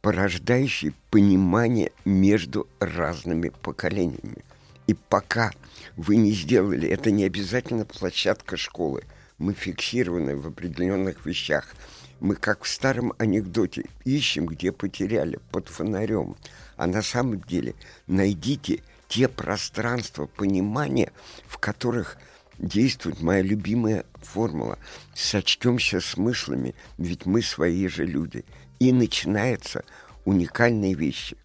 порождающий 0.00 0.94
понимание 1.10 1.92
между 2.04 2.68
разными 2.80 3.50
поколениями. 3.50 4.44
И 4.88 4.94
пока 4.94 5.52
вы 5.96 6.16
не 6.16 6.32
сделали, 6.32 6.88
это 6.88 7.10
не 7.10 7.24
обязательно 7.24 7.84
площадка 7.84 8.56
школы. 8.56 9.04
Мы 9.36 9.52
фиксированы 9.52 10.34
в 10.34 10.46
определенных 10.46 11.26
вещах. 11.26 11.74
Мы, 12.20 12.34
как 12.34 12.64
в 12.64 12.68
старом 12.68 13.12
анекдоте, 13.18 13.84
ищем, 14.04 14.46
где 14.46 14.72
потеряли, 14.72 15.38
под 15.52 15.68
фонарем. 15.68 16.36
А 16.76 16.86
на 16.86 17.02
самом 17.02 17.40
деле 17.42 17.74
найдите 18.06 18.82
те 19.08 19.28
пространства 19.28 20.24
понимания, 20.24 21.12
в 21.46 21.58
которых 21.58 22.16
действует 22.58 23.20
моя 23.20 23.42
любимая 23.42 24.06
формула. 24.14 24.78
Сочтемся 25.14 26.00
смыслами, 26.00 26.74
ведь 26.96 27.26
мы 27.26 27.42
свои 27.42 27.88
же 27.88 28.06
люди. 28.06 28.42
И 28.78 28.90
начинаются 28.92 29.84
уникальные 30.24 30.94
вещи. 30.94 31.36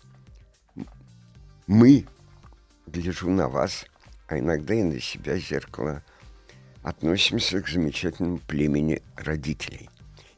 Мы 1.67 2.05
гляжу 2.93 3.29
на 3.29 3.49
вас, 3.49 3.85
а 4.27 4.37
иногда 4.37 4.73
и 4.75 4.83
на 4.83 4.99
себя 4.99 5.37
зеркало, 5.37 6.03
относимся 6.83 7.61
к 7.61 7.67
замечательному 7.67 8.37
племени 8.37 9.01
родителей. 9.15 9.89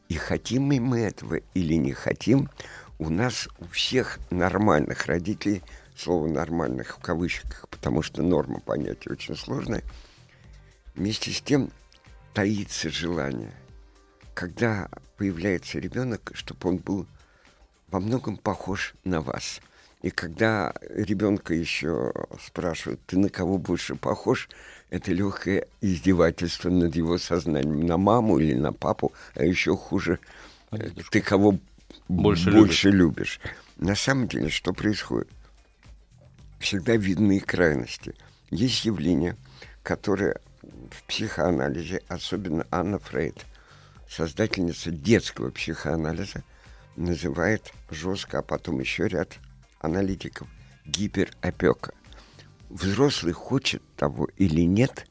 И 0.08 0.14
хотим 0.14 0.64
мы 0.64 1.00
этого 1.00 1.40
или 1.54 1.74
не 1.74 1.92
хотим, 1.92 2.48
у 2.98 3.10
нас 3.10 3.48
у 3.58 3.66
всех 3.66 4.18
нормальных 4.30 5.06
родителей, 5.06 5.62
слово 5.96 6.28
«нормальных» 6.28 6.98
в 6.98 7.00
кавычках, 7.00 7.68
потому 7.68 8.02
что 8.02 8.22
норма 8.22 8.60
понятия 8.60 9.10
очень 9.10 9.36
сложная, 9.36 9.82
вместе 10.94 11.32
с 11.32 11.40
тем 11.40 11.70
таится 12.32 12.90
желание, 12.90 13.52
когда 14.34 14.88
появляется 15.16 15.78
ребенок, 15.78 16.30
чтобы 16.34 16.68
он 16.68 16.76
был 16.78 17.06
во 17.88 18.00
многом 18.00 18.36
похож 18.38 18.94
на 19.04 19.20
вас– 19.20 19.60
и 20.06 20.10
когда 20.10 20.72
ребенка 20.88 21.52
еще 21.52 22.12
спрашивают, 22.40 23.00
ты 23.06 23.18
на 23.18 23.28
кого 23.28 23.58
больше 23.58 23.96
похож, 23.96 24.48
это 24.88 25.10
легкое 25.10 25.66
издевательство 25.80 26.70
над 26.70 26.94
его 26.94 27.18
сознанием. 27.18 27.84
На 27.84 27.96
маму 27.96 28.38
или 28.38 28.54
на 28.54 28.72
папу, 28.72 29.12
а 29.34 29.44
еще 29.44 29.76
хуже, 29.76 30.20
а 30.70 30.78
ты 31.10 31.20
кого 31.20 31.58
больше, 32.06 32.52
больше 32.52 32.90
любишь. 32.90 33.40
На 33.78 33.96
самом 33.96 34.28
деле, 34.28 34.48
что 34.48 34.72
происходит? 34.72 35.28
Всегда 36.60 36.94
видны 36.94 37.40
крайности. 37.40 38.14
Есть 38.50 38.84
явления, 38.84 39.36
которые 39.82 40.36
в 40.62 41.02
психоанализе, 41.08 42.00
особенно 42.06 42.64
Анна 42.70 43.00
Фрейд, 43.00 43.44
создательница 44.08 44.92
детского 44.92 45.50
психоанализа, 45.50 46.44
называет 46.94 47.72
жестко, 47.90 48.38
а 48.38 48.42
потом 48.42 48.78
еще 48.78 49.08
ряд 49.08 49.40
аналитиков 49.86 50.48
гиперопека. 50.84 51.94
Взрослый 52.68 53.32
хочет 53.32 53.82
того 53.96 54.28
или 54.36 54.62
нет, 54.62 55.06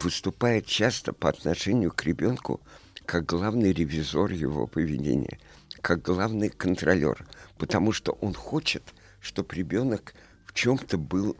выступает 0.00 0.66
часто 0.66 1.12
по 1.12 1.28
отношению 1.28 1.90
к 1.90 2.04
ребенку 2.04 2.60
как 3.06 3.24
главный 3.24 3.72
ревизор 3.72 4.30
его 4.30 4.66
поведения, 4.66 5.38
как 5.80 6.02
главный 6.02 6.50
контролер, 6.50 7.26
потому 7.56 7.92
что 7.92 8.12
он 8.12 8.34
хочет, 8.34 8.82
чтобы 9.20 9.54
ребенок 9.54 10.14
в 10.44 10.52
чем-то 10.52 10.98
был 10.98 11.36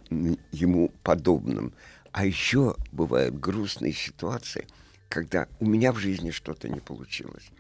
ему 0.51 0.90
подобным. 1.02 1.74
А 2.10 2.24
еще 2.24 2.74
бывают 2.90 3.39
грустные 3.39 3.93
ситуации, 3.93 4.66
когда 5.10 5.47
у 5.60 5.66
меня 5.66 5.93
в 5.93 5.98
жизни 5.98 6.31
что-то 6.31 6.69
не 6.69 6.81
получилось 6.81 7.51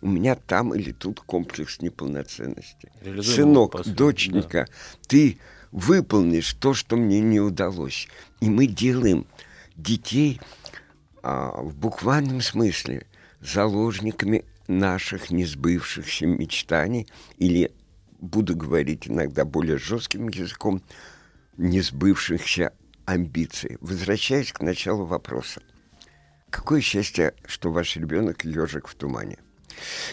у 0.00 0.08
меня 0.08 0.34
там 0.34 0.74
или 0.74 0.92
тут 0.92 1.20
комплекс 1.20 1.80
неполноценности. 1.80 2.90
Сынок, 3.22 3.84
доченька, 3.86 4.66
да. 4.66 4.72
ты 5.08 5.38
выполнишь 5.72 6.52
то, 6.54 6.74
что 6.74 6.96
мне 6.96 7.20
не 7.20 7.40
удалось. 7.40 8.08
И 8.40 8.48
мы 8.48 8.66
делаем 8.66 9.26
детей 9.76 10.40
а, 11.22 11.60
в 11.60 11.76
буквальном 11.76 12.40
смысле 12.40 13.06
заложниками 13.40 14.44
наших 14.66 15.30
несбывшихся 15.30 16.26
мечтаний 16.26 17.08
или, 17.38 17.72
буду 18.20 18.56
говорить 18.56 19.08
иногда 19.08 19.44
более 19.44 19.78
жестким 19.78 20.28
языком, 20.28 20.82
несбывшихся 21.56 22.72
амбиций. 23.04 23.78
Возвращаясь 23.80 24.52
к 24.52 24.60
началу 24.60 25.04
вопроса. 25.04 25.62
Какое 26.50 26.80
счастье, 26.80 27.34
что 27.46 27.70
ваш 27.70 27.96
ребенок 27.96 28.44
ежик 28.44 28.88
в 28.88 28.94
тумане. 28.94 29.38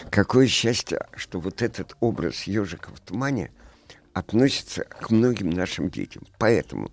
Какое 0.10 0.48
счастье, 0.48 1.00
что 1.16 1.40
вот 1.40 1.62
этот 1.62 1.96
образ 2.00 2.44
ежика 2.44 2.90
в 2.92 3.00
тумане 3.00 3.52
относится 4.14 4.86
к 4.86 5.10
многим 5.12 5.50
нашим 5.50 5.90
детям. 5.90 6.24
Поэтому 6.40 6.90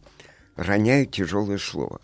роняю 0.56 1.06
тяжелое 1.06 1.58
слово. 1.58 2.00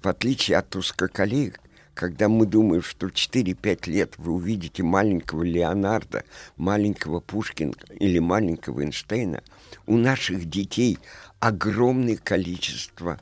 В 0.00 0.08
отличие 0.08 0.56
от 0.56 0.74
узкоколеек, 0.76 1.60
когда 1.94 2.28
мы 2.28 2.46
думаем, 2.46 2.82
что 2.82 3.08
в 3.08 3.12
4-5 3.12 3.90
лет 3.90 4.14
вы 4.18 4.32
увидите 4.32 4.82
маленького 4.82 5.42
Леонардо, 5.42 6.24
маленького 6.56 7.20
Пушкина 7.20 7.74
или 7.98 8.18
маленького 8.20 8.82
Эйнштейна, 8.82 9.42
у 9.86 9.96
наших 9.96 10.48
детей 10.48 10.98
огромное 11.40 12.16
количество 12.16 13.20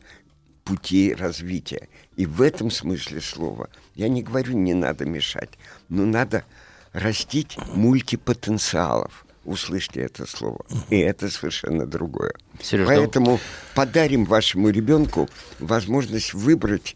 путей 0.62 1.14
развития. 1.14 1.88
И 2.16 2.26
в 2.26 2.42
этом 2.42 2.70
смысле 2.70 3.20
слова 3.20 3.70
я 3.94 4.08
не 4.08 4.22
говорю, 4.22 4.52
не 4.52 4.74
надо 4.74 5.06
мешать, 5.06 5.50
но 5.88 6.04
надо 6.04 6.44
растить 6.92 7.56
мультипотенциалов. 7.74 9.26
Услышьте 9.44 10.00
это 10.00 10.26
слово. 10.26 10.64
И 10.90 10.98
это 10.98 11.30
совершенно 11.30 11.86
другое. 11.86 12.34
Сереж, 12.60 12.86
Поэтому 12.86 13.40
подарим 13.74 14.24
вашему 14.24 14.68
ребенку 14.68 15.28
возможность 15.58 16.34
выбрать, 16.34 16.94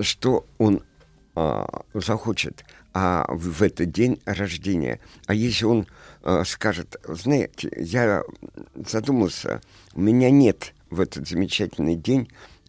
что 0.00 0.46
он 0.58 0.82
а, 1.34 1.82
захочет 1.94 2.64
а, 2.92 3.24
в, 3.28 3.54
в 3.54 3.62
этот 3.62 3.90
день 3.90 4.20
рождения. 4.26 5.00
А 5.26 5.34
если 5.34 5.64
он 5.64 5.86
а, 6.22 6.44
скажет, 6.44 6.96
знаете, 7.04 7.72
я 7.76 8.22
задумался, 8.86 9.62
у 9.94 10.00
меня 10.00 10.30
нет 10.30 10.74
в 10.90 11.00
этот 11.00 11.28
замечательный 11.28 11.96
день 11.96 12.28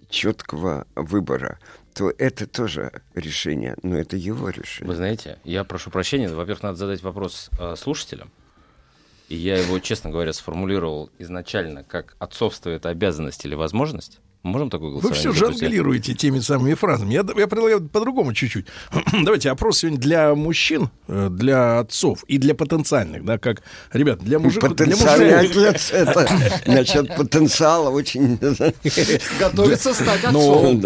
четкого 0.09 0.85
выбора, 0.95 1.59
то 1.93 2.13
это 2.17 2.47
тоже 2.47 3.01
решение, 3.13 3.75
но 3.83 3.97
это 3.97 4.17
его 4.17 4.49
решение. 4.49 4.87
Вы 4.87 4.95
знаете, 4.95 5.39
я 5.43 5.63
прошу 5.63 5.89
прощения, 5.89 6.29
во-первых, 6.29 6.63
надо 6.63 6.77
задать 6.77 7.01
вопрос 7.01 7.49
э, 7.59 7.75
слушателям. 7.75 8.31
И 9.29 9.35
я 9.35 9.57
его, 9.57 9.79
честно 9.79 10.09
говоря, 10.09 10.33
сформулировал 10.33 11.09
изначально 11.17 11.83
как 11.83 12.15
отцовство 12.19 12.69
это 12.69 12.89
обязанность 12.89 13.45
или 13.45 13.55
возможность. 13.55 14.19
Можем 14.43 14.71
такое 14.71 14.87
Вы 14.89 14.93
голосование 15.01 15.19
все 15.19 15.33
запустить? 15.33 15.59
жонглируете 15.61 16.13
теми 16.15 16.39
самыми 16.39 16.73
фразами. 16.73 17.13
Я, 17.13 17.23
я 17.37 17.47
предлагаю 17.47 17.87
по-другому 17.87 18.33
чуть-чуть. 18.33 18.65
Давайте 19.23 19.51
опрос 19.51 19.79
сегодня 19.79 19.99
для 19.99 20.33
мужчин, 20.33 20.89
э, 21.07 21.29
для 21.29 21.79
отцов 21.79 22.23
и 22.27 22.39
для 22.39 22.55
потенциальных, 22.55 23.23
да, 23.23 23.37
как, 23.37 23.61
ребят, 23.93 24.19
для 24.19 24.39
мужиков. 24.39 24.75
Для 24.75 24.85
Потенциальный 24.87 25.43
мужчин. 25.47 25.65
отец 25.67 25.91
это 25.91 26.27
насчет 26.65 27.15
потенциала 27.15 27.89
очень 27.91 28.37
Готовится 29.39 29.93
стать 29.93 30.21
Ну, 30.31 30.39
отцом. 30.39 30.81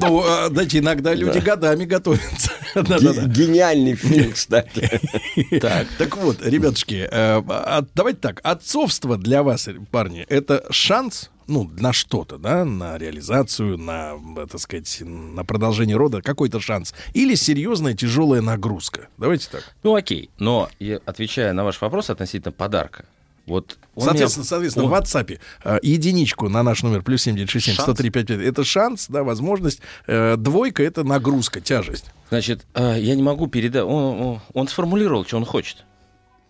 Ну, 0.00 0.22
а, 0.24 0.48
знаете, 0.48 0.78
иногда 0.78 1.12
люди 1.12 1.38
годами 1.38 1.84
готовятся. 1.84 2.50
Гениальный 2.74 3.94
фильм, 3.94 4.32
кстати. 4.32 5.00
Так, 5.60 5.86
Так 5.98 6.16
вот, 6.16 6.38
ребятушки, 6.44 7.06
э, 7.10 7.42
а- 7.46 7.84
давайте 7.94 8.20
так. 8.20 8.40
Отцовство 8.42 9.18
для 9.18 9.42
вас, 9.42 9.68
парни, 9.90 10.24
это 10.28 10.64
шанс, 10.70 11.30
ну, 11.46 11.70
на 11.78 11.92
что-то, 11.92 12.38
да, 12.38 12.64
на 12.64 12.98
реализацию, 12.98 13.78
на, 13.78 14.14
так 14.46 14.60
сказать, 14.60 14.98
на 15.00 15.44
продолжение 15.44 15.96
рода, 15.96 16.22
какой-то 16.22 16.60
шанс. 16.60 16.94
Или 17.14 17.34
серьезная 17.34 17.94
тяжелая 17.94 18.40
нагрузка. 18.42 19.08
Давайте 19.18 19.48
так. 19.50 19.62
ну 19.82 19.94
окей. 19.94 20.30
Но 20.38 20.68
отвечая 21.04 21.52
на 21.52 21.64
ваш 21.64 21.80
вопрос 21.80 22.10
относительно 22.10 22.52
подарка, 22.52 23.04
вот 23.46 23.78
Соответственно, 23.96 24.42
меня- 24.42 24.48
соответственно, 24.48 24.84
он- 24.86 24.90
в 24.90 24.94
WhatsApp 24.94 25.38
э, 25.64 25.78
единичку 25.82 26.48
на 26.48 26.62
наш 26.64 26.82
номер 26.82 27.02
плюс 27.02 27.22
7967 27.22 27.84
10355 27.94 28.40
это 28.46 28.64
шанс, 28.64 29.06
да, 29.08 29.22
возможность. 29.22 29.80
Э, 30.08 30.36
двойка 30.36 30.82
это 30.82 31.04
нагрузка, 31.04 31.60
тяжесть. 31.60 32.06
Значит, 32.28 32.66
э, 32.74 32.96
я 32.98 33.14
не 33.14 33.22
могу 33.22 33.46
передать... 33.46 33.84
Он- 33.84 34.40
он 34.52 34.68
сформулировал, 34.68 35.24
что 35.24 35.36
он 35.36 35.44
хочет. 35.44 35.84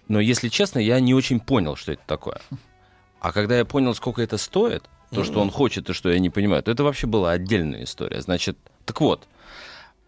Но, 0.08 0.20
если 0.20 0.48
честно, 0.48 0.78
я 0.78 0.98
не 1.00 1.12
очень 1.14 1.38
понял, 1.38 1.76
что 1.76 1.92
это 1.92 2.02
такое. 2.06 2.40
А 3.20 3.32
когда 3.32 3.56
я 3.56 3.64
понял, 3.64 3.94
сколько 3.94 4.22
это 4.22 4.38
стоит, 4.38 4.84
то, 5.10 5.24
что 5.24 5.40
он 5.40 5.50
хочет 5.50 5.88
и 5.90 5.92
что 5.92 6.10
я 6.10 6.18
не 6.18 6.30
понимаю, 6.30 6.62
то 6.62 6.70
это 6.70 6.84
вообще 6.84 7.06
была 7.06 7.32
отдельная 7.32 7.84
история. 7.84 8.20
Значит, 8.20 8.58
так 8.84 9.00
вот, 9.00 9.26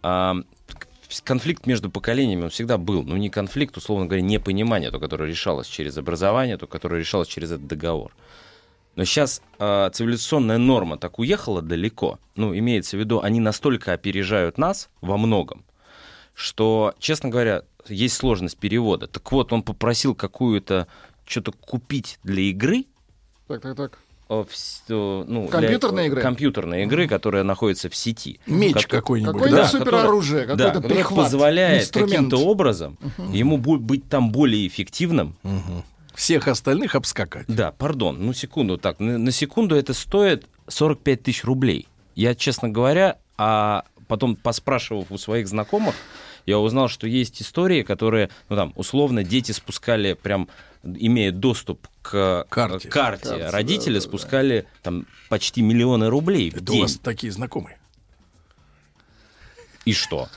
к- 0.02 0.86
конфликт 1.24 1.66
между 1.66 1.90
поколениями 1.90 2.44
он 2.44 2.51
всегда 2.51 2.78
был. 2.78 3.02
Ну, 3.02 3.16
не 3.16 3.30
конфликт, 3.30 3.76
условно 3.76 4.06
говоря, 4.06 4.22
непонимание, 4.22 4.90
то, 4.90 4.98
которое 4.98 5.28
решалось 5.30 5.66
через 5.66 5.97
образование, 5.97 6.56
то, 6.59 6.66
которое 6.66 7.01
решалось 7.01 7.28
через 7.28 7.52
этот 7.52 7.66
договор. 7.66 8.14
Но 8.97 9.05
сейчас 9.05 9.43
э, 9.59 9.90
цивилизационная 9.93 10.59
норма 10.59 10.98
так 10.98 11.18
уехала 11.20 11.62
далеко. 11.62 12.18
Ну, 12.35 12.56
имеется 12.56 12.97
в 12.97 13.01
виду, 13.01 13.20
они 13.20 13.39
настолько 13.40 13.93
опережают 13.93 14.59
нас 14.59 14.90
во 15.01 15.16
многом, 15.16 15.64
что, 16.35 16.94
честно 16.98 17.28
говоря, 17.28 17.62
есть 17.89 18.16
сложность 18.16 18.59
перевода. 18.59 19.06
Так 19.06 19.30
вот, 19.30 19.52
он 19.52 19.62
попросил 19.62 20.14
какую-то 20.14 20.89
что-то 21.24 21.52
купить 21.52 22.18
для 22.24 22.43
игры, 22.43 22.86
Так, 23.49 23.62
так, 23.62 23.77
так. 23.77 23.99
в 24.29 24.55
ну, 25.27 25.43
для- 25.49 25.51
Компьютерной 25.51 26.07
игры? 26.09 26.20
Компьютерной 26.20 26.83
игры, 26.85 27.09
которая 27.09 27.45
находится 27.45 27.89
в 27.89 27.97
сети. 27.97 28.41
Меч 28.47 28.87
Ко- 28.87 28.97
какой-нибудь. 28.97 29.33
Какое-то 29.33 29.57
да? 29.57 29.69
супероружие, 29.69 30.47
да, 30.47 30.70
какой-то 30.70 30.89
прихват, 30.95 31.25
позволяет 31.25 31.83
инструмент. 31.83 32.11
каким-то 32.12 32.37
образом 32.47 32.99
ему 33.33 33.57
бу- 33.57 33.79
быть 33.79 34.07
там 34.09 34.31
более 34.31 34.66
эффективным. 34.66 35.35
Всех 36.15 36.47
остальных 36.49 36.95
обскакать. 36.95 37.47
Да, 37.49 37.73
пардон, 37.73 38.27
ну 38.27 38.33
секунду 38.35 38.77
так. 38.77 39.01
На, 39.01 39.16
на 39.19 39.31
секунду 39.31 39.77
это 39.77 39.95
стоит 39.95 40.47
45 40.66 41.23
тысяч 41.23 41.45
рублей. 41.45 41.89
Я, 42.15 42.35
честно 42.35 42.69
говоря, 42.69 43.19
а 43.39 43.85
потом 44.09 44.37
поспрашивав 44.37 45.11
у 45.11 45.16
своих 45.16 45.49
знакомых, 45.49 45.95
я 46.45 46.59
узнал, 46.59 46.89
что 46.89 47.07
есть 47.07 47.41
истории, 47.41 47.83
которые, 47.83 48.31
ну 48.49 48.57
там, 48.57 48.73
условно, 48.75 49.23
дети 49.23 49.53
спускали 49.53 50.15
прям, 50.15 50.49
имея 50.84 51.32
доступ 51.32 51.86
к 52.02 52.46
Карте. 52.48 52.88
к 52.88 52.92
карте, 52.92 53.28
Карте, 53.28 53.46
родители 53.50 53.94
да, 53.94 54.00
да, 54.00 54.05
да. 54.05 54.09
спускали 54.09 54.66
там 54.82 55.06
почти 55.28 55.62
миллионы 55.62 56.09
рублей 56.09 56.50
в 56.50 56.55
Это 56.56 56.70
у 56.72 56.74
день. 56.74 56.82
вас 56.82 56.96
такие 56.98 57.32
знакомые. 57.32 57.78
И 59.84 59.92
что? 59.94 60.28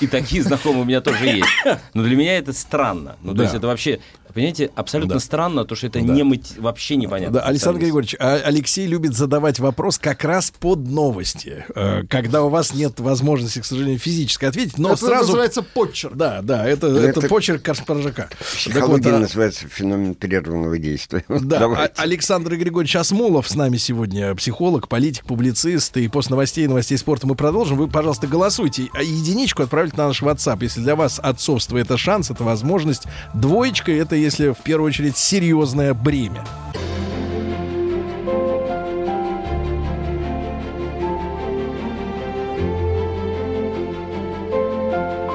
И 0.00 0.06
такие 0.06 0.42
знакомые 0.42 0.82
у 0.82 0.84
меня 0.84 1.00
тоже 1.00 1.26
есть. 1.26 1.48
Но 1.94 2.02
для 2.02 2.16
меня 2.16 2.38
это 2.38 2.52
странно. 2.52 3.16
Ну, 3.22 3.32
то 3.32 3.38
Да. 3.38 3.42
есть 3.44 3.54
это 3.54 3.66
вообще, 3.66 4.00
понимаете, 4.36 4.70
абсолютно 4.76 5.14
Да. 5.14 5.20
странно, 5.20 5.64
то, 5.64 5.74
что 5.74 5.86
это 5.88 6.00
Да. 6.00 6.12
не 6.12 6.22
мати- 6.22 6.60
вообще 6.60 6.96
непонятно. 6.96 7.40
Да, 7.40 7.46
Александр 7.46 7.80
Григорьевич, 7.80 8.14
а 8.20 8.34
Алексей 8.44 8.86
любит 8.86 9.14
задавать 9.14 9.58
вопрос 9.58 9.98
как 9.98 10.22
раз 10.24 10.50
под 10.50 10.86
новости, 10.86 11.64
э, 11.74 12.02
когда 12.08 12.42
у 12.44 12.48
вас 12.50 12.74
нет 12.74 13.00
возможности, 13.00 13.60
к 13.60 13.64
сожалению, 13.64 13.98
физически 13.98 14.44
ответить, 14.44 14.78
но 14.78 14.90
это 14.92 15.04
сразу... 15.06 15.26
называется 15.28 15.62
подчерк. 15.62 16.14
Да, 16.14 16.40
да, 16.42 16.66
это, 16.68 16.86
это, 16.88 17.20
это- 17.20 17.28
почерк. 17.28 17.62
В 17.66 18.72
Так 18.72 18.88
вот, 18.88 19.06
а- 19.06 19.18
называется 19.18 19.66
феномен 19.68 20.14
прерванного 20.14 20.78
действия. 20.78 21.24
Да. 21.46 21.64
А- 21.66 21.90
Александр 21.96 22.56
Григорьевич 22.56 22.94
Осмолов 22.96 23.48
с 23.48 23.54
нами 23.54 23.76
сегодня, 23.78 24.34
психолог, 24.34 24.88
политик, 24.88 25.24
публицист. 25.24 25.96
И 25.96 26.08
после 26.08 26.30
новостей 26.30 26.64
и 26.64 26.68
новостей 26.68 26.98
спорта 26.98 27.26
мы 27.26 27.34
продолжим. 27.34 27.78
Вы, 27.78 27.88
пожалуйста, 27.88 28.26
голосуйте. 28.26 28.88
А 28.92 29.02
единичку 29.02 29.62
отправьте 29.62 29.96
на 29.96 30.08
наш 30.08 30.22
WhatsApp. 30.22 30.58
Если 30.60 30.80
для 30.80 30.94
вас 30.96 31.18
отцовство 31.22 31.78
это 31.78 31.96
шанс, 31.96 32.30
это 32.30 32.44
возможность. 32.44 33.04
Двоечка 33.34 33.92
это, 33.92 34.16
если 34.26 34.52
в 34.52 34.58
первую 34.58 34.88
очередь, 34.88 35.16
серьезное 35.16 35.94
бремя. 35.94 36.44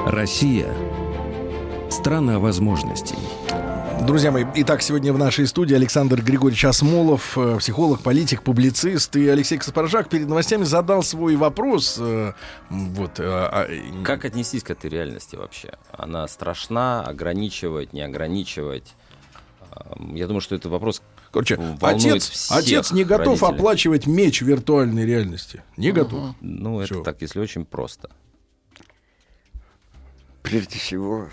Россия– 0.06 0.74
страна 1.90 2.38
возможностей. 2.38 3.16
Друзья 4.06 4.32
мои, 4.32 4.44
итак, 4.56 4.82
сегодня 4.82 5.12
в 5.12 5.18
нашей 5.18 5.46
студии 5.46 5.74
Александр 5.74 6.20
Григорьевич 6.22 6.64
Осмолов, 6.64 7.38
э, 7.38 7.56
психолог, 7.58 8.00
политик, 8.02 8.42
публицист. 8.42 9.14
И 9.16 9.28
Алексей 9.28 9.58
Каспаржак 9.58 10.08
перед 10.08 10.28
новостями 10.28 10.64
задал 10.64 11.02
свой 11.02 11.36
вопрос. 11.36 11.96
э, 12.00 12.32
Вот, 12.68 13.20
э, 13.20 13.24
а, 13.24 13.68
Как 14.02 14.24
отнестись 14.24 14.64
к 14.64 14.70
этой 14.70 14.90
реальности 14.90 15.36
вообще? 15.36 15.74
Она 15.92 16.26
страшна, 16.26 17.02
ограничивать, 17.04 17.92
не 17.92 18.00
ограничивать? 18.02 18.94
Ам, 19.70 20.14
Я 20.14 20.26
думаю, 20.26 20.40
что 20.40 20.56
это 20.56 20.68
вопрос 20.68 21.00
Короче, 21.30 21.58
отец, 21.80 22.28
всех 22.28 22.58
отец 22.58 22.92
не 22.92 23.04
готов 23.04 23.40
родителей. 23.40 23.56
оплачивать 23.58 24.06
меч 24.06 24.42
виртуальной 24.42 25.06
реальности. 25.06 25.62
Не 25.76 25.92
готов. 25.92 26.34
Ну, 26.40 26.80
это 26.80 26.88
Чего? 26.88 27.04
так, 27.04 27.22
если 27.22 27.38
очень 27.40 27.64
просто. 27.64 28.10
Прежде 30.42 30.78
всего, 30.78 31.28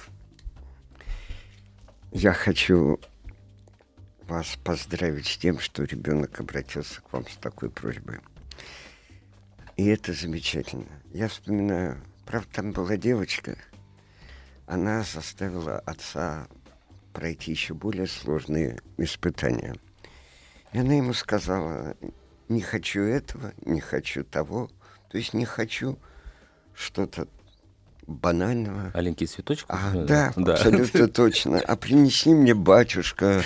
я 2.11 2.33
хочу 2.33 2.99
вас 4.27 4.57
поздравить 4.63 5.27
с 5.27 5.37
тем, 5.37 5.59
что 5.59 5.83
ребенок 5.83 6.39
обратился 6.39 7.01
к 7.01 7.13
вам 7.13 7.27
с 7.27 7.37
такой 7.37 7.69
просьбой. 7.69 8.19
И 9.77 9.85
это 9.85 10.13
замечательно. 10.13 10.89
Я 11.13 11.27
вспоминаю, 11.27 12.03
правда, 12.25 12.49
там 12.53 12.71
была 12.71 12.97
девочка, 12.97 13.57
она 14.65 15.03
заставила 15.03 15.79
отца 15.79 16.47
пройти 17.13 17.51
еще 17.51 17.73
более 17.73 18.07
сложные 18.07 18.79
испытания. 18.97 19.75
И 20.73 20.79
она 20.79 20.93
ему 20.93 21.13
сказала, 21.13 21.95
не 22.49 22.61
хочу 22.61 23.01
этого, 23.01 23.53
не 23.65 23.79
хочу 23.79 24.23
того, 24.23 24.69
то 25.09 25.17
есть 25.17 25.33
не 25.33 25.45
хочу 25.45 25.97
что-то 26.73 27.27
банального. 28.09 28.91
Аленький 28.93 29.27
цветочек? 29.27 29.65
А, 29.69 29.91
Ну, 29.93 30.05
да, 30.05 30.33
абсолютно 30.35 31.07
точно. 31.21 31.59
А 31.59 31.75
принеси 31.75 32.29
мне, 32.29 32.53
батюшка, 32.53 33.43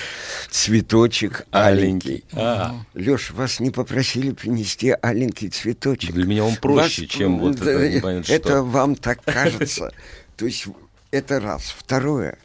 цветочек 0.49 1.45
аленький. 1.51 2.23
А. 2.33 2.75
Леш, 2.95 3.31
вас 3.31 3.59
не 3.59 3.69
попросили 3.69 4.31
принести 4.31 4.95
аленький 5.01 5.49
цветочек. 5.49 6.13
Для 6.13 6.25
меня 6.25 6.45
он 6.45 6.55
проще, 6.55 7.07
чем 7.07 7.39
вот 7.39 7.61
это, 7.61 8.23
Это 8.27 8.63
вам 8.63 8.95
так 8.95 9.21
кажется. 9.23 9.91
То 10.37 10.45
есть 10.45 10.65
это 11.11 11.39
раз. 11.39 11.73
Второе. 11.77 12.37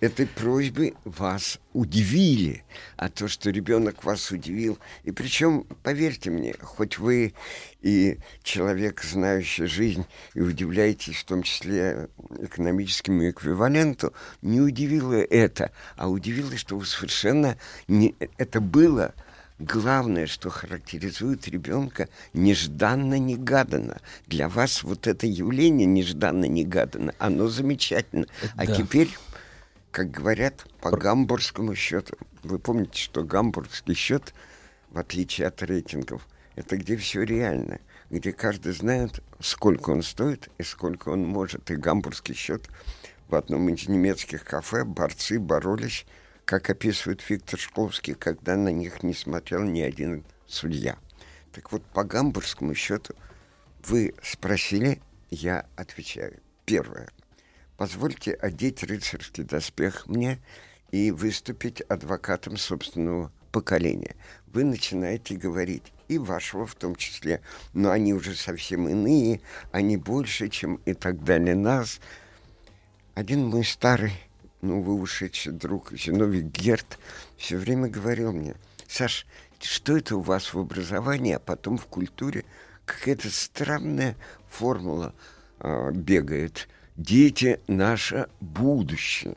Этой 0.00 0.26
просьбы 0.26 0.94
вас 1.04 1.58
удивили, 1.72 2.64
а 2.96 3.08
то, 3.08 3.28
что 3.28 3.50
ребенок 3.50 4.04
вас 4.04 4.30
удивил, 4.30 4.78
и 5.04 5.10
причем, 5.10 5.64
поверьте 5.82 6.30
мне, 6.30 6.54
хоть 6.60 6.98
вы 6.98 7.34
и 7.82 8.18
человек, 8.42 9.02
знающий 9.02 9.66
жизнь, 9.66 10.06
и 10.34 10.40
удивляетесь 10.40 11.16
в 11.16 11.24
том 11.24 11.42
числе 11.42 12.08
экономическому 12.40 13.30
эквиваленту, 13.30 14.12
не 14.42 14.60
удивило 14.60 15.14
это, 15.14 15.72
а 15.96 16.08
удивило, 16.08 16.56
что 16.56 16.76
вы 16.76 16.86
совершенно 16.86 17.56
не... 17.88 18.14
это 18.36 18.60
было 18.60 19.14
главное, 19.58 20.26
что 20.26 20.50
характеризует 20.50 21.48
ребенка 21.48 22.08
нежданно-негаданно. 22.32 24.00
Для 24.26 24.48
вас 24.48 24.82
вот 24.82 25.06
это 25.06 25.26
явление 25.26 25.86
нежданно-негаданно, 25.86 27.14
оно 27.18 27.48
замечательно. 27.48 28.26
А 28.56 28.66
Да. 28.66 28.74
теперь, 28.74 29.08
как 29.90 30.10
говорят, 30.10 30.66
по 30.80 30.90
гамбургскому 30.90 31.74
счету. 31.74 32.16
Вы 32.42 32.58
помните, 32.58 33.00
что 33.00 33.24
гамбургский 33.24 33.94
счет, 33.94 34.34
в 34.90 34.98
отличие 34.98 35.48
от 35.48 35.62
рейтингов, 35.62 36.26
это 36.56 36.76
где 36.76 36.96
все 36.96 37.22
реально, 37.22 37.80
где 38.10 38.32
каждый 38.32 38.72
знает, 38.72 39.22
сколько 39.40 39.90
он 39.90 40.02
стоит 40.02 40.50
и 40.58 40.62
сколько 40.62 41.10
он 41.10 41.24
может. 41.24 41.70
И 41.70 41.76
гамбургский 41.76 42.34
счет 42.34 42.68
в 43.28 43.34
одном 43.34 43.68
из 43.68 43.88
немецких 43.88 44.44
кафе 44.44 44.84
борцы 44.84 45.38
боролись, 45.38 46.06
как 46.44 46.70
описывает 46.70 47.28
Виктор 47.28 47.58
Шкловский, 47.58 48.14
когда 48.14 48.56
на 48.56 48.70
них 48.70 49.02
не 49.02 49.14
смотрел 49.14 49.62
ни 49.62 49.80
один 49.80 50.24
судья. 50.46 50.96
Так 51.52 51.72
вот, 51.72 51.84
по 51.84 52.04
гамбургскому 52.04 52.74
счету 52.74 53.14
вы 53.84 54.14
спросили, 54.22 55.00
я 55.30 55.66
отвечаю. 55.76 56.40
Первое. 56.64 57.08
Позвольте 57.78 58.32
одеть 58.32 58.82
рыцарский 58.82 59.44
доспех 59.44 60.08
мне 60.08 60.40
и 60.90 61.12
выступить 61.12 61.80
адвокатом 61.82 62.56
собственного 62.56 63.30
поколения. 63.52 64.16
Вы 64.48 64.64
начинаете 64.64 65.36
говорить, 65.36 65.84
и 66.08 66.18
вашего 66.18 66.66
в 66.66 66.74
том 66.74 66.96
числе, 66.96 67.40
но 67.74 67.92
они 67.92 68.14
уже 68.14 68.34
совсем 68.34 68.88
иные, 68.88 69.40
они 69.70 69.96
больше, 69.96 70.48
чем 70.48 70.80
и 70.86 70.92
так 70.92 71.22
далее 71.22 71.54
нас. 71.54 72.00
Один 73.14 73.46
мой 73.46 73.64
старый, 73.64 74.14
ну, 74.60 74.82
вы 74.82 74.94
ушедший 74.94 75.52
друг, 75.52 75.92
Зиновий 75.92 76.42
Герт, 76.42 76.98
все 77.36 77.58
время 77.58 77.88
говорил 77.88 78.32
мне, 78.32 78.56
Саш, 78.88 79.24
что 79.60 79.96
это 79.96 80.16
у 80.16 80.20
вас 80.20 80.52
в 80.52 80.58
образовании, 80.58 81.34
а 81.34 81.38
потом 81.38 81.78
в 81.78 81.86
культуре 81.86 82.44
какая-то 82.86 83.30
странная 83.30 84.16
формула 84.48 85.14
а, 85.60 85.92
бегает. 85.92 86.66
Дети— 86.98 87.60
наше 87.68 88.26
будущее. 88.40 89.36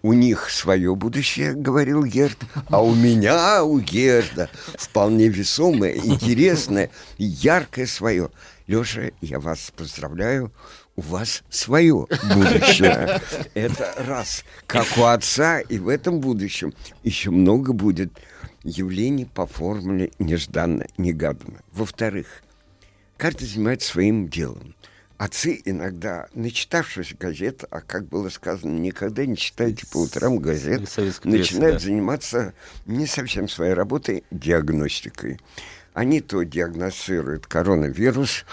У 0.00 0.14
них 0.14 0.48
свое 0.48 0.96
будущее, 0.96 1.52
говорил 1.52 2.02
Герд, 2.02 2.38
а 2.70 2.82
у 2.82 2.94
меня, 2.94 3.62
у 3.62 3.78
Герда, 3.78 4.48
вполне 4.78 5.28
весомое, 5.28 5.94
интересное, 5.96 6.90
яркое 7.18 7.84
свое. 7.84 8.30
Леша, 8.66 9.10
я 9.20 9.38
вас 9.38 9.70
поздравляю, 9.76 10.50
у 10.96 11.02
вас 11.02 11.42
свое 11.50 12.06
будущее. 12.34 13.20
Это 13.52 13.92
раз. 13.98 14.42
Как 14.66 14.86
у 14.96 15.02
отца, 15.02 15.60
и 15.60 15.78
в 15.78 15.88
этом 15.88 16.20
будущем 16.20 16.72
еще 17.02 17.30
много 17.30 17.74
будет 17.74 18.18
явлений 18.64 19.26
по 19.26 19.46
формуле 19.46 20.10
нежданно-негаданно. 20.18 21.60
Во-вторых, 21.70 22.42
каждый 23.18 23.46
занимается 23.46 23.90
своим 23.90 24.30
делом. 24.30 24.74
Отцы 25.22 25.62
иногда, 25.64 26.26
начитавшись 26.34 27.14
газет, 27.14 27.62
а 27.70 27.80
как 27.80 28.08
было 28.08 28.28
сказано, 28.28 28.76
никогда 28.76 29.24
не 29.24 29.36
читайте 29.36 29.86
по 29.86 29.98
утрам 29.98 30.40
газет, 30.40 30.80
начинают 31.22 31.76
да. 31.76 31.78
заниматься 31.78 32.54
не 32.86 33.06
совсем 33.06 33.48
своей 33.48 33.72
работой, 33.74 34.24
диагностикой. 34.32 35.38
Они 35.94 36.20
то 36.20 36.42
диагностируют 36.42 37.46
коронавирус, 37.46 38.44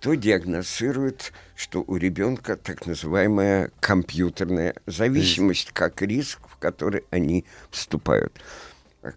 то 0.00 0.12
диагностируют, 0.12 1.32
что 1.56 1.82
у 1.86 1.96
ребенка 1.96 2.56
так 2.56 2.84
называемая 2.84 3.70
компьютерная 3.80 4.74
зависимость, 4.84 5.70
как 5.72 6.02
риск, 6.02 6.40
в 6.46 6.58
который 6.58 7.04
они 7.08 7.46
вступают. 7.70 8.38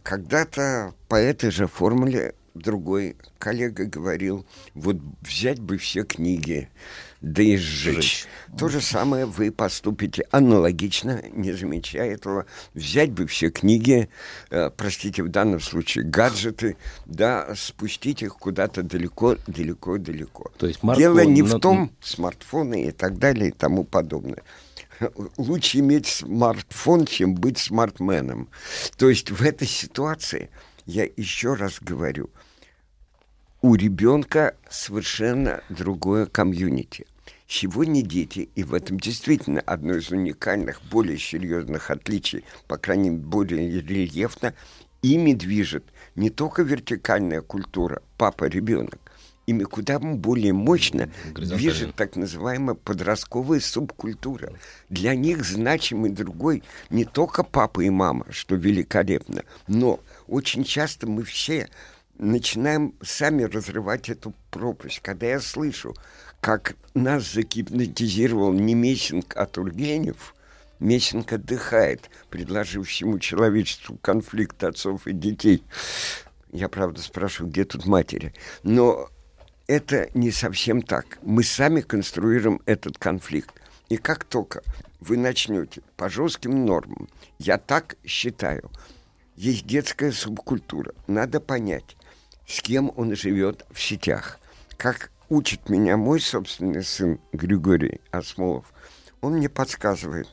Когда-то 0.03 0.93
по 1.09 1.15
этой 1.15 1.51
же 1.51 1.67
формуле 1.67 2.35
другой 2.53 3.17
коллега 3.37 3.85
говорил, 3.85 4.45
вот 4.73 4.97
взять 5.21 5.59
бы 5.59 5.77
все 5.77 6.03
книги, 6.03 6.69
да 7.21 7.43
и 7.43 7.55
сжечь. 7.55 7.95
Сжечь. 7.95 8.25
То 8.57 8.67
же 8.67 8.81
самое 8.81 9.25
вы 9.25 9.51
поступите 9.51 10.25
аналогично, 10.31 11.23
не 11.31 11.51
замечая 11.51 12.13
этого. 12.13 12.45
Взять 12.73 13.11
бы 13.11 13.27
все 13.27 13.49
книги, 13.49 14.09
э, 14.49 14.69
простите, 14.69 15.23
в 15.23 15.29
данном 15.29 15.59
случае 15.59 16.03
гаджеты, 16.03 16.77
да, 17.05 17.53
спустить 17.55 18.21
их 18.23 18.35
куда-то 18.37 18.83
далеко, 18.83 19.37
далеко, 19.47 19.97
далеко. 19.97 20.51
То 20.57 20.67
есть 20.67 20.79
Дело 20.97 21.19
Марко- 21.19 21.25
не 21.25 21.41
в 21.43 21.59
том, 21.59 21.91
смартфоны 22.01 22.85
и 22.85 22.91
так 22.91 23.17
далее 23.19 23.49
и 23.49 23.51
тому 23.51 23.83
подобное. 23.83 24.43
Лучше 25.37 25.79
иметь 25.79 26.07
смартфон, 26.07 27.05
чем 27.05 27.35
быть 27.35 27.57
смартменом. 27.57 28.49
То 28.97 29.09
есть 29.09 29.31
в 29.31 29.41
этой 29.43 29.67
ситуации, 29.67 30.49
я 30.85 31.07
еще 31.17 31.53
раз 31.53 31.79
говорю, 31.81 32.29
у 33.61 33.75
ребенка 33.75 34.55
совершенно 34.69 35.61
другое 35.69 36.25
комьюнити. 36.25 37.05
Сегодня 37.47 38.01
дети, 38.01 38.49
и 38.55 38.63
в 38.63 38.73
этом 38.73 38.99
действительно 38.99 39.61
одно 39.61 39.95
из 39.95 40.09
уникальных, 40.09 40.81
более 40.89 41.17
серьезных 41.17 41.91
отличий, 41.91 42.43
по 42.67 42.77
крайней 42.77 43.09
мере, 43.09 43.23
более 43.23 43.81
рельефно, 43.81 44.53
ими 45.01 45.33
движет 45.33 45.83
не 46.15 46.29
только 46.29 46.63
вертикальная 46.63 47.41
культура 47.41 48.01
папа-ребенок, 48.17 48.99
ими 49.51 49.63
куда 49.63 49.99
более 49.99 50.53
мощно 50.53 51.09
движет 51.33 51.95
так 51.95 52.15
называемая 52.15 52.75
подростковая 52.75 53.59
субкультура. 53.59 54.53
Для 54.89 55.15
них 55.15 55.45
значимый 55.45 56.11
другой 56.11 56.63
не 56.89 57.05
только 57.05 57.43
папа 57.43 57.81
и 57.81 57.89
мама, 57.89 58.25
что 58.29 58.55
великолепно, 58.55 59.43
но 59.67 59.99
очень 60.27 60.63
часто 60.63 61.07
мы 61.07 61.23
все 61.23 61.69
начинаем 62.17 62.93
сами 63.01 63.43
разрывать 63.43 64.09
эту 64.09 64.33
пропасть. 64.49 64.99
Когда 65.01 65.27
я 65.27 65.39
слышу, 65.39 65.95
как 66.39 66.75
нас 66.93 67.33
загипнотизировал 67.33 68.53
не 68.53 68.75
Мессинг, 68.75 69.33
а 69.35 69.45
Тургенев, 69.45 70.35
Мессинг 70.79 71.31
отдыхает, 71.33 72.09
предложив 72.29 72.87
всему 72.87 73.19
человечеству 73.19 73.97
конфликт 74.01 74.63
отцов 74.63 75.05
и 75.07 75.13
детей. 75.13 75.63
Я, 76.51 76.67
правда, 76.67 77.01
спрашиваю, 77.01 77.51
где 77.51 77.63
тут 77.63 77.85
матери? 77.85 78.33
Но 78.63 79.09
это 79.71 80.09
не 80.13 80.31
совсем 80.31 80.81
так. 80.81 81.17
Мы 81.21 81.45
сами 81.45 81.79
конструируем 81.79 82.61
этот 82.65 82.97
конфликт. 82.97 83.55
И 83.87 83.95
как 83.95 84.25
только 84.25 84.63
вы 84.99 85.15
начнете 85.15 85.81
по 85.95 86.09
жестким 86.09 86.65
нормам, 86.65 87.07
я 87.39 87.57
так 87.57 87.95
считаю, 88.03 88.69
есть 89.37 89.65
детская 89.65 90.11
субкультура. 90.11 90.93
Надо 91.07 91.39
понять, 91.39 91.95
с 92.45 92.59
кем 92.59 92.91
он 92.97 93.15
живет 93.15 93.65
в 93.71 93.79
сетях. 93.81 94.41
Как 94.75 95.09
учит 95.29 95.69
меня 95.69 95.95
мой 95.95 96.19
собственный 96.19 96.83
сын 96.83 97.21
Григорий 97.31 98.01
Осмолов, 98.11 98.73
он 99.21 99.35
мне 99.35 99.47
подсказывает, 99.47 100.27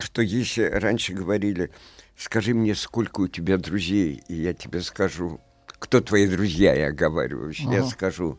что 0.00 0.20
если 0.20 0.64
раньше 0.64 1.12
говорили, 1.12 1.70
скажи 2.16 2.54
мне, 2.54 2.74
сколько 2.74 3.20
у 3.20 3.28
тебя 3.28 3.56
друзей, 3.56 4.24
и 4.26 4.34
я 4.34 4.52
тебе 4.52 4.80
скажу, 4.80 5.40
кто 5.86 6.00
твои 6.00 6.26
друзья, 6.26 6.74
я 6.74 6.88
оговариваюсь, 6.88 7.60
я 7.60 7.78
Ага. 7.78 7.90
скажу 7.90 8.38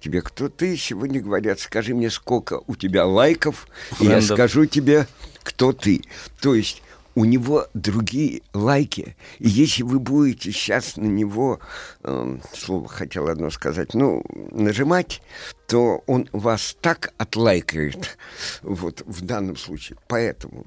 тебе, 0.00 0.22
кто 0.22 0.48
ты, 0.48 0.76
сегодня 0.76 1.20
говорят, 1.20 1.60
скажи 1.60 1.94
мне, 1.94 2.10
сколько 2.10 2.60
у 2.66 2.74
тебя 2.74 3.06
лайков, 3.06 3.68
и 4.00 4.06
я 4.06 4.20
скажу 4.20 4.66
тебе, 4.66 5.06
кто 5.44 5.72
ты. 5.72 6.02
То 6.40 6.52
есть 6.56 6.82
у 7.14 7.24
него 7.24 7.68
другие 7.74 8.42
лайки. 8.52 9.16
И 9.38 9.48
если 9.48 9.84
вы 9.84 10.00
будете 10.00 10.50
сейчас 10.50 10.96
на 10.96 11.06
него, 11.06 11.60
эм, 12.02 12.42
слово 12.52 12.88
хотел 12.88 13.28
одно 13.28 13.50
сказать, 13.50 13.94
ну, 13.94 14.24
нажимать, 14.50 15.22
то 15.68 16.02
он 16.08 16.28
вас 16.32 16.76
так 16.80 17.14
отлайкает, 17.18 18.18
вот 18.62 19.04
в 19.06 19.24
данном 19.24 19.56
случае. 19.56 19.96
Поэтому 20.08 20.66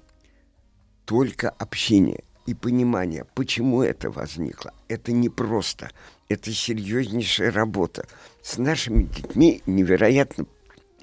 только 1.03 1.49
общение 1.49 2.23
и 2.47 2.53
понимание, 2.53 3.25
почему 3.35 3.83
это 3.83 4.09
возникло. 4.09 4.73
Это 4.87 5.11
не 5.11 5.29
просто, 5.29 5.91
это 6.29 6.51
серьезнейшая 6.51 7.51
работа. 7.51 8.07
С 8.41 8.57
нашими 8.57 9.03
детьми 9.03 9.61
невероятно 9.67 10.45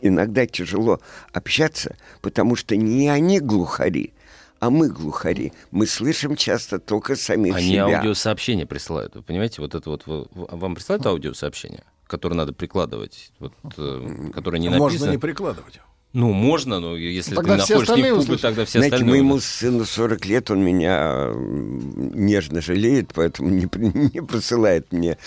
иногда 0.01 0.47
тяжело 0.47 1.01
общаться, 1.33 1.97
потому 2.23 2.57
что 2.57 2.77
не 2.77 3.09
они 3.09 3.41
глухари, 3.41 4.15
а 4.59 4.71
мы 4.71 4.89
глухари. 4.89 5.53
Мы 5.71 5.87
слышим 5.87 6.35
часто 6.37 6.79
только 6.79 7.15
самих 7.15 7.55
Они 7.57 7.69
себя. 7.73 7.99
аудиосообщения 7.99 8.67
присылают. 8.67 9.15
Вы 9.15 9.23
понимаете, 9.23 9.61
вот 9.61 9.75
это 9.75 9.91
вот 9.91 10.03
вам 10.07 10.75
присылают 10.75 11.05
аудиосообщение, 11.07 11.85
которое 12.07 12.37
надо 12.37 12.55
прикладывать, 12.55 13.33
вот, 13.39 13.53
э, 13.77 14.31
которое 14.35 14.59
не 14.59 14.71
Можно 14.71 14.87
написано. 14.87 15.11
не 15.11 15.19
прикладывать. 15.19 15.81
Ну, 16.15 16.31
можно, 16.33 16.79
но 16.79 16.97
если 16.97 17.35
Тогда 17.35 17.57
ты 17.57 17.65
все 17.65 17.75
находишь 17.75 17.89
не 17.97 18.03
в 18.03 18.07
остальные 18.07 18.25
клубе, 18.25 18.39
тогда 18.41 18.65
все 18.65 18.79
Знаете, 18.79 18.95
остальные. 18.95 19.23
моему 19.23 19.41
сыну 19.41 19.85
40 19.85 20.27
лет, 20.27 20.49
он 20.53 20.65
меня 20.65 21.33
нежно 21.35 22.63
жалеет, 22.63 23.11
поэтому 23.13 23.51
не, 23.51 23.69
не 24.15 24.23
посылает 24.23 24.93
мне 24.93 25.19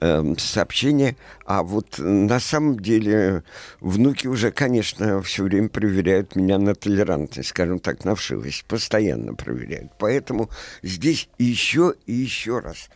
эм, 0.00 0.36
сообщения. 0.36 1.16
А 1.46 1.62
вот 1.62 1.94
на 1.98 2.40
самом 2.40 2.80
деле 2.80 3.44
внуки 3.80 4.26
уже, 4.26 4.50
конечно, 4.50 5.22
все 5.22 5.44
время 5.44 5.68
проверяют 5.68 6.34
меня 6.34 6.58
на 6.58 6.74
толерантность, 6.74 7.50
скажем 7.50 7.78
так, 7.78 8.04
на 8.04 8.16
вшивость. 8.16 8.64
Постоянно 8.64 9.34
проверяют. 9.34 9.92
Поэтому 10.00 10.50
здесь 10.82 11.28
еще 11.38 11.94
и 12.06 12.14
еще 12.14 12.58
раз. 12.58 12.90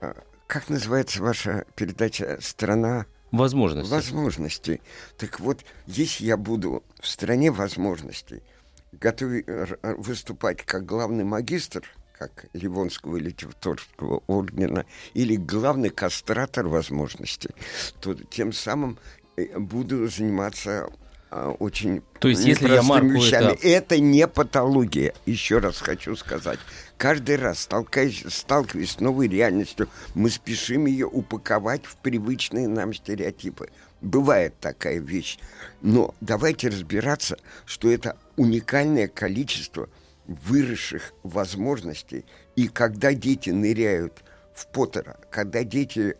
А, 0.00 0.14
Как 0.46 0.68
называется 0.68 1.20
ваша 1.20 1.64
передача 1.74 2.38
«Страна 2.40 3.06
Возможности. 3.30 3.90
возможностей. 3.90 4.80
Так 5.16 5.40
вот, 5.40 5.64
если 5.86 6.24
я 6.26 6.36
буду 6.36 6.82
в 7.00 7.06
стране 7.06 7.50
возможностей 7.50 8.42
готовы 8.92 9.44
р- 9.46 9.78
р- 9.82 9.96
выступать 9.96 10.62
как 10.64 10.84
главный 10.84 11.24
магистр, 11.24 11.82
как 12.18 12.46
Ливонского 12.52 13.16
литературского 13.16 14.22
ордена, 14.26 14.84
или 15.14 15.36
главный 15.36 15.90
кастратор 15.90 16.66
возможностей, 16.68 17.50
то 18.00 18.14
тем 18.14 18.52
самым 18.52 18.98
э, 19.36 19.58
буду 19.58 20.08
заниматься 20.08 20.90
очень 21.30 22.02
То 22.18 22.28
есть, 22.28 22.44
если 22.44 22.68
я 22.68 22.82
марку 22.82 23.06
вещами. 23.08 23.52
это- 23.52 23.66
Это 23.68 24.00
не 24.00 24.26
патология, 24.26 25.14
еще 25.26 25.58
раз 25.58 25.78
хочу 25.80 26.16
сказать. 26.16 26.58
Каждый 26.96 27.36
раз, 27.36 27.60
сталкиваясь, 27.60 28.24
сталкиваясь 28.28 28.92
с 28.92 29.00
новой 29.00 29.28
реальностью, 29.28 29.88
мы 30.14 30.28
спешим 30.30 30.86
ее 30.86 31.06
упаковать 31.06 31.86
в 31.86 31.96
привычные 31.96 32.68
нам 32.68 32.92
стереотипы. 32.92 33.70
Бывает 34.00 34.54
такая 34.60 34.98
вещь. 34.98 35.38
Но 35.82 36.14
давайте 36.20 36.68
разбираться, 36.68 37.36
что 37.64 37.90
это 37.90 38.16
уникальное 38.36 39.08
количество 39.08 39.88
выросших 40.26 41.12
возможностей. 41.22 42.24
И 42.56 42.68
когда 42.68 43.12
дети 43.14 43.50
ныряют 43.50 44.22
в 44.54 44.66
Поттера, 44.66 45.18
когда 45.30 45.64
дети 45.64 46.16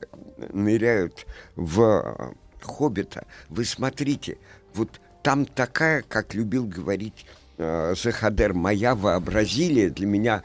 ныряют 0.52 1.26
в 1.56 1.80
э, 1.82 2.32
Хоббита, 2.62 3.26
вы 3.48 3.64
смотрите, 3.64 4.38
вот 4.74 5.00
там 5.22 5.46
такая, 5.46 6.02
как 6.02 6.34
любил 6.34 6.66
говорить 6.66 7.26
э, 7.58 7.94
Захадер, 7.96 8.54
моя 8.54 8.94
вообразилия 8.94 9.90
для 9.90 10.06
меня, 10.06 10.42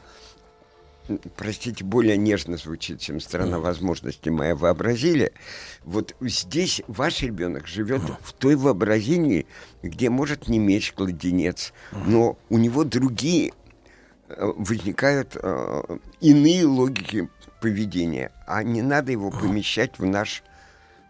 простите, 1.36 1.84
более 1.84 2.16
нежно 2.16 2.56
звучит, 2.56 3.00
чем 3.00 3.20
страна 3.20 3.58
возможностей 3.58 4.30
моя 4.30 4.54
вообразилия. 4.54 5.32
Вот 5.84 6.14
здесь 6.20 6.82
ваш 6.88 7.22
ребенок 7.22 7.66
живет 7.66 8.02
в 8.20 8.32
той 8.32 8.56
вообразении, 8.56 9.46
где 9.82 10.10
может 10.10 10.48
не 10.48 10.58
меч 10.58 10.92
кладенец, 10.92 11.72
но 11.92 12.38
у 12.50 12.58
него 12.58 12.84
другие 12.84 13.52
э, 14.28 14.52
возникают 14.56 15.36
э, 15.36 15.98
иные 16.20 16.66
логики 16.66 17.28
поведения, 17.60 18.30
а 18.46 18.62
не 18.62 18.82
надо 18.82 19.12
его 19.12 19.30
помещать 19.30 19.98
в 19.98 20.04
наш 20.04 20.42
э, 20.42 20.55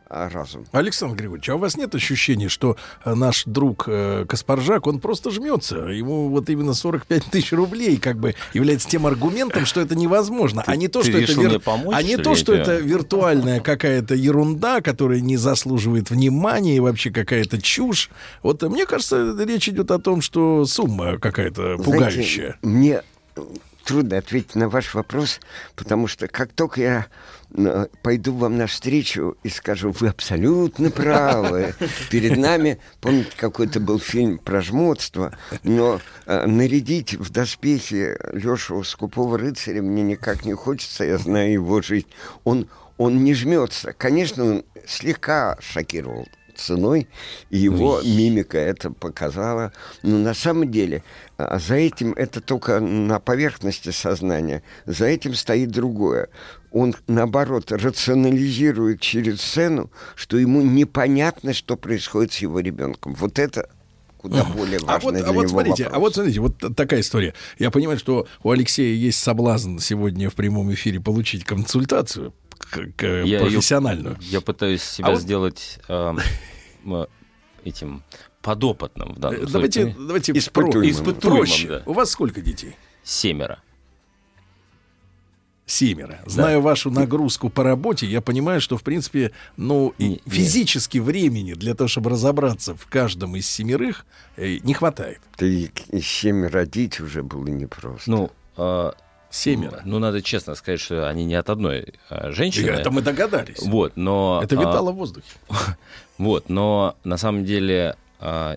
разум. 0.08 0.66
Александр 0.72 1.16
Григорьевич, 1.16 1.48
а 1.48 1.56
у 1.56 1.58
вас 1.58 1.76
нет 1.76 1.94
ощущения, 1.94 2.48
что 2.48 2.76
э, 3.04 3.14
наш 3.14 3.44
друг 3.44 3.84
э, 3.88 4.24
Каспаржак, 4.28 4.86
он 4.86 5.00
просто 5.00 5.30
жмется? 5.30 5.78
Ему 5.78 6.28
вот 6.28 6.48
именно 6.48 6.74
45 6.74 7.24
тысяч 7.24 7.52
рублей 7.52 7.96
как 7.96 8.18
бы 8.18 8.34
является 8.54 8.88
тем 8.88 9.06
аргументом, 9.06 9.66
что 9.66 9.80
это 9.80 9.94
невозможно, 9.96 10.62
а 10.66 10.76
не 10.76 10.88
то, 10.88 11.02
ты 11.02 11.08
что 11.08 11.18
это 11.18 11.32
вир- 11.40 11.60
помочь, 11.60 11.94
а 11.96 12.02
не 12.02 12.16
то, 12.16 12.34
что 12.34 12.52
это 12.54 12.76
виртуальная 12.76 13.60
какая-то 13.60 14.14
ерунда, 14.14 14.80
которая 14.80 15.20
не 15.20 15.36
заслуживает 15.36 16.10
внимания 16.10 16.76
и 16.76 16.80
вообще 16.80 17.10
какая-то 17.10 17.60
чушь. 17.60 18.10
Вот 18.42 18.62
э, 18.62 18.68
мне 18.68 18.86
кажется, 18.86 19.34
речь 19.44 19.68
идет 19.68 19.90
о 19.90 19.98
том, 19.98 20.20
что 20.22 20.66
сумма 20.66 21.18
какая-то 21.18 21.78
пугающая. 21.78 22.56
Знаете, 22.62 22.76
мне 22.78 23.02
трудно 23.84 24.18
ответить 24.18 24.54
на 24.54 24.68
ваш 24.68 24.94
вопрос, 24.94 25.40
потому 25.74 26.06
что 26.08 26.26
как 26.28 26.52
только 26.52 26.80
я 26.80 27.06
пойду 28.02 28.34
вам 28.34 28.58
навстречу 28.58 29.36
и 29.42 29.48
скажу, 29.48 29.90
вы 29.90 30.08
абсолютно 30.08 30.90
правы, 30.90 31.74
перед 32.10 32.36
нами, 32.36 32.78
помните, 33.00 33.30
какой-то 33.36 33.80
был 33.80 33.98
фильм 33.98 34.38
про 34.38 34.60
жмотство, 34.60 35.36
но 35.62 36.00
э, 36.26 36.46
нарядить 36.46 37.14
в 37.14 37.30
доспехи 37.30 38.16
Лешу 38.32 38.82
Скупого 38.84 39.38
рыцаря 39.38 39.82
мне 39.82 40.02
никак 40.02 40.44
не 40.44 40.54
хочется, 40.54 41.04
я 41.04 41.18
знаю 41.18 41.52
его 41.52 41.80
жизнь. 41.80 42.08
Он, 42.44 42.68
он 42.98 43.24
не 43.24 43.34
жмется. 43.34 43.92
Конечно, 43.92 44.44
он 44.44 44.64
слегка 44.86 45.56
шокировал 45.60 46.26
ценой, 46.56 47.08
и 47.50 47.58
его 47.58 48.00
мимика 48.02 48.58
это 48.58 48.90
показала. 48.90 49.72
Но 50.02 50.18
на 50.18 50.34
самом 50.34 50.70
деле 50.70 51.02
а, 51.36 51.58
за 51.58 51.74
этим 51.74 52.12
это 52.12 52.40
только 52.40 52.80
на 52.80 53.20
поверхности 53.20 53.90
сознания, 53.90 54.62
за 54.86 55.06
этим 55.06 55.34
стоит 55.34 55.70
другое. 55.70 56.28
Он, 56.72 56.94
наоборот, 57.06 57.70
рационализирует 57.72 59.00
через 59.00 59.40
сцену, 59.40 59.90
что 60.14 60.36
ему 60.38 60.62
непонятно, 60.62 61.52
что 61.54 61.76
происходит 61.76 62.32
с 62.32 62.38
его 62.38 62.60
ребенком. 62.60 63.14
Вот 63.14 63.38
это 63.38 63.68
куда 64.18 64.44
более 64.44 64.78
А 64.86 64.98
вот, 64.98 65.04
важный 65.04 65.20
а 65.20 65.24
для 65.24 65.32
вот 65.32 65.40
него 65.42 65.48
смотрите, 65.48 65.84
вопрос. 65.84 65.96
а 65.96 66.00
вот 66.00 66.14
смотрите, 66.14 66.40
вот 66.40 66.76
такая 66.76 67.00
история. 67.00 67.34
Я 67.58 67.70
понимаю, 67.70 67.98
что 67.98 68.26
у 68.42 68.50
Алексея 68.50 68.94
есть 68.94 69.20
соблазн 69.22 69.78
сегодня 69.78 70.28
в 70.30 70.34
прямом 70.34 70.72
эфире 70.74 71.00
получить 71.00 71.44
консультацию 71.44 72.34
к- 72.58 72.86
к- 72.96 73.02
Я 73.04 73.22
её- 73.22 73.40
профессиональную. 73.40 74.16
Я 74.20 74.40
пытаюсь 74.40 74.82
себя 74.82 75.08
А 75.08 75.10
вот- 75.12 75.20
сделать 75.20 75.78
эм, 75.88 76.18
этим 77.64 78.02
подопытным 78.42 79.14
в 79.14 79.18
данном 79.18 79.42
Э, 79.42 79.46
Давайте, 79.46 79.82
случае. 79.82 80.06
давайте 80.06 80.32
Испытуемым. 80.32 80.72
про- 80.82 80.90
Испытуемым, 80.90 81.38
проще. 81.38 81.68
да. 81.68 81.82
У 81.86 81.92
вас 81.92 82.10
сколько 82.10 82.40
детей? 82.40 82.76
Семеро. 83.02 83.60
Семеро. 85.66 86.20
Зная 86.26 86.60
вашу 86.60 86.92
нагрузку 86.92 87.50
по 87.50 87.64
работе, 87.64 88.06
я 88.06 88.20
понимаю, 88.20 88.60
что, 88.60 88.76
в 88.76 88.82
принципе, 88.84 89.32
ну, 89.56 89.94
Не- 89.98 90.20
физически 90.24 90.98
времени 90.98 91.54
для 91.54 91.74
того, 91.74 91.88
чтобы 91.88 92.10
разобраться 92.10 92.76
в 92.76 92.86
каждом 92.86 93.34
из 93.34 93.50
семерых, 93.50 94.06
э, 94.36 94.58
не 94.62 94.74
хватает. 94.74 95.20
Ты 95.36 95.72
и 95.90 96.00
семь 96.00 96.46
родить 96.46 97.00
уже 97.00 97.24
было 97.24 97.46
непросто. 97.46 98.08
Ну, 98.10 98.30
э, 98.56 98.92
Семеро. 99.30 99.82
ну, 99.84 99.98
надо 99.98 100.22
честно 100.22 100.54
сказать, 100.54 100.78
что 100.80 101.08
они 101.08 101.24
не 101.24 101.34
от 101.34 101.50
одной 101.50 101.94
э, 102.10 102.30
женщины. 102.30 102.68
Это 102.70 102.92
мы 102.92 103.02
догадались. 103.02 103.60
Вот, 103.62 103.96
но... 103.96 104.40
Это 104.44 104.56
а, 104.56 104.60
витало 104.60 104.92
в 104.92 104.96
воздухе. 104.96 105.26
Вот, 106.18 106.48
но 106.48 106.96
на 107.04 107.18
самом 107.18 107.44
деле, 107.44 107.96
а, 108.20 108.56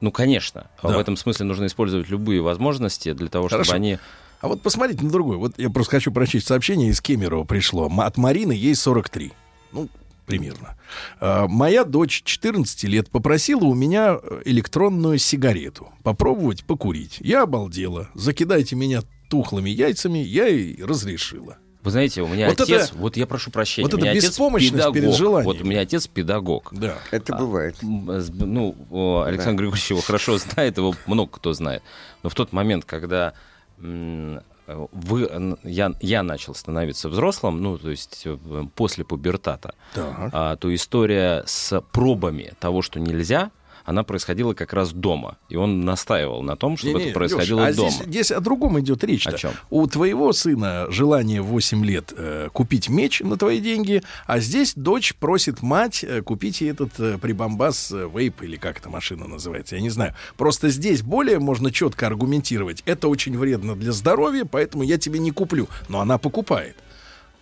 ну, 0.00 0.12
конечно, 0.12 0.66
Да. 0.82 0.90
в 0.90 0.98
этом 0.98 1.16
смысле 1.16 1.46
нужно 1.46 1.66
использовать 1.66 2.08
любые 2.08 2.40
возможности 2.42 3.12
для 3.14 3.28
того, 3.28 3.48
Хорошо. 3.48 3.64
чтобы 3.64 3.76
они... 3.76 3.98
А 4.40 4.48
вот 4.48 4.62
посмотрите 4.62 5.04
на 5.04 5.10
другой. 5.10 5.36
Вот 5.36 5.58
я 5.58 5.68
просто 5.70 5.92
хочу 5.92 6.12
прочесть 6.12 6.46
сообщение 6.46 6.88
из 6.90 7.00
Кемерово 7.00 7.44
пришло. 7.44 7.90
От 7.98 8.16
Марины 8.16 8.52
ей 8.52 8.74
43. 8.74 9.32
Ну, 9.72 9.88
примерно. 10.26 10.76
А, 11.20 11.46
Моя 11.46 11.84
дочь 11.84 12.22
14 12.24 12.84
лет 12.84 13.10
попросила 13.10 13.64
у 13.64 13.74
меня 13.74 14.18
э, 14.22 14.42
электронную 14.46 15.18
сигарету. 15.18 15.88
Попробовать 16.02 16.64
покурить. 16.64 17.18
Я 17.20 17.42
обалдела. 17.42 18.08
Закидайте 18.14 18.76
меня 18.76 19.02
тухлыми 19.28 19.68
яйцами. 19.70 20.18
Я 20.20 20.46
ей 20.46 20.82
разрешила. 20.82 21.58
Вы 21.82 21.90
знаете, 21.92 22.20
у 22.22 22.26
меня 22.28 22.48
Вот 22.48 22.60
отец, 22.60 22.88
это- 22.90 22.98
вот 22.98 23.16
я 23.16 23.26
прошу 23.26 23.50
прощения, 23.50 23.86
вот 23.86 23.94
у 23.94 23.96
это 23.96 24.04
меня 24.04 24.12
отец 24.12 24.30
беспомощность 24.30 24.72
педагог. 24.74 24.94
перед 24.94 25.14
желанием. 25.14 25.44
Вот 25.52 25.62
у 25.62 25.64
меня 25.64 25.80
отец 25.80 26.06
педагог. 26.06 26.68
Да. 26.72 26.96
Это 27.10 27.34
А, 27.36 27.38
бывает. 27.38 27.76
Ну, 27.80 29.22
Александр 29.24 29.62
Григорьевич 29.62 29.90
его 29.90 30.00
хорошо 30.02 30.38
знает, 30.38 30.76
его 30.76 30.94
много 31.06 31.30
кто 31.32 31.52
знает. 31.54 31.82
Но 32.22 32.28
в 32.28 32.34
тот 32.34 32.52
момент, 32.52 32.84
когда 32.84 33.32
вы, 33.80 35.22
н- 35.26 35.58
я, 35.64 35.92
я 36.00 36.22
начал 36.22 36.54
становиться 36.54 37.08
взрослым, 37.08 37.60
ну, 37.60 37.76
то 37.78 37.90
есть 37.90 38.22
э, 38.24 38.36
после 38.74 39.04
пубертата, 39.04 39.74
Так. 39.94 40.30
а, 40.32 40.56
то 40.56 40.72
история 40.74 41.42
с 41.46 41.80
пробами 41.92 42.52
того, 42.60 42.82
что 42.82 43.00
нельзя, 43.00 43.50
она 43.84 44.02
происходила 44.02 44.54
как 44.54 44.72
раз 44.72 44.92
дома. 44.92 45.38
И 45.48 45.56
он 45.56 45.80
настаивал 45.80 46.42
на 46.42 46.56
том, 46.56 46.76
чтобы 46.76 46.98
Не-не, 46.98 47.04
это 47.10 47.14
происходило 47.14 47.60
Лёш, 47.60 47.68
а 47.68 47.76
дома. 47.76 47.90
Здесь, 47.90 48.06
здесь 48.06 48.30
о 48.30 48.40
другом 48.40 48.80
идет 48.80 49.04
речь. 49.04 49.26
О 49.26 49.32
чем? 49.32 49.52
У 49.70 49.86
твоего 49.86 50.32
сына 50.32 50.86
желание 50.90 51.42
в 51.42 51.46
8 51.46 51.84
лет 51.84 52.12
э, 52.16 52.48
купить 52.52 52.88
меч 52.88 53.20
на 53.20 53.36
твои 53.36 53.60
деньги, 53.60 54.02
а 54.26 54.40
здесь 54.40 54.74
дочь 54.74 55.14
просит 55.14 55.62
мать 55.62 56.04
э, 56.04 56.22
купить 56.22 56.60
ей 56.60 56.70
этот 56.70 56.98
э, 56.98 57.18
прибамбас 57.18 57.92
э, 57.92 58.08
вейп 58.12 58.42
или 58.42 58.56
как 58.56 58.78
эта 58.78 58.88
машина 58.88 59.26
называется, 59.26 59.76
я 59.76 59.82
не 59.82 59.90
знаю. 59.90 60.14
Просто 60.36 60.68
здесь 60.68 61.02
более 61.02 61.38
можно 61.38 61.72
четко 61.72 62.06
аргументировать. 62.06 62.82
Это 62.86 63.08
очень 63.08 63.36
вредно 63.38 63.76
для 63.76 63.92
здоровья, 63.92 64.44
поэтому 64.44 64.82
я 64.82 64.98
тебе 64.98 65.18
не 65.18 65.30
куплю. 65.30 65.68
Но 65.88 66.00
она 66.00 66.18
покупает. 66.18 66.76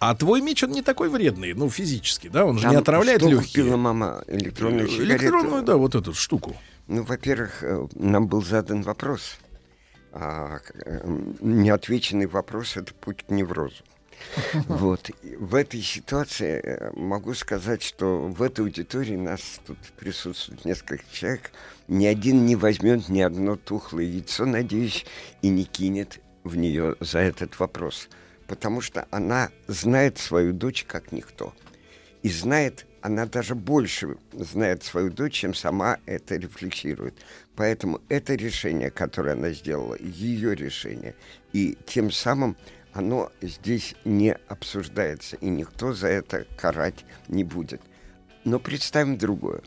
А 0.00 0.14
твой 0.14 0.40
меч, 0.40 0.62
он 0.62 0.70
не 0.70 0.82
такой 0.82 1.08
вредный, 1.08 1.54
ну, 1.54 1.68
физически, 1.68 2.28
да? 2.28 2.44
Он 2.44 2.56
же 2.56 2.62
Там 2.62 2.72
не 2.72 2.76
отравляет 2.76 3.20
что 3.20 3.30
легкие. 3.30 3.64
купила 3.64 3.76
мама? 3.76 4.22
Электронную 4.28 4.88
сигарету? 4.88 5.12
Электронную, 5.12 5.62
да, 5.62 5.76
вот 5.76 5.94
эту 5.94 6.14
штуку. 6.14 6.56
Ну, 6.86 7.02
во-первых, 7.02 7.62
э, 7.62 7.86
нам 7.94 8.28
был 8.28 8.42
задан 8.42 8.82
вопрос. 8.82 9.38
А, 10.12 10.60
э, 10.84 11.00
неотвеченный 11.40 12.26
вопрос— 12.26 12.76
это 12.76 12.94
путь 12.94 13.24
к 13.26 13.30
неврозу. 13.30 13.82
Вот. 14.68 15.10
В 15.38 15.54
этой 15.54 15.82
ситуации 15.82 16.60
э, 16.62 16.90
могу 16.94 17.34
сказать, 17.34 17.82
что 17.82 18.22
в 18.22 18.42
этой 18.42 18.60
аудитории 18.60 19.16
нас 19.16 19.60
тут 19.66 19.78
присутствует 19.98 20.64
несколько 20.64 21.04
человек. 21.12 21.50
Ни 21.88 22.06
один 22.06 22.46
не 22.46 22.56
возьмет 22.56 23.08
ни 23.08 23.20
одно 23.20 23.56
тухлое 23.56 24.04
яйцо, 24.04 24.44
надеюсь, 24.44 25.06
и 25.42 25.48
не 25.48 25.64
кинет 25.64 26.20
в 26.44 26.56
нее 26.56 26.96
за 27.00 27.18
этот 27.18 27.58
вопрос. 27.58 28.08
Потому 28.48 28.80
что 28.80 29.06
она 29.10 29.50
знает 29.68 30.18
свою 30.18 30.52
дочь 30.52 30.84
как 30.88 31.12
никто. 31.12 31.54
И 32.22 32.30
знает, 32.30 32.86
она 33.02 33.26
даже 33.26 33.54
больше 33.54 34.16
знает 34.32 34.82
свою 34.82 35.10
дочь, 35.10 35.34
чем 35.34 35.54
сама 35.54 35.98
это 36.06 36.36
рефлексирует. 36.36 37.14
Поэтому 37.54 38.00
это 38.08 38.34
решение, 38.34 38.90
которое 38.90 39.32
она 39.32 39.50
сделала, 39.50 39.96
ее 40.00 40.56
решение. 40.56 41.14
И 41.52 41.76
тем 41.86 42.10
самым 42.10 42.56
оно 42.92 43.30
здесь 43.42 43.94
не 44.04 44.32
обсуждается, 44.48 45.36
и 45.36 45.48
никто 45.48 45.92
за 45.92 46.08
это 46.08 46.46
карать 46.56 47.04
не 47.28 47.44
будет. 47.44 47.82
Но 48.44 48.58
представим 48.58 49.18
другое. 49.18 49.60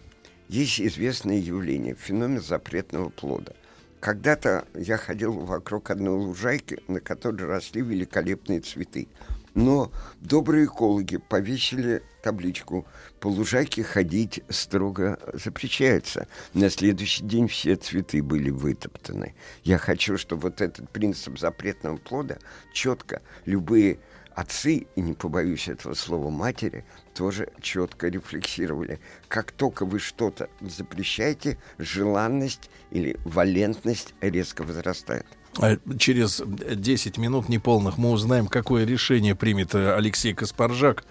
Есть 0.50 0.82
известное 0.82 1.38
явление, 1.38 1.96
феномен 1.96 2.42
запретного 2.42 3.10
плода. 3.10 3.54
Когда-то 4.02 4.66
я 4.74 4.98
ходил 4.98 5.32
вокруг 5.32 5.92
одной 5.92 6.18
лужайки, 6.18 6.80
на 6.88 7.00
которой 7.00 7.46
росли 7.46 7.84
великолепные 7.84 8.60
цветы. 8.60 9.08
Но 9.54 9.92
добрые 10.20 10.66
экологи 10.66 11.18
повесили 11.18 12.02
табличку 12.24 12.88
«По 13.20 13.28
лужайке 13.28 13.84
ходить 13.84 14.42
строго 14.50 15.20
запрещается». 15.34 16.28
На 16.56 16.72
следующий 16.72 17.24
день 17.24 17.48
все 17.48 17.76
цветы 17.76 18.24
были 18.24 18.50
вытоптаны. 18.50 19.36
Я 19.64 19.78
хочу, 19.78 20.18
чтобы 20.18 20.44
вот 20.44 20.62
этот 20.62 20.90
принцип 20.90 21.38
запретного 21.38 21.98
плода 21.98 22.40
четко 22.74 23.22
любые 23.46 24.00
отцы, 24.34 24.88
и 24.96 25.02
не 25.02 25.14
побоюсь 25.14 25.68
этого 25.68 25.94
слова 25.94 26.32
матери, 26.32 26.86
тоже 27.22 27.50
четко 27.62 28.08
рефлексировали. 28.08 29.00
Как 29.28 29.52
только 29.52 29.86
вы 29.86 30.00
что-то 30.00 30.50
запрещаете, 30.60 31.60
желанность 31.78 32.72
или 32.90 33.16
валентность 33.26 34.16
резко 34.22 34.64
возрастает. 34.64 35.28
А 35.60 35.78
через 36.00 36.42
10 36.44 37.20
минут 37.20 37.48
неполных 37.48 38.00
мы 38.00 38.10
узнаем, 38.10 38.48
какое 38.48 38.86
решение 38.86 39.36
примет 39.36 39.76
э, 39.76 39.94
Алексей 39.94 40.34
Каспаржак 40.34 41.04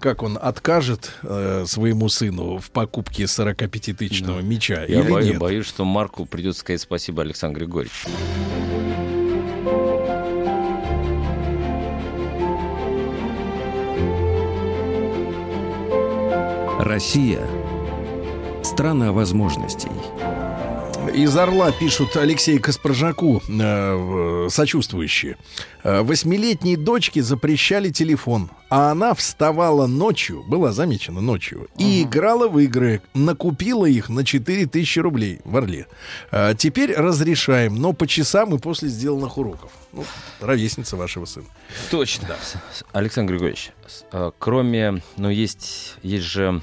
как 0.00 0.24
он 0.24 0.36
откажет 0.40 1.12
э, 1.22 1.64
своему 1.66 2.08
сыну 2.08 2.58
в 2.58 2.72
покупке 2.72 3.24
45-тысячного 3.24 4.40
ну, 4.40 4.42
мяча 4.42 4.84
я 4.84 5.00
или 5.00 5.08
боюсь, 5.08 5.30
нет? 5.32 5.38
боюсь, 5.38 5.66
что 5.66 5.84
Марку 5.84 6.24
придется 6.26 6.60
сказать 6.60 6.80
спасибо 6.80 7.22
Александру 7.22 7.66
Григорьевичу. 7.66 8.08
Россия– 16.82 17.46
страна 18.64 19.12
возможностей. 19.12 19.92
Из 21.10 21.36
Орла 21.36 21.72
пишут 21.72 22.16
Алексей 22.16 22.58
Каспаржаку 22.58 23.42
э, 23.48 24.46
сочувствующие. 24.48 25.36
«Э, 25.82 26.00
восьмилетней 26.02 26.76
дочке 26.76 27.22
запрещали 27.22 27.90
телефон, 27.90 28.50
а 28.70 28.92
она 28.92 29.12
вставала 29.12 29.86
ночью, 29.86 30.42
была 30.46 30.72
замечена 30.72 31.20
ночью, 31.20 31.68
и 31.76 32.02
играла 32.02 32.48
в 32.48 32.58
игры. 32.60 33.02
Накупила 33.14 33.84
их 33.84 34.08
на 34.08 34.24
4000 34.24 34.98
рублей 35.00 35.40
в 35.44 35.56
Орле. 35.56 35.86
«Э, 36.30 36.54
теперь 36.56 36.94
разрешаем, 36.94 37.74
но 37.74 37.92
по 37.92 38.06
часам 38.06 38.54
и 38.54 38.58
после 38.58 38.88
сделанных 38.88 39.36
уроков. 39.36 39.70
Ну, 39.92 40.04
ровесница 40.40 40.96
вашего 40.96 41.26
сына. 41.26 41.46
Точно. 41.90 42.28
Да. 42.28 42.36
Александр 42.92 43.32
Григорьевич, 43.32 43.72
э, 44.12 44.30
кроме, 44.38 45.02
ну, 45.16 45.28
есть, 45.28 45.96
есть 46.02 46.24
же 46.24 46.62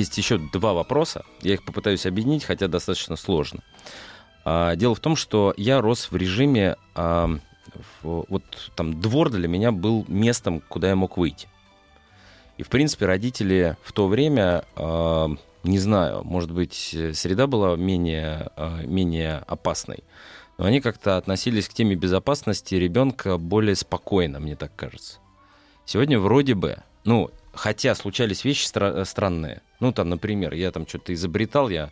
есть 0.00 0.16
еще 0.18 0.38
два 0.38 0.72
вопроса. 0.72 1.24
Я 1.42 1.54
их 1.54 1.64
попытаюсь 1.64 2.06
объединить, 2.06 2.44
хотя 2.44 2.68
достаточно 2.68 3.16
сложно. 3.16 3.60
А, 4.44 4.76
дело 4.76 4.94
в 4.94 5.00
том, 5.00 5.16
что 5.16 5.54
я 5.56 5.80
рос 5.80 6.10
в 6.10 6.16
режиме... 6.16 6.76
А, 6.94 7.30
вот 8.02 8.44
там 8.76 9.00
двор 9.00 9.30
для 9.30 9.48
меня 9.48 9.72
был 9.72 10.04
местом, 10.06 10.60
куда 10.60 10.90
я 10.90 10.96
мог 10.96 11.16
выйти. 11.16 11.48
И, 12.56 12.62
в 12.62 12.68
принципе, 12.68 13.06
родители 13.06 13.76
в 13.82 13.92
то 13.92 14.06
время, 14.06 14.64
а, 14.76 15.28
не 15.64 15.78
знаю, 15.78 16.22
может 16.22 16.52
быть, 16.52 16.96
среда 17.14 17.46
была 17.46 17.74
менее, 17.74 18.50
менее 18.84 19.38
опасной, 19.38 20.04
но 20.56 20.66
они 20.66 20.80
как-то 20.80 21.16
относились 21.16 21.68
к 21.68 21.72
теме 21.72 21.96
безопасности 21.96 22.76
ребенка 22.76 23.38
более 23.38 23.74
спокойно, 23.74 24.38
мне 24.38 24.54
так 24.54 24.76
кажется. 24.76 25.18
Сегодня 25.84 26.20
вроде 26.20 26.54
бы, 26.54 26.78
ну, 27.04 27.30
хотя 27.56 27.94
случались 27.94 28.44
вещи 28.44 28.66
стра- 28.66 29.04
странные. 29.04 29.62
Ну, 29.80 29.92
там, 29.92 30.08
например, 30.08 30.54
я 30.54 30.70
там 30.70 30.86
что-то 30.86 31.12
изобретал, 31.14 31.68
я, 31.68 31.90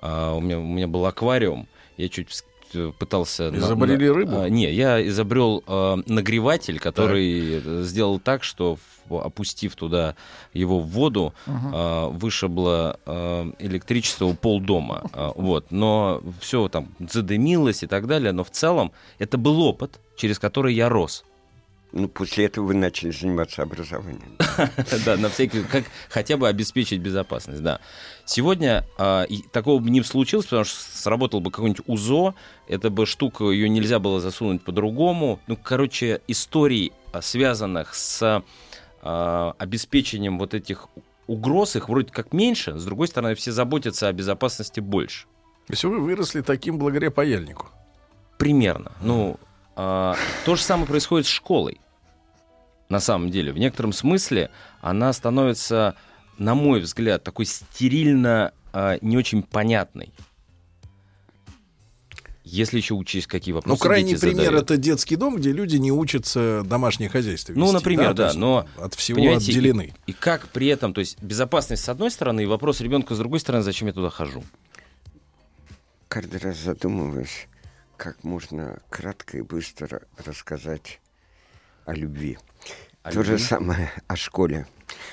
а, 0.00 0.34
у, 0.34 0.40
меня, 0.40 0.58
у 0.58 0.64
меня 0.64 0.88
был 0.88 1.06
аквариум, 1.06 1.68
я 1.96 2.08
чуть 2.08 2.28
э, 2.74 2.92
пытался... 2.98 3.50
Изобрели 3.50 4.08
на, 4.08 4.14
рыбу? 4.14 4.40
А, 4.40 4.48
не, 4.48 4.70
я 4.72 5.06
изобрел 5.06 5.62
а, 5.66 5.98
нагреватель, 6.06 6.78
который 6.78 7.60
так. 7.60 7.84
сделал 7.84 8.18
так, 8.18 8.44
что 8.44 8.78
опустив 9.18 9.74
туда 9.74 10.14
его 10.52 10.80
в 10.80 10.86
воду, 10.88 11.34
угу. 11.46 11.56
а, 11.72 12.08
вышибло 12.08 12.98
а, 13.06 13.50
электричество 13.58 14.26
у 14.26 14.34
полдома. 14.34 15.02
А, 15.12 15.32
вот. 15.34 15.70
Но 15.70 16.22
все 16.40 16.68
там 16.68 16.88
задымилось 16.98 17.82
и 17.82 17.86
так 17.86 18.06
далее. 18.06 18.32
Но 18.32 18.44
в 18.44 18.50
целом 18.50 18.92
это 19.18 19.38
был 19.38 19.60
опыт, 19.62 20.00
через 20.16 20.38
который 20.38 20.74
я 20.74 20.88
рос. 20.88 21.24
Ну, 21.92 22.08
после 22.08 22.46
этого 22.46 22.66
вы 22.66 22.74
начали 22.74 23.10
заниматься 23.10 23.62
образованием. 23.62 24.36
Да, 25.04 25.16
на 25.16 25.28
всякий, 25.28 25.62
как 25.62 25.84
хотя 26.08 26.36
бы 26.36 26.48
обеспечить 26.48 27.00
безопасность, 27.00 27.62
да. 27.62 27.80
Сегодня 28.24 28.86
а, 28.98 29.26
такого 29.52 29.80
бы 29.80 29.90
не 29.90 30.02
случилось, 30.02 30.46
потому 30.46 30.64
что 30.64 30.76
сработал 30.96 31.40
бы 31.40 31.50
какой-нибудь 31.50 31.82
УЗО, 31.86 32.34
это 32.68 32.90
бы 32.90 33.06
штука, 33.06 33.50
ее 33.50 33.68
нельзя 33.68 33.98
было 33.98 34.20
засунуть 34.20 34.62
по-другому. 34.62 35.40
Ну, 35.46 35.56
короче, 35.56 36.20
историй, 36.28 36.92
а, 37.12 37.22
связанных 37.22 37.94
с 37.94 38.42
а, 39.02 39.54
обеспечением 39.58 40.38
вот 40.38 40.54
этих 40.54 40.88
угроз, 41.26 41.76
их 41.76 41.88
вроде 41.88 42.12
как 42.12 42.32
меньше, 42.32 42.78
с 42.78 42.84
другой 42.84 43.08
стороны, 43.08 43.34
все 43.34 43.52
заботятся 43.52 44.08
о 44.08 44.12
безопасности 44.12 44.80
больше. 44.80 45.26
То 45.66 45.72
есть 45.72 45.84
вы 45.84 45.98
выросли 46.00 46.40
таким 46.40 46.78
благодаря 46.78 47.10
паяльнику? 47.10 47.68
Примерно. 48.38 48.92
Ну, 49.00 49.38
а, 49.82 50.14
то 50.44 50.56
же 50.56 50.62
самое 50.62 50.86
происходит 50.86 51.26
с 51.26 51.30
школой. 51.30 51.80
На 52.90 53.00
самом 53.00 53.30
деле, 53.30 53.50
в 53.50 53.58
некотором 53.58 53.94
смысле 53.94 54.50
она 54.82 55.10
становится, 55.14 55.94
на 56.36 56.54
мой 56.54 56.80
взгляд, 56.80 57.24
такой 57.24 57.46
стерильно 57.46 58.52
а, 58.74 58.98
не 59.00 59.16
очень 59.16 59.42
понятной. 59.42 60.12
Если 62.44 62.76
еще 62.76 62.92
учесть, 62.92 63.26
какие 63.26 63.54
вопросы. 63.54 63.72
Ну, 63.72 63.82
крайний 63.82 64.18
пример 64.18 64.46
задают. 64.46 64.64
это 64.64 64.76
детский 64.76 65.16
дом, 65.16 65.36
где 65.36 65.50
люди 65.50 65.76
не 65.76 65.92
учатся 65.92 66.62
домашнее 66.66 67.08
хозяйство. 67.08 67.52
Вести, 67.52 67.60
ну, 67.64 67.72
например, 67.72 68.12
да, 68.12 68.32
да 68.32 68.38
но 68.38 68.66
от 68.76 68.92
всего 68.92 69.34
отделены. 69.34 69.94
И, 70.06 70.10
и 70.10 70.12
как 70.12 70.48
при 70.48 70.66
этом, 70.66 70.92
то 70.92 70.98
есть 70.98 71.22
безопасность 71.22 71.84
с 71.84 71.88
одной 71.88 72.10
стороны 72.10 72.42
и 72.42 72.46
вопрос 72.46 72.82
ребенка 72.82 73.14
с 73.14 73.18
другой 73.18 73.40
стороны, 73.40 73.62
зачем 73.62 73.88
я 73.88 73.94
туда 73.94 74.10
хожу? 74.10 74.44
Каждый 76.08 76.40
раз 76.40 76.58
задумываюсь, 76.58 77.46
как 78.00 78.24
можно 78.24 78.80
кратко 78.88 79.36
и 79.36 79.42
быстро 79.42 80.00
рассказать 80.16 81.02
о 81.84 81.92
любви. 81.92 82.38
О 83.02 83.10
То 83.10 83.18
любви? 83.20 83.36
же 83.36 83.38
самое 83.38 83.92
о 84.06 84.16
школе, 84.16 84.66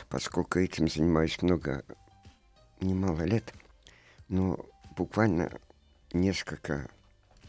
поскольку 0.07 0.57
этим 0.59 0.87
занимаюсь 0.87 1.41
много, 1.41 1.83
немало 2.79 3.23
лет, 3.23 3.53
но 4.29 4.65
буквально 4.95 5.51
несколько 6.13 6.89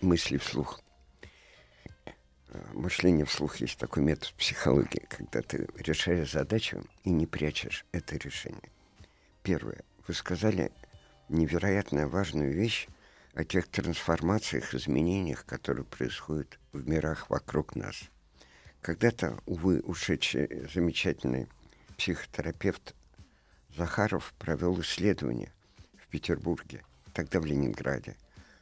мыслей 0.00 0.38
вслух. 0.38 0.80
Мышление 2.72 3.24
вслух 3.24 3.58
есть 3.58 3.78
такой 3.78 4.02
метод 4.02 4.34
психологии, 4.36 5.06
когда 5.08 5.40
ты 5.42 5.68
решаешь 5.76 6.32
задачу 6.32 6.84
и 7.04 7.10
не 7.10 7.28
прячешь 7.28 7.86
это 7.92 8.16
решение. 8.16 8.72
Первое. 9.44 9.84
Вы 10.08 10.14
сказали 10.14 10.72
невероятно 11.28 12.08
важную 12.08 12.52
вещь 12.52 12.88
о 13.34 13.44
тех 13.44 13.68
трансформациях, 13.68 14.74
изменениях, 14.74 15.44
которые 15.44 15.84
происходят 15.84 16.58
в 16.72 16.88
мирах 16.88 17.30
вокруг 17.30 17.76
нас. 17.76 18.02
Когда-то, 18.80 19.38
увы, 19.46 19.80
ушедший 19.80 20.68
замечательный 20.72 21.48
психотерапевт 21.96 22.94
Захаров 23.76 24.34
провел 24.38 24.80
исследование 24.80 25.52
в 25.96 26.08
Петербурге, 26.08 26.84
тогда 27.12 27.40
в 27.40 27.46
Ленинграде, 27.46 28.16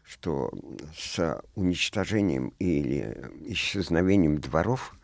что 0.04 0.50
с 0.96 1.42
уничтожением 1.54 2.52
или 2.58 3.30
исчезновением 3.46 4.40
дворов 4.40 4.94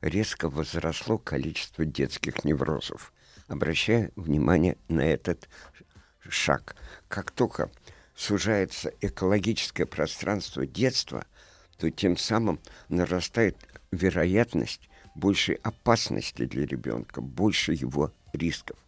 резко 0.00 0.48
возросло 0.48 1.18
количество 1.18 1.84
детских 1.84 2.44
неврозов. 2.44 3.12
Обращая 3.48 4.10
внимание 4.16 4.76
на 4.88 5.02
этот 5.02 5.48
шаг. 6.28 6.76
Как 7.08 7.30
только 7.30 7.70
сужается 8.14 8.92
экологическое 9.00 9.86
пространство 9.86 10.66
детства, 10.66 11.24
то 11.78 11.90
тем 11.90 12.16
самым 12.16 12.60
нарастает 12.88 13.56
вероятность 13.90 14.88
больше 15.14 15.54
опасности 15.62 16.46
для 16.46 16.66
ребенка, 16.66 17.20
больше 17.20 17.72
его 17.72 18.12
рисков. 18.32 18.78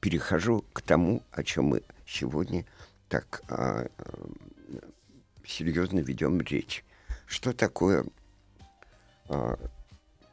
Перехожу 0.00 0.64
к 0.72 0.82
тому, 0.82 1.22
о 1.32 1.42
чем 1.42 1.66
мы 1.66 1.82
сегодня 2.06 2.64
так 3.08 3.42
а, 3.48 3.86
серьезно 5.44 6.00
ведем 6.00 6.40
речь. 6.40 6.84
Что 7.26 7.52
такое 7.52 8.04
а, 9.28 9.58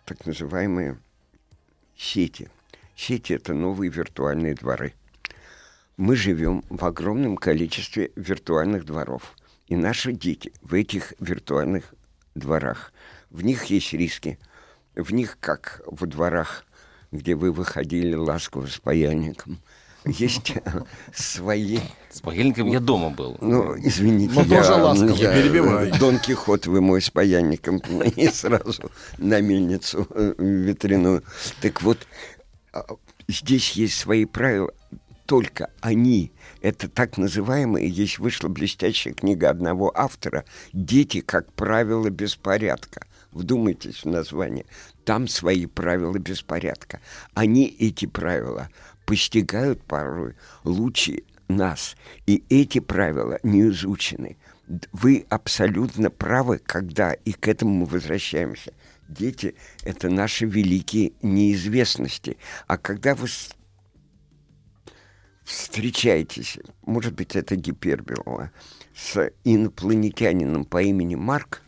так 0.06 0.26
называемые 0.26 0.98
сети? 1.96 2.50
Сети— 2.96 3.34
это 3.34 3.54
новые 3.54 3.90
виртуальные 3.90 4.56
дворы. 4.56 4.94
Мы 5.98 6.16
живем 6.16 6.64
в 6.70 6.84
огромном 6.86 7.38
количестве 7.38 8.12
виртуальных 8.16 8.86
дворов. 8.86 9.36
И 9.68 9.76
наши 9.76 10.12
дети 10.12 10.52
в 10.62 10.74
этих 10.74 11.14
виртуальных 11.20 11.94
дворах. 12.34 12.92
В 13.30 13.44
них 13.44 13.66
есть 13.66 13.94
риски. 13.94 14.40
В 14.96 15.14
них, 15.14 15.38
как 15.40 15.82
в 15.86 16.06
дворах, 16.08 16.66
где 17.12 17.36
вы 17.36 17.52
выходили 17.52 18.16
ласково 18.16 18.66
с 18.66 18.80
паяльником, 18.80 19.60
есть 20.06 20.54
свои... 21.14 21.80
С 22.10 22.22
паяльником 22.22 22.68
я 22.70 22.80
дома 22.80 23.12
был. 23.12 23.38
Ну, 23.40 23.78
извините, 23.78 24.34
Но 24.34 24.42
я, 24.42 24.62
тоже 24.62 24.74
ласково, 24.74 25.16
я 25.16 25.34
перебивай. 25.34 25.98
Дон 26.00 26.20
Кихот 26.20 26.66
вы 26.66 26.82
мой 26.82 27.02
с 27.02 27.10
паяльником 27.12 27.78
и 28.16 28.28
сразу 28.30 28.92
на 29.20 29.42
мельницу 29.42 30.08
э, 30.10 30.34
ветряную. 30.40 31.24
Так 31.62 31.84
вот, 31.84 32.00
а, 32.74 32.86
здесь 33.28 33.72
есть 33.74 33.98
свои 33.98 34.26
правила, 34.26 34.72
только 35.26 35.70
они, 35.82 36.32
это 36.62 36.90
так 36.90 37.18
называемые, 37.18 37.88
есть 37.88 38.20
вышла 38.20 38.50
блестящая 38.50 39.14
книга 39.14 39.50
одного 39.50 39.92
автора 39.96 40.46
«Дети, 40.74 41.22
как 41.22 41.52
правило, 41.54 42.10
беспорядка». 42.10 43.06
Вдумайтесь 43.32 44.04
в 44.04 44.06
название. 44.06 44.66
Там 45.06 45.28
свои 45.28 45.66
правила 45.66 46.18
беспорядка. 46.20 47.00
Они 47.34 47.66
эти 47.66 48.06
правила 48.06 48.70
постигают 49.06 49.84
порой 49.84 50.36
лучше 50.64 51.24
нас. 51.48 51.96
И 52.28 52.44
эти 52.50 52.80
правила 52.80 53.40
не 53.42 53.68
изучены. 53.70 54.38
Вы 54.92 55.26
абсолютно 55.30 56.10
правы, 56.10 56.60
когда, 56.64 57.14
и 57.14 57.32
к 57.32 57.48
этому 57.48 57.74
мы 57.74 57.86
возвращаемся, 57.86 58.72
дети— 59.08 59.56
это 59.84 60.10
наши 60.10 60.46
великие 60.46 61.14
неизвестности. 61.22 62.38
А 62.68 62.78
когда 62.78 63.16
вы 63.16 63.28
встречаетесь, 65.54 66.58
может 66.86 67.14
быть, 67.14 67.36
это 67.36 67.56
гипербола, 67.56 68.52
с 68.96 69.32
инопланетянином 69.44 70.66
по 70.66 70.82
имени 70.82 71.16
Марк, 71.16 71.62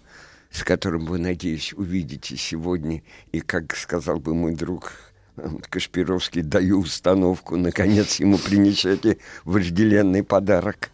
с 0.50 0.64
которым 0.64 1.06
вы, 1.06 1.20
надеюсь, 1.20 1.74
увидите 1.74 2.36
сегодня, 2.38 3.04
и, 3.32 3.42
как 3.42 3.76
сказал 3.76 4.20
бы 4.20 4.34
мой 4.34 4.56
друг 4.56 4.94
э, 5.38 5.48
Кашпировский, 5.70 6.42
даю 6.42 6.80
установку, 6.80 7.58
наконец 7.58 8.20
ему 8.20 8.38
принесете 8.38 9.20
вожделенный 9.44 10.24
подарок, 10.24 10.90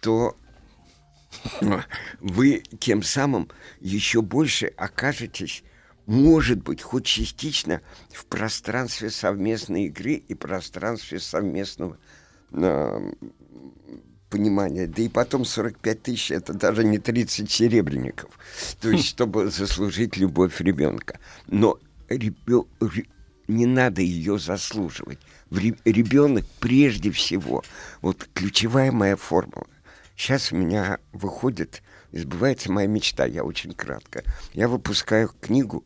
то 0.00 0.36
вы 2.20 2.62
тем 2.78 3.02
самым 3.02 3.48
еще 3.80 4.22
больше 4.22 4.66
окажетесь, 4.66 5.62
может 6.06 6.62
быть, 6.62 6.82
хоть 6.82 7.06
частично 7.06 7.80
в 8.10 8.26
пространстве 8.26 9.10
совместной 9.10 9.84
игры 9.84 10.14
и 10.14 10.34
пространстве 10.34 11.20
совместного 11.20 11.98
понимания. 14.30 14.86
Да 14.86 15.02
и 15.02 15.08
потом 15.08 15.44
45 15.44 16.02
тысяч 16.02 16.30
это 16.30 16.54
даже 16.54 16.84
не 16.84 16.98
30 16.98 17.50
серебряников. 17.50 18.30
То 18.80 18.90
есть, 18.90 19.06
чтобы 19.08 19.50
заслужить 19.50 20.16
любовь 20.16 20.60
ребенка. 20.60 21.18
Но 21.48 21.78
ребё- 22.08 22.66
ре- 22.80 23.06
не 23.48 23.66
надо 23.66 24.00
ее 24.00 24.38
заслуживать. 24.38 25.18
Ребенок 25.50 26.44
прежде 26.60 27.10
всего. 27.10 27.62
Вот 28.00 28.28
ключевая 28.32 28.90
моя 28.90 29.16
формула. 29.16 29.66
Сейчас 30.16 30.52
у 30.52 30.56
меня 30.56 30.98
выходит, 31.12 31.82
сбывается 32.12 32.70
моя 32.72 32.86
мечта, 32.86 33.26
я 33.26 33.44
очень 33.44 33.72
кратко. 33.72 34.22
Я 34.54 34.68
выпускаю 34.68 35.30
книгу 35.40 35.84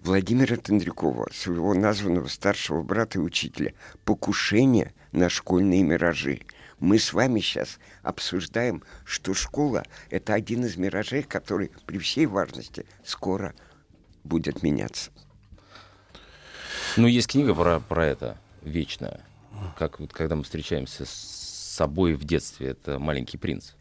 Владимира 0.00 0.56
Тендрякова, 0.56 1.28
своего 1.32 1.74
названного 1.74 2.28
старшего 2.28 2.82
брата 2.82 3.18
и 3.18 3.22
учителя 3.22 3.74
«Покушение 4.04 4.92
на 5.12 5.28
школьные 5.28 5.82
миражи». 5.82 6.40
Мы 6.80 6.98
с 6.98 7.12
вами 7.12 7.40
сейчас 7.40 7.78
обсуждаем, 8.02 8.82
что 9.04 9.34
школа– 9.34 9.84
это 10.10 10.32
один 10.32 10.64
из 10.64 10.78
миражей, 10.78 11.22
который 11.22 11.70
при 11.84 11.98
всей 11.98 12.24
важности 12.24 12.86
скоро 13.04 13.54
будет 14.24 14.62
меняться. 14.62 15.10
Ну, 16.96 17.06
есть 17.06 17.28
книга 17.28 17.54
про, 17.54 17.80
про 17.80 18.06
это, 18.06 18.38
вечная. 18.62 19.20
Как 19.76 20.00
вот, 20.00 20.14
когда 20.14 20.36
мы 20.36 20.42
встречаемся 20.42 21.04
с 21.04 21.10
собой 21.10 22.14
в 22.14 22.24
детстве, 22.24 22.68
это 22.68 22.98
«Маленький 22.98 23.36
принц». 23.36 23.72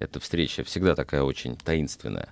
Эта 0.00 0.18
встреча 0.18 0.64
всегда 0.64 0.96
такая 0.96 1.22
очень 1.22 1.56
таинственная. 1.56 2.30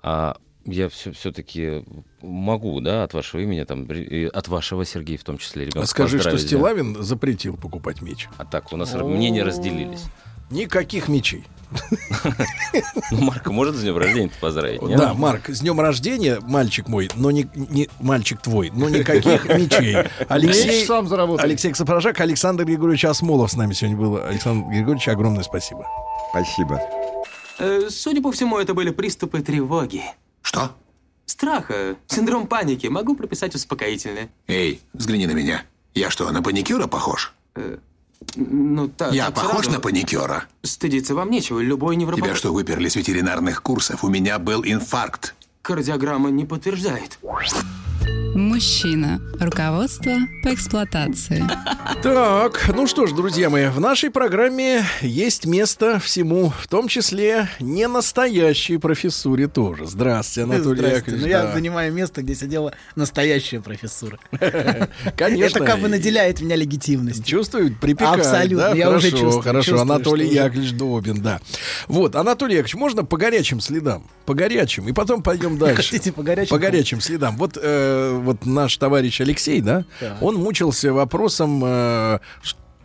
А 0.00 0.36
я 0.66 0.88
все, 0.88 1.12
все-таки 1.12 1.84
могу, 2.20 2.80
да, 2.80 3.04
от 3.04 3.14
вашего 3.14 3.40
имени, 3.40 3.62
там, 3.64 3.88
от 4.32 4.48
вашего, 4.48 4.84
Сергея, 4.84 5.18
в 5.18 5.24
том 5.24 5.38
числе, 5.38 5.62
ребенка. 5.64 5.82
А 5.82 5.86
Скажи, 5.86 6.18
что 6.18 6.30
поздравить, 6.30 6.42
да. 6.42 6.46
Стилавин 6.48 7.02
запретил 7.02 7.56
покупать 7.56 8.02
меч. 8.02 8.28
А 8.36 8.44
так, 8.44 8.72
у 8.72 8.76
нас 8.76 8.92
мнения 8.94 9.42
разделились. 9.42 10.04
Никаких 10.50 11.08
мечей. 11.08 11.44
Ну, 13.10 13.20
Марка 13.20 13.52
может 13.52 13.74
с 13.74 13.82
днем 13.82 13.96
рождения 13.98 14.30
поздравить? 14.40 14.80
нет? 14.82 14.98
Да, 14.98 15.14
Марк, 15.14 15.48
с 15.48 15.60
днем 15.60 15.80
рождения, 15.80 16.38
мальчик 16.40 16.88
мой, 16.88 17.10
но 17.14 17.30
не, 17.30 17.48
не 17.54 17.88
мальчик 18.00 18.40
твой, 18.40 18.70
но 18.74 18.88
никаких 18.88 19.44
мечей. 19.48 19.96
Алексей, 20.28 20.68
Меч 20.80 20.86
сам 20.86 21.08
заработал. 21.08 21.44
Алексей 21.44 21.74
Сапожак, 21.74 22.20
Александр 22.20 22.64
Григорьевич 22.64 23.04
Осмолов 23.04 23.50
с 23.52 23.56
нами 23.56 23.72
сегодня 23.74 23.96
был. 23.96 24.16
Александр 24.22 24.68
Григорьевич, 24.70 25.08
огромное 25.08 25.42
спасибо. 25.42 25.86
Спасибо. 26.30 26.80
Э, 27.58 27.88
Судя 27.90 28.22
по 28.22 28.32
всему, 28.32 28.58
это 28.58 28.74
были 28.74 28.90
приступы 28.90 29.40
тревоги. 29.40 30.02
Что? 30.46 30.70
Страха, 31.24 31.96
синдром 32.06 32.46
паники. 32.46 32.86
Могу 32.86 33.16
прописать 33.16 33.52
успокоительное. 33.56 34.28
Эй, 34.46 34.80
взгляни 34.92 35.26
на 35.26 35.32
меня. 35.32 35.64
Я 35.92 36.08
что, 36.08 36.30
на 36.30 36.40
паникюра 36.40 36.86
похож? 36.86 37.34
Ну, 38.36 38.88
так, 38.88 39.12
Я 39.12 39.26
так 39.26 39.34
похож 39.34 39.64
сразу. 39.64 39.70
на 39.72 39.80
паникюра? 39.80 40.44
Стыдиться 40.62 41.16
вам 41.16 41.32
нечего. 41.32 41.58
Любой 41.58 41.96
невропат... 41.96 42.24
Тебя 42.24 42.36
что, 42.36 42.52
выперли 42.52 42.88
с 42.88 42.94
ветеринарных 42.94 43.60
курсов? 43.60 44.04
У 44.04 44.08
меня 44.08 44.38
был 44.38 44.62
инфаркт. 44.64 45.34
Кардиограмма 45.66 46.30
не 46.30 46.44
подтверждает. 46.44 47.18
Мужчина. 48.36 49.18
Руководство 49.40 50.12
по 50.42 50.52
эксплуатации. 50.52 51.42
Так, 52.02 52.70
ну 52.74 52.86
что 52.86 53.06
ж, 53.06 53.12
друзья 53.12 53.48
мои, 53.48 53.68
в 53.68 53.80
нашей 53.80 54.10
программе 54.10 54.84
есть 55.00 55.46
место 55.46 55.98
всему, 55.98 56.52
в 56.60 56.68
том 56.68 56.86
числе 56.86 57.48
не 57.60 57.88
настоящей 57.88 58.76
профессуре 58.76 59.48
тоже. 59.48 59.86
Здравствуйте, 59.86 60.42
Анатолий 60.42 60.78
Здрасте. 60.78 60.96
Яковлевич. 60.96 61.22
Ну, 61.22 61.28
я 61.28 61.42
да. 61.44 61.52
занимаю 61.52 61.92
место, 61.94 62.22
где 62.22 62.34
сидела 62.34 62.74
настоящая 62.94 63.60
профессура. 63.60 64.18
Конечно. 65.16 65.58
Это 65.58 65.64
как 65.64 65.80
бы 65.80 65.88
наделяет 65.88 66.42
меня 66.42 66.56
легитимностью. 66.56 67.24
Чувствует, 67.24 67.80
припекает. 67.80 68.20
Абсолютно. 68.20 68.68
да? 68.68 68.74
Я 68.74 68.86
хорошо, 68.86 69.08
уже 69.08 69.10
чувствую. 69.12 69.42
Хорошо, 69.42 69.70
чувствую, 69.70 69.94
Анатолий 69.94 70.28
Яковлевич 70.28 70.72
Добин, 70.72 71.22
да. 71.22 71.40
Вот, 71.88 72.14
Анатолий 72.16 72.56
Яковлевич, 72.56 72.74
можно 72.74 73.04
по 73.04 73.16
горячим 73.16 73.60
следам? 73.60 74.06
По 74.26 74.34
горячим, 74.34 74.88
и 74.88 74.92
потом 74.92 75.22
пойдем 75.22 75.55
дальше. 75.58 75.82
Хотите 75.82 76.12
по 76.12 76.22
горячим? 76.22 76.50
По 76.50 76.58
горячим 76.58 77.00
следам. 77.00 77.36
Вот, 77.36 77.58
э, 77.60 78.18
вот 78.22 78.46
наш 78.46 78.76
товарищ 78.76 79.20
Алексей, 79.20 79.60
да, 79.60 79.84
Так. 80.00 80.22
он 80.22 80.36
мучился 80.36 80.92
вопросом, 80.92 81.62
э, 81.64 82.18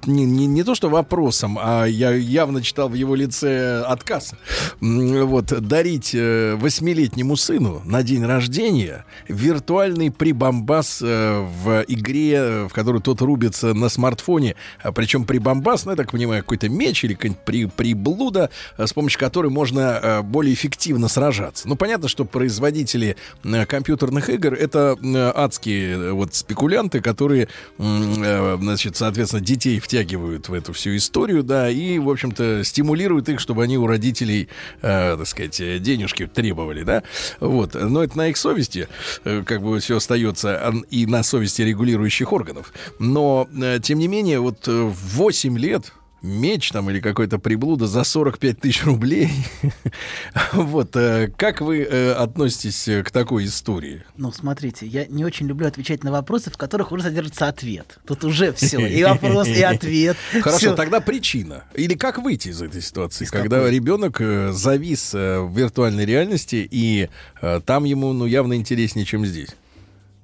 не, 0.08 0.26
не, 0.26 0.48
не 0.48 0.64
то 0.64 0.76
что 0.76 0.90
вопросом, 0.90 1.58
а 1.62 1.86
я 1.86 2.12
явно 2.12 2.62
читал 2.62 2.90
в 2.90 2.94
его 2.94 3.16
лице 3.16 3.82
отказ. 3.82 4.34
Вот, 4.80 5.46
дарить 5.46 6.12
э, 6.14 6.56
восьмилетнему 6.56 7.36
сыну 7.36 7.82
на 7.86 8.04
день 8.04 8.26
рождения 8.26 9.06
виртуальный 9.28 10.12
прибамбас 10.12 11.02
э, 11.02 11.46
в 11.64 11.86
игре, 11.88 12.68
в 12.68 12.74
которую 12.74 13.02
тот 13.02 13.22
рубится 13.22 13.74
на 13.74 13.90
смартфоне. 13.90 14.56
А 14.82 14.92
Причем 14.92 15.26
прибамбас, 15.26 15.86
ну, 15.86 15.92
я 15.92 15.98
так 15.98 16.12
понимаю, 16.12 16.44
какой-то 16.44 16.70
меч 16.70 17.04
или 17.04 17.14
какая-нибудь 17.14 17.44
при, 17.44 17.66
приблуда, 17.66 18.50
э, 18.78 18.88
с 18.88 18.94
помощью 18.94 19.20
которой 19.20 19.50
можно 19.50 20.22
более 20.24 20.54
эффективно 20.54 21.08
сражаться. 21.08 21.68
Ну, 21.68 21.76
понятно, 21.76 22.08
что 22.08 22.26
производители 22.26 23.18
компьютерных 23.68 24.30
игр 24.30 24.54
это 24.54 24.98
адские 25.36 26.14
вот 26.14 26.34
спекулянты, 26.34 27.02
которые, 27.02 27.48
значит, 27.78 28.98
соответственно, 28.98 29.44
детей 29.44 29.80
втягивают 29.92 30.48
в 30.48 30.54
эту 30.54 30.72
всю 30.72 30.96
историю, 30.96 31.44
да, 31.44 31.70
и, 31.70 32.00
в 32.00 32.10
общем-то, 32.10 32.64
стимулируют 32.64 33.28
их, 33.28 33.42
чтобы 33.42 33.64
они 33.64 33.78
у 33.78 33.88
родителей, 33.88 34.48
э, 34.82 35.18
так 35.18 35.28
сказать, 35.28 35.58
денежки 35.84 36.28
требовали, 36.28 36.84
да. 36.84 37.04
Вот. 37.42 37.74
Но 37.74 38.02
это 38.02 38.18
на 38.18 38.28
их 38.28 38.38
совести, 38.38 38.88
э, 39.26 39.44
как 39.46 39.62
бы 39.62 39.78
все 39.82 39.98
остается, 39.98 40.74
и 40.90 41.06
на 41.06 41.24
совести 41.24 41.64
регулирующих 41.64 42.32
органов. 42.32 42.72
Но, 43.00 43.50
э, 43.62 43.80
тем 43.84 44.00
не 44.00 44.08
менее, 44.08 44.40
вот 44.40 44.66
э, 44.66 44.72
в 44.72 45.18
8 45.18 45.58
лет 45.58 45.92
меч 46.22 46.72
там 46.72 46.90
или 46.90 47.00
какой-то 47.00 47.40
приблуда 47.40 47.88
за 47.88 48.04
45 48.04 48.60
тысяч 48.60 48.84
рублей. 48.86 49.30
Вот, 50.54 50.96
э, 50.96 51.32
как 51.38 51.62
вы 51.62 51.80
э, 51.80 52.12
относитесь 52.14 52.88
э, 52.88 53.04
к 53.04 53.12
такой 53.12 53.46
истории? 53.46 54.04
Ну, 54.18 54.32
смотрите, 54.32 54.86
я 54.86 55.06
не 55.08 55.26
очень 55.26 55.48
люблю 55.48 55.68
отвечать 55.68 56.04
на 56.04 56.12
вопросы, 56.12 56.52
в 56.52 56.58
которых 56.58 56.92
уже 56.92 57.04
содержится 57.04 57.48
ответ. 57.48 58.00
Тут 58.06 58.24
уже 58.24 58.54
все. 58.54 58.86
И 58.86 59.04
вопрос, 59.04 59.48
и 59.48 59.62
ответ. 59.62 60.18
Хорошо, 60.42 60.58
Всё. 60.58 60.76
тогда 60.76 61.00
причина. 61.00 61.66
Или 61.74 61.96
как 61.96 62.20
выйти 62.20 62.50
из 62.50 62.62
этой 62.62 62.82
ситуации, 62.82 63.26
Из 63.26 63.32
когда 63.32 63.58
какой? 63.58 63.72
ребенок 63.72 64.22
завис 64.54 65.14
в 65.14 65.52
виртуальной 65.56 66.06
реальности, 66.06 66.68
и 66.70 67.10
там 67.66 67.84
ему 67.86 68.14
ну, 68.14 68.26
явно 68.26 68.56
интереснее, 68.56 69.06
чем 69.06 69.26
здесь. 69.26 69.50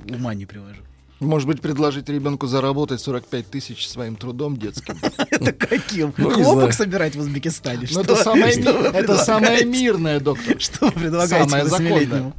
Ума 0.09 0.33
не 0.33 0.45
привожу. 0.45 0.81
Может 1.19 1.47
быть, 1.47 1.61
предложить 1.61 2.09
ребенку 2.09 2.45
заработать 2.45 3.01
45 3.01 3.49
тысяч 3.49 3.87
своим 3.87 4.15
трудом 4.15 4.55
детским. 4.57 4.97
Это 5.31 5.51
каким? 5.51 6.13
Ну, 6.17 6.29
Хлопок 6.29 6.73
собирать 6.73 7.15
в 7.15 7.19
Узбекистане? 7.19 7.87
Ну, 7.91 8.01
это 8.01 9.17
самое, 9.17 9.65
мирное, 9.65 10.19
доктор. 10.19 10.59
Что 10.59 10.85
вы 10.87 10.91
предлагаете 10.91 11.49
Самое 11.49 11.65
законное. 11.65 12.33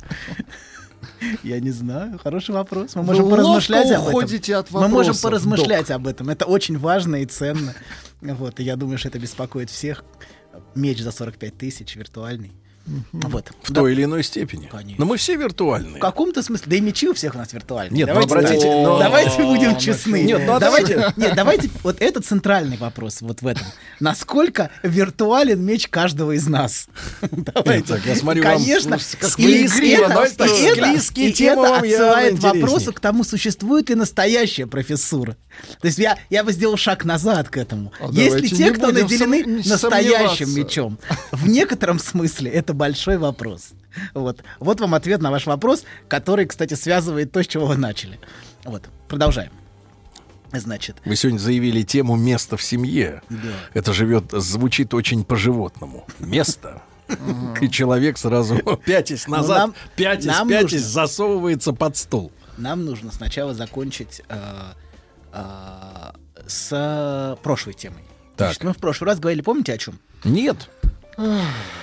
Я 1.43 1.59
не 1.59 1.71
знаю, 1.73 2.19
хороший 2.23 2.55
вопрос. 2.55 2.95
Мы 2.95 3.03
можем 3.03 3.29
поразмышлять 3.29 3.91
об 3.91 4.09
этом. 4.09 4.59
от 4.59 4.71
Мы 4.71 4.89
можем 4.89 5.17
поразмышлять 5.17 5.91
об 5.91 6.07
этом. 6.07 6.29
Это 6.31 6.45
очень 6.45 6.79
важно 6.79 7.17
и 7.17 7.27
ценно. 7.27 7.75
Вот, 8.21 8.61
и 8.61 8.65
я 8.65 8.77
думаю, 8.77 8.99
что 8.99 9.09
это 9.09 9.19
беспокоит 9.19 9.71
всех. 9.71 10.05
Меч 10.75 11.01
за 11.01 11.11
45 11.11 11.57
тысяч 11.59 11.97
виртуальный. 11.97 12.53
Вот. 13.13 13.51
В 13.63 13.71
Да. 13.73 13.81
той 13.83 13.93
или 13.93 14.05
иной 14.05 14.23
степени. 14.25 14.67
Конечно. 14.71 14.95
Но 14.99 15.05
мы 15.07 15.17
все 15.17 15.37
виртуальные. 15.37 15.97
В 15.97 15.99
каком-то 15.99 16.43
смысле, 16.43 16.67
да 16.69 16.77
и 16.77 16.81
мечи 16.81 17.09
у 17.09 17.15
всех 17.15 17.35
у 17.35 17.39
нас 17.39 17.53
виртуальные. 17.53 17.97
Нет, 17.97 18.09
ну, 18.09 18.15
давайте, 18.15 18.35
обратите, 18.35 18.61
так, 18.67 18.83
но- 18.87 18.99
давайте 18.99 19.43
будем 19.43 19.77
О, 19.77 19.81
честны. 19.81 20.23
Нет, 20.23 20.43
ну, 20.47 20.59
давайте, 20.59 20.95
давайте. 20.97 21.21
нет, 21.21 21.33
давайте, 21.37 21.71
вот 21.83 21.97
это 22.01 22.21
центральный 22.23 22.77
вопрос 22.77 23.21
вот 23.21 23.43
в 23.43 23.47
этом. 23.47 23.67
Насколько 24.01 24.71
виртуален 24.83 25.63
меч 25.65 25.89
каждого 25.89 26.33
из 26.33 26.47
нас? 26.47 26.89
Давайте. 27.31 27.95
Так, 27.95 28.07
я 28.07 28.17
смотрю, 28.17 28.43
вам, 28.45 28.57
Конечно, 28.59 28.99
слушайте, 28.99 29.17
как 29.19 29.29
и 29.29 29.33
склизкие, 29.33 29.93
это- 29.95 30.23
и 30.23 30.63
это- 30.65 30.75
склизкие 30.75 31.29
и 31.29 31.33
темы 31.33 31.63
это 31.67 31.71
вам 31.73 31.83
отсылает 31.83 32.39
вопросу 32.39 32.93
к 32.93 33.01
тому, 33.01 33.25
существует 33.25 33.89
ли 33.89 33.95
настоящая 33.95 34.67
профессура. 34.67 35.37
То 35.81 35.87
есть 35.87 35.99
я, 35.99 36.19
я 36.31 36.45
бы 36.45 36.53
сделал 36.53 36.77
шаг 36.77 37.05
назад 37.05 37.49
к 37.49 37.57
этому. 37.57 37.93
А 38.01 38.09
Есть 38.13 38.41
ли 38.41 38.49
те, 38.49 38.71
кто 38.71 38.93
наделены 38.93 39.63
настоящим 39.65 40.55
мечом? 40.55 40.99
В 41.33 41.49
некотором 41.49 41.99
смысле 41.99 42.51
это 42.51 42.75
большой 42.79 43.19
вопрос. 43.19 43.73
Вот. 44.15 44.43
вот 44.61 44.81
вам 44.81 44.95
ответ 44.95 45.21
на 45.21 45.31
ваш 45.31 45.47
вопрос, 45.47 45.85
который, 46.09 46.47
кстати, 46.47 46.75
связывает 46.75 47.33
то, 47.33 47.43
с 47.43 47.47
чего 47.47 47.67
вы 47.67 47.77
начали. 47.77 48.19
Вот, 48.65 48.85
продолжаем. 49.09 49.51
Значит, 50.53 50.97
Вы 51.05 51.15
сегодня 51.17 51.39
заявили 51.39 51.83
тему 51.83 52.17
места 52.17 52.57
в 52.57 52.63
семье. 52.63 53.21
Да. 53.29 53.39
Это 53.75 53.93
живет, 53.93 54.31
звучит 54.33 54.95
очень 54.95 55.25
по-животному. 55.25 56.07
Место. 56.21 56.81
И 57.61 57.69
человек 57.69 58.17
сразу 58.19 58.57
пятясь 58.85 59.27
Ну, 59.27 59.37
назад, 59.37 59.71
пятясь, 59.97 60.35
пятясь, 60.49 60.83
засовывается 60.85 61.73
под 61.73 61.97
стол. 61.99 62.33
нам 62.57 62.85
нужно 62.85 63.11
сначала 63.13 63.53
закончить 63.55 64.23
э, 64.29 64.73
э, 65.33 66.13
с 66.47 67.39
прошлой 67.43 67.75
темой. 67.75 68.03
Так. 68.37 68.49
Значит, 68.49 68.65
мы 68.65 68.73
в 68.73 68.79
прошлый 68.79 69.09
раз 69.11 69.19
говорили, 69.21 69.43
помните 69.43 69.73
о 69.73 69.79
чем? 69.79 69.99
Нет. 70.25 70.71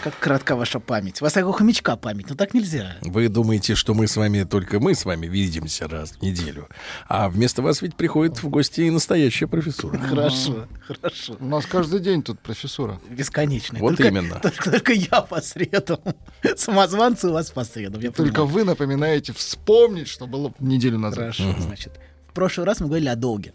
Как 0.03 0.18
коротка 0.20 0.56
ваша 0.56 0.80
память. 0.80 1.22
У 1.22 1.26
вас 1.26 1.34
как 1.34 1.45
у 1.45 1.52
хомячка 1.52 1.98
память, 1.98 2.30
но 2.30 2.36
так 2.36 2.53
нельзя. 2.53 2.95
Вы 3.02 3.28
думаете, 3.28 3.76
что 3.76 3.94
мы 3.94 4.07
с 4.07 4.16
вами, 4.16 4.44
только 4.44 4.80
мы 4.80 4.95
с 4.95 5.03
вами 5.03 5.28
видимся 5.28 5.88
раз 5.90 6.12
в 6.14 6.22
неделю. 6.22 6.70
А 7.07 7.28
вместо 7.28 7.62
вас 7.62 7.82
ведь 7.82 7.95
приходит 7.95 8.41
в 8.41 8.48
гости 8.49 8.82
и 8.82 8.90
настоящая 8.90 9.48
профессура. 9.48 9.98
Хорошо, 9.98 10.68
хорошо. 10.88 11.36
У 11.40 11.45
нас 11.45 11.66
каждый 11.66 11.99
день 11.99 12.24
тут 12.24 12.40
профессура. 12.40 12.99
Бесконечно. 13.10 13.78
Вот 13.80 13.98
Только- 13.98 14.07
именно. 14.07 14.40
Только, 14.40 14.72
только 14.72 14.94
я 14.94 15.22
по 15.22 15.41
средам. 15.41 15.99
Самозванцы 16.56 17.28
у 17.28 17.34
вас 17.34 17.52
по 17.52 17.66
средам. 17.66 18.02
я 18.02 18.12
Только 18.12 18.41
понимаю. 18.41 18.48
вы 18.53 18.64
напоминаете 18.64 19.34
вспомнить, 19.34 20.07
что 20.07 20.28
было 20.28 20.53
неделю 20.60 20.98
назад. 20.98 21.36
Хорошо, 21.36 21.56
значит. 21.60 21.99
В 22.30 22.34
прошлый 22.34 22.66
раз 22.66 22.80
мы 22.80 22.88
говорили 22.88 23.10
о 23.10 23.16
долге. 23.16 23.53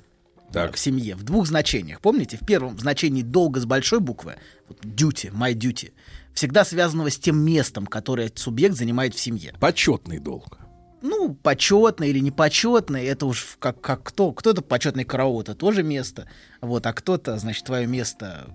Так. 0.52 0.74
В 0.74 0.78
семье. 0.78 1.14
В 1.16 1.22
двух 1.22 1.47
значениях. 1.47 2.01
Помните? 2.01 2.36
В 2.40 2.44
первом 2.44 2.78
значении 2.78 3.22
долга 3.22 3.60
с 3.60 3.64
большой 3.66 4.01
буквы, 4.01 4.35
вот 4.68 4.85
duty, 4.85 5.32
my 5.32 5.52
duty, 5.55 5.93
всегда 6.35 6.64
связанного 6.64 7.10
с 7.10 7.18
тем 7.18 7.39
местом, 7.39 7.86
которое 7.86 8.31
субъект 8.35 8.77
занимает 8.77 9.14
в 9.14 9.20
семье. 9.20 9.55
Почетный 9.60 10.18
долг. 10.18 10.59
Ну, 11.02 11.35
почетный 11.35 12.10
или 12.10 12.18
непочетный, 12.18 13.05
это 13.06 13.24
уж 13.27 13.56
как, 13.59 13.81
как 13.81 14.02
кто. 14.02 14.32
Кто-то 14.32 14.60
почетный 14.60 15.05
караул, 15.05 15.40
это 15.40 15.55
тоже 15.55 15.82
место. 15.82 16.28
Вот, 16.60 16.85
а 16.86 16.93
кто-то, 16.93 17.39
значит, 17.39 17.64
твое 17.64 17.86
место 17.86 18.48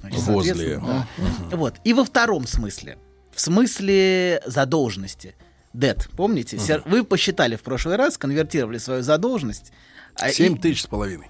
значит, 0.00 0.20
Возле. 0.20 0.78
да. 0.78 1.08
Вот. 1.50 1.74
И 1.84 1.92
во 1.92 2.04
втором 2.04 2.46
смысле. 2.46 2.98
В 3.34 3.40
смысле 3.40 4.42
задолженности. 4.46 5.34
Debt, 5.74 6.08
помните? 6.16 6.58
Сер- 6.58 6.82
Вы 6.86 7.04
посчитали 7.04 7.56
в 7.56 7.62
прошлый 7.62 7.96
раз, 7.96 8.16
конвертировали 8.16 8.78
свою 8.78 9.02
задолженность. 9.02 9.72
а, 10.14 10.30
Семь 10.30 10.56
тысяч 10.58 10.82
с 10.82 10.86
половиной. 10.86 11.28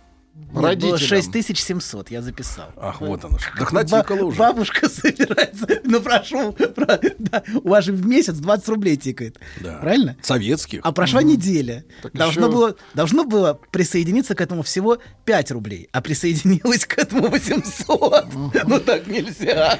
Родителям. 0.54 0.98
6700, 0.98 2.10
я 2.10 2.22
записал. 2.22 2.70
Ах, 2.76 3.00
вот 3.02 3.22
оно 3.24 3.38
натикало 3.70 4.24
уже. 4.24 4.38
Бабушка 4.38 4.88
собирается. 4.88 5.66
Ну, 5.84 6.00
прошу. 6.00 6.52
про- 6.52 6.98
да, 7.18 7.42
у 7.62 7.68
вас 7.68 7.84
же 7.84 7.92
в 7.92 8.06
месяц 8.06 8.34
20 8.34 8.68
рублей 8.68 8.96
тикает. 8.96 9.38
Да. 9.60 9.74
Правильно? 9.78 10.16
Советских. 10.22 10.80
А 10.84 10.92
прошла 10.92 11.22
неделя. 11.22 11.84
Так 12.02 12.12
Должно 12.14 12.46
еще- 12.46 12.52
было, 12.56 12.76
должно 12.94 13.24
было 13.24 13.60
присоединиться 13.70 14.34
к 14.34 14.40
этому 14.40 14.62
всего 14.62 14.98
5 15.26 15.50
рублей, 15.50 15.88
а 15.92 16.00
присоединилось 16.00 16.86
к 16.86 16.96
этому 16.98 17.28
800. 17.28 18.26
Ну 18.66 18.80
так 18.80 19.06
нельзя. 19.06 19.78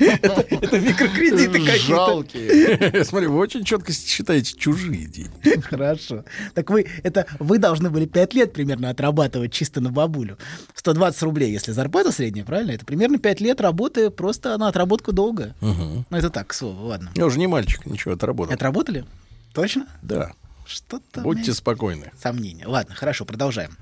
Это 0.00 0.46
это 0.50 0.80
микрокредиты 0.80 1.52
какие-то. 1.60 1.78
Жалкие. 1.78 3.04
Смотри, 3.04 3.28
вы 3.28 3.38
очень 3.38 3.64
четко 3.64 3.92
считаете 3.92 4.56
чужие 4.56 5.06
деньги. 5.06 5.60
Хорошо. 5.62 6.24
Так 6.54 6.70
вы, 6.70 6.86
это 7.02 7.26
вы 7.38 7.58
должны 7.58 7.90
были 7.90 8.06
5 8.06 8.34
лет 8.34 8.52
примерно 8.52 8.90
отрабатывать 8.90 9.52
чисто 9.52 9.80
на 9.80 9.89
бабулю. 9.90 10.38
120 10.74 11.22
рублей, 11.22 11.52
если 11.52 11.72
зарплата 11.72 12.12
средняя, 12.12 12.44
правильно? 12.44 12.72
Это 12.72 12.84
примерно 12.84 13.18
5 13.18 13.40
лет 13.40 13.60
работы 13.60 14.10
просто 14.10 14.56
на 14.58 14.68
отработку 14.68 15.12
долга. 15.12 15.54
Ну, 15.60 16.04
это 16.10 16.30
так, 16.30 16.48
к 16.48 16.54
слову, 16.54 16.86
ладно. 16.86 17.10
Я 17.14 17.26
уже 17.26 17.38
не 17.38 17.46
мальчик, 17.46 17.86
ничего, 17.86 18.14
отработал. 18.14 18.54
Отработали? 18.54 19.04
Точно? 19.52 19.86
Да. 20.02 20.32
Что-то... 20.66 21.22
Будьте 21.22 21.52
спокойны. 21.52 22.12
Сомнения. 22.20 22.66
Ладно, 22.66 22.94
хорошо, 22.94 23.24
продолжаем. 23.24 23.76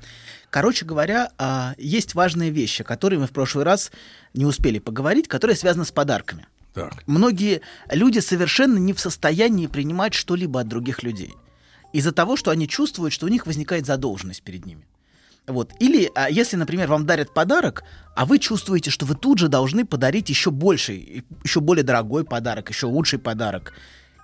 Короче 0.51 0.87
говоря, 0.87 1.31
а, 1.37 1.75
есть 1.77 2.15
важные 2.15 2.51
вещи, 2.51 2.83
которые 2.83 3.21
мы 3.21 3.27
в 3.27 3.33
прошлый 3.33 3.65
раз 3.65 3.93
не 4.33 4.47
успели 4.47 4.79
поговорить, 4.79 5.29
которые 5.29 5.57
связаны 5.57 5.85
с 5.85 5.93
подарками. 5.93 6.47
Так. 6.73 7.03
Многие 7.07 7.61
люди 7.91 8.21
совершенно 8.21 8.79
не 8.79 8.93
в 8.93 9.01
состоянии 9.01 9.67
принимать 9.67 10.15
что-либо 10.15 10.61
от 10.61 10.69
других 10.69 11.03
людей. 11.03 11.35
Из-за 11.93 12.13
того, 12.13 12.37
что 12.37 12.51
они 12.51 12.69
чувствуют, 12.69 13.13
что 13.13 13.27
у 13.27 13.29
них 13.29 13.47
возникает 13.47 13.85
задолженность 13.85 14.43
перед 14.43 14.65
ними. 14.65 14.87
Вот. 15.49 15.73
Или 15.81 16.13
а, 16.15 16.31
если, 16.31 16.57
например, 16.57 16.89
вам 16.89 17.07
дарят 17.07 17.33
подарок, 17.33 17.83
а 18.15 18.27
вы 18.27 18.39
чувствуете, 18.39 18.91
что 18.91 19.07
вы 19.07 19.15
тут 19.15 19.39
же 19.39 19.49
должны 19.49 19.87
подарить 19.87 20.29
еще 20.29 20.51
больший, 20.51 21.25
еще 21.43 21.61
более 21.61 21.83
дорогой 21.83 22.25
подарок, 22.25 22.69
еще 22.69 22.87
лучший 22.87 23.19
подарок. 23.19 23.73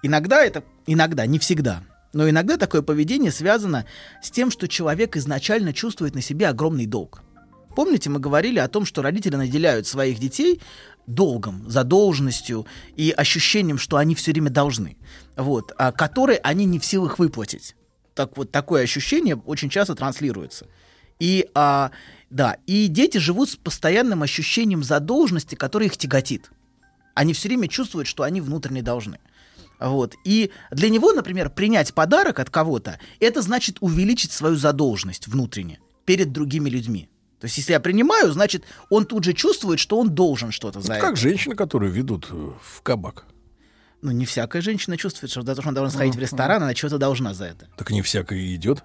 Иногда 0.03 0.45
это, 0.45 0.63
иногда, 0.87 1.25
не 1.25 1.39
всегда, 1.39 1.83
но 2.13 2.29
иногда 2.29 2.59
такое 2.59 2.83
поведение 2.83 3.33
связано 3.33 3.87
с 4.23 4.31
тем, 4.31 4.51
что 4.51 4.69
человек 4.69 5.17
изначально 5.17 5.73
чувствует 5.73 6.15
на 6.15 6.21
себе 6.21 6.47
огромный 6.47 6.87
долг. 6.87 7.23
Помните, 7.75 8.11
мы 8.11 8.21
говорили 8.21 8.59
о 8.59 8.69
том, 8.69 8.85
что 8.85 9.03
родители 9.03 9.35
наделяют 9.35 9.87
своих 9.87 10.19
детей 10.19 10.61
долгом, 11.07 11.69
задолженностью 11.69 12.67
и 12.97 13.11
ощущением, 13.11 13.79
что 13.79 13.97
они 13.97 14.15
все 14.15 14.33
время 14.33 14.51
должны, 14.51 14.99
вот, 15.37 15.73
а, 15.79 15.91
которые 15.91 16.39
они 16.39 16.67
не 16.67 16.79
в 16.79 16.85
силах 16.85 17.19
выплатить. 17.19 17.75
Так 18.15 18.37
вот, 18.37 18.53
такое 18.53 18.83
ощущение 18.83 19.37
очень 19.37 19.71
часто 19.71 19.95
транслируется. 19.95 20.67
И, 21.21 21.49
а, 21.55 21.91
да, 22.31 22.57
и 22.67 22.89
дети 22.89 23.19
живут 23.19 23.51
с 23.51 23.57
постоянным 23.57 24.23
ощущением 24.23 24.83
задолженности, 24.83 25.55
которое 25.55 25.87
их 25.87 25.97
тяготит. 25.97 26.51
Они 27.15 27.33
все 27.33 27.49
время 27.49 27.69
чувствуют, 27.69 28.09
что 28.09 28.25
они 28.25 28.41
внутренне 28.41 28.83
должны. 28.83 29.19
Вот. 29.79 30.15
И 30.25 30.51
для 30.71 30.89
него, 30.89 31.13
например, 31.13 31.51
принять 31.51 31.95
подарок 31.95 32.41
от 32.41 32.51
кого-то, 32.51 32.99
это 33.21 33.43
значит 33.43 33.79
увеличить 33.81 34.33
свою 34.33 34.57
задолженность 34.57 35.29
внутренне 35.29 35.79
перед 36.05 36.33
другими 36.33 36.69
людьми. 36.71 37.09
То 37.41 37.47
есть, 37.47 37.59
если 37.59 37.73
я 37.73 37.81
принимаю, 37.81 38.33
значит, 38.33 38.65
он 38.89 39.05
тут 39.05 39.25
же 39.25 39.35
чувствует, 39.35 39.79
что 39.79 39.99
он 39.99 40.15
должен 40.15 40.51
что-то 40.51 40.81
за 40.81 40.95
Это 40.95 40.99
это. 40.99 41.07
как 41.09 41.17
женщины, 41.17 41.55
которые 41.55 41.93
ведут 41.93 42.29
э, 42.31 42.35
в 42.63 42.81
кабак. 42.83 43.27
Ну, 44.01 44.13
не 44.13 44.25
всякая 44.25 44.63
женщина 44.63 44.97
чувствует, 44.97 45.31
что 45.31 45.43
за 45.43 45.55
то, 45.55 45.61
что 45.61 45.69
она 45.69 45.75
должна 45.77 45.95
сходить 45.95 46.15
в 46.15 46.19
ресторан, 46.19 46.63
она 46.63 46.75
чего-то 46.75 46.99
должна 46.99 47.35
за 47.35 47.47
это. 47.47 47.69
Так 47.77 47.91
не 47.91 48.03
всякое 48.03 48.39
и 48.39 48.55
идет. 48.55 48.83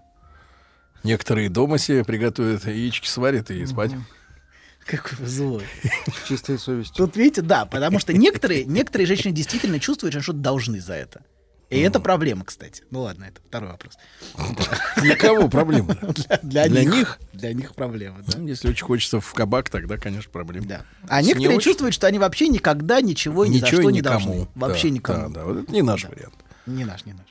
Некоторые 1.04 1.50
дома 1.50 1.78
себе 1.78 2.04
приготовят, 2.04 2.66
яички 2.66 3.08
сварят 3.08 3.52
и 3.52 3.66
спать. 3.66 3.92
Какой 4.86 5.18
вы 5.20 5.28
злой. 5.28 5.64
С 6.24 6.28
чистой 6.28 6.58
совестью. 6.58 6.96
Тут, 6.96 7.16
видите, 7.16 7.42
да, 7.42 7.66
потому 7.66 8.00
что 8.00 8.12
некоторые, 8.12 8.66
некоторые 8.66 9.06
женщины 9.06 9.32
действительно 9.32 9.80
чувствуют, 9.80 10.14
что 10.14 10.24
что-то 10.24 10.40
должны 10.40 10.80
за 10.80 10.94
это. 10.94 11.22
И 11.70 11.80
это 11.80 12.00
проблема, 12.00 12.44
кстати. 12.46 12.84
Ну 12.90 13.02
ладно, 13.02 13.26
это 13.26 13.42
второй 13.48 13.70
вопрос. 13.70 13.94
Для 14.98 15.16
кого 15.16 15.48
проблема? 15.50 15.96
Для, 16.42 16.68
Для 16.68 16.84
них. 16.84 16.94
них? 16.94 17.20
Для 17.34 17.54
них 17.54 17.76
проблема, 17.76 18.24
да. 18.26 18.40
Ну, 18.40 18.48
Если 18.48 18.68
очень 18.70 18.86
хочется 18.86 19.20
в 19.22 19.34
кабак, 19.36 19.70
тогда, 19.70 19.98
конечно, 19.98 20.32
проблема. 20.32 20.66
Да. 20.66 20.86
А 21.08 21.22
некоторые 21.22 21.60
чувствуют, 21.62 21.94
что 21.94 22.08
они 22.08 22.18
вообще 22.18 22.48
никогда 22.48 23.02
ничего 23.02 23.46
и 23.46 23.50
ни 23.50 23.60
за 23.60 23.68
что 23.68 23.92
не 23.92 24.00
никому. 24.00 24.26
должны. 24.28 24.48
Вообще 24.56 24.88
Да, 24.88 24.94
никому. 24.96 25.30
Да, 25.30 25.42
да, 25.42 25.46
вот 25.46 25.58
это 25.64 25.72
не 25.72 25.84
наш 25.84 26.06
вариант. 26.06 26.34
Не 26.66 26.86
наш, 26.86 27.06
не 27.06 27.14
наш. 27.14 27.28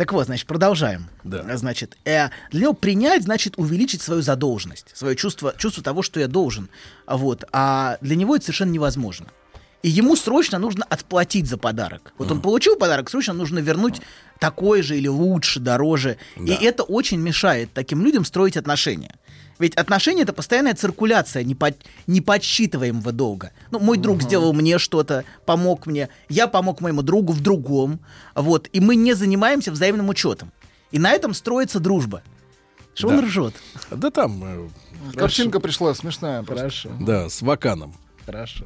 Так 0.00 0.14
вот, 0.14 0.24
значит, 0.24 0.46
продолжаем. 0.46 1.10
Да. 1.24 1.58
Значит, 1.58 1.98
э, 2.06 2.30
для 2.50 2.62
него 2.62 2.72
принять 2.72 3.24
значит 3.24 3.58
увеличить 3.58 4.00
свою 4.00 4.22
задолженность, 4.22 4.86
свое 4.94 5.14
чувство, 5.14 5.52
чувство 5.58 5.82
того, 5.82 6.00
что 6.00 6.20
я 6.20 6.26
должен. 6.26 6.70
А 7.04 7.18
Вот. 7.18 7.44
А 7.52 7.98
для 8.00 8.16
него 8.16 8.34
это 8.34 8.46
совершенно 8.46 8.70
невозможно. 8.70 9.26
И 9.82 9.90
ему 9.90 10.16
срочно 10.16 10.58
нужно 10.58 10.86
отплатить 10.88 11.48
за 11.48 11.58
подарок. 11.58 12.14
Вот 12.16 12.30
он 12.30 12.40
получил 12.40 12.76
подарок, 12.76 13.10
срочно 13.10 13.34
нужно 13.34 13.58
вернуть 13.58 14.00
такой 14.38 14.80
же 14.80 14.96
или 14.96 15.06
лучше, 15.06 15.60
дороже. 15.60 16.16
И 16.38 16.50
это 16.50 16.82
очень 16.82 17.20
мешает 17.20 17.68
таким 17.74 18.02
людям 18.02 18.24
строить 18.24 18.56
отношения. 18.56 19.14
Ведь 19.60 19.74
отношения 19.76 20.22
это 20.22 20.32
постоянная 20.32 20.74
циркуляция 20.74 21.44
непо- 21.44 21.76
неподсчитываемого 22.08 23.12
долга. 23.12 23.52
Ну, 23.70 23.78
мой 23.78 23.98
друг 23.98 24.22
сделал 24.22 24.52
мне 24.52 24.78
что-то, 24.78 25.24
помог 25.46 25.86
мне, 25.86 26.08
я 26.28 26.48
помог 26.48 26.80
моему 26.80 27.02
другу 27.02 27.32
в 27.32 27.40
другом. 27.40 28.00
Вот, 28.34 28.68
и 28.72 28.80
мы 28.80 28.96
не 28.96 29.12
занимаемся 29.14 29.70
взаимным 29.70 30.08
учетом. 30.08 30.50
И 30.90 30.98
на 30.98 31.12
этом 31.12 31.34
строится 31.34 31.78
дружба. 31.78 32.22
Что 32.94 33.08
Да. 33.08 33.18
он 33.18 33.24
ржет? 33.26 33.54
Да 33.90 34.10
там... 34.10 34.42
э, 34.44 34.68
Картинка 35.14 35.60
пришла 35.60 35.94
смешная. 35.94 36.42
просто. 36.42 36.62
Хорошо. 36.64 36.90
Да, 36.98 37.28
с 37.28 37.40
ваканом. 37.42 37.94
Хорошо. 38.26 38.64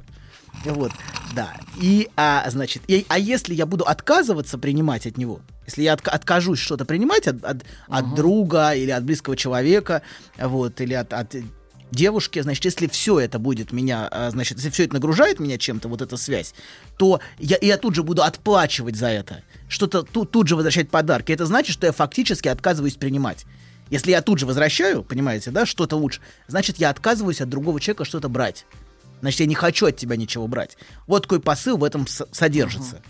Вот, 0.65 0.93
да. 1.35 1.55
И, 1.81 2.09
а, 2.17 2.49
значит, 2.51 2.83
и- 2.89 3.05
а 3.09 3.19
если 3.19 3.55
я 3.55 3.67
буду 3.67 3.85
отказываться 3.85 4.57
принимать 4.59 5.07
от 5.07 5.19
него, 5.19 5.41
если 5.67 5.83
я 5.83 5.95
отка- 5.95 6.11
откажусь 6.11 6.59
что-то 6.59 6.85
принимать 6.85 7.27
от, 7.27 7.45
от, 7.45 7.65
от 7.89 8.15
друга 8.15 8.73
или 8.75 8.91
от 8.91 9.05
близкого 9.05 9.37
человека, 9.37 10.03
вот, 10.39 10.81
или 10.81 10.95
от, 10.95 11.13
от 11.13 11.35
девушки, 11.91 12.41
значит, 12.41 12.65
если 12.65 12.87
все 12.87 13.21
это 13.21 13.39
будет 13.39 13.73
меня, 13.73 14.09
а, 14.11 14.31
значит, 14.31 14.57
если 14.59 14.71
все 14.71 14.85
это 14.85 14.95
нагружает 14.95 15.39
меня 15.39 15.59
чем-то, 15.59 15.89
вот 15.89 16.01
эта 16.03 16.17
связь, 16.17 16.55
то 16.99 17.21
я, 17.39 17.59
я 17.61 17.77
тут 17.77 17.95
же 17.95 18.03
буду 18.03 18.23
отплачивать 18.23 18.97
за 18.97 19.09
это, 19.09 19.43
что-то 19.69 20.03
тут, 20.03 20.31
тут 20.31 20.49
же 20.49 20.57
возвращать 20.57 20.91
подарки. 20.91 21.33
Это 21.33 21.47
значит, 21.47 21.73
что 21.75 21.87
я 21.87 21.93
фактически 21.93 22.49
отказываюсь 22.49 22.95
принимать. 22.95 23.45
Если 23.91 24.13
я 24.13 24.23
тут 24.23 24.39
же 24.39 24.47
возвращаю, 24.47 25.03
понимаете, 25.03 25.51
да, 25.51 25.67
что-то 25.67 25.97
лучше, 25.97 26.21
значит, 26.49 26.79
я 26.79 26.89
отказываюсь 26.91 27.41
от 27.43 27.51
другого 27.51 27.79
человека 27.81 28.05
что-то 28.07 28.29
брать. 28.31 28.65
Значит, 29.25 29.41
я 29.41 29.47
не 29.47 29.55
хочу 29.55 29.87
от 29.87 29.97
тебя 29.97 30.17
ничего 30.17 30.47
брать. 30.47 30.77
Вот 31.07 31.23
такой 31.23 31.41
посыл 31.41 31.79
в 31.79 31.85
этом 31.85 32.07
с- 32.07 32.27
содержится. 32.31 33.01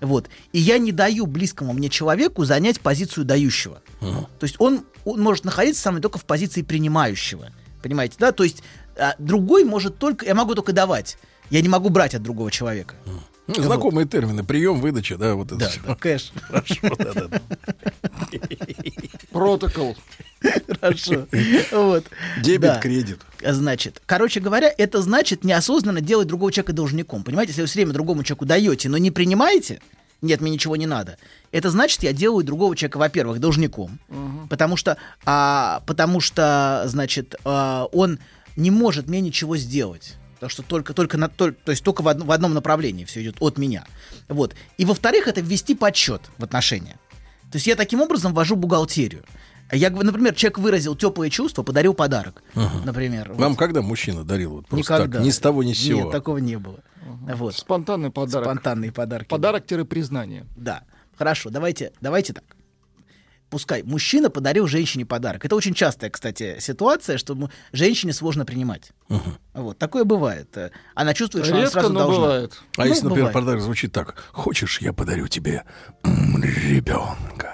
Вот. 0.00 0.28
И 0.52 0.60
я 0.60 0.78
не 0.78 0.92
даю 0.92 1.26
близкому 1.26 1.72
мне 1.72 1.88
человеку 1.88 2.44
занять 2.44 2.80
позицию 2.80 3.24
дающего. 3.24 3.82
То 4.00 4.28
есть 4.42 4.54
он, 4.60 4.84
он 5.04 5.20
может 5.20 5.44
находиться 5.44 5.82
со 5.82 5.90
мной 5.90 6.00
только 6.00 6.18
в 6.20 6.24
позиции 6.26 6.62
принимающего. 6.62 7.50
Понимаете, 7.82 8.14
да? 8.20 8.30
То 8.30 8.44
есть 8.44 8.62
а, 8.96 9.16
другой 9.18 9.64
может 9.64 9.98
только... 9.98 10.24
Я 10.26 10.36
могу 10.36 10.54
только 10.54 10.72
давать. 10.72 11.18
Я 11.50 11.60
не 11.60 11.68
могу 11.68 11.88
брать 11.88 12.14
от 12.14 12.22
другого 12.22 12.52
человека. 12.52 12.94
Ну, 13.48 13.54
Знакомые 13.62 14.06
термины. 14.06 14.44
Прием, 14.44 14.80
выдача, 14.80 15.18
да, 15.18 15.34
вот 15.34 15.48
это 15.48 15.56
Да, 15.56 15.68
всё. 15.68 15.80
да, 15.86 15.94
кэш. 15.96 16.32
Хорошо, 16.42 16.76
да, 16.98 17.12
да. 17.28 17.40
Протокол. 19.30 19.96
Хорошо. 20.80 21.26
Вот. 21.72 22.04
Дебет, 22.42 22.80
кредит. 22.80 23.20
Значит, 23.46 24.00
короче 24.06 24.40
говоря, 24.40 24.72
это 24.76 25.02
значит 25.02 25.44
неосознанно 25.44 26.00
делать 26.00 26.26
другого 26.28 26.50
человека 26.50 26.72
должником. 26.72 27.22
Понимаете, 27.24 27.50
если 27.50 27.62
вы 27.62 27.66
все 27.66 27.80
время 27.80 27.92
другому 27.92 28.22
человеку 28.22 28.46
даете, 28.46 28.88
но 28.88 28.96
не 28.96 29.10
принимаете, 29.10 29.80
нет, 30.22 30.40
мне 30.40 30.50
ничего 30.50 30.76
не 30.76 30.86
надо. 30.86 31.18
Это 31.52 31.70
значит, 31.70 32.02
я 32.02 32.12
делаю 32.14 32.44
другого 32.44 32.74
человека, 32.74 32.96
во-первых, 32.96 33.40
должником, 33.40 33.98
потому 34.48 34.76
что, 34.76 34.96
а, 35.26 35.82
потому 35.86 36.20
что, 36.20 36.84
значит, 36.86 37.34
а, 37.44 37.84
он 37.92 38.18
не 38.56 38.70
может 38.70 39.08
мне 39.08 39.20
ничего 39.20 39.56
сделать. 39.56 40.14
Потому 40.34 40.50
что 40.50 40.62
только, 40.62 40.94
только, 40.94 41.18
на, 41.18 41.26
толь- 41.26 41.54
то 41.64 41.70
есть 41.70 41.82
только 41.84 42.02
в, 42.02 42.08
одно- 42.08 42.24
в 42.24 42.30
одном 42.30 42.54
направлении 42.54 43.04
все 43.04 43.22
идет 43.22 43.36
от 43.40 43.58
меня. 43.58 43.84
Вот. 44.28 44.54
И 44.78 44.84
во-вторых, 44.84 45.28
это 45.28 45.40
ввести 45.40 45.74
подсчет 45.74 46.22
в 46.38 46.44
отношения. 46.44 46.98
То 47.50 47.56
есть 47.56 47.66
я 47.66 47.76
таким 47.76 48.00
образом 48.00 48.34
ввожу 48.34 48.56
бухгалтерию. 48.56 49.24
Я, 49.72 49.90
например, 49.90 50.34
человек 50.34 50.58
выразил 50.58 50.94
теплые 50.94 51.30
чувства, 51.30 51.62
подарил 51.62 51.94
подарок. 51.94 52.42
Например. 52.84 53.32
Вам 53.32 53.52
вот. 53.52 53.58
когда 53.58 53.82
мужчина 53.82 54.24
дарил? 54.24 54.52
Вот 54.56 54.68
просто 54.68 54.94
Никогда. 54.94 55.18
так, 55.18 55.26
ни 55.26 55.30
с 55.30 55.38
того, 55.38 55.62
ни 55.62 55.72
с 55.72 55.78
сего. 55.78 56.02
Нет, 56.02 56.10
такого 56.12 56.38
не 56.38 56.58
было. 56.58 56.80
Вот. 57.04 57.54
Спонтанный 57.54 58.10
подарок. 58.10 58.46
Спонтанные 58.46 58.92
подарки. 58.92 59.28
Подарок-признание. 59.28 60.46
Да. 60.56 60.84
Хорошо, 61.16 61.50
давайте, 61.50 61.92
давайте 62.00 62.32
так. 62.32 62.44
Пускай 63.50 63.82
мужчина 63.84 64.30
подарил 64.30 64.66
женщине 64.66 65.06
подарок. 65.06 65.44
Это 65.44 65.54
очень 65.54 65.74
частая, 65.74 66.10
кстати, 66.10 66.56
ситуация, 66.58 67.18
что 67.18 67.36
женщине 67.72 68.12
сложно 68.12 68.44
принимать. 68.44 68.90
Вот, 69.52 69.78
такое 69.78 70.02
бывает. 70.04 70.56
Она 70.96 71.14
чувствует, 71.14 71.44
что 71.44 71.54
она 71.54 71.62
Редко, 71.64 71.80
сразу 71.80 71.92
но 71.92 72.00
должна. 72.00 72.20
бывает. 72.20 72.52
А 72.76 72.82
Ну, 72.82 72.88
если, 72.88 73.04
например, 73.04 73.28
бывает. 73.28 73.34
подарок 73.34 73.62
звучит 73.62 73.92
так. 73.92 74.16
Хочешь, 74.32 74.80
я 74.80 74.92
подарю 74.92 75.28
тебе 75.28 75.62
ребенка? 76.02 77.53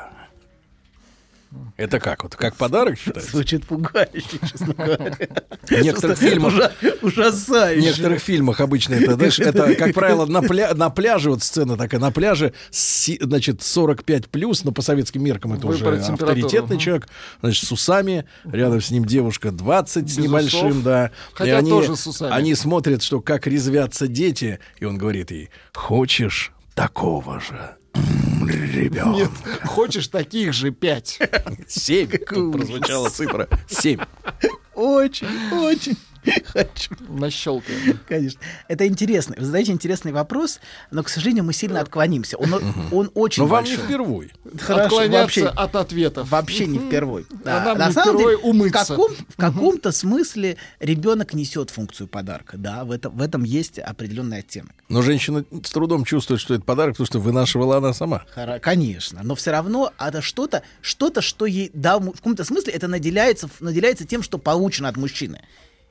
Это 1.81 1.99
как? 1.99 2.25
Вот 2.25 2.37
как 2.37 2.57
подарок 2.57 2.99
считается? 2.99 3.31
Звучит 3.31 3.67
пугающе, 3.67 4.39
честно 4.51 4.75
говоря. 4.75 5.17
В 5.63 5.71
некоторых 5.71 6.19
фильмах, 6.19 6.53
Ужа- 6.53 6.73
в 7.01 7.05
Ужасающе. 7.07 7.87
некоторых 7.87 8.21
фильмах 8.21 8.61
обычно 8.61 8.95
это, 8.97 9.15
знаешь, 9.15 9.39
это, 9.41 9.75
как 9.77 9.95
правило, 9.95 10.27
на, 10.27 10.41
пля- 10.41 10.75
на 10.75 10.91
пляже, 10.91 11.31
вот 11.31 11.43
сцена 11.43 11.79
такая, 11.79 11.99
на 11.99 12.11
пляже, 12.11 12.53
значит, 12.71 13.63
45 13.63 14.29
плюс, 14.29 14.63
но 14.63 14.73
по 14.73 14.83
советским 14.83 15.25
меркам 15.25 15.55
это 15.55 15.67
уже 15.69 15.89
авторитетный 15.89 16.77
человек, 16.77 17.09
значит, 17.41 17.67
с 17.67 17.73
усами, 17.73 18.27
рядом 18.45 18.83
с 18.83 18.91
ним 18.91 19.07
девушка 19.07 19.51
20 19.51 20.11
с 20.11 20.19
небольшим, 20.19 20.83
да. 20.83 21.13
Хотя 21.33 21.51
и 21.51 21.55
они, 21.55 21.71
тоже 21.71 21.97
с 21.97 22.07
усами. 22.07 22.31
они 22.35 22.55
смотрят, 22.55 23.03
что 23.03 23.23
как 23.23 23.47
резвятся 23.47 24.07
дети, 24.07 24.59
и 24.81 24.85
он 24.85 24.99
говорит 24.99 25.31
ей, 25.31 25.49
хочешь 25.73 26.53
такого 26.75 27.41
же 27.41 27.77
ребенка? 27.95 29.11
Нет, 29.11 29.31
хочешь 29.65 30.09
таких 30.09 30.53
же 30.53 30.71
пять. 30.71 31.19
Семь. 31.69 32.09
Тут 32.09 32.53
прозвучала 32.53 33.09
цифра. 33.09 33.49
Семь. 33.69 34.01
Очень, 34.75 35.29
очень 35.53 35.97
хочу. 36.45 36.95
Нащелкаем. 37.09 37.99
Конечно. 38.09 38.41
Это 38.69 38.87
интересно. 38.87 39.35
Вы 39.39 39.45
задаете 39.45 39.73
интересный 39.73 40.13
вопрос, 40.13 40.61
но, 40.91 41.03
к 41.03 41.09
сожалению, 41.09 41.45
мы 41.45 41.53
сильно 41.53 41.81
отклонимся. 41.81 42.37
Он, 42.37 42.55
он 42.93 43.11
очень 43.15 43.43
Но 43.43 43.49
вам 43.49 43.65
не 43.65 43.77
впервой. 43.77 44.33
Хорошо, 44.59 44.85
Отклоняться 44.85 45.21
вообще, 45.41 45.47
от 45.47 45.77
ответов. 45.77 46.31
вообще 46.31 46.67
не 46.67 46.79
впервой. 46.79 47.27
Да. 47.45 47.63
А 47.63 47.65
нам 47.67 47.79
На 47.79 47.87
не 47.89 47.93
самом 47.93 48.15
впервой 48.17 48.37
деле, 48.37 48.49
умыться. 48.51 48.85
В, 48.85 48.89
каком, 48.89 49.13
в 49.15 49.37
каком-то 49.37 49.93
смысле 49.93 50.57
ребенок 50.81 51.35
несет 51.35 51.71
функцию 51.71 52.07
подарка. 52.09 52.57
Да, 52.57 52.85
в 52.85 52.91
этом, 52.91 53.17
в 53.17 53.23
этом 53.23 53.45
есть 53.45 53.79
определенный 53.79 54.39
оттенок. 54.39 54.73
Но 54.89 55.03
женщина 55.03 55.45
с 55.65 55.71
трудом 55.71 56.05
чувствует, 56.05 56.41
что 56.41 56.55
это 56.55 56.65
подарок, 56.65 56.95
потому 56.95 57.07
что 57.07 57.19
вынашивала 57.21 57.77
она 57.79 57.93
сама. 57.95 58.25
Хоро- 58.35 58.61
Конечно, 58.61 59.21
но 59.23 59.35
все 59.35 59.51
равно 59.53 59.93
это 59.99 60.21
что-то, 60.21 60.63
что-то, 60.81 61.21
что 61.23 61.47
ей 61.47 61.71
му- 61.75 62.13
в 62.13 62.17
каком-то 62.17 62.45
смысле 62.45 62.73
это 62.73 62.89
наделяется, 62.89 63.49
наделяется 63.61 64.05
тем, 64.07 64.23
что 64.23 64.39
получено 64.39 64.89
от 64.89 64.97
мужчины. 64.97 65.41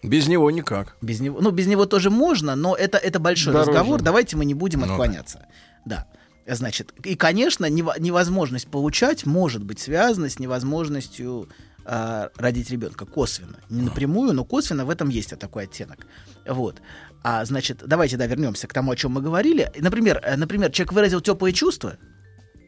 Без 0.04 0.28
него 0.28 0.50
никак. 0.52 0.96
Без 1.02 1.20
него, 1.20 1.42
ну 1.42 1.52
без 1.52 1.68
него 1.68 1.86
тоже 1.86 2.10
можно, 2.10 2.56
но 2.56 2.76
это 2.76 2.98
это 2.98 3.20
большой 3.20 3.54
Дороже. 3.54 3.72
разговор. 3.72 4.02
Давайте 4.02 4.38
мы 4.38 4.46
не 4.46 4.54
будем 4.54 4.80
Ну 4.82 4.86
да. 4.88 4.94
отклоняться. 4.94 5.46
Да. 5.86 6.08
Значит, 6.48 6.94
и, 7.04 7.16
конечно, 7.16 7.66
нево- 7.70 8.00
невозможность 8.00 8.68
получать 8.70 9.26
может 9.26 9.64
быть 9.64 9.80
связана 9.80 10.30
с 10.30 10.40
невозможностью 10.40 11.48
а, 11.86 12.30
родить 12.38 12.72
ребенка 12.72 13.06
косвенно. 13.06 13.58
Не 13.70 13.82
напрямую, 13.84 14.34
но 14.34 14.46
косвенно 14.46 14.86
в 14.86 14.90
этом 14.90 15.10
есть 15.10 15.38
такой 15.38 15.64
оттенок. 15.64 16.08
Вот. 16.48 16.82
А, 17.24 17.44
значит, 17.46 17.84
давайте, 17.86 18.16
да, 18.18 18.26
вернемся 18.26 18.68
к 18.68 18.74
тому, 18.74 18.92
о 18.92 18.96
чем 18.96 19.12
мы 19.12 19.22
говорили. 19.22 19.72
Например, 19.78 20.22
э, 20.24 20.36
например, 20.38 20.72
человек 20.72 20.94
выразил 20.94 21.22
теплые 21.22 21.54
чувства, 21.54 21.98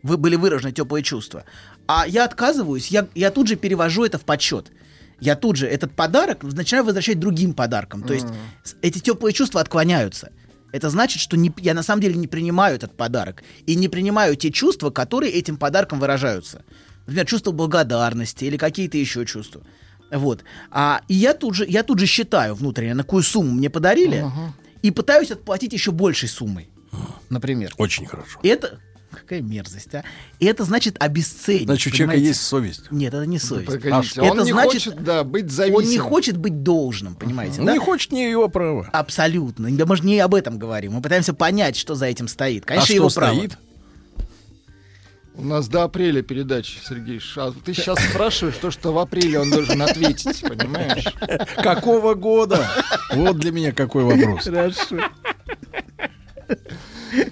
вы 0.03 0.18
были 0.18 0.36
выражены 0.36 0.72
теплые 0.74 1.03
чувства, 1.03 1.45
а 1.88 2.06
я 2.08 2.26
отказываюсь, 2.26 2.88
я, 2.90 3.08
я 3.16 3.32
тут 3.32 3.48
же 3.48 3.56
перевожу 3.56 4.03
это 4.03 4.18
в 4.18 4.26
подсчет. 4.26 4.72
Я 5.22 5.35
тут 5.35 5.56
же 5.56 5.68
этот 5.68 5.95
подарок 5.95 6.43
начинаю 6.43 6.84
возвращать 6.84 7.19
другим 7.19 7.53
подарком. 7.53 8.03
То 8.03 8.14
есть 8.14 8.27
с- 8.64 8.76
эти 8.81 8.99
теплые 8.99 9.34
чувства 9.34 9.61
отклоняются. 9.61 10.31
Это 10.73 10.89
значит, 10.89 11.22
что 11.22 11.38
не, 11.38 11.53
я 11.57 11.73
на 11.73 11.84
самом 11.84 12.02
деле 12.02 12.15
не 12.15 12.27
принимаю 12.27 12.76
этот 12.76 12.98
подарок. 12.98 13.43
И 13.68 13.76
не 13.76 13.88
принимаю 13.88 14.35
те 14.35 14.52
чувства, 14.52 14.89
которые 14.89 15.31
этим 15.34 15.57
подарком 15.57 15.99
выражаются. 15.99 16.64
Например, 17.06 17.26
чувство 17.26 17.52
благодарности 17.52 18.45
или 18.45 18.57
какие-то 18.57 18.98
еще 18.98 19.26
чувства. 19.26 19.61
Вот. 20.11 20.43
А, 20.72 21.02
и 21.07 21.14
я 21.14 21.34
тут, 21.34 21.56
же, 21.56 21.65
я 21.68 21.84
тут 21.84 21.99
же 21.99 22.06
считаю 22.06 22.56
внутренне, 22.56 22.93
на 22.95 23.03
какую 23.03 23.23
сумму 23.23 23.52
мне 23.53 23.69
подарили, 23.69 24.26
и 24.81 24.91
пытаюсь 24.91 25.31
отплатить 25.31 25.73
еще 25.73 25.91
большей 25.91 26.30
суммой. 26.30 26.69
Например. 27.30 27.72
Очень 27.77 28.06
хорошо. 28.06 28.39
Это 28.43 28.80
какая 29.22 29.41
мерзость, 29.41 29.93
а? 29.95 30.03
И 30.39 30.45
это 30.45 30.64
значит 30.64 30.95
обесценить. 30.99 31.65
Значит, 31.65 31.93
у 31.93 31.95
человека 31.95 32.14
понимаете? 32.14 32.27
есть 32.27 32.41
совесть. 32.41 32.91
Нет, 32.91 33.14
это 33.14 33.26
не 33.26 33.39
совесть. 33.39 33.68
Погодите, 33.68 34.22
это 34.22 34.31
он 34.31 34.43
не 34.43 34.52
значит, 34.52 34.84
хочет, 34.84 35.03
да, 35.03 35.23
быть 35.23 35.52
зависимым. 35.52 35.85
он 35.85 35.89
не 35.89 35.98
хочет 35.98 36.38
быть 36.38 36.64
должным, 36.64 37.15
понимаете? 37.15 37.60
Он 37.60 37.68
да? 37.68 37.73
не 37.73 37.80
хочет 37.80 38.11
не 38.11 38.30
его 38.30 38.49
права. 38.49 38.89
Абсолютно. 38.91 39.72
Да 39.72 39.85
мы 39.85 39.95
же 39.98 40.03
не 40.03 40.19
об 40.19 40.35
этом 40.35 40.57
говорим. 40.57 40.93
Мы 40.93 41.02
пытаемся 41.02 41.34
понять, 41.34 41.76
что 41.76 41.95
за 41.95 42.06
этим 42.06 42.27
стоит. 42.27 42.65
Конечно, 42.65 42.93
а 42.93 42.95
его 42.95 43.10
что 43.10 43.22
право. 43.22 43.35
стоит? 43.35 43.57
У 45.34 45.43
нас 45.43 45.69
до 45.69 45.84
апреля 45.84 46.22
передачи, 46.22 46.77
Сергей. 46.84 47.22
А 47.38 47.53
ты 47.64 47.73
сейчас 47.73 47.98
спрашиваешь 47.99 48.57
то, 48.57 48.69
что 48.69 48.91
в 48.91 48.99
апреле 48.99 49.39
он 49.39 49.49
должен 49.49 49.81
ответить, 49.81 50.41
понимаешь? 50.41 51.06
Какого 51.56 52.15
года? 52.15 52.69
Вот 53.14 53.38
для 53.38 53.52
меня 53.52 53.72
какой 53.72 54.03
вопрос. 54.03 54.43
Хорошо. 54.43 54.98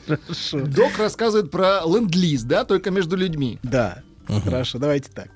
Хорошо. 0.07 0.59
Док 0.59 0.97
рассказывает 0.97 1.51
про 1.51 1.81
ленд-лиз, 1.85 2.43
да, 2.43 2.65
только 2.65 2.91
между 2.91 3.15
людьми. 3.15 3.59
Да. 3.63 4.03
Хорошо, 4.43 4.77
давайте 4.77 5.09
так. 5.11 5.29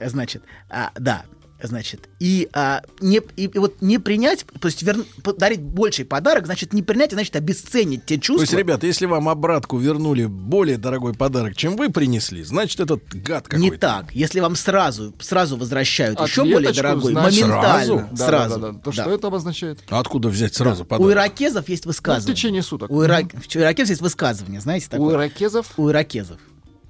Значит, 0.00 0.42
а, 0.68 0.90
да, 0.96 1.24
значит, 1.68 2.08
и, 2.20 2.48
а, 2.52 2.82
не, 3.00 3.20
и, 3.36 3.44
и 3.46 3.58
вот 3.58 3.80
не 3.80 3.98
принять, 3.98 4.44
то 4.60 4.68
есть 4.68 4.82
вер, 4.82 4.96
подарить 5.22 5.60
больший 5.60 6.04
подарок, 6.04 6.46
значит, 6.46 6.72
не 6.72 6.82
принять, 6.82 7.12
а 7.12 7.16
значит, 7.16 7.36
обесценить 7.36 8.04
те 8.06 8.18
чувства. 8.18 8.46
То 8.46 8.52
есть, 8.52 8.54
ребята, 8.54 8.86
если 8.86 9.06
вам 9.06 9.28
обратку 9.28 9.78
вернули 9.78 10.26
более 10.26 10.76
дорогой 10.78 11.14
подарок, 11.14 11.56
чем 11.56 11.76
вы 11.76 11.90
принесли, 11.90 12.42
значит, 12.42 12.80
этот 12.80 13.02
гад 13.14 13.48
какой-то. 13.48 13.58
Не 13.58 13.70
так. 13.78 14.12
Если 14.12 14.40
вам 14.40 14.56
сразу, 14.56 15.14
сразу 15.20 15.56
возвращают 15.56 16.20
еще 16.20 16.42
Ответочку, 16.42 16.52
более 16.52 16.72
дорогой, 16.72 17.12
значит, 17.12 17.40
моментально, 17.42 17.86
сразу? 17.86 18.08
Да, 18.12 18.26
сразу. 18.26 18.54
да, 18.60 18.66
да, 18.66 18.72
да. 18.72 18.78
То 18.80 18.90
Да. 18.92 19.02
что 19.02 19.10
это 19.14 19.26
обозначает? 19.28 19.78
А 19.88 19.98
откуда 20.00 20.28
взять 20.28 20.54
сразу 20.54 20.82
У 20.82 20.86
подарок? 20.86 21.12
иракезов 21.12 21.68
есть 21.68 21.84
Ну, 21.84 21.92
в 21.92 21.94
высказывание. 21.94 22.34
течение 22.36 22.62
суток. 22.62 22.90
У, 22.90 23.02
ира- 23.02 23.22
у 23.22 23.58
иракезов 23.58 23.90
есть 23.90 24.02
высказывание, 24.02 24.60
знаете 24.60 24.86
У 24.86 24.90
такое? 24.90 25.14
иракезов 25.14 25.72
У 25.76 25.88
иракезов. 25.90 26.38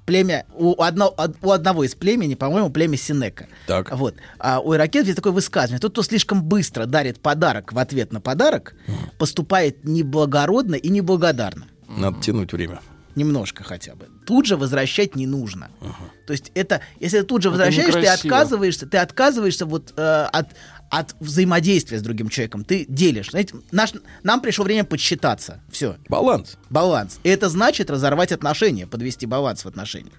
Племя, 0.05 0.45
у, 0.53 0.73
одно- 0.81 1.13
од- 1.17 1.37
у 1.41 1.51
одного 1.51 1.83
из 1.85 1.95
племени, 1.95 2.35
по-моему, 2.35 2.69
племя 2.69 2.97
Синека. 2.97 3.47
Так. 3.67 3.95
Вот. 3.95 4.15
А 4.37 4.59
у 4.59 4.73
иракезов 4.75 5.07
есть 5.07 5.15
такое 5.15 5.31
высказывание. 5.31 5.79
Тот, 5.79 5.93
кто 5.93 6.03
слишком 6.03 6.43
быстро 6.43 6.85
дарит 6.85 7.21
подарок 7.21 7.71
в 7.71 7.79
ответ 7.79 8.11
на 8.11 8.19
подарок, 8.19 8.75
поступает 9.17 9.85
неблагородно 9.85 10.75
и 10.75 10.89
неблагодарно. 10.89 11.65
Надо 11.87 12.19
тянуть 12.21 12.51
время. 12.51 12.81
Немножко 13.15 13.63
хотя 13.63 13.93
бы. 13.93 14.07
Тут 14.25 14.47
же 14.47 14.57
возвращать 14.57 15.15
не 15.15 15.27
нужно. 15.27 15.69
То 16.25 16.33
есть 16.33 16.51
это, 16.55 16.81
если 16.99 17.19
ты 17.21 17.25
тут 17.25 17.43
же 17.43 17.49
возвращаешь, 17.51 17.93
ты 17.93 17.99
отказываешься, 18.31 18.87
ты 18.87 18.97
отказываешься 18.97 19.65
вот 19.67 19.93
э, 19.95 20.27
от, 20.33 20.47
от 20.93 21.15
взаимодействия 21.19 21.97
с 21.97 22.03
другим 22.03 22.29
человеком. 22.29 22.63
Ты 22.63 22.85
делишь. 22.87 23.31
Знаете, 23.31 23.55
наш, 23.71 23.93
нам 24.21 24.41
пришло 24.41 24.63
время 24.63 24.83
подсчитаться. 24.83 25.59
Все. 25.71 25.95
Баланс. 26.07 26.57
Баланс. 26.69 27.19
И 27.23 27.29
это 27.29 27.49
значит 27.49 27.89
разорвать 27.89 28.31
отношения, 28.31 28.85
подвести 28.85 29.25
баланс 29.25 29.65
в 29.65 29.67
отношениях. 29.67 30.13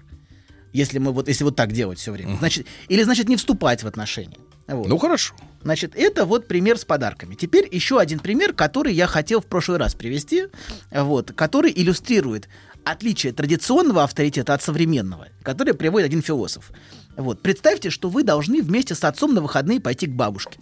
Если 0.73 0.99
мы 0.99 1.13
вот, 1.13 1.29
если 1.29 1.45
вот 1.45 1.55
так 1.55 1.71
делать 1.71 1.99
все 1.99 2.11
время. 2.11 2.35
Значит, 2.35 2.67
или 2.89 3.03
значит 3.03 3.29
не 3.29 3.37
вступать 3.37 3.83
в 3.83 3.87
отношения. 3.87 4.35
Вот. 4.67 4.87
Ну, 4.87 4.97
хорошо. 4.97 5.33
Значит, 5.63 5.93
это 5.95 6.25
вот 6.25 6.45
пример 6.45 6.77
с 6.77 6.83
подарками. 6.83 7.35
Теперь 7.35 7.69
еще 7.71 7.97
один 7.97 8.19
пример, 8.19 8.51
который 8.51 8.93
я 8.93 9.07
хотел 9.07 9.39
в 9.39 9.45
прошлый 9.45 9.77
раз 9.77 9.95
привести, 9.95 10.47
вот, 10.91 11.31
который 11.31 11.71
иллюстрирует 11.73 12.49
отличие 12.83 13.31
традиционного 13.31 14.03
авторитета 14.03 14.53
от 14.53 14.61
современного, 14.61 15.29
которое 15.41 15.73
приводит 15.73 16.07
один 16.07 16.21
философ. 16.21 16.71
Вот, 17.17 17.41
представьте, 17.41 17.89
что 17.89 18.09
вы 18.09 18.23
должны 18.23 18.61
вместе 18.61 18.95
с 18.95 19.03
отцом 19.03 19.33
на 19.33 19.41
выходные 19.41 19.79
пойти 19.79 20.07
к 20.07 20.11
бабушке, 20.11 20.59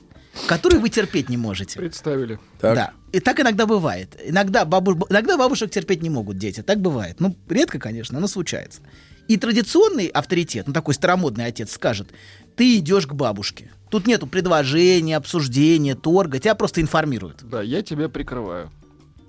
которую 0.47 0.81
вы 0.81 0.89
терпеть 0.89 1.29
не 1.29 1.37
можете. 1.37 1.79
представили. 1.79 2.39
Так. 2.59 2.75
Да. 2.75 2.91
И 3.11 3.19
так 3.19 3.39
иногда 3.39 3.65
бывает. 3.65 4.17
Иногда, 4.23 4.65
бабу... 4.65 5.05
иногда 5.09 5.37
бабушек 5.37 5.71
терпеть 5.71 6.01
не 6.01 6.09
могут 6.09 6.37
дети. 6.37 6.61
Так 6.61 6.79
бывает. 6.79 7.19
Ну, 7.19 7.35
редко, 7.49 7.79
конечно, 7.79 8.19
но 8.19 8.27
случается. 8.27 8.81
И 9.27 9.37
традиционный 9.37 10.07
авторитет, 10.07 10.67
ну 10.67 10.73
такой 10.73 10.93
старомодный 10.93 11.45
отец, 11.45 11.71
скажет, 11.71 12.09
ты 12.55 12.77
идешь 12.77 13.07
к 13.07 13.13
бабушке. 13.13 13.71
Тут 13.89 14.05
нету 14.05 14.27
предложения, 14.27 15.15
обсуждения, 15.15 15.95
торга, 15.95 16.39
тебя 16.39 16.55
просто 16.55 16.81
информируют. 16.81 17.43
Да, 17.43 17.61
я 17.61 17.81
тебя 17.83 18.09
прикрываю. 18.09 18.71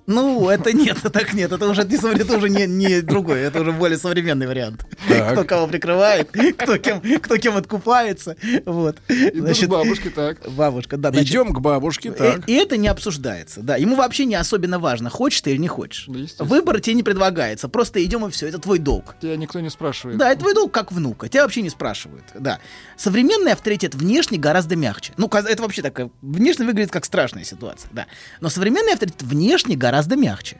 Ну, 0.07 0.49
это 0.49 0.71
нет, 0.71 0.97
так 1.11 1.33
нет, 1.33 1.51
это 1.51 1.67
уже, 1.67 1.83
не, 1.83 1.95
это 1.95 2.37
уже 2.37 2.49
не, 2.49 2.67
не 2.67 3.01
другой, 3.01 3.41
это 3.41 3.61
уже 3.61 3.71
более 3.71 3.97
современный 3.97 4.45
вариант. 4.45 4.85
Так. 5.07 5.33
Кто 5.33 5.43
кого 5.43 5.67
прикрывает, 5.67 6.29
кто 6.57 6.77
кем, 6.77 7.01
кто 7.19 7.37
кем 7.37 7.57
откупается. 7.57 8.35
Вот. 8.65 8.97
К 9.07 9.67
бабушке, 9.67 10.09
так. 10.11 10.37
Бабушка, 10.51 10.97
да. 10.97 11.09
значит, 11.09 11.29
Идем 11.29 11.53
к 11.53 11.59
бабушке, 11.59 12.09
и, 12.09 12.11
так. 12.11 12.47
и 12.47 12.53
это 12.53 12.77
не 12.77 12.87
обсуждается, 12.87 13.61
да. 13.61 13.77
Ему 13.77 13.95
вообще 13.95 14.25
не 14.25 14.35
особенно 14.35 14.77
важно, 14.77 15.09
хочешь 15.09 15.41
ты 15.41 15.51
или 15.51 15.57
не 15.57 15.67
хочешь. 15.67 16.05
Да. 16.07 16.45
Выбор 16.45 16.79
тебе 16.79 16.95
не 16.95 17.03
предлагается, 17.03 17.67
просто 17.67 18.03
идем 18.03 18.27
и 18.27 18.29
все, 18.29 18.47
это 18.47 18.59
твой 18.59 18.77
долг. 18.77 19.15
Тебя 19.19 19.35
никто 19.37 19.59
не 19.59 19.69
спрашивает. 19.69 20.19
Да, 20.19 20.31
это 20.31 20.41
твой 20.41 20.53
долг 20.53 20.71
как 20.71 20.91
внука, 20.91 21.29
тебя 21.29 21.43
вообще 21.43 21.63
не 21.63 21.69
спрашивают, 21.69 22.25
да. 22.37 22.59
Современный 22.95 23.53
авторитет 23.53 23.95
внешне 23.95 24.37
гораздо 24.37 24.75
мягче. 24.75 25.13
Ну, 25.17 25.27
это 25.27 25.61
вообще 25.63 25.81
такая, 25.81 26.11
внешне 26.21 26.65
выглядит 26.65 26.91
как 26.91 27.05
страшная 27.05 27.43
ситуация, 27.43 27.89
да. 27.91 28.05
Но 28.39 28.49
современный 28.49 28.93
авторитет 28.93 29.23
внешне 29.23 29.75
гораздо 29.75 29.94
мягче. 30.15 30.57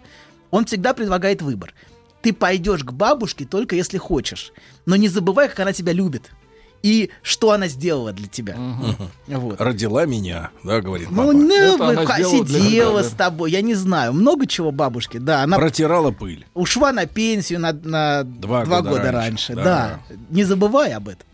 Он 0.51 0.65
всегда 0.65 0.93
предлагает 0.93 1.41
выбор. 1.41 1.73
Ты 2.21 2.33
пойдешь 2.33 2.83
к 2.83 2.91
бабушке 2.91 3.45
только 3.45 3.75
если 3.75 3.97
хочешь, 3.97 4.51
но 4.85 4.95
не 4.95 5.07
забывай, 5.09 5.47
как 5.49 5.59
она 5.59 5.73
тебя 5.73 5.93
любит. 5.93 6.31
И 6.81 7.09
что 7.23 7.51
она 7.51 7.67
сделала 7.67 8.13
для 8.13 8.27
тебя. 8.27 8.55
Вот. 9.27 9.59
Родила 9.59 10.05
меня, 10.05 10.51
да, 10.63 10.81
говорит 10.81 11.09
Ну, 11.09 11.15
папа. 11.25 11.33
ну, 11.33 12.43
для 12.43 12.59
сидела 12.59 13.01
тебя, 13.01 13.09
с 13.09 13.13
тобой, 13.13 13.49
я 13.51 13.61
не 13.61 13.73
знаю, 13.73 14.13
много 14.13 14.45
чего 14.45 14.71
бабушки, 14.71 15.17
да, 15.17 15.41
она 15.41 15.57
Протирала 15.57 16.11
пыль. 16.11 16.45
ушла 16.53 16.91
на 16.91 17.07
пенсию 17.07 17.59
на, 17.59 17.73
на 17.73 18.23
Два 18.23 18.65
два, 18.65 18.81
года 18.81 18.89
года, 18.97 19.11
раньше, 19.11 19.53
раньше, 19.53 19.55
да. 19.55 19.63
да. 19.63 20.15
не 20.29 20.43
забывай 20.43 20.93
об 20.93 21.09
этом. 21.09 21.25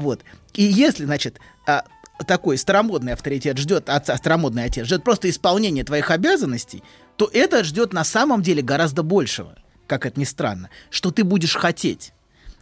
Вот. 0.00 0.22
И 0.54 0.62
если, 0.62 1.04
значит, 1.04 1.38
а, 1.66 1.84
такой 2.26 2.56
старомодный 2.58 3.12
авторитет 3.12 3.58
ждет, 3.58 3.88
отца, 3.88 4.16
старомодный 4.16 4.64
отец 4.64 4.86
ждет 4.86 5.04
просто 5.04 5.28
исполнения 5.30 5.84
твоих 5.84 6.10
обязанностей, 6.10 6.82
то 7.16 7.28
это 7.32 7.64
ждет 7.64 7.92
на 7.92 8.04
самом 8.04 8.42
деле 8.42 8.62
гораздо 8.62 9.02
большего, 9.02 9.56
как 9.86 10.06
это 10.06 10.18
ни 10.20 10.24
странно, 10.24 10.70
что 10.90 11.10
ты 11.10 11.24
будешь 11.24 11.54
хотеть. 11.54 12.12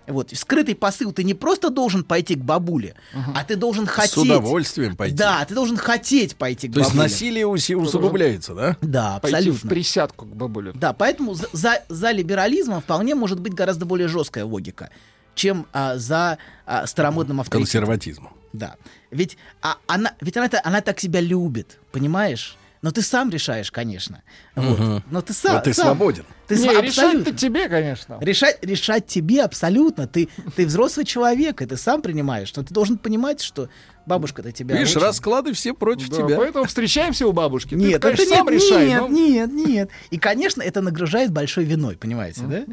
Вот. 0.08 0.30
Скрытый 0.32 0.74
посыл, 0.74 1.12
ты 1.12 1.22
не 1.22 1.32
просто 1.32 1.70
должен 1.70 2.02
пойти 2.02 2.34
к 2.34 2.40
бабуле, 2.40 2.96
а 3.36 3.44
ты 3.44 3.54
должен 3.54 3.86
хотеть. 3.86 4.14
С 4.14 4.18
удовольствием 4.18 4.96
пойти. 4.96 5.14
Да, 5.16 5.44
ты 5.44 5.54
должен 5.54 5.76
хотеть 5.76 6.34
пойти 6.34 6.66
к 6.68 6.72
То 6.72 6.80
есть 6.80 6.90
бабуле. 6.90 7.04
насилие 7.08 7.44
уси- 7.44 7.76
усугубляется, 7.76 8.52
да? 8.54 8.76
Да, 8.80 9.20
Пойти 9.20 9.36
в 9.36 9.38
абсолютно. 9.38 9.70
присядку 9.70 10.26
к 10.26 10.34
бабуле. 10.34 10.72
Да, 10.74 10.92
поэтому 10.92 11.34
за, 11.34 11.46
за, 11.52 11.84
за 11.88 12.10
либерализмом 12.10 12.80
вполне 12.82 13.14
может 13.14 13.38
быть 13.38 13.54
гораздо 13.54 13.84
более 13.86 14.08
жесткая 14.08 14.44
логика, 14.44 14.90
чем 15.36 15.66
а, 15.72 15.96
за 15.98 16.38
а, 16.66 16.84
старомодным 16.88 17.40
авторитетом. 17.40 17.82
Консерватизм. 17.82 18.28
Да. 18.52 18.74
Ведь, 19.12 19.36
а, 19.60 19.76
она, 19.86 20.14
ведь 20.20 20.36
она, 20.36 20.48
она 20.64 20.80
так 20.80 20.98
себя 20.98 21.20
любит, 21.20 21.78
понимаешь? 21.92 22.56
Но 22.80 22.90
ты 22.90 23.00
сам 23.00 23.30
решаешь, 23.30 23.70
конечно. 23.70 24.22
Вот. 24.56 25.04
Но 25.08 25.22
ты 25.22 25.32
сам. 25.32 25.54
Но 25.54 25.60
ты 25.60 25.72
сам. 25.72 25.86
свободен. 25.86 26.24
Ты 26.48 26.56
не, 26.56 26.62
решать-то 26.64 26.80
абсолютно. 26.88 27.32
тебе, 27.32 27.68
конечно. 27.68 28.18
Решать, 28.20 28.58
решать 28.64 29.06
тебе 29.06 29.44
абсолютно. 29.44 30.08
Ты, 30.08 30.28
ты 30.56 30.66
взрослый 30.66 31.06
человек, 31.06 31.62
и 31.62 31.66
ты 31.66 31.76
сам 31.76 32.02
принимаешь, 32.02 32.48
что 32.48 32.64
ты 32.64 32.74
должен 32.74 32.98
понимать, 32.98 33.40
что 33.40 33.68
бабушка-то 34.04 34.50
тебя. 34.50 34.74
Видишь, 34.76 34.96
очень- 34.96 35.06
расклады 35.06 35.52
все 35.52 35.74
против 35.74 36.08
Да, 36.08 36.16
тебя. 36.16 36.36
Поэтому 36.36 36.64
встречаемся 36.64 37.24
у 37.28 37.32
бабушки. 37.32 37.76
Нет, 37.76 38.00
Ты, 38.02 38.16
конечно, 38.16 38.22
это 38.22 38.34
сам 38.34 38.46
нет, 38.48 38.54
решай. 38.62 38.86
нет, 38.88 39.00
но- 39.00 39.08
нет, 39.08 39.52
нет. 39.52 39.90
И, 40.10 40.18
конечно, 40.18 40.60
это 40.60 40.80
нагружает 40.80 41.30
большой 41.30 41.62
виной, 41.64 41.96
понимаете, 41.96 42.40
да? 42.42 42.64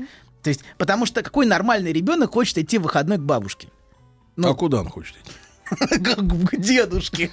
То 0.42 0.50
есть, 0.50 0.62
потому 0.80 1.06
что 1.06 1.22
какой 1.22 1.46
нормальный 1.46 1.94
ребенок 1.94 2.32
хочет 2.34 2.58
идти 2.58 2.80
в 2.80 2.84
выходной 2.84 3.18
к 3.18 3.22
бабушке? 3.22 3.68
Ну, 4.38 4.50
А 4.50 4.56
куда 4.56 4.80
он 4.80 4.90
хочет 4.90 5.16
идти? 5.18 5.32
Как 5.90 6.20
к 6.20 6.58
дедушке. 6.58 7.30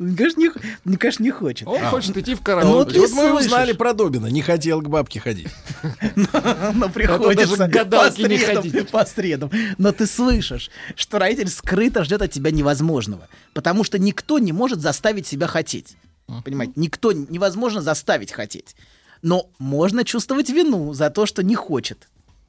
Ну, 0.00 0.16
Конечно, 0.16 0.40
не, 0.40 0.50
ну, 0.84 0.98
конечно, 0.98 1.22
не 1.22 1.30
хочет. 1.30 1.68
Он 1.68 1.78
хочет 1.84 2.16
идти 2.16 2.34
в 2.34 2.38
Ну, 2.38 2.44
караоке. 2.44 2.92
ты 2.94 3.00
Вот 3.00 3.10
мы 3.12 3.28
слышишь. 3.30 3.46
узнали 3.46 3.72
про 3.72 3.92
Добина. 3.92 4.26
Не 4.26 4.42
хотел 4.42 4.80
к 4.82 4.88
бабке 4.88 5.20
ходить. 5.20 5.46
Но 6.74 6.88
приходится 6.88 7.54
средам, 7.56 8.10
ходить. 8.56 8.90
по 8.90 9.04
средам. 9.06 9.50
Но 9.78 9.92
ты 9.92 10.06
слышишь, 10.06 10.70
что 10.96 11.20
родитель 11.20 11.48
скрыто 11.48 12.02
ждет 12.02 12.20
от 12.22 12.32
тебя 12.32 12.50
невозможного. 12.50 13.28
Потому 13.54 13.84
что 13.84 13.98
никто 14.00 14.40
не 14.40 14.50
может 14.52 14.80
заставить 14.80 15.26
себя 15.28 15.46
хотеть. 15.46 15.96
Понимаете? 16.44 16.72
Никто 16.76 17.12
невозможно 17.12 17.80
заставить 17.80 18.32
хотеть. 18.32 18.74
Но 19.22 19.50
можно 19.60 20.04
чувствовать 20.04 20.50
вину 20.50 20.94
за 20.94 21.10
то, 21.10 21.26
что 21.26 21.44
не 21.44 21.54
хочет. 21.54 22.08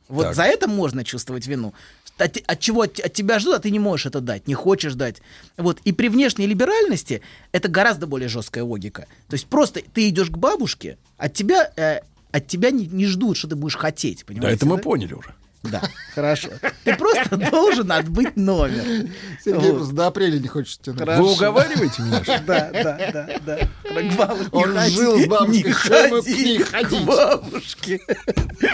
Вот 0.09 0.23
Так. 0.23 0.35
за 0.35 0.43
это 0.43 0.67
можно 0.67 1.03
чувствовать 1.03 1.47
вину. 1.47 1.73
От, 2.17 2.37
от 2.45 2.59
чего 2.59 2.81
от, 2.81 2.99
от 2.99 3.13
тебя 3.13 3.39
ждут, 3.39 3.55
а 3.55 3.59
ты 3.59 3.71
не 3.71 3.79
можешь 3.79 4.07
это 4.07 4.19
дать, 4.19 4.47
не 4.47 4.53
хочешь 4.55 4.95
дать. 4.95 5.21
Вот. 5.55 5.79
И 5.85 5.93
при 5.93 6.09
внешней 6.09 6.47
либеральности 6.47 7.21
это 7.53 7.69
гораздо 7.69 8.07
более 8.07 8.27
жесткая 8.27 8.63
логика. 8.65 9.07
То 9.29 9.35
есть 9.35 9.45
просто 9.45 9.81
ты 9.93 10.09
идешь 10.09 10.29
к 10.29 10.37
бабушке, 10.37 10.97
от 11.17 11.33
тебя, 11.33 11.71
э, 11.77 12.01
от 12.31 12.47
тебя 12.47 12.71
не, 12.71 12.87
не 12.87 13.05
ждут, 13.05 13.37
что 13.37 13.47
ты 13.47 13.55
будешь 13.55 13.77
хотеть. 13.77 14.19
Да, 14.19 14.25
Понимаете, 14.25 14.57
это 14.57 14.65
мы 14.65 14.79
поняли 14.79 15.13
уже. 15.13 15.33
Да, 15.63 15.81
хорошо. 16.15 16.47
Ты 16.85 16.95
просто 16.95 17.35
должен 17.51 17.91
отбыть 17.91 18.37
номер. 18.37 19.09
Сергей 19.43 19.71
Вот. 19.71 19.77
просто 19.77 19.93
до 19.93 20.07
апреля 20.07 20.39
не 20.39 20.47
хочет 20.47 20.81
тянуть. 20.81 20.99
Хорошо. 21.01 21.23
Вы 21.23 21.31
уговариваете 21.33 22.01
меня? 22.01 22.21
Да, 22.47 22.69
да, 22.71 23.11
да, 23.13 23.29
да. 23.45 23.57
К 23.83 24.15
бабушке 24.15 24.49
Он 24.53 24.73
ходи, 24.73 24.95
жил 24.95 25.19
с 25.19 25.25
бабушкой, 25.27 25.53
не 25.53 25.59
ему 25.63 25.73
к 25.73 25.77
ходи 25.77 26.57
к 26.63 26.67
ходить? 26.69 27.05
бабушке. 27.05 27.99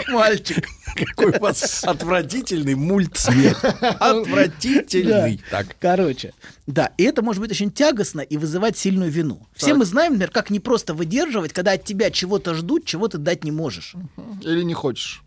Мальчик. 0.08 0.66
Какой 0.94 1.32
у 1.36 1.40
вас 1.40 1.82
отвратительный 1.84 2.74
мультсмех. 2.76 3.64
Отвратительный. 4.00 5.40
Так. 5.50 5.76
Короче, 5.80 6.32
да, 6.66 6.92
и 6.96 7.02
это 7.04 7.22
может 7.22 7.40
быть 7.42 7.50
очень 7.50 7.70
тягостно 7.70 8.20
и 8.20 8.36
вызывать 8.36 8.78
сильную 8.78 9.10
вину. 9.10 9.46
Все 9.54 9.68
Так. 9.70 9.78
мы 9.78 9.84
знаем, 9.84 10.12
например, 10.12 10.30
как 10.30 10.50
не 10.50 10.60
просто 10.60 10.94
выдерживать, 10.94 11.52
когда 11.52 11.72
от 11.72 11.84
тебя 11.84 12.10
чего-то 12.10 12.54
ждут, 12.54 12.84
чего 12.84 13.08
ты 13.08 13.18
дать 13.18 13.44
не 13.44 13.50
можешь. 13.50 13.94
Или 14.42 14.62
не 14.62 14.74
хочешь. 14.74 15.22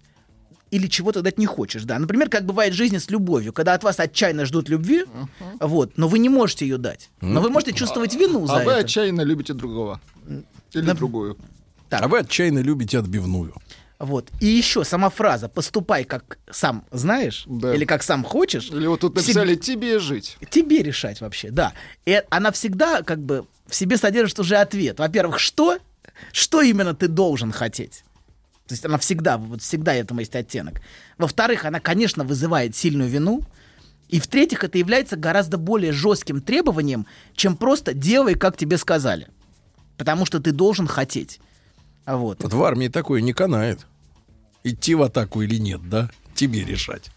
Или 0.72 0.88
чего-то 0.88 1.22
дать 1.22 1.38
не 1.38 1.46
хочешь, 1.46 1.84
да. 1.84 1.98
Например, 2.00 2.30
как 2.30 2.46
бывает 2.46 2.74
в 2.74 2.78
жизни 2.78 2.98
с 2.98 3.10
любовью, 3.10 3.54
когда 3.54 3.74
от 3.74 3.84
вас 3.84 4.00
отчаянно 4.00 4.46
ждут 4.46 4.70
любви, 4.70 5.06
вот, 5.60 5.98
но 5.98 6.08
вы 6.08 6.20
не 6.20 6.30
можете 6.30 6.66
ее 6.66 6.78
дать. 6.78 7.10
Но 7.22 7.42
вы 7.42 7.50
можете 7.50 7.74
чувствовать 7.74 8.14
вину 8.16 8.46
за 8.48 8.58
А 8.62 8.64
вы 8.64 8.72
это. 8.72 8.82
отчаянно 8.82 9.22
любите 9.22 9.54
другого. 9.54 10.00
Или 10.74 10.92
другую. 10.92 11.38
А 11.90 12.08
вы 12.08 12.20
отчаянно 12.20 12.60
любите 12.60 13.00
отбивную. 13.00 13.54
Вот. 13.98 14.30
И 14.40 14.46
еще 14.46 14.86
сама 14.86 15.10
фраза 15.10 15.50
«поступай, 15.50 16.06
как 16.06 16.40
сам 16.50 16.86
знаешь» 16.90 17.46
или 17.48 17.84
«как 17.84 18.02
сам 18.02 18.24
хочешь». 18.24 18.70
Или 18.70 18.88
вот 18.88 19.02
тут 19.02 19.16
написали 19.16 19.56
«тебе 19.56 20.00
жить». 20.00 20.38
Тебе 20.50 20.82
решать 20.84 21.20
вообще, 21.20 21.52
да. 21.52 21.74
И 22.06 22.22
она 22.30 22.52
всегда 22.52 23.02
как 23.02 23.20
бы 23.20 23.46
в 23.68 23.76
себе 23.76 23.98
содержит 23.98 24.40
уже 24.40 24.56
ответ. 24.56 25.00
Во-первых, 25.00 25.40
что? 25.40 25.80
Что 26.32 26.62
именно 26.62 26.94
ты 26.96 27.08
должен 27.08 27.52
хотеть? 27.52 28.04
То 28.70 28.74
есть 28.74 28.86
она 28.86 29.00
всегда, 29.00 29.40
вот 29.40 29.64
всегда 29.64 29.96
этому 29.96 30.20
есть 30.20 30.36
оттенок. 30.36 30.80
Во-вторых, 31.18 31.66
она, 31.66 31.80
конечно, 31.80 32.24
вызывает 32.24 32.76
сильную 32.76 33.10
вину. 33.10 33.42
И 34.10 34.20
в-третьих, 34.20 34.64
это 34.64 34.78
является 34.78 35.16
гораздо 35.16 35.58
более 35.58 35.92
жестким 35.92 36.40
требованием, 36.40 37.08
чем 37.36 37.58
просто 37.58 37.96
делай, 37.96 38.36
как 38.36 38.58
тебе 38.58 38.78
сказали. 38.78 39.28
Потому 39.98 40.28
что 40.28 40.40
ты 40.40 40.52
должен 40.52 40.86
хотеть. 40.86 41.40
А 42.06 42.18
вот. 42.18 42.44
Вот 42.44 42.54
в 42.54 42.64
армии 42.64 42.90
такое 42.90 43.22
не 43.22 43.34
канает. 43.34 43.88
Идти 44.64 44.94
в 44.94 45.02
атаку 45.02 45.42
или 45.42 45.56
нет, 45.56 45.90
да? 45.90 46.12
Тебе 46.36 46.64
решать. 46.64 47.10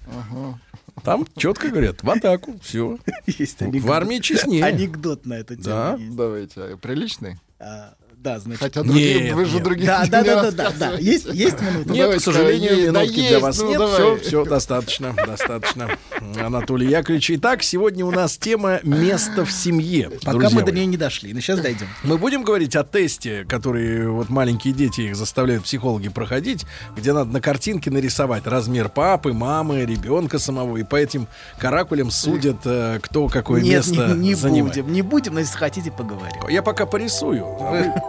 Там 1.04 1.26
четко 1.36 1.68
говорят, 1.68 2.02
в 2.02 2.08
атаку, 2.08 2.58
все. 2.62 2.98
Есть 3.26 3.60
В 3.60 3.92
армии 3.92 4.20
честнее. 4.20 4.64
Анекдот 4.64 5.26
на 5.26 5.34
эту 5.34 5.56
тему 5.56 5.66
Да. 5.66 5.96
есть. 5.98 6.16
Давайте, 6.16 6.60
а 6.62 6.76
приличный? 6.78 7.36
А, 7.58 7.94
да, 8.22 8.38
значит. 8.38 8.60
Хотя 8.60 8.82
другие, 8.82 9.24
Нет, 9.24 9.34
вы 9.34 9.44
же 9.44 9.54
нет. 9.54 9.64
других 9.64 9.86
Да, 9.86 10.06
да, 10.06 10.22
да, 10.22 10.42
да, 10.42 10.50
да, 10.50 10.72
да. 10.78 10.98
Есть, 10.98 11.26
есть 11.32 11.60
минута? 11.60 11.90
Нет, 11.90 12.16
к 12.16 12.20
сожалению, 12.20 12.92
да 12.92 13.02
минутки 13.02 13.28
для 13.28 13.40
вас 13.40 13.58
ну 13.58 13.68
нет. 13.68 13.78
давай. 13.78 13.94
Все, 13.94 14.16
все, 14.16 14.44
достаточно, 14.44 15.14
достаточно. 15.26 15.98
Анатолий 16.40 16.88
Яковлевич. 16.88 17.32
Итак, 17.32 17.62
сегодня 17.62 18.06
у 18.06 18.10
нас 18.10 18.38
тема 18.38 18.80
место 18.84 19.44
в 19.44 19.50
семье. 19.50 20.10
Пока 20.24 20.32
друзья 20.32 20.50
мы 20.60 20.62
до 20.62 20.72
нее 20.72 20.86
не 20.86 20.96
дошли, 20.96 21.32
но 21.32 21.40
сейчас 21.40 21.60
дойдем. 21.60 21.86
Мы 22.04 22.16
будем 22.18 22.44
говорить 22.44 22.76
о 22.76 22.84
тесте, 22.84 23.44
который 23.48 24.08
вот 24.08 24.28
маленькие 24.28 24.72
дети 24.72 25.02
их 25.02 25.16
заставляют 25.16 25.64
психологи 25.64 26.08
проходить, 26.08 26.64
где 26.96 27.12
надо 27.12 27.30
на 27.32 27.40
картинке 27.40 27.90
нарисовать 27.90 28.46
размер 28.46 28.88
папы, 28.88 29.32
мамы, 29.32 29.84
ребенка 29.84 30.38
самого, 30.38 30.76
и 30.76 30.84
по 30.84 30.96
этим 30.96 31.26
каракулям 31.58 32.10
судят, 32.10 32.58
э, 32.64 33.00
кто 33.02 33.26
какое 33.28 33.62
Нет, 33.62 33.86
место 33.88 34.14
не, 34.14 34.28
не 34.28 34.34
занимает. 34.34 34.76
будем, 34.76 34.92
не 34.92 35.02
будем, 35.02 35.34
но 35.34 35.40
если 35.40 35.56
хотите, 35.56 35.90
поговорим. 35.90 36.48
Я 36.48 36.62
пока 36.62 36.86
порисую. 36.86 37.44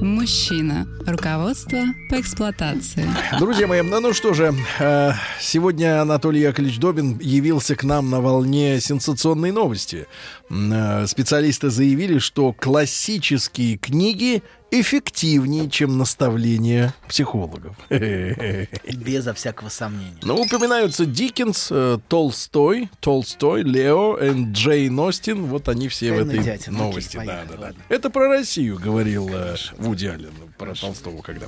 Мужчина. 0.00 0.86
Руководство 1.06 1.78
по 2.08 2.20
эксплуатации. 2.20 3.06
Друзья 3.38 3.66
мои, 3.66 3.82
ну, 3.82 4.00
ну 4.00 4.12
что 4.12 4.32
же, 4.32 4.54
э, 4.78 5.12
сегодня 5.40 6.00
Анатолий 6.00 6.40
Яковлевич 6.40 6.78
Добин 6.78 7.18
явился 7.18 7.76
к 7.76 7.84
нам 7.84 8.10
на 8.10 8.20
волне 8.20 8.80
сенсационной 8.80 9.52
новости. 9.52 10.06
Э, 10.48 11.06
Специалисты 11.06 11.70
заявили, 11.70 12.18
что 12.18 12.52
классические 12.52 13.76
книги 13.76 14.42
эффективнее, 14.70 15.68
чем 15.68 15.98
наставления 15.98 16.94
психологов. 17.08 17.76
Безо 17.88 19.34
всякого 19.34 19.68
сомнения. 19.68 20.18
Ну, 20.22 20.40
упоминаются 20.40 21.06
Диккенс, 21.06 21.68
э, 21.70 21.98
Толстой, 22.08 22.90
Толстой, 23.00 23.62
Лео 23.62 24.16
и 24.16 24.44
Джейн 24.52 24.98
Остин. 24.98 25.46
Вот 25.46 25.68
они 25.68 25.88
все 25.88 26.12
в 26.12 26.16
Тайна 26.16 26.30
этой. 26.30 26.54
Окей, 26.54 26.72
новости. 26.72 27.16
да, 27.16 27.24
поехали, 27.24 27.48
да, 27.48 27.56
да. 27.56 27.62
ладно. 27.62 27.82
Это 27.88 28.10
про 28.10 28.28
Россию 28.28 28.78
говорил 28.78 29.28
э, 29.32 29.56
Вуди 29.78 30.06
Аллен, 30.06 30.32
про 30.56 30.74
Толстого 30.74 31.20
когда. 31.22 31.46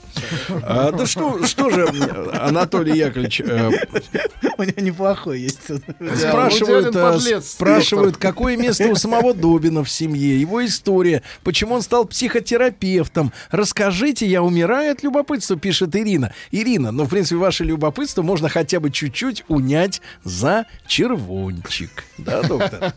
А, 0.62 0.90
да 0.92 1.06
что, 1.06 1.44
что 1.46 1.70
же, 1.70 1.82
э, 1.82 2.30
Анатолий 2.36 2.98
Яковлевич, 2.98 3.40
э, 3.40 3.70
У 4.58 4.62
него 4.64 4.80
неплохой 4.80 5.40
есть. 5.40 5.62
спрашивают, 5.62 6.94
э, 6.94 7.40
спрашивают, 7.40 8.16
какое 8.16 8.56
место 8.56 8.88
у 8.88 8.94
самого 8.94 9.34
Добина 9.34 9.84
в 9.84 9.90
семье, 9.90 10.40
его 10.40 10.64
история, 10.64 11.22
почему 11.42 11.74
он 11.74 11.82
стал 11.82 12.04
психотерапевтом. 12.04 13.11
Расскажите, 13.50 14.26
я 14.26 14.42
умираю 14.42 14.92
от 14.92 15.02
любопытства, 15.02 15.56
пишет 15.56 15.94
Ирина. 15.96 16.32
Ирина, 16.50 16.90
ну, 16.92 17.04
в 17.04 17.08
принципе, 17.10 17.36
ваше 17.36 17.64
любопытство 17.64 18.22
можно 18.22 18.48
хотя 18.48 18.80
бы 18.80 18.90
чуть-чуть 18.90 19.44
унять 19.48 20.00
за 20.24 20.66
червончик. 20.86 22.04
Да, 22.18 22.42
доктор? 22.42 22.92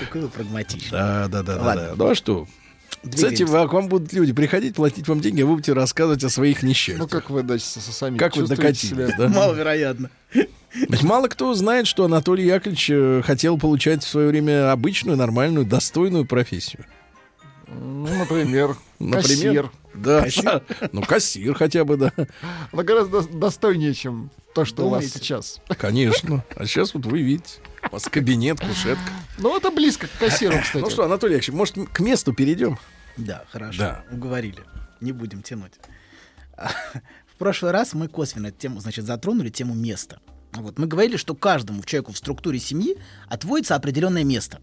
Какой 0.00 0.22
вы 0.22 0.28
прагматичный. 0.28 0.90
Да, 0.90 1.28
да, 1.28 1.42
да, 1.42 1.56
да, 1.56 1.62
Ладно. 1.62 1.82
да. 1.88 1.92
Ну 1.96 2.08
а 2.10 2.14
что? 2.14 2.46
Кстати, 3.02 3.16
Двигаемся. 3.36 3.46
вы- 3.46 3.68
к 3.68 3.72
вам 3.72 3.88
будут 3.88 4.12
люди 4.14 4.32
приходить, 4.32 4.74
платить 4.76 5.06
вам 5.08 5.20
деньги, 5.20 5.42
а 5.42 5.46
вы 5.46 5.54
будете 5.56 5.74
рассказывать 5.74 6.24
о 6.24 6.30
своих 6.30 6.62
Ну 6.62 6.68
несчастьях. 6.70 7.08
как 7.10 7.28
вы 7.28 7.58
со- 7.58 7.80
сами 7.80 8.16
Как 8.16 8.34
вы 8.36 8.46
докатились, 8.46 8.80
себя? 8.90 9.08
да? 9.18 9.28
Маловероятно. 9.28 10.08
Ведь 10.32 11.02
мало 11.02 11.28
кто 11.28 11.52
знает, 11.54 11.86
что 11.86 12.04
Анатолий 12.06 12.46
Яковлевич 12.46 12.90
э, 12.90 13.22
хотел 13.24 13.58
получать 13.58 14.02
в 14.02 14.08
свое 14.08 14.28
время 14.28 14.72
обычную, 14.72 15.16
нормальную, 15.18 15.66
достойную 15.66 16.24
профессию. 16.24 16.84
Ну, 17.80 18.18
например, 18.18 18.76
Например, 18.98 19.22
кассир. 19.22 19.72
Да, 19.94 20.22
Кассир? 20.22 20.62
ну 20.92 21.02
кассир 21.02 21.54
хотя 21.54 21.84
бы, 21.84 21.96
да. 21.96 22.12
Но 22.72 22.82
гораздо 22.82 23.22
достойнее, 23.22 23.94
чем 23.94 24.30
то, 24.54 24.64
что 24.64 24.86
у 24.86 24.88
вас 24.88 25.06
сейчас. 25.06 25.60
Конечно. 25.78 26.44
А 26.56 26.66
сейчас 26.66 26.94
вот 26.94 27.06
вы 27.06 27.22
видите, 27.22 27.58
у 27.88 27.92
вас 27.92 28.04
кабинет, 28.04 28.60
кушетка. 28.60 29.10
Ну, 29.38 29.56
это 29.56 29.70
близко 29.70 30.06
к 30.06 30.18
кассиру, 30.18 30.58
кстати. 30.60 30.82
Ну 30.82 30.90
что, 30.90 31.04
Анатолий 31.04 31.34
Яковлевич, 31.34 31.56
может, 31.56 31.92
к 31.92 32.00
месту 32.00 32.32
перейдем? 32.32 32.78
Да, 33.16 33.44
хорошо. 33.50 33.78
Да. 33.78 34.04
Уговорили. 34.10 34.62
Не 35.00 35.12
будем 35.12 35.42
тянуть. 35.42 35.72
В 37.26 37.36
прошлый 37.36 37.72
раз 37.72 37.94
мы 37.94 38.08
косвенно 38.08 38.50
тему, 38.52 38.80
значит, 38.80 39.04
затронули 39.04 39.50
тему 39.50 39.74
места. 39.74 40.20
Вот. 40.52 40.78
Мы 40.78 40.86
говорили, 40.86 41.16
что 41.16 41.34
каждому 41.34 41.82
человеку 41.82 42.12
в 42.12 42.18
структуре 42.18 42.58
семьи 42.60 42.96
отводится 43.28 43.74
определенное 43.74 44.24
место 44.24 44.60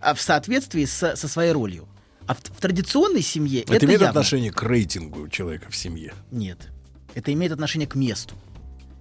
а 0.00 0.14
в 0.14 0.20
соответствии 0.20 0.84
со, 0.84 1.16
со 1.16 1.28
своей 1.28 1.52
ролью. 1.52 1.88
А 2.26 2.34
в, 2.34 2.38
в 2.38 2.60
традиционной 2.60 3.22
семье 3.22 3.62
это, 3.62 3.74
Это 3.74 3.86
имеет 3.86 4.00
явно. 4.00 4.10
отношение 4.20 4.52
к 4.52 4.62
рейтингу 4.62 5.28
человека 5.28 5.70
в 5.70 5.76
семье? 5.76 6.12
Нет. 6.30 6.58
Это 7.14 7.32
имеет 7.32 7.52
отношение 7.52 7.88
к 7.88 7.94
месту. 7.94 8.34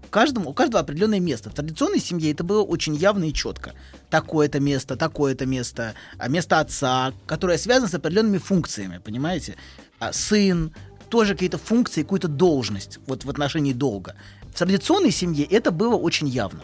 Каждому, 0.10 0.52
у 0.52 0.54
каждого 0.54 0.80
определенное 0.80 1.20
место. 1.20 1.50
В 1.50 1.54
традиционной 1.54 2.00
семье 2.00 2.32
это 2.32 2.44
было 2.44 2.62
очень 2.62 2.96
явно 2.96 3.26
и 3.26 3.34
четко. 3.34 3.74
Такое-то 4.10 4.60
место, 4.60 4.96
такое-то 4.96 5.46
место, 5.46 5.94
а 6.18 6.30
место 6.30 6.60
отца, 6.60 7.14
которое 7.26 7.58
связано 7.58 7.90
с 7.90 7.94
определенными 7.96 8.38
функциями, 8.38 9.00
понимаете? 9.00 9.58
А 10.00 10.14
сын, 10.14 10.74
тоже 11.10 11.34
какие-то 11.34 11.58
функции, 11.58 12.04
какую-то 12.04 12.28
должность 12.28 13.00
вот 13.08 13.26
в 13.26 13.30
отношении 13.30 13.74
долга. 13.74 14.16
В 14.54 14.58
традиционной 14.58 15.12
семье 15.12 15.46
это 15.46 15.72
было 15.72 15.96
очень 15.96 16.28
явно. 16.28 16.62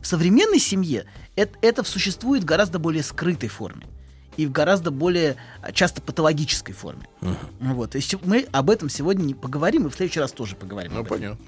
В 0.00 0.06
современной 0.06 0.58
семье 0.58 1.04
это, 1.36 1.56
это 1.62 1.84
существует 1.84 2.42
в 2.42 2.46
гораздо 2.46 2.78
более 2.78 3.02
скрытой 3.02 3.48
форме 3.48 3.86
и 4.38 4.46
в 4.46 4.52
гораздо 4.52 4.90
более 4.90 5.36
а, 5.60 5.72
часто 5.72 6.00
патологической 6.00 6.74
форме. 6.74 7.06
Вот. 7.60 7.94
И 7.96 8.00
с- 8.00 8.16
мы 8.24 8.46
об 8.52 8.70
этом 8.70 8.88
сегодня 8.88 9.22
не 9.24 9.34
поговорим, 9.34 9.86
и 9.86 9.90
в 9.90 9.94
следующий 9.94 10.20
раз 10.20 10.32
тоже 10.32 10.54
поговорим. 10.56 10.94
Ну, 10.94 11.04
понятно. 11.04 11.38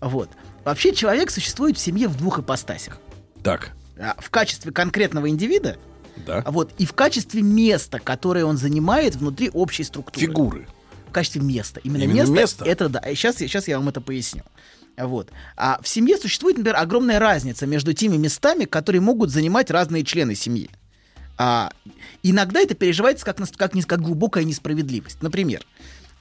Вот. 0.00 0.28
Вообще 0.64 0.94
человек 0.94 1.30
существует 1.30 1.76
в 1.78 1.80
семье 1.80 2.06
в 2.06 2.16
двух 2.16 2.38
ипостасях. 2.38 2.98
Так, 3.42 3.72
А, 3.98 4.14
В 4.18 4.28
качестве 4.30 4.72
конкретного 4.72 5.28
индивида, 5.30 5.76
да. 6.26 6.42
вот, 6.46 6.72
и 6.78 6.84
в 6.86 6.92
качестве 6.92 7.42
места, 7.42 7.98
которое 7.98 8.44
он 8.44 8.56
занимает 8.58 9.14
внутри 9.16 9.50
общей 9.52 9.84
структуры. 9.84 10.26
Фигуры. 10.26 10.68
В 11.08 11.12
качестве 11.12 11.40
места. 11.40 11.80
Именно, 11.84 12.02
Именно 12.02 12.14
место, 12.16 12.32
место? 12.34 12.64
Это 12.66 12.88
да. 12.88 13.00
Сейчас, 13.14 13.36
сейчас 13.36 13.68
я 13.68 13.78
вам 13.78 13.88
это 13.88 14.00
поясню. 14.00 14.42
Вот. 14.98 15.30
А 15.56 15.80
в 15.82 15.88
семье 15.88 16.18
существует, 16.18 16.56
например, 16.58 16.76
огромная 16.80 17.18
разница 17.18 17.66
между 17.66 17.92
теми 17.94 18.16
местами, 18.16 18.64
которые 18.64 19.00
могут 19.00 19.30
занимать 19.30 19.70
разные 19.70 20.04
члены 20.04 20.34
семьи. 20.34 20.68
А, 21.36 21.70
иногда 22.22 22.60
это 22.60 22.74
переживается 22.74 23.24
как, 23.24 23.38
как, 23.56 23.72
как 23.72 24.00
глубокая 24.00 24.44
несправедливость. 24.44 25.22
Например, 25.22 25.64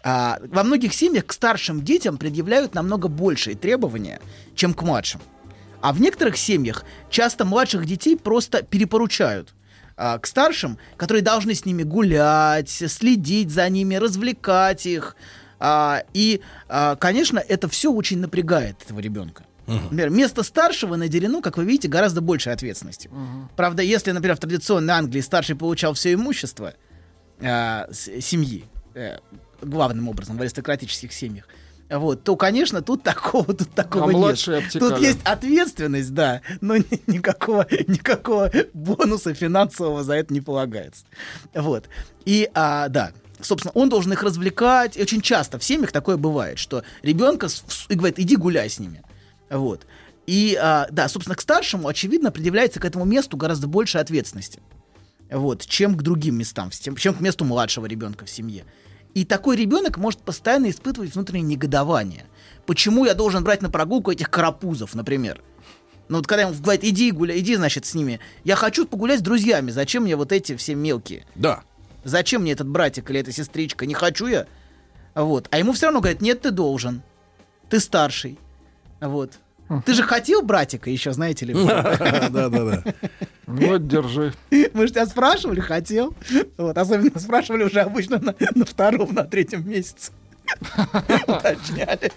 а, 0.03 0.39
во 0.47 0.63
многих 0.63 0.93
семьях 0.93 1.27
к 1.27 1.33
старшим 1.33 1.83
детям 1.83 2.17
предъявляют 2.17 2.73
намного 2.73 3.07
большие 3.07 3.55
требования, 3.55 4.19
чем 4.55 4.73
к 4.73 4.81
младшим. 4.81 5.21
А 5.81 5.93
в 5.93 6.01
некоторых 6.01 6.37
семьях 6.37 6.85
часто 7.09 7.45
младших 7.45 7.85
детей 7.85 8.17
просто 8.17 8.63
перепоручают 8.63 9.53
а, 9.95 10.17
к 10.17 10.27
старшим, 10.27 10.77
которые 10.97 11.23
должны 11.23 11.53
с 11.53 11.65
ними 11.65 11.83
гулять, 11.83 12.69
следить 12.69 13.51
за 13.51 13.69
ними, 13.69 13.95
развлекать 13.95 14.85
их. 14.85 15.15
А, 15.59 16.03
и, 16.13 16.41
а, 16.67 16.95
конечно, 16.95 17.39
это 17.39 17.69
все 17.69 17.91
очень 17.91 18.19
напрягает 18.19 18.81
этого 18.83 18.99
ребенка. 18.99 19.43
Например, 19.67 20.09
место 20.09 20.43
старшего 20.43 20.95
наделено, 20.95 21.41
как 21.41 21.57
вы 21.57 21.65
видите, 21.65 21.87
гораздо 21.87 22.21
большей 22.21 22.53
ответственностью. 22.53 23.11
Правда, 23.55 23.81
если, 23.81 24.11
например, 24.11 24.35
в 24.35 24.39
традиционной 24.39 24.93
Англии 24.93 25.21
старший 25.21 25.55
получал 25.55 25.93
все 25.93 26.13
имущество 26.13 26.73
с- 27.39 28.09
семьи, 28.21 28.65
э, 28.95 29.17
главным 29.61 30.09
образом 30.09 30.37
в 30.37 30.41
аристократических 30.41 31.11
семьях, 31.13 31.47
вот, 31.89 32.23
то, 32.23 32.35
конечно, 32.35 32.81
тут 32.81 33.03
такого, 33.03 33.53
тут 33.53 33.69
такого 33.73 34.09
А 34.09 34.13
нет. 34.13 34.31
обтекали. 34.47 34.79
Тут 34.79 34.99
есть 34.99 35.19
ответственность, 35.23 36.13
да, 36.13 36.41
но 36.61 36.77
ни- 36.77 37.01
никакого, 37.11 37.65
никакого 37.87 38.51
бонуса 38.73 39.33
финансового 39.33 40.03
за 40.03 40.13
это 40.15 40.33
не 40.33 40.41
полагается. 40.41 41.05
Вот. 41.53 41.85
И, 42.25 42.49
а, 42.53 42.87
да, 42.89 43.11
собственно, 43.41 43.71
он 43.73 43.89
должен 43.89 44.11
их 44.13 44.23
развлекать. 44.23 44.97
И 44.97 45.01
очень 45.01 45.21
часто 45.21 45.59
в 45.59 45.63
семьях 45.63 45.91
такое 45.91 46.17
бывает, 46.17 46.57
что 46.57 46.83
ребенка 47.01 47.47
и 47.89 47.95
говорит, 47.95 48.19
иди 48.19 48.35
гуляй 48.37 48.69
с 48.69 48.79
ними. 48.79 49.03
Вот. 49.53 49.85
И, 50.25 50.57
а, 50.59 50.87
да, 50.89 51.07
собственно, 51.07 51.35
к 51.35 51.41
старшему, 51.41 51.87
очевидно, 51.87 52.31
предъявляется 52.31 52.79
к 52.79 52.85
этому 52.85 53.05
месту 53.05 53.37
гораздо 53.37 53.67
больше 53.67 53.99
ответственности. 53.99 54.61
Вот, 55.29 55.65
чем 55.65 55.95
к 55.95 56.01
другим 56.01 56.37
местам, 56.37 56.69
чем 56.71 57.13
к 57.13 57.19
месту 57.19 57.45
младшего 57.45 57.85
ребенка 57.85 58.25
в 58.25 58.29
семье. 58.29 58.65
И 59.13 59.25
такой 59.25 59.55
ребенок 59.55 59.97
может 59.97 60.21
постоянно 60.21 60.69
испытывать 60.69 61.13
внутреннее 61.13 61.55
негодование. 61.55 62.25
Почему 62.65 63.05
я 63.05 63.13
должен 63.13 63.43
брать 63.43 63.61
на 63.61 63.69
прогулку 63.69 64.11
этих 64.11 64.29
карапузов, 64.29 64.95
например? 64.95 65.41
Ну 66.09 66.17
вот 66.17 66.27
когда 66.27 66.43
ему 66.43 66.53
говорит, 66.53 66.83
иди 66.83 67.11
гуляй, 67.11 67.39
иди, 67.39 67.55
значит, 67.55 67.85
с 67.85 67.93
ними. 67.93 68.19
Я 68.43 68.55
хочу 68.55 68.85
погулять 68.85 69.19
с 69.19 69.23
друзьями. 69.23 69.71
Зачем 69.71 70.03
мне 70.03 70.15
вот 70.15 70.31
эти 70.31 70.55
все 70.55 70.75
мелкие? 70.75 71.25
Да. 71.35 71.63
Зачем 72.03 72.41
мне 72.41 72.51
этот 72.51 72.67
братик 72.67 73.09
или 73.09 73.19
эта 73.19 73.31
сестричка? 73.31 73.85
Не 73.85 73.93
хочу 73.93 74.25
я. 74.27 74.47
Вот. 75.15 75.47
А 75.51 75.59
ему 75.59 75.73
все 75.73 75.87
равно 75.87 76.01
говорят, 76.01 76.21
нет, 76.21 76.41
ты 76.41 76.51
должен. 76.51 77.03
Ты 77.69 77.79
старший. 77.79 78.39
Вот. 78.99 79.33
Ты 79.85 79.93
же 79.93 80.03
хотел 80.03 80.41
братика 80.41 80.89
еще, 80.89 81.13
знаете 81.13 81.45
ли? 81.45 81.53
Да-да-да. 81.63 82.83
Вот, 83.45 83.87
держи. 83.87 84.33
Мы 84.73 84.87
же 84.87 84.93
тебя 84.93 85.05
спрашивали, 85.05 85.59
хотел. 85.59 86.15
Вот, 86.57 86.77
особенно 86.77 87.19
спрашивали 87.19 87.63
уже 87.63 87.81
обычно 87.81 88.19
на, 88.19 88.35
на 88.55 88.65
втором, 88.65 89.13
на 89.13 89.23
третьем 89.23 89.67
месяце. 89.67 90.11
Уточняли. 91.27 92.11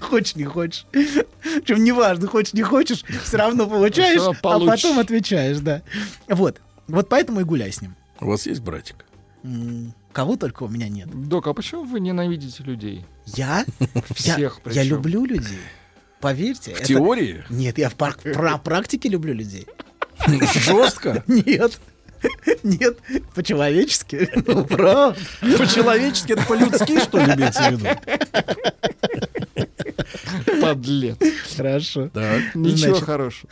Хочешь, 0.00 0.36
не 0.36 0.44
хочешь. 0.44 0.86
Причем 0.90 1.84
неважно, 1.84 2.26
хочешь, 2.26 2.52
не 2.52 2.62
хочешь, 2.62 3.04
все 3.22 3.36
равно 3.36 3.68
получаешь, 3.68 4.20
а 4.20 4.32
потом 4.32 4.98
отвечаешь, 4.98 5.58
да. 5.58 5.82
Вот. 6.28 6.60
Вот 6.88 7.08
поэтому 7.08 7.40
и 7.40 7.44
гуляй 7.44 7.70
с 7.70 7.80
ним. 7.80 7.94
У 8.20 8.26
вас 8.26 8.46
есть 8.46 8.60
братик? 8.60 9.04
Кого 10.12 10.36
только 10.36 10.64
у 10.64 10.68
меня 10.68 10.88
нет. 10.88 11.08
Док, 11.28 11.46
а 11.46 11.54
почему 11.54 11.84
вы 11.84 12.00
ненавидите 12.00 12.62
людей? 12.64 13.04
Я? 13.26 13.64
Всех 14.14 14.60
я, 14.66 14.72
я 14.72 14.82
люблю 14.82 15.24
людей. 15.24 15.58
Поверьте. 16.20 16.74
В 16.74 16.82
теории? 16.82 17.44
Нет, 17.48 17.78
я 17.78 17.88
в 17.88 17.94
пар- 17.94 18.16
про 18.16 18.58
практике 18.58 19.08
люблю 19.08 19.32
людей. 19.34 19.66
Жестко? 20.54 21.22
Нет. 21.28 21.78
Нет, 22.64 22.98
по-человечески. 23.34 24.28
Ну, 24.46 24.64
правда. 24.64 25.16
По-человечески, 25.40 26.32
это 26.32 26.42
по-людски, 26.42 26.98
что 27.00 27.18
ли, 27.18 27.32
имеется 27.34 27.70
в 27.70 27.72
виду? 27.72 27.86
Подлец. 30.60 31.16
Хорошо. 31.56 32.08
Так. 32.08 32.54
Ничего 32.54 32.88
Значит, 32.90 33.04
хорошего. 33.04 33.48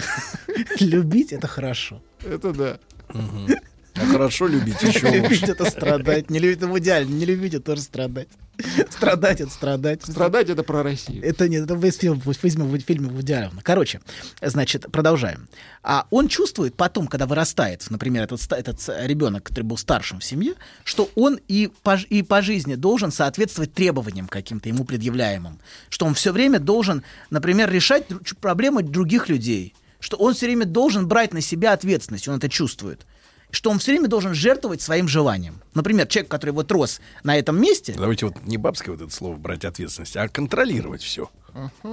Любить 0.80 1.32
это 1.32 1.46
хорошо. 1.46 2.02
Это 2.24 2.52
да. 2.52 2.78
А 3.08 4.06
хорошо 4.06 4.46
любить 4.46 4.82
еще 4.82 5.08
Любить 5.10 5.40
лучше. 5.42 5.52
это 5.52 5.70
страдать. 5.70 6.28
Не 6.28 6.38
любить 6.38 6.58
это 6.58 6.66
в 6.68 6.78
идеале. 6.78 7.06
Не 7.06 7.24
любить 7.24 7.54
это 7.54 7.64
тоже 7.64 7.82
страдать. 7.82 8.28
Страдать 8.90 9.40
это 9.40 9.50
страдать. 9.50 10.02
Страдать 10.02 10.48
это 10.48 10.62
про 10.62 10.82
Россию. 10.82 11.24
Это 11.24 11.48
нет, 11.48 11.64
это 11.64 11.74
весь 11.74 11.96
фильм, 11.96 12.20
в 12.20 12.32
фильме, 12.32 12.64
в 12.64 12.80
фильме 12.80 13.08
Вуди 13.08 13.32
Аллена. 13.32 13.60
Короче, 13.62 14.00
значит, 14.40 14.86
продолжаем. 14.90 15.48
А 15.82 16.06
он 16.10 16.28
чувствует 16.28 16.74
потом, 16.74 17.06
когда 17.06 17.26
вырастает, 17.26 17.84
например, 17.90 18.24
этот, 18.24 18.40
этот 18.52 18.80
ребенок, 19.04 19.44
который 19.44 19.64
был 19.64 19.76
старшим 19.76 20.20
в 20.20 20.24
семье, 20.24 20.54
что 20.84 21.10
он 21.14 21.38
и 21.48 21.70
по, 21.82 21.98
и 22.08 22.22
по 22.22 22.42
жизни 22.42 22.74
должен 22.74 23.12
соответствовать 23.12 23.72
требованиям 23.72 24.26
каким-то 24.26 24.68
ему 24.68 24.84
предъявляемым. 24.84 25.58
Что 25.88 26.06
он 26.06 26.14
все 26.14 26.32
время 26.32 26.58
должен, 26.58 27.02
например, 27.30 27.70
решать 27.70 28.06
проблемы 28.40 28.82
других 28.82 29.28
людей. 29.28 29.74
Что 30.00 30.16
он 30.16 30.34
все 30.34 30.46
время 30.46 30.66
должен 30.66 31.08
брать 31.08 31.32
на 31.32 31.40
себя 31.40 31.72
ответственность, 31.72 32.28
он 32.28 32.36
это 32.36 32.48
чувствует. 32.48 33.06
Что 33.50 33.70
он 33.70 33.78
все 33.78 33.92
время 33.92 34.08
должен 34.08 34.34
жертвовать 34.34 34.82
своим 34.82 35.08
желанием. 35.08 35.62
Например, 35.74 36.06
человек, 36.06 36.30
который 36.30 36.50
вот 36.50 36.70
рос 36.72 37.00
на 37.22 37.36
этом 37.36 37.60
месте, 37.60 37.94
Давайте 37.96 38.26
вот 38.26 38.44
не 38.44 38.56
бабское 38.56 38.94
вот 38.94 39.04
это 39.04 39.12
слово 39.12 39.36
брать 39.36 39.64
ответственность, 39.64 40.16
а 40.16 40.28
контролировать 40.28 41.02
все. 41.02 41.30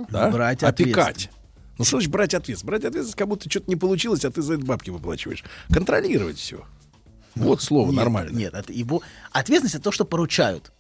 Да? 0.10 0.30
Брать 0.30 0.64
Опекать. 0.64 1.30
Ну 1.78 1.86
что 1.86 1.98
значит 1.98 2.12
брать 2.12 2.34
ответственность? 2.34 2.66
Брать 2.66 2.86
ответственность, 2.86 3.18
как 3.18 3.28
будто 3.28 3.50
что-то 3.50 3.70
не 3.70 3.76
получилось, 3.76 4.26
а 4.26 4.32
ты 4.32 4.42
за 4.42 4.56
это 4.56 4.66
бабки 4.66 4.90
выплачиваешь. 4.90 5.44
Контролировать 5.72 6.38
все. 6.38 6.64
Вот 7.36 7.62
слово 7.62 7.88
Нет, 7.88 7.96
нормально. 7.96 8.36
Нет, 8.36 8.54
это 8.54 8.72
его 8.72 9.02
ответственность 9.32 9.76
это 9.76 9.86
то, 9.86 9.92
что 9.92 10.06
поручают, 10.06 10.72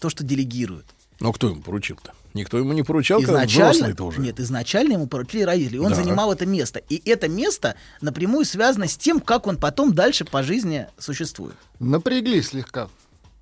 то, 0.00 0.10
что 0.10 0.24
делегируют. 0.24 0.86
Но 1.20 1.32
кто 1.32 1.48
ему 1.48 1.62
поручил-то? 1.62 2.12
Никто 2.34 2.58
ему 2.58 2.72
не 2.72 2.82
поручал, 2.82 3.20
когда 3.20 3.44
взрослый-то 3.44 4.04
уже. 4.04 4.20
нет, 4.20 4.40
изначально 4.40 4.94
ему 4.94 5.06
поручили 5.06 5.42
родители, 5.42 5.76
и 5.76 5.80
он 5.80 5.90
Да. 5.90 5.96
занимал 5.96 6.32
это 6.32 6.46
место, 6.46 6.78
и 6.88 7.02
это 7.08 7.28
место 7.28 7.74
напрямую 8.00 8.44
связано 8.44 8.88
с 8.88 8.96
тем, 8.96 9.20
как 9.20 9.46
он 9.46 9.56
потом 9.58 9.94
дальше 9.94 10.24
по 10.24 10.42
жизни 10.42 10.86
существует. 10.98 11.56
Напрягли 11.78 12.40
слегка. 12.42 12.88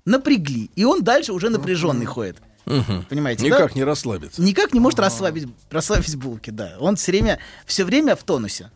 Напрягли, 0.05 0.69
и 0.75 0.83
он 0.83 1.03
дальше 1.03 1.31
уже 1.31 1.49
напряженный 1.49 2.05
ходит. 2.05 2.37
Мгм. 2.65 3.05
Понимаете, 3.09 3.45
Никак 3.45 3.69
да? 3.73 3.75
не 3.75 3.83
расслабиться. 3.83 4.41
Никак 4.41 4.73
не 4.73 4.79
может 4.79 4.99
расслабить, 4.99 5.47
расслабить 5.69 6.15
булки, 6.15 6.49
да. 6.51 6.75
Он 6.79 6.95
все 6.95 7.11
время, 7.11 7.39
все 7.65 7.83
время 7.85 8.15
в 8.15 8.23
тонусе. 8.23 8.71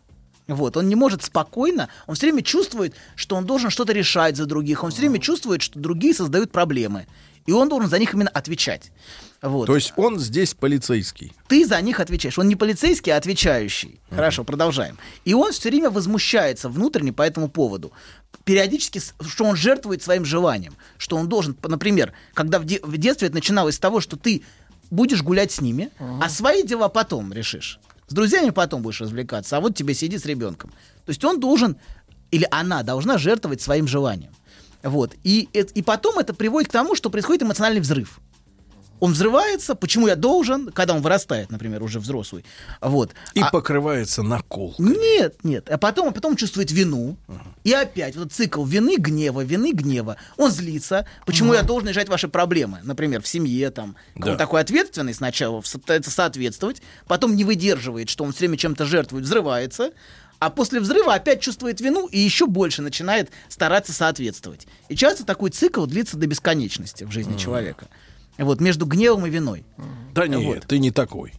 Вот, 0.48 0.76
он 0.76 0.88
не 0.88 0.94
может 0.94 1.24
спокойно, 1.24 1.88
он 2.06 2.14
все 2.14 2.26
время 2.26 2.42
чувствует, 2.42 2.94
что 3.16 3.34
он 3.36 3.46
должен 3.46 3.68
что-то 3.70 3.92
решать 3.92 4.36
за 4.36 4.46
других, 4.46 4.84
он 4.84 4.92
все 4.92 5.00
время 5.00 5.18
чувствует, 5.18 5.60
что 5.60 5.78
другие 5.78 6.14
создают 6.14 6.52
проблемы, 6.52 7.06
и 7.46 7.52
он 7.52 7.68
должен 7.68 7.90
за 7.90 7.98
них 7.98 8.14
именно 8.14 8.30
отвечать. 8.30 8.92
Вот. 9.42 9.66
То 9.66 9.74
есть 9.74 9.92
он 9.96 10.18
здесь 10.18 10.54
полицейский. 10.54 11.32
Ты 11.48 11.66
за 11.66 11.80
них 11.80 12.00
отвечаешь. 12.00 12.38
Он 12.38 12.48
не 12.48 12.56
полицейский, 12.56 13.12
а 13.12 13.16
отвечающий. 13.16 14.00
Хорошо, 14.10 14.44
продолжаем. 14.44 14.98
И 15.24 15.34
он 15.34 15.52
все 15.52 15.68
время 15.68 15.90
возмущается 15.90 16.68
внутренне 16.68 17.12
по 17.12 17.22
этому 17.22 17.48
поводу. 17.48 17.92
Периодически, 18.44 19.00
что 19.20 19.44
он 19.44 19.56
жертвует 19.56 20.02
своим 20.02 20.24
желанием. 20.24 20.74
Что 20.98 21.16
он 21.16 21.28
должен, 21.28 21.56
например, 21.62 22.12
когда 22.34 22.58
в, 22.58 22.64
де- 22.64 22.80
в 22.82 22.96
детстве 22.96 23.28
это 23.28 23.36
начиналось 23.36 23.74
с 23.74 23.78
того, 23.78 24.00
что 24.00 24.16
ты 24.16 24.42
будешь 24.90 25.22
гулять 25.22 25.52
с 25.52 25.60
ними, 25.60 25.90
а 25.98 26.28
свои 26.28 26.62
дела 26.62 26.88
потом 26.88 27.32
решишь. 27.32 27.78
С 28.08 28.14
друзьями 28.14 28.50
потом 28.50 28.82
будешь 28.82 29.00
развлекаться, 29.00 29.56
а 29.56 29.60
вот 29.60 29.74
тебе 29.74 29.94
сиди 29.94 30.16
с 30.16 30.24
ребенком. 30.26 30.70
То 31.04 31.10
есть 31.10 31.24
он 31.24 31.40
должен, 31.40 31.76
или 32.30 32.46
она 32.52 32.82
должна 32.84 33.18
жертвовать 33.18 33.60
своим 33.60 33.88
желанием. 33.88 34.32
Вот. 34.82 35.14
И, 35.24 35.48
и 35.52 35.82
потом 35.82 36.20
это 36.20 36.32
приводит 36.32 36.68
к 36.68 36.72
тому, 36.72 36.94
что 36.94 37.10
происходит 37.10 37.42
эмоциональный 37.42 37.80
взрыв. 37.80 38.20
Он 39.00 39.12
взрывается, 39.12 39.74
почему 39.74 40.06
я 40.06 40.16
должен, 40.16 40.70
когда 40.72 40.94
он 40.94 41.02
вырастает, 41.02 41.50
например, 41.50 41.82
уже 41.82 42.00
взрослый. 42.00 42.44
Вот. 42.80 43.12
И 43.34 43.40
А- 43.40 43.50
покрывается 43.50 44.22
накол. 44.22 44.74
Нет, 44.78 45.44
нет. 45.44 45.68
А 45.70 45.78
потом, 45.78 46.08
а 46.08 46.12
потом 46.12 46.36
чувствует 46.36 46.70
вину. 46.70 47.16
И 47.64 47.72
опять 47.72 48.16
вот 48.16 48.32
цикл 48.32 48.64
вины, 48.64 48.96
гнева, 48.96 49.42
вины, 49.42 49.72
гнева. 49.72 50.16
Он 50.36 50.50
злится. 50.50 51.06
Почему 51.26 51.54
я 51.54 51.62
должен 51.62 51.88
решать 51.88 52.08
ваши 52.08 52.28
проблемы? 52.28 52.80
Например, 52.82 53.20
в 53.20 53.28
семье 53.28 53.70
там. 53.70 53.96
Да. 54.14 54.32
Он 54.32 54.36
такой 54.38 54.60
ответственный 54.60 55.14
сначала, 55.14 55.60
пытается 55.60 56.10
соответствовать, 56.10 56.82
потом 57.06 57.36
не 57.36 57.44
выдерживает, 57.44 58.08
что 58.08 58.24
он 58.24 58.32
все 58.32 58.40
время 58.40 58.56
чем-то 58.56 58.84
жертвует, 58.84 59.24
взрывается. 59.24 59.90
А 60.38 60.50
после 60.50 60.80
взрыва 60.80 61.14
опять 61.14 61.40
чувствует 61.40 61.80
вину 61.80 62.06
и 62.08 62.18
еще 62.18 62.46
больше 62.46 62.82
начинает 62.82 63.30
стараться 63.48 63.92
соответствовать. 63.94 64.66
И 64.88 64.96
часто 64.96 65.24
такой 65.24 65.50
цикл 65.50 65.86
длится 65.86 66.18
до 66.18 66.26
бесконечности 66.26 67.04
в 67.04 67.10
жизни 67.10 67.38
человека. 67.38 67.88
Вот, 68.38 68.60
между 68.60 68.86
гневом 68.86 69.26
и 69.26 69.30
виной. 69.30 69.64
Да 70.14 70.26
нет, 70.26 70.40
Вот. 70.42 70.66
ты 70.66 70.78
не 70.78 70.90
такой. 70.90 71.32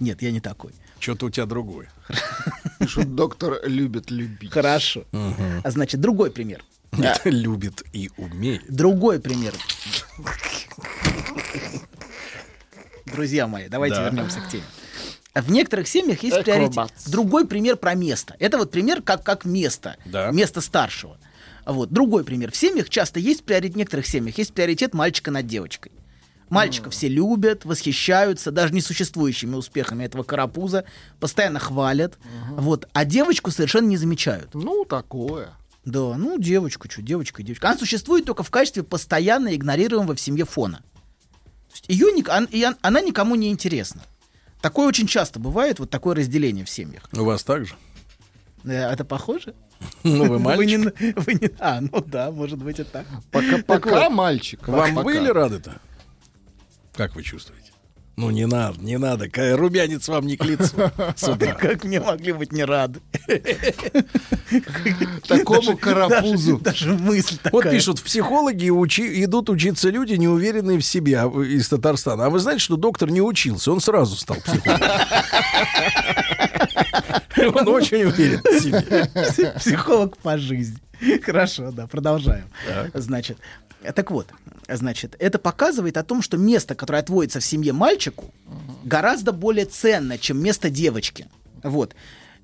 Нет, 0.00 0.22
я 0.22 0.30
не 0.32 0.40
такой. 0.40 0.72
Что-то 0.98 1.26
у 1.26 1.30
тебя 1.30 1.46
другое. 1.46 1.88
Пишут, 2.78 3.14
доктор 3.14 3.60
любит 3.64 4.10
любить. 4.10 4.50
Хорошо. 4.52 5.04
А 5.12 5.70
значит, 5.70 6.00
другой 6.00 6.30
пример. 6.30 6.64
Нет, 6.92 7.20
любит 7.24 7.82
и 7.92 8.10
умеет. 8.16 8.62
Другой 8.68 9.20
пример. 9.20 9.54
Друзья 13.06 13.46
мои, 13.46 13.68
давайте 13.68 13.96
Да. 13.96 14.04
вернемся 14.06 14.40
к 14.40 14.48
теме. 14.48 14.64
В 15.34 15.50
некоторых 15.50 15.86
семьях 15.86 16.22
есть 16.22 16.42
приоритет. 16.42 16.90
Другой 17.06 17.46
пример 17.46 17.76
про 17.76 17.94
место. 17.94 18.34
Это 18.38 18.56
вот 18.58 18.70
пример 18.70 19.02
как, 19.02 19.22
как 19.22 19.44
место. 19.44 19.96
Да. 20.06 20.30
Место 20.30 20.60
старшего. 20.62 21.18
Вот. 21.66 21.90
Другой 21.90 22.24
пример. 22.24 22.50
В 22.50 22.56
семьях 22.56 22.88
часто 22.88 23.20
есть 23.20 23.44
приоритет, 23.44 23.74
в 23.74 23.78
некоторых 23.78 24.06
семьях 24.06 24.38
есть 24.38 24.54
приоритет 24.54 24.94
мальчика 24.94 25.30
над 25.30 25.46
девочкой. 25.46 25.92
Мальчика 26.48 26.90
все 26.90 27.08
любят, 27.08 27.64
восхищаются 27.64 28.50
даже 28.52 28.72
несуществующими 28.72 29.54
успехами 29.56 30.04
этого 30.04 30.22
карапуза, 30.22 30.84
постоянно 31.18 31.58
хвалят. 31.58 32.18
Вот. 32.50 32.88
А 32.92 33.04
девочку 33.04 33.50
совершенно 33.50 33.86
не 33.88 33.96
замечают. 33.96 34.54
Ну, 34.54 34.84
такое. 34.84 35.50
Да, 35.84 36.16
ну 36.16 36.38
девочку, 36.38 36.88
что, 36.90 37.02
девочка, 37.02 37.42
девочка. 37.42 37.68
Она 37.68 37.78
существует 37.78 38.24
только 38.24 38.42
в 38.42 38.50
качестве 38.50 38.82
постоянно 38.82 39.54
игнорируемого 39.54 40.14
в 40.14 40.20
семье 40.20 40.44
фона. 40.44 40.78
То 40.78 41.72
есть 41.72 41.84
ее, 41.88 42.12
ник- 42.12 42.28
он- 42.28 42.46
и 42.46 42.64
он- 42.64 42.76
она 42.80 43.00
никому 43.00 43.34
не 43.34 43.50
интересна. 43.50 44.02
Такое 44.60 44.86
очень 44.88 45.06
часто 45.06 45.38
бывает, 45.38 45.78
вот 45.78 45.90
такое 45.90 46.16
разделение 46.16 46.64
в 46.64 46.70
семьях. 46.70 47.08
У 47.12 47.24
вас 47.24 47.44
так 47.44 47.66
же? 47.66 47.74
Э, 48.64 48.90
Это 48.92 49.04
похоже? 49.04 49.54
Ну, 50.02 50.24
вы 50.28 50.38
мальчик. 50.38 50.66
не, 51.00 51.12
вы 51.12 51.34
не- 51.34 51.50
а, 51.60 51.80
ну 51.80 52.00
да, 52.06 52.30
может 52.30 52.58
быть 52.58 52.80
и 52.80 52.84
так. 52.84 53.04
Пока, 53.30 53.56
Так 53.58 53.66
пока 53.66 54.04
вот, 54.08 54.12
мальчик. 54.12 54.66
Вам 54.66 54.94
пока. 54.94 55.04
были 55.04 55.28
рады-то? 55.28 55.80
Как 56.96 57.14
вы 57.14 57.22
чувствуете? 57.22 57.72
Ну, 58.18 58.30
не 58.30 58.46
надо, 58.46 58.80
не 58.80 58.96
надо. 58.96 59.28
Румянец 59.56 60.08
вам 60.08 60.26
не 60.26 60.38
к 60.38 60.44
лицу. 60.44 60.74
Как 61.60 61.84
мне 61.84 62.00
могли 62.00 62.32
быть 62.32 62.50
не 62.50 62.64
рады? 62.64 63.00
Такому 65.28 65.60
Даже- 65.60 65.76
карапузу. 65.76 66.58
Даже, 66.58 66.86
даже 66.94 67.02
мысль 67.02 67.36
такая. 67.36 67.52
Вот 67.52 67.70
пишут, 67.70 67.98
в 67.98 68.04
психологи 68.04 68.70
учи- 68.70 69.22
идут 69.22 69.50
учиться 69.50 69.90
люди, 69.90 70.14
неуверенные 70.14 70.78
в 70.78 70.84
себе 70.84 71.20
а 71.20 71.26
из 71.42 71.68
Татарстана. 71.68 72.24
А 72.26 72.30
вы 72.30 72.38
знаете, 72.38 72.62
что 72.62 72.76
доктор 72.76 73.10
не 73.10 73.20
учился, 73.20 73.70
он 73.70 73.80
сразу 73.80 74.16
стал 74.16 74.38
психологом. 74.38 74.88
Он 77.36 77.68
очень 77.68 78.04
уверен 78.04 78.40
в 78.42 78.60
себе. 78.60 79.52
Психолог 79.58 80.16
по 80.18 80.38
жизни. 80.38 80.78
Хорошо, 81.22 81.70
да, 81.72 81.86
продолжаем. 81.86 82.46
Значит, 82.94 83.38
так 83.94 84.10
вот, 84.10 84.28
значит, 84.68 85.14
это 85.18 85.38
показывает 85.38 85.96
о 85.96 86.02
том, 86.02 86.22
что 86.22 86.36
место, 86.36 86.74
которое 86.74 86.98
отводится 86.98 87.40
в 87.40 87.44
семье 87.44 87.72
мальчику, 87.72 88.32
гораздо 88.84 89.32
более 89.32 89.66
ценно, 89.66 90.18
чем 90.18 90.42
место 90.42 90.70
девочки. 90.70 91.28
Вот. 91.62 91.94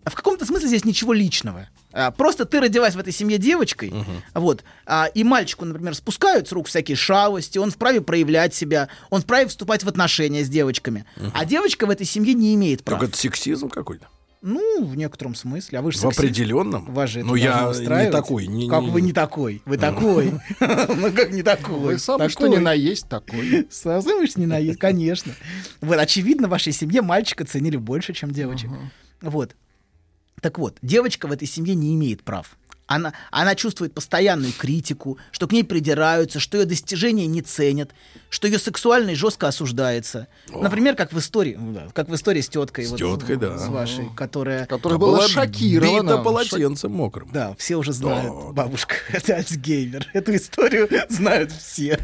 А 0.05 0.10
В 0.10 0.14
каком-то 0.14 0.44
смысле 0.44 0.68
здесь 0.68 0.84
ничего 0.84 1.12
личного. 1.12 1.68
А, 1.92 2.10
Просто 2.10 2.44
ты 2.44 2.60
родилась 2.60 2.94
в 2.94 2.98
этой 2.98 3.12
семье 3.12 3.39
девочкой, 3.39 3.92
вот, 4.34 4.64
а, 4.84 5.06
и 5.06 5.22
мальчику, 5.22 5.64
например, 5.64 5.94
спускают 5.94 6.48
с 6.48 6.52
рук 6.52 6.66
всякие 6.66 6.97
шалости, 6.97 7.58
он 7.58 7.70
вправе 7.70 8.00
проявлять 8.00 8.55
себя, 8.55 8.89
он 9.10 9.20
вправе 9.22 9.47
вступать 9.47 9.84
в 9.84 9.89
отношения 9.89 10.42
с 10.44 10.48
девочками. 10.48 11.05
А 11.34 11.44
девочка 11.44 11.86
в 11.86 11.90
этой 11.90 12.06
семье 12.06 12.34
не 12.34 12.55
имеет 12.55 12.82
права. 12.82 13.00
Так 13.00 13.10
это 13.10 13.18
сексизм 13.18 13.68
какой-то. 13.68 14.06
Ну, 14.42 14.84
в 14.84 14.96
некотором 14.96 15.36
смысле. 15.36 15.78
А 15.78 15.82
вы 15.82 15.92
же 15.92 15.98
В 15.98 16.00
сексист. 16.00 16.18
определенном? 16.18 16.92
Вас 16.92 17.10
же 17.10 17.22
Ну, 17.22 17.36
я 17.36 17.72
не 17.72 18.10
такой, 18.10 18.48
не- 18.48 18.68
как 18.68 18.82
не- 18.82 18.90
вы 18.90 19.00
не 19.00 19.12
такой? 19.12 19.62
Вы 19.64 19.78
такой. 19.78 20.32
Ну, 20.60 21.12
как 21.12 21.30
не 21.30 21.42
такой? 21.42 21.78
Вы 21.94 21.98
сам 21.98 22.28
что 22.28 22.48
ни 22.48 22.56
на 22.56 22.72
есть 22.72 23.08
такой. 23.08 23.68
Сам 23.70 24.02
знаешь, 24.02 24.36
не 24.36 24.46
наесть, 24.46 24.80
конечно. 24.80 25.32
Вот, 25.80 25.96
очевидно, 25.98 26.48
в 26.48 26.50
вашей 26.50 26.72
семье 26.72 27.02
мальчика 27.02 27.44
ценили 27.44 27.76
больше, 27.76 28.12
чем 28.14 28.32
девочек. 28.32 28.70
Вот. 29.20 29.54
Так 30.40 30.58
вот, 30.58 30.76
девочка 30.82 31.28
в 31.28 31.32
этой 31.32 31.46
семье 31.46 31.76
не 31.76 31.94
имеет 31.94 32.24
прав. 32.24 32.56
Она, 32.92 33.14
она 33.30 33.54
чувствует 33.54 33.94
постоянную 33.94 34.52
критику, 34.52 35.16
что 35.30 35.48
к 35.48 35.52
ней 35.52 35.64
придираются, 35.64 36.40
что 36.40 36.58
ее 36.58 36.66
достижения 36.66 37.26
не 37.26 37.40
ценят, 37.40 37.90
что 38.28 38.46
ее 38.46 38.58
сексуальность 38.58 39.18
жестко 39.18 39.48
осуждается. 39.48 40.28
Например, 40.48 40.94
как 40.94 41.14
в 41.14 41.18
истории, 41.18 41.56
ну 41.58 41.72
да, 41.72 41.88
как 41.94 42.10
в 42.10 42.14
истории 42.14 42.42
с 42.42 42.50
теткой. 42.50 42.84
С 42.84 42.90
вот, 42.90 42.98
теткой, 42.98 43.36
да. 43.36 43.56
С 43.56 43.68
вашей, 43.68 44.10
которая... 44.14 44.66
Которая 44.66 44.98
была 44.98 45.26
шокирована. 45.26 46.02
бита 46.02 46.18
полотенцем 46.18 46.92
мокрым. 46.92 47.30
Да, 47.32 47.54
все 47.58 47.76
уже 47.76 47.94
знают, 47.94 48.52
бабушка, 48.52 48.96
это 49.08 49.36
Альцгеймер. 49.36 50.10
Эту 50.12 50.36
историю 50.36 50.90
знают 51.08 51.50
все. 51.50 51.98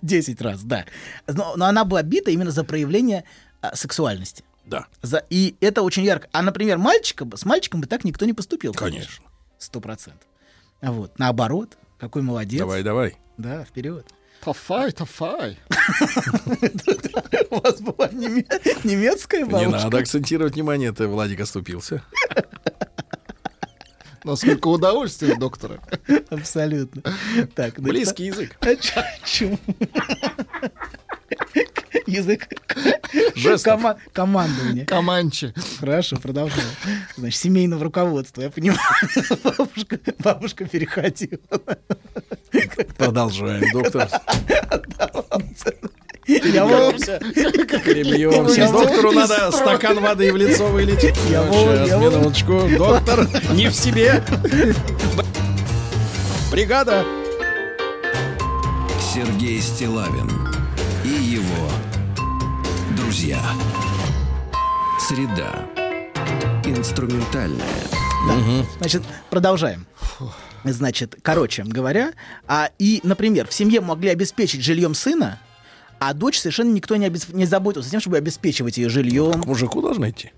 10 0.00 0.40
раз, 0.40 0.62
да. 0.62 0.86
Но, 1.26 1.52
но 1.56 1.66
она 1.66 1.84
была 1.84 2.02
бита 2.02 2.30
именно 2.30 2.50
за 2.50 2.64
проявление 2.64 3.24
а, 3.60 3.76
сексуальности. 3.76 4.42
Да. 4.64 4.86
За, 5.02 5.22
и 5.30 5.54
это 5.60 5.82
очень 5.82 6.04
ярко. 6.04 6.28
А, 6.32 6.42
например, 6.42 6.78
мальчика, 6.78 7.24
бы- 7.24 7.36
с 7.36 7.44
мальчиком 7.44 7.80
бы 7.80 7.86
так 7.86 8.04
никто 8.04 8.24
не 8.24 8.32
поступил. 8.32 8.72
Конечно. 8.72 9.25
Сто 9.58 9.80
процентов. 9.80 10.26
Вот. 10.82 11.18
Наоборот, 11.18 11.76
какой 11.98 12.22
молодец. 12.22 12.58
Давай, 12.60 12.82
давай. 12.82 13.16
Да, 13.38 13.64
вперед. 13.64 14.06
Тафай, 14.44 14.92
тафай. 14.92 15.58
У 17.50 17.58
вас 17.58 17.80
была 17.80 18.08
неме- 18.08 18.46
немецкая 18.84 19.44
Не 19.44 19.50
бабушка? 19.50 19.70
надо 19.84 19.98
акцентировать 19.98 20.54
внимание, 20.54 20.90
это 20.90 21.08
Владик 21.08 21.40
оступился. 21.40 22.02
Насколько 24.24 24.68
удовольствия, 24.68 25.36
доктора. 25.36 25.80
Абсолютно. 26.30 27.02
Так, 27.54 27.78
ну 27.78 27.84
Близкий 27.88 28.24
язык. 28.26 28.56
А 28.60 28.74
чё- 28.76 29.02
чё? 29.24 29.58
Язык 32.06 32.46
кома- 33.64 33.96
командования. 34.12 34.84
Команчи. 34.84 35.52
Хорошо, 35.80 36.16
продолжаем. 36.16 36.68
Значит, 37.16 37.40
семейного 37.40 37.84
руководства, 37.84 38.42
я 38.42 38.50
понимаю. 38.50 38.80
Бабушка, 39.44 39.98
бабушка 40.18 40.64
переходила. 40.66 41.38
Продолжаем, 42.96 43.64
доктор. 43.72 44.08
Перебьемся. 46.26 47.18
Перебьемся. 47.84 48.70
Доктору 48.72 49.12
надо 49.12 49.50
стакан 49.52 50.00
воды 50.00 50.32
в 50.32 50.36
лицо 50.36 50.66
вылить. 50.68 51.02
Я 51.02 51.44
Сейчас, 51.52 52.00
минуточку. 52.00 52.68
Доктор, 52.76 53.28
не 53.52 53.68
в 53.68 53.74
себе. 53.74 54.22
Бригада. 56.50 57.04
Сергей 59.14 59.60
Стилавин 59.62 60.30
и 61.06 61.36
его 61.36 61.70
друзья. 62.96 63.40
Среда. 64.98 65.64
Инструментальная. 66.64 67.64
Значит, 68.80 69.04
продолжаем. 69.30 69.86
Значит, 70.64 71.14
короче 71.22 71.62
говоря, 71.62 72.12
а, 72.48 72.70
и, 72.80 72.98
например, 73.04 73.46
в 73.46 73.54
семье 73.54 73.80
могли 73.80 74.08
обеспечить 74.08 74.64
жильем 74.64 74.94
сына, 74.94 75.38
а 76.00 76.12
дочь 76.12 76.40
совершенно 76.40 76.72
никто 76.72 76.96
не, 76.96 77.06
обес- 77.06 77.32
не 77.32 77.46
заботился 77.46 77.88
тем, 77.88 78.00
чтобы 78.00 78.16
обеспечивать 78.16 78.76
ее 78.76 78.88
жильем. 78.88 79.42
К 79.42 79.46
мужику 79.46 79.80
должны 79.80 80.10
идти. 80.10 80.32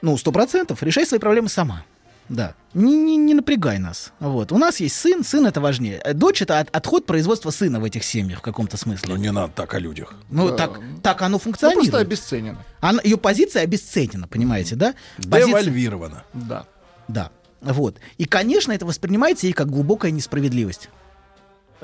Ну, 0.00 0.18
сто 0.18 0.32
процентов. 0.32 0.82
Решай 0.82 1.06
свои 1.06 1.20
проблемы 1.20 1.48
сама. 1.48 1.84
Да. 2.32 2.54
Не, 2.74 2.96
не, 2.96 3.16
не 3.18 3.34
напрягай 3.34 3.78
нас. 3.78 4.12
Вот. 4.18 4.52
У 4.52 4.58
нас 4.58 4.80
есть 4.80 4.96
сын, 4.96 5.22
сын 5.22 5.46
это 5.46 5.60
важнее. 5.60 6.00
Э, 6.02 6.14
Дочь 6.14 6.40
это 6.40 6.58
от- 6.60 6.74
отход 6.74 7.04
производства 7.04 7.50
сына 7.50 7.78
в 7.78 7.84
этих 7.84 8.02
семьях 8.04 8.38
в 8.38 8.42
каком-то 8.42 8.76
смысле. 8.78 9.14
Ну, 9.14 9.20
не 9.20 9.30
надо 9.30 9.52
так 9.54 9.74
о 9.74 9.78
людях. 9.78 10.14
Ну, 10.30 10.48
Да. 10.48 10.56
так, 10.56 10.80
так 11.02 11.20
оно 11.22 11.32
Ну, 11.32 11.38
функционирует. 11.38 11.90
просто 11.90 12.06
обесценено. 12.06 12.64
Она, 12.80 13.00
ее 13.04 13.18
позиция 13.18 13.62
обесценена, 13.62 14.26
понимаете, 14.28 14.76
да? 14.76 14.94
Позиция- 15.18 15.46
Девальвировано. 15.46 16.24
Да. 16.32 16.64
Да. 17.08 17.30
Вот. 17.60 17.98
И, 18.16 18.24
конечно, 18.24 18.72
это 18.72 18.86
воспринимается 18.86 19.46
ей 19.46 19.52
как 19.52 19.68
глубокая 19.70 20.10
несправедливость. 20.10 20.88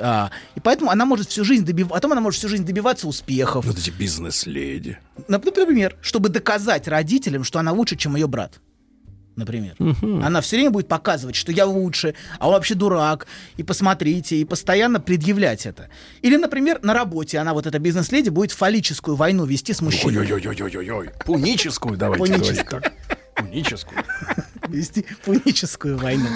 А, 0.01 0.31
и 0.55 0.61
поэтому 0.61 0.91
она 0.91 1.05
может 1.05 1.29
всю 1.29 1.45
жизнь 1.45 1.65
добиваться, 1.67 1.95
потом 1.95 2.13
она 2.13 2.21
может 2.21 2.39
всю 2.39 2.49
жизнь 2.49 2.65
добиваться 2.65 3.07
успехов. 3.09 3.67
Вот 3.67 3.77
эти 3.77 3.91
бизнес-леди. 3.91 4.99
Нап- 5.29 5.45
Например, 5.45 5.97
чтобы 6.01 6.29
доказать 6.31 6.87
родителям, 6.89 7.45
что 7.45 7.59
она 7.59 7.73
лучше, 7.73 7.97
чем 7.97 8.15
ее 8.17 8.29
брат. 8.29 8.61
Например. 9.39 9.77
Она 10.03 10.41
все 10.41 10.57
время 10.57 10.71
будет 10.71 10.89
показывать, 10.89 11.37
что 11.37 11.53
я 11.53 11.65
лучше, 11.65 12.15
а 12.41 12.49
он 12.49 12.55
вообще 12.55 12.75
дурак. 12.75 13.29
И 13.57 13.63
посмотрите, 13.63 14.37
и 14.37 14.45
постоянно 14.45 14.99
предъявлять 14.99 15.65
это. 15.65 15.89
Или, 16.23 16.37
например, 16.37 16.81
на 16.83 16.93
работе 16.93 17.39
она, 17.39 17.55
вот 17.55 17.65
эта 17.65 17.79
бизнес-леди, 17.79 18.31
будет 18.31 18.51
фаллическую 18.51 19.17
войну 19.17 19.45
вести 19.45 19.73
с 19.73 19.81
мужчиной. 19.81 20.19
Ой-ой-ой-ой-ой-ой. 20.19 21.11
Пуническую 21.25 21.97
давайте 21.97 22.25
Пуническую. 22.25 22.83
Пуническую. 23.37 24.05
вести 24.67 25.07
пуническую 25.25 25.97
войну. 25.97 26.29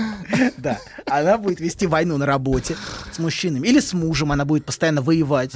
Да. 0.58 0.78
Она 1.06 1.39
будет 1.39 1.58
вести 1.58 1.89
войну 1.89 2.18
на 2.18 2.26
работе 2.26 2.76
с 3.10 3.18
мужчинами. 3.18 3.66
Или 3.66 3.81
с 3.81 3.92
мужем 3.92 4.31
она 4.31 4.44
будет 4.44 4.64
постоянно 4.64 5.02
воевать. 5.02 5.50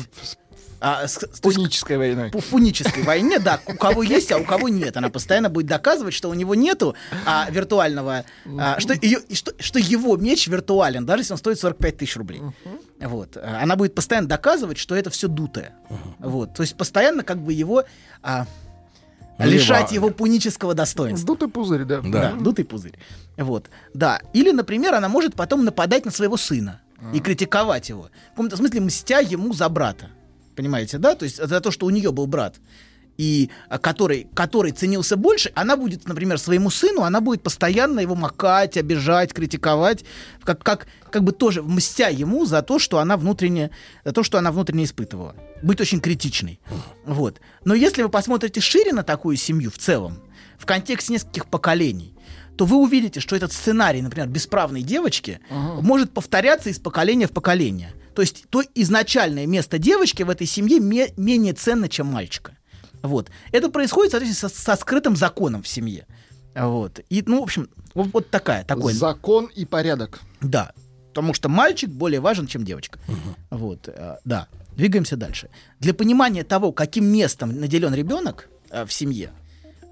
А, 0.81 1.07
с- 1.07 1.23
есть 1.23 1.41
Пунической 1.43 1.97
войной. 1.97 2.31
по 2.31 2.41
фунической 2.41 3.03
войне, 3.03 3.39
да, 3.39 3.61
у 3.67 3.75
кого 3.75 4.03
есть, 4.03 4.31
а 4.33 4.39
у 4.39 4.45
кого 4.45 4.69
нет. 4.69 4.97
Она 4.97 5.09
постоянно 5.09 5.49
будет 5.49 5.67
доказывать, 5.67 6.15
что 6.15 6.29
у 6.29 6.35
него 6.35 6.55
нету 6.55 6.95
а, 7.25 7.49
виртуального, 7.51 8.25
а, 8.59 8.79
что, 8.81 8.93
ее, 8.95 9.21
что, 9.33 9.53
что 9.59 9.79
его 9.79 10.17
меч 10.17 10.47
виртуален, 10.49 11.07
даже 11.07 11.23
если 11.23 11.33
он 11.33 11.39
стоит 11.39 11.59
45 11.59 11.97
тысяч 11.97 12.17
рублей. 12.17 12.43
Вот. 13.01 13.37
А, 13.37 13.61
Она 13.63 13.77
будет 13.77 13.95
постоянно 13.95 14.29
доказывать, 14.29 14.79
что 14.79 14.95
это 14.95 15.11
все 15.11 15.29
дутое. 15.29 15.73
Вот. 16.19 16.55
То 16.55 16.63
есть 16.63 16.77
постоянно 16.77 17.23
как 17.23 17.39
бы 17.39 17.53
его 17.53 17.85
а, 18.23 18.47
лишать 19.39 19.93
его 19.93 20.11
пунического 20.11 20.75
достоинства. 20.75 21.19
Сдутый 21.23 21.49
пузырь, 21.49 21.85
да. 21.85 22.01
Да, 22.03 22.33
дутый 22.33 22.65
пузырь. 22.65 22.99
Вот, 23.37 23.67
да. 23.95 24.21
Или, 24.33 24.51
например, 24.51 24.95
она 24.95 25.09
может 25.09 25.35
потом 25.35 25.65
нападать 25.65 26.05
на 26.05 26.11
своего 26.11 26.37
сына 26.37 26.81
и 27.13 27.21
критиковать 27.21 27.89
его. 27.91 28.09
В 28.29 28.31
каком-то 28.31 28.57
смысле 28.57 28.81
мстя 28.81 29.19
ему 29.21 29.53
за 29.53 29.69
брата. 29.69 30.09
Понимаете, 30.57 30.99
да? 30.99 31.15
То 31.15 31.25
есть 31.25 31.36
за 31.36 31.60
то, 31.60 31.70
что 31.70 31.86
у 31.86 31.91
нее 31.91 32.10
был 32.10 32.26
брат, 32.26 32.57
и 33.18 33.51
а, 33.68 33.78
который, 33.78 34.26
который 34.35 34.73
ценился 34.73 35.17
больше, 35.17 35.52
она 35.55 35.76
будет, 35.76 36.07
например, 36.07 36.39
своему 36.39 36.70
сыну, 36.70 37.02
она 37.02 37.20
будет 37.20 37.43
постоянно 37.43 38.01
его 38.01 38.15
макать, 38.15 38.76
обижать, 38.76 39.33
критиковать, 39.33 40.05
как, 40.43 40.62
как, 40.62 40.86
как 41.10 41.25
бы 41.25 41.33
тоже 41.33 41.62
мстя 41.62 42.09
ему 42.09 42.44
за 42.44 42.62
то, 42.62 42.78
что 42.78 42.99
она 42.99 43.17
внутренне, 43.17 43.70
за 44.05 44.12
то, 44.12 44.23
что 44.23 44.39
она 44.39 44.52
внутренне 44.52 44.85
испытывала. 44.85 45.35
Быть 45.62 45.81
очень 45.81 46.01
критичной. 46.01 46.60
Вот. 47.05 47.41
Но 47.65 47.75
если 47.75 48.02
вы 48.02 48.09
посмотрите 48.09 48.60
шире 48.60 48.93
на 48.93 49.02
такую 49.02 49.36
семью 49.36 49.70
в 49.70 49.78
целом, 49.78 50.18
в 50.59 50.67
контексте 50.67 51.15
нескольких 51.15 51.47
поколений, 51.47 52.15
то 52.57 52.65
вы 52.65 52.76
увидите, 52.76 53.20
что 53.20 53.36
этот 53.36 53.52
сценарий, 53.52 54.01
например, 54.01 54.28
бесправной 54.28 54.83
девочки, 54.83 55.41
может 55.51 56.12
повторяться 56.12 56.70
из 56.70 56.78
поколения 56.78 57.26
в 57.26 57.33
поколение. 57.33 57.93
То 58.17 58.23
есть 58.23 58.47
то 58.49 58.62
изначальное 58.75 59.47
место 59.47 59.77
девочки 59.77 60.23
в 60.23 60.31
этой 60.31 60.47
семье 60.47 60.81
ме- 60.81 61.12
менее 61.19 61.53
ценно, 61.53 61.86
чем 61.86 62.07
мальчика. 62.07 62.57
Вот. 63.03 63.31
Это 63.53 63.69
происходит, 63.69 64.12
соответственно, 64.12 64.49
со, 64.49 64.59
со 64.59 64.75
скрытым 64.75 65.17
законом 65.17 65.62
в 65.62 65.69
семье. 65.69 66.07
Вот. 66.55 66.99
И, 67.11 67.23
ну, 67.27 67.41
в 67.41 67.43
общем, 67.43 67.69
вот, 67.93 68.09
вот 68.15 68.31
такая, 68.31 68.65
такой. 68.65 68.95
Закон 68.95 69.51
и 69.55 69.67
порядок. 69.67 70.20
Да. 70.41 70.73
Потому 71.09 71.35
что 71.35 71.51
мальчик 71.51 71.91
более 71.91 72.20
важен, 72.20 72.47
чем 72.47 72.65
девочка. 72.65 72.99
Вот, 73.51 73.86
э, 73.86 74.17
да. 74.25 74.49
Двигаемся 74.75 75.17
дальше. 75.17 75.51
Для 75.78 75.93
понимания 75.93 76.43
того, 76.43 76.73
каким 76.73 77.05
местом 77.05 77.61
наделен 77.61 77.93
ребенок 77.95 78.49
э, 78.70 78.86
в 78.86 78.93
семье, 78.95 79.31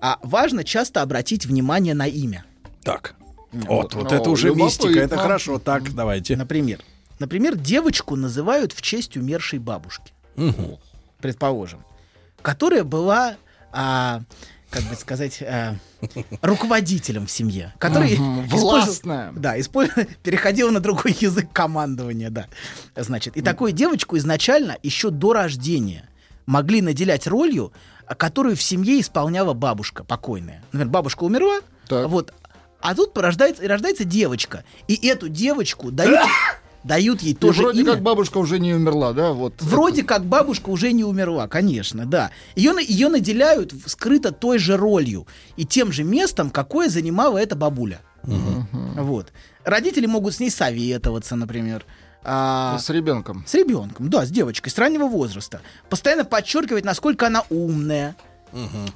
а 0.00 0.18
важно 0.22 0.64
часто 0.64 1.02
обратить 1.02 1.44
внимание 1.44 1.92
на 1.92 2.06
имя. 2.06 2.46
Так. 2.82 3.16
Вот, 3.52 3.92
вот 3.92 4.12
это 4.12 4.30
уже 4.30 4.54
мистика, 4.54 4.98
это 4.98 5.18
хорошо. 5.18 5.58
Так, 5.58 5.94
давайте. 5.94 6.36
Например, 6.36 6.80
например, 7.18 7.56
девочку 7.56 8.16
называют 8.16 8.72
в 8.72 8.82
честь 8.82 9.16
умершей 9.16 9.58
бабушки, 9.58 10.12
Мгм. 10.36 10.78
предположим, 11.20 11.84
которая 12.42 12.84
была, 12.84 13.36
а, 13.72 14.20
как 14.70 14.82
бы 14.84 14.94
сказать, 14.96 15.40
а, 15.42 15.76
руководителем 16.42 17.26
в 17.26 17.30
семье, 17.30 17.72
который 17.78 18.14
использовал- 18.14 18.70
властная. 18.82 19.32
да, 19.32 19.58
использ- 19.58 19.92
переходила 20.22 20.70
на 20.70 20.80
другой 20.80 21.16
язык 21.20 21.48
командования, 21.52 22.30
да. 22.30 22.46
Значит, 22.96 23.36
и 23.36 23.42
такую 23.42 23.72
девочку 23.72 24.16
изначально 24.16 24.76
еще 24.82 25.10
до 25.10 25.32
рождения 25.32 26.08
могли 26.46 26.82
наделять 26.82 27.26
ролью, 27.26 27.72
которую 28.18 28.56
в 28.56 28.62
семье 28.62 29.00
исполняла 29.00 29.54
бабушка 29.54 30.04
покойная. 30.04 30.62
Например, 30.72 30.88
бабушка 30.88 31.24
умерла, 31.24 31.60
вот, 31.88 32.34
а 32.80 32.94
тут 32.94 33.14
порождается, 33.14 33.66
рождается 33.66 34.04
девочка, 34.04 34.64
и 34.88 35.06
эту 35.08 35.28
девочку 35.30 35.90
дают, 35.90 36.20
дают 36.84 37.22
ей 37.22 37.32
И 37.32 37.34
тоже 37.34 37.62
вроде 37.62 37.80
имя. 37.80 37.92
как 37.92 38.02
бабушка 38.02 38.38
уже 38.38 38.58
не 38.58 38.74
умерла, 38.74 39.12
да? 39.12 39.32
Вот. 39.32 39.54
Вроде 39.60 40.02
как 40.02 40.24
бабушка 40.24 40.68
уже 40.70 40.92
не 40.92 41.02
умерла, 41.04 41.48
конечно, 41.48 42.06
да. 42.06 42.30
Ее, 42.54 42.74
ее 42.86 43.08
наделяют 43.08 43.72
скрыто 43.86 44.30
той 44.32 44.58
же 44.58 44.76
ролью 44.76 45.26
и 45.56 45.64
тем 45.64 45.90
же 45.92 46.04
местом, 46.04 46.50
какое 46.50 46.88
занимала 46.88 47.38
эта 47.38 47.56
бабуля. 47.56 48.00
Вот. 48.22 49.32
Родители 49.64 50.06
могут 50.06 50.34
с 50.34 50.40
ней 50.40 50.50
советоваться, 50.50 51.36
например. 51.36 51.84
А, 52.26 52.78
С 52.78 52.88
ребенком. 52.88 53.44
с 53.46 53.52
ребенком, 53.54 54.08
да, 54.08 54.24
с 54.24 54.30
девочкой, 54.30 54.70
с 54.72 54.78
раннего 54.78 55.04
возраста. 55.06 55.60
Постоянно 55.90 56.24
подчеркивать, 56.24 56.84
насколько 56.84 57.26
она 57.26 57.44
умная, 57.50 58.16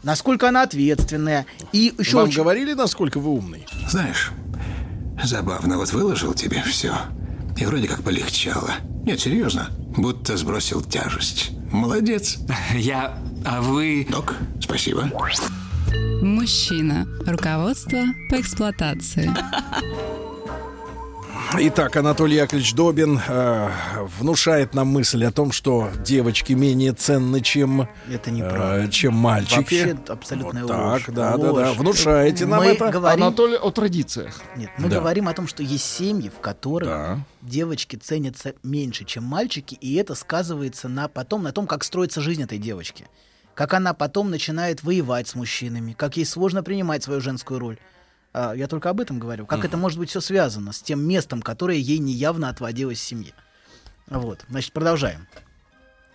насколько 0.03 0.49
она 0.49 0.63
ответственная. 0.63 1.45
И 1.73 1.93
еще 1.99 2.17
Вам 2.17 2.29
очень- 2.29 2.39
говорили, 2.43 2.73
насколько 2.73 3.19
вы 3.21 3.31
умный? 3.33 3.67
Знаешь, 3.91 4.31
забавно, 5.23 5.77
вот 5.77 5.93
выложил 5.93 6.33
тебе 6.33 6.63
все. 6.63 6.95
И 7.59 7.67
вроде 7.67 7.89
как 7.89 8.03
полегчало. 8.03 8.75
Нет, 9.05 9.21
серьезно, 9.21 9.71
будто 9.97 10.37
сбросил 10.37 10.81
тяжесть. 10.81 11.51
Молодец. 11.73 12.39
Я... 12.75 13.19
А 13.45 13.61
вы... 13.61 14.07
Док, 14.09 14.35
спасибо. 14.61 15.11
Мужчина. 16.23 17.07
Руководство 17.27 18.05
по 18.31 18.41
эксплуатации. 18.41 19.31
Итак, 21.57 21.97
Анатолий 21.97 22.37
Яковлевич 22.37 22.75
Добин 22.75 23.19
э, 23.27 23.71
внушает 24.19 24.75
нам 24.75 24.89
мысль 24.89 25.25
о 25.25 25.33
том, 25.33 25.51
что 25.51 25.91
девочки 26.05 26.53
менее 26.53 26.93
ценны, 26.93 27.41
чем, 27.41 27.89
Это 28.09 28.31
э, 28.31 28.89
чем 28.91 29.15
мальчики. 29.15 29.57
Вообще 29.57 29.97
абсолютная 30.09 30.63
Вот 30.65 30.71
ложь. 30.77 31.05
так, 31.07 31.15
да, 31.15 31.37
да, 31.39 31.53
да. 31.53 31.73
Внушаете 31.73 32.45
нам 32.47 32.61
Мы 32.61 32.67
это. 32.73 32.91
говорим- 32.91 33.25
Анатолий 33.25 33.57
о 33.57 33.71
традициях. 33.71 34.41
Нет, 34.57 34.71
мы 34.79 34.89
Да. 34.91 35.01
говорим 35.01 35.27
о 35.27 35.33
том, 35.33 35.49
что 35.49 35.63
есть 35.63 35.85
семьи, 35.85 36.29
в 36.29 36.39
которых 36.41 36.89
Да. 36.91 37.19
девочки 37.41 37.97
ценятся 37.97 38.53
меньше, 38.63 39.05
чем 39.05 39.25
мальчики, 39.25 39.75
и 39.75 39.95
это 39.95 40.15
сказывается 40.15 40.89
на 40.89 41.09
потом 41.09 41.43
на 41.43 41.53
том, 41.53 41.67
как 41.67 41.83
строится 41.83 42.21
жизнь 42.21 42.43
этой 42.43 42.59
девочки. 42.59 43.07
Как 43.55 43.73
она 43.75 43.95
потом 43.95 44.31
начинает 44.31 44.83
воевать 44.85 45.29
с 45.29 45.35
мужчинами, 45.35 45.93
как 45.93 46.17
ей 46.19 46.27
сложно 46.27 46.63
принимать 46.63 47.03
свою 47.03 47.21
женскую 47.23 47.59
роль. 47.59 47.79
А, 48.33 48.53
я 48.55 48.69
только 48.69 48.91
об 48.91 49.01
этом 49.01 49.19
говорю. 49.19 49.47
Как 49.47 49.65
это 49.65 49.77
может 49.77 49.99
быть 49.99 50.11
все 50.11 50.21
связано 50.21 50.73
с 50.73 50.81
тем 50.81 51.01
местом, 51.01 51.43
которое 51.43 51.79
ей 51.79 51.99
неявно 51.99 52.49
отводилось 52.49 52.99
в 52.99 53.03
семье. 53.03 53.33
Вот, 54.07 54.45
значит, 54.49 54.73
продолжаем. 54.73 55.27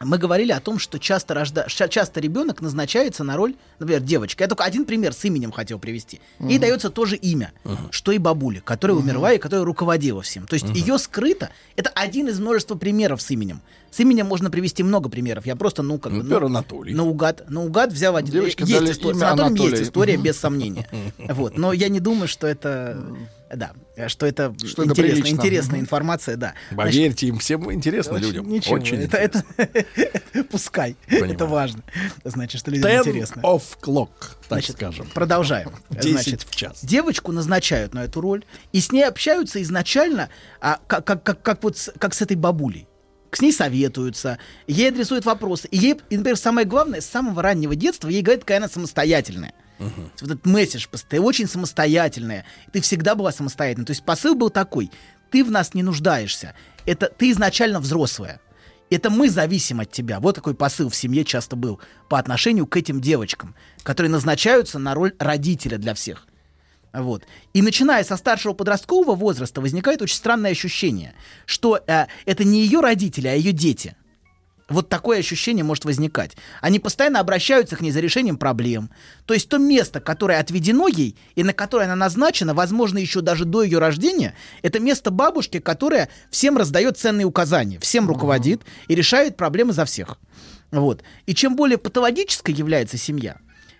Мы 0.05 0.17
говорили 0.17 0.51
о 0.51 0.59
том, 0.59 0.79
что 0.79 0.99
часто, 0.99 1.33
рожда... 1.33 1.67
часто 1.67 2.19
ребенок 2.19 2.61
назначается 2.61 3.23
на 3.23 3.35
роль, 3.37 3.55
например, 3.79 4.01
девочка. 4.01 4.43
Я 4.43 4.47
только 4.47 4.63
один 4.63 4.85
пример 4.85 5.13
с 5.13 5.23
именем 5.25 5.51
хотел 5.51 5.79
привести. 5.79 6.19
Ей 6.39 6.53
Мгм. 6.57 6.59
дается 6.61 6.89
тоже 6.89 7.15
имя, 7.15 7.51
что 7.91 8.11
и 8.11 8.17
бабуле, 8.17 8.61
которая 8.63 8.97
умерла 8.97 9.33
и 9.33 9.37
которая 9.37 9.65
руководила 9.65 10.21
всем. 10.21 10.45
То 10.47 10.55
есть 10.55 10.67
ее 10.69 10.97
скрыто. 10.97 11.49
Это 11.75 11.89
один 11.89 12.27
из 12.27 12.39
множества 12.39 12.75
примеров 12.75 13.21
с 13.21 13.29
именем. 13.31 13.61
С 13.91 13.99
именем 13.99 14.25
можно 14.25 14.49
привести 14.49 14.81
много 14.83 15.07
примеров. 15.09 15.45
Я 15.45 15.55
просто, 15.55 15.83
ну, 15.83 15.99
как 15.99 16.11
бы, 16.13 16.17
Например, 16.19 16.41
ну, 16.41 16.45
Анатолий. 16.47 16.93
наугад, 16.95 17.49
наугад 17.49 17.91
взял 17.93 18.15
один. 18.15 18.31
Девочке 18.33 18.63
есть 18.65 18.91
история. 18.91 19.19
С 19.19 19.21
Анатолием 19.21 19.53
есть 19.53 19.63
Анатолий. 19.65 19.83
история, 19.83 20.17
без 20.17 20.37
сомнения. 20.39 20.87
Вот. 21.33 21.57
Но 21.57 21.73
я 21.73 21.89
не 21.89 21.99
думаю, 21.99 22.27
что 22.27 22.47
это... 22.47 22.97
Да, 23.55 23.73
что 24.09 24.25
это, 24.25 24.53
Что 24.57 24.83
это 24.83 24.91
интересная, 24.91 24.95
прилично. 25.21 25.35
интересная 25.35 25.75
Мгм. 25.77 25.83
информация, 25.85 26.35
да. 26.37 26.53
Значит, 26.71 26.93
Поверьте, 26.95 27.27
им 27.27 27.37
всем 27.39 27.71
интересно 27.73 28.15
очень- 28.15 28.25
людям. 28.27 28.49
Ничего, 28.49 28.75
Очень 28.75 28.97
это, 29.01 29.17
это 29.17 29.43
пускай. 30.49 30.95
Понимаю. 31.07 31.33
Это 31.33 31.45
важно. 31.45 31.83
Значит, 32.23 32.61
что 32.61 32.71
людям 32.71 32.89
Ten 32.89 32.99
интересно. 33.01 33.41
of 33.41 33.63
clock, 33.81 34.09
так 34.47 34.59
Значит, 34.59 34.75
скажем. 34.75 35.07
Продолжаем. 35.13 35.71
10 35.89 36.11
Значит, 36.13 36.43
в 36.49 36.55
час. 36.55 36.79
Девочку 36.83 37.31
назначают 37.31 37.93
на 37.93 38.05
эту 38.05 38.21
роль, 38.21 38.43
и 38.71 38.79
с 38.79 38.91
ней 38.91 39.03
общаются 39.03 39.61
изначально, 39.61 40.29
а, 40.61 40.79
как, 40.87 41.05
как, 41.05 41.23
как, 41.23 41.41
как 41.41 41.63
вот 41.63 41.77
с, 41.77 41.91
как 41.99 42.13
с 42.13 42.21
этой 42.21 42.35
бабулей. 42.37 42.87
С 43.31 43.41
ней 43.41 43.51
советуются, 43.51 44.37
ей 44.67 44.89
адресуют 44.89 45.25
вопросы. 45.25 45.67
И 45.69 45.77
ей, 45.77 45.95
и, 46.11 46.17
например, 46.17 46.37
самое 46.37 46.67
главное, 46.67 47.01
с 47.01 47.05
самого 47.05 47.41
раннего 47.41 47.75
детства 47.75 48.07
ей 48.07 48.21
говорят, 48.21 48.41
какая 48.43 48.57
она 48.59 48.69
самостоятельная. 48.69 49.53
Вот 49.79 50.21
этот 50.21 50.45
месседж, 50.45 50.87
ты 51.09 51.19
очень 51.19 51.47
самостоятельная, 51.47 52.45
ты 52.71 52.81
всегда 52.81 53.15
была 53.15 53.31
самостоятельной. 53.31 53.85
То 53.85 53.91
есть 53.91 54.05
посыл 54.05 54.35
был 54.35 54.49
такой, 54.49 54.91
ты 55.31 55.43
в 55.43 55.51
нас 55.51 55.73
не 55.73 55.83
нуждаешься, 55.83 56.53
это 56.85 57.07
ты 57.07 57.31
изначально 57.31 57.79
взрослая. 57.79 58.39
Это 58.89 59.09
мы 59.09 59.29
зависим 59.29 59.79
от 59.79 59.91
тебя. 59.91 60.19
Вот 60.19 60.35
такой 60.35 60.53
посыл 60.53 60.89
в 60.89 60.95
семье 60.95 61.25
часто 61.25 61.55
был 61.55 61.79
по 62.09 62.19
отношению 62.19 62.67
к 62.67 62.77
этим 62.77 63.01
девочкам, 63.01 63.55
которые 63.81 64.11
назначаются 64.11 64.77
на 64.77 64.93
роль 64.93 65.13
родителя 65.17 65.79
для 65.79 65.95
всех. 65.95 66.27
Вот. 66.93 67.23
И 67.53 67.63
начиная 67.63 68.03
со 68.03 68.17
старшего 68.17 68.53
подросткового 68.53 69.15
возраста 69.15 69.61
возникает 69.61 70.03
очень 70.03 70.15
странное 70.15 70.51
ощущение, 70.51 71.15
что 71.47 71.81
э, 71.87 72.05
это 72.25 72.43
не 72.43 72.61
ее 72.61 72.81
родители, 72.81 73.27
а 73.27 73.33
ее 73.33 73.51
дети. 73.51 73.95
Вот 74.69 74.87
такое 74.87 75.19
ощущение 75.19 75.63
может 75.63 75.85
возникать. 75.85 76.37
Они 76.61 76.79
постоянно 76.79 77.19
обращаются 77.19 77.75
к 77.75 77.81
ней 77.81 77.91
за 77.91 77.99
решением 77.99 78.37
проблем. 78.37 78.89
То 79.25 79.33
есть 79.33 79.49
то 79.49 79.57
место, 79.57 79.99
которое 79.99 80.39
отведено 80.39 80.87
ей 80.87 81.17
и 81.35 81.43
на 81.43 81.53
которое 81.53 81.85
она 81.85 81.95
назначена, 81.95 82.53
возможно, 82.53 82.97
еще 82.97 83.21
даже 83.21 83.45
до 83.45 83.63
ее 83.63 83.79
рождения, 83.79 84.35
это 84.61 84.79
место 84.79 85.11
бабушки, 85.11 85.59
которая 85.59 86.09
всем 86.29 86.57
раздает 86.57 86.97
ценные 86.97 87.25
указания, 87.25 87.79
всем 87.79 88.07
руководит 88.07 88.61
и 88.87 88.95
решает 88.95 89.35
проблемы 89.35 89.73
за 89.73 89.85
всех. 89.85 90.17
Вот. 90.71 91.03
И 91.25 91.35
чем 91.35 91.55
более 91.55 91.77
патологической 91.77 92.53
является 92.53 92.97
семья, 92.97 93.37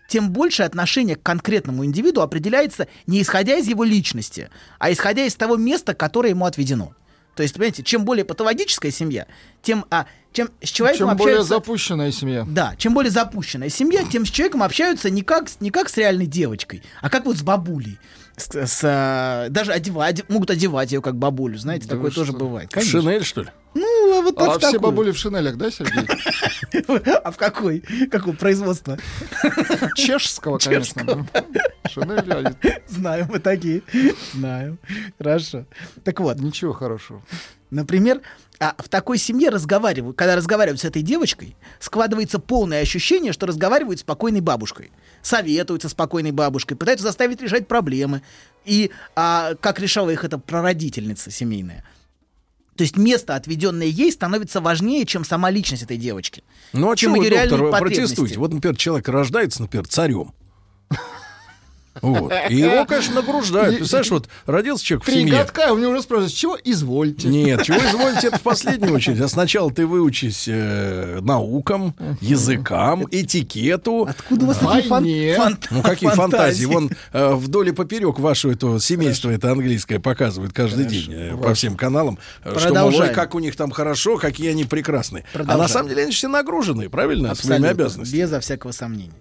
тем 0.07 0.31
больше 0.31 0.63
отношение 0.63 1.15
к 1.15 1.23
конкретному 1.23 1.85
индивиду 1.85 2.21
определяется 2.21 2.87
не 3.07 3.21
исходя 3.21 3.55
из 3.55 3.67
его 3.67 3.83
личности, 3.83 4.49
а 4.79 4.91
исходя 4.91 5.25
из 5.25 5.35
того 5.35 5.55
места, 5.55 5.93
которое 5.93 6.29
ему 6.29 6.45
отведено. 6.45 6.93
То 7.35 7.43
есть, 7.43 7.55
понимаете, 7.55 7.83
чем 7.83 8.05
более 8.05 8.25
патологическая 8.25 8.91
семья, 8.91 9.27
тем 9.61 9.85
а, 9.89 10.05
чем 10.33 10.49
с 10.61 10.69
человеком 10.69 11.09
Чем 11.09 11.17
более 11.17 11.35
общаются... 11.35 11.55
запущенная 11.55 12.11
семья. 12.11 12.45
Да, 12.47 12.75
чем 12.77 12.93
более 12.93 13.11
запущенная 13.11 13.69
семья, 13.69 14.03
тем 14.03 14.25
с 14.25 14.29
человеком 14.29 14.63
общаются 14.63 15.09
не 15.09 15.21
как, 15.21 15.47
не 15.59 15.69
как 15.69 15.89
с 15.89 15.97
реальной 15.97 16.25
девочкой, 16.25 16.83
а 17.01 17.09
как 17.09 17.25
вот 17.25 17.37
с 17.37 17.41
бабулей. 17.41 17.99
С, 18.35 18.49
с, 18.67 18.81
а, 18.83 19.47
даже 19.49 19.71
одевать, 19.73 20.27
могут 20.29 20.49
одевать 20.49 20.91
ее 20.91 21.01
как 21.01 21.15
бабулю, 21.15 21.57
знаете, 21.57 21.87
Да 21.87 21.95
такое 21.95 22.09
тоже 22.11 22.31
что? 22.31 22.39
бывает. 22.39 22.73
В 22.73 22.83
Шинель, 22.83 23.23
что 23.23 23.41
ли? 23.43 23.49
Ну, 23.75 24.19
а 24.19 24.21
вот 24.21 24.35
А 24.39 24.57
в 24.57 24.59
все 24.59 24.79
бабули 24.79 25.11
в 25.11 25.17
шинелях, 25.17 25.55
да, 25.57 25.69
Сергей? 25.71 26.07
А 27.23 27.31
в 27.31 27.37
какой? 27.37 27.81
Какого 28.11 28.33
производства? 28.35 28.97
Чешского, 29.95 30.57
конечно. 30.57 31.27
Шинель, 31.89 32.31
они- 32.33 32.55
Знаем 32.87 33.27
мы 33.29 33.39
такие. 33.39 33.81
Знаем. 34.33 34.77
Хорошо. 35.17 35.65
Так 36.03 36.19
вот. 36.19 36.37
Ничего 36.39 36.73
хорошего. 36.73 37.21
Например, 37.73 38.21
а 38.59 38.75
в 38.77 38.87
такой 38.87 39.17
семье 39.17 39.49
разговаривают, 39.49 40.15
когда 40.15 40.35
разговаривают 40.35 40.79
с 40.79 40.85
этой 40.85 41.01
девочкой, 41.01 41.55
складывается 41.79 42.39
полное 42.39 42.81
ощущение, 42.81 43.33
что 43.33 43.47
разговаривают 43.47 43.99
с 43.99 44.01
спокойной 44.03 44.41
бабушкой. 44.41 44.91
Советуются 45.21 45.89
с 45.89 45.91
спокойной 45.91 46.31
бабушкой, 46.31 46.77
пытаются 46.77 47.03
заставить 47.03 47.41
решать 47.41 47.67
проблемы. 47.67 48.21
И 48.63 48.91
а, 49.15 49.55
как 49.55 49.79
решала 49.79 50.11
их 50.11 50.23
эта 50.23 50.37
прародительница 50.37 51.31
семейная. 51.31 51.83
То 52.75 52.83
есть 52.83 52.97
место, 52.97 53.35
отведенное 53.35 53.87
ей, 53.87 54.11
становится 54.11 54.61
важнее, 54.61 55.05
чем 55.05 55.23
сама 55.25 55.49
личность 55.49 55.83
этой 55.83 55.97
девочки. 55.97 56.43
Ну 56.73 56.91
а 56.91 56.95
чем 56.95 57.13
чем 57.13 57.21
вы, 57.21 57.29
реальные 57.29 57.57
доктор, 57.59 57.79
протестуете? 57.79 58.39
Вот, 58.39 58.53
например, 58.53 58.75
человек 58.77 59.07
рождается, 59.09 59.61
например, 59.61 59.87
царем. 59.87 60.33
Вот. 62.03 62.31
И 62.49 62.55
его, 62.57 62.85
конечно, 62.85 63.15
награждают. 63.15 63.77
Представляешь, 63.77 64.11
вот 64.11 64.27
родился 64.45 64.83
человек 64.85 65.03
в 65.03 65.05
Три 65.07 65.21
семье. 65.21 65.37
годка, 65.37 65.71
у 65.73 65.77
него 65.77 65.91
уже 65.93 66.01
спрашивают, 66.03 66.33
чего 66.33 66.57
извольте. 66.63 67.27
Нет, 67.29 67.63
чего 67.63 67.77
извольте, 67.77 68.27
это 68.27 68.37
в 68.37 68.41
последнюю 68.41 68.93
очередь. 68.93 69.21
А 69.21 69.27
сначала 69.29 69.71
ты 69.71 69.87
выучись 69.87 70.45
э, 70.47 71.19
наукам, 71.21 71.95
языкам, 72.19 73.05
этикету. 73.09 74.03
Откуда 74.09 74.45
у 74.45 74.47
вас 74.49 74.57
такие 74.57 74.83
фан- 74.83 75.03
Войне. 75.03 75.35
фан- 75.37 75.57
Ну, 75.71 75.81
какие 75.81 76.09
фантазии? 76.09 76.65
фантазии? 76.65 76.65
Вон 76.65 76.91
э, 77.13 77.33
вдоль 77.35 77.69
и 77.69 77.71
поперек 77.71 78.19
вашего 78.19 78.51
этого 78.51 78.79
семейства 78.79 79.29
это 79.29 79.51
английское 79.51 79.99
показывают 79.99 80.53
каждый 80.53 80.85
день 80.85 81.07
э, 81.13 81.37
по 81.37 81.53
всем 81.53 81.75
каналам. 81.75 82.19
э, 82.43 82.49
Что, 82.49 82.51
мол, 82.51 82.59
ой, 82.59 82.61
Продолжаем. 82.73 83.13
как 83.15 83.33
у 83.35 83.39
них 83.39 83.55
там 83.55 83.71
хорошо, 83.71 84.17
какие 84.17 84.49
они 84.49 84.65
прекрасные. 84.65 85.23
А 85.33 85.37
на 85.37 85.43
Продолжаем. 85.45 85.69
самом 85.69 85.89
деле 85.89 86.03
они 86.03 86.11
все 86.11 86.27
нагружены, 86.27 86.89
правильно, 86.89 87.33
своими 87.35 87.65
Абсолютно, 87.67 87.69
обязанностями. 87.69 88.19
Безо 88.19 88.39
всякого 88.41 88.71
сомнения. 88.71 89.13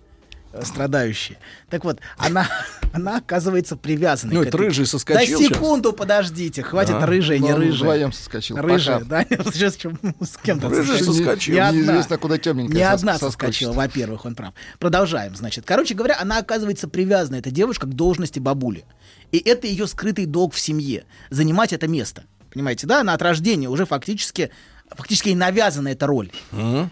Э, 0.52 0.62
Страдающие. 0.64 1.38
Так 1.70 1.84
вот, 1.84 1.98
она, 2.18 2.46
она 2.92 3.16
оказывается 3.18 3.76
привязанной. 3.76 4.34
Ну, 4.34 4.42
это 4.42 4.56
рыжий 4.58 4.84
соскочил 4.86 5.38
Да 5.40 5.46
секунду, 5.46 5.92
подождите. 5.92 6.62
Хватит 6.62 6.92
Да. 6.92 7.06
рыжая, 7.06 7.38
не 7.38 7.50
Ну, 7.50 7.56
рыжая. 7.56 7.74
вдвоем 7.78 8.12
соскочил. 8.12 8.56
Рыжая, 8.58 9.00
Пока. 9.00 9.24
да? 9.30 9.50
Сейчас 9.52 9.74
с 9.74 10.36
кем-то 10.42 10.68
Рыжий 10.68 10.98
соскочил. 10.98 11.14
соскочил. 11.14 11.54
Не 11.54 11.60
одна. 11.60 11.80
Неизвестно, 11.80 12.18
куда 12.18 12.38
темненькая 12.38 12.76
Не 12.76 12.82
сос- 12.82 12.92
одна 12.94 13.18
соскочила, 13.18 13.72
во-первых, 13.72 14.24
он 14.26 14.34
прав. 14.34 14.52
Продолжаем, 14.78 15.34
значит. 15.34 15.64
Короче 15.66 15.94
говоря, 15.94 16.18
она 16.20 16.38
оказывается 16.38 16.86
привязана, 16.86 17.36
эта 17.36 17.50
девушка, 17.50 17.86
к 17.86 17.94
должности 17.94 18.38
бабули. 18.38 18.84
И 19.30 19.38
это 19.38 19.66
ее 19.66 19.86
скрытый 19.86 20.26
долг 20.26 20.52
в 20.54 20.60
семье. 20.60 21.04
Занимать 21.30 21.72
это 21.72 21.88
место. 21.88 22.24
Понимаете, 22.52 22.86
да? 22.86 23.00
Она 23.00 23.14
от 23.14 23.22
рождения 23.22 23.68
уже 23.70 23.86
фактически 23.86 24.50
фактически 24.96 25.28
ей 25.28 25.34
навязана 25.34 25.88
эта 25.88 26.06
роль. 26.06 26.30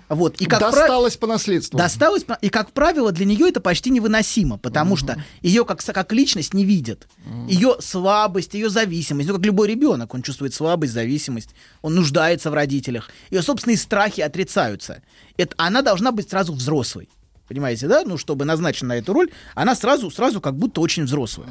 Вот. 0.08 0.40
И 0.40 0.46
как 0.46 0.60
прав- 0.60 0.74
Досталось 0.74 1.16
по 1.16 1.26
наследству. 1.26 1.78
Досталось, 1.78 2.24
и 2.40 2.48
как 2.48 2.72
правило, 2.72 3.12
для 3.12 3.24
нее 3.26 3.48
это 3.48 3.60
почти 3.60 3.90
невыносимо, 3.90 4.58
потому 4.58 4.96
что 4.96 5.22
ее 5.42 5.64
как, 5.64 5.84
как 5.84 6.12
личность 6.12 6.54
не 6.54 6.64
видят. 6.64 7.08
Ее 7.48 7.76
слабость, 7.80 8.54
ее 8.54 8.70
зависимость, 8.70 9.28
ну 9.28 9.34
как 9.36 9.44
любой 9.44 9.68
ребенок, 9.68 10.14
он 10.14 10.22
чувствует 10.22 10.54
слабость, 10.54 10.92
зависимость, 10.92 11.50
он 11.82 11.94
нуждается 11.94 12.50
в 12.50 12.54
родителях. 12.54 13.10
Ее 13.30 13.42
собственные 13.42 13.76
страхи 13.78 14.20
отрицаются. 14.20 15.02
Это, 15.36 15.54
она 15.58 15.82
должна 15.82 16.12
быть 16.12 16.28
сразу 16.30 16.52
взрослой. 16.52 17.08
Понимаете, 17.48 17.88
да? 17.88 18.04
Ну, 18.04 18.16
чтобы 18.16 18.44
назначена 18.44 18.90
на 18.94 18.98
эту 18.98 19.12
роль, 19.12 19.28
она 19.56 19.74
сразу, 19.74 20.08
сразу 20.10 20.40
как 20.40 20.56
будто 20.56 20.80
очень 20.80 21.04
взрослая. 21.04 21.48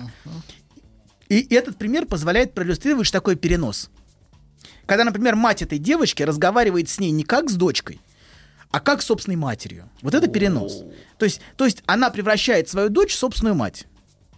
И 1.28 1.46
этот 1.54 1.78
пример 1.78 2.06
позволяет 2.06 2.54
проиллюстрировать, 2.54 3.06
что 3.06 3.18
такое 3.20 3.36
перенос. 3.36 3.90
Когда, 4.90 5.04
например, 5.04 5.36
мать 5.36 5.62
этой 5.62 5.78
девочки 5.78 6.24
разговаривает 6.24 6.90
с 6.90 7.00
ней 7.00 7.12
не 7.12 7.24
как 7.24 7.52
с 7.52 7.54
дочкой, 7.54 8.02
а 8.72 8.80
как 8.80 9.04
с 9.04 9.06
собственной 9.06 9.38
матерью. 9.38 9.88
Вот 10.02 10.16
это 10.16 10.28
перенос. 10.28 10.84
То 11.20 11.26
есть, 11.26 11.42
то 11.58 11.66
есть 11.66 11.84
она 11.86 12.10
превращает 12.10 12.70
свою 12.70 12.90
дочь 12.90 13.14
в 13.14 13.16
собственную 13.16 13.54
мать. 13.54 13.86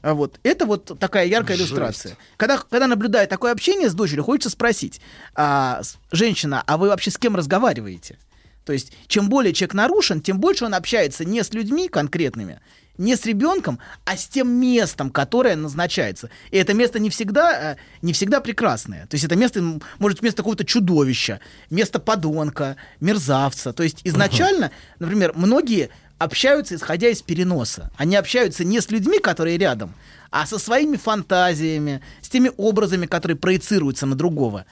А 0.01 0.13
вот 0.13 0.41
это 0.43 0.65
вот 0.65 0.99
такая 0.99 1.25
яркая 1.27 1.55
Жесть. 1.55 1.69
иллюстрация. 1.69 2.17
Когда, 2.35 2.57
когда 2.57 2.87
наблюдая 2.87 3.27
такое 3.27 3.53
общение 3.53 3.89
с 3.89 3.93
дочерью, 3.93 4.25
хочется 4.25 4.49
спросить, 4.49 4.99
а, 5.35 5.83
женщина, 6.11 6.61
а 6.67 6.77
вы 6.77 6.89
вообще 6.89 7.11
с 7.11 7.17
кем 7.17 7.37
разговариваете? 7.37 8.17
То 8.65 8.73
есть, 8.73 8.91
чем 9.07 9.29
более 9.29 9.53
человек 9.53 9.73
нарушен, 9.73 10.19
тем 10.19 10.41
больше 10.41 10.65
он 10.65 10.73
общается 10.73 11.23
не 11.23 11.45
с 11.45 11.53
людьми 11.53 11.87
конкретными, 11.87 12.59
не 12.97 13.15
с 13.15 13.25
ребенком, 13.25 13.79
а 14.05 14.17
с 14.17 14.27
тем 14.27 14.49
местом, 14.49 15.09
которое 15.09 15.55
назначается. 15.55 16.29
И 16.51 16.57
это 16.57 16.73
место 16.73 16.99
не 16.99 17.09
всегда, 17.09 17.73
э, 17.73 17.75
не 18.01 18.13
всегда 18.13 18.41
прекрасное. 18.41 19.07
То 19.07 19.15
есть 19.15 19.23
это 19.23 19.35
место 19.35 19.61
может 19.99 20.17
быть 20.17 20.23
место 20.23 20.37
какого-то 20.37 20.65
чудовища, 20.65 21.39
место 21.69 21.99
подонка, 21.99 22.75
мерзавца. 22.99 23.73
То 23.73 23.83
есть 23.83 24.01
изначально, 24.03 24.71
например, 24.99 25.33
многие 25.35 25.89
общаются 26.23 26.75
исходя 26.75 27.09
из 27.09 27.21
переноса. 27.21 27.91
Они 27.97 28.15
общаются 28.15 28.63
не 28.63 28.79
с 28.79 28.91
людьми, 28.91 29.19
которые 29.19 29.57
рядом, 29.57 29.93
а 30.29 30.45
со 30.45 30.59
своими 30.59 30.95
фантазиями, 30.95 32.01
с 32.21 32.29
теми 32.29 32.51
образами, 32.57 33.07
которые 33.07 33.37
проецируются 33.37 34.05
на 34.05 34.15
другого. 34.15 34.65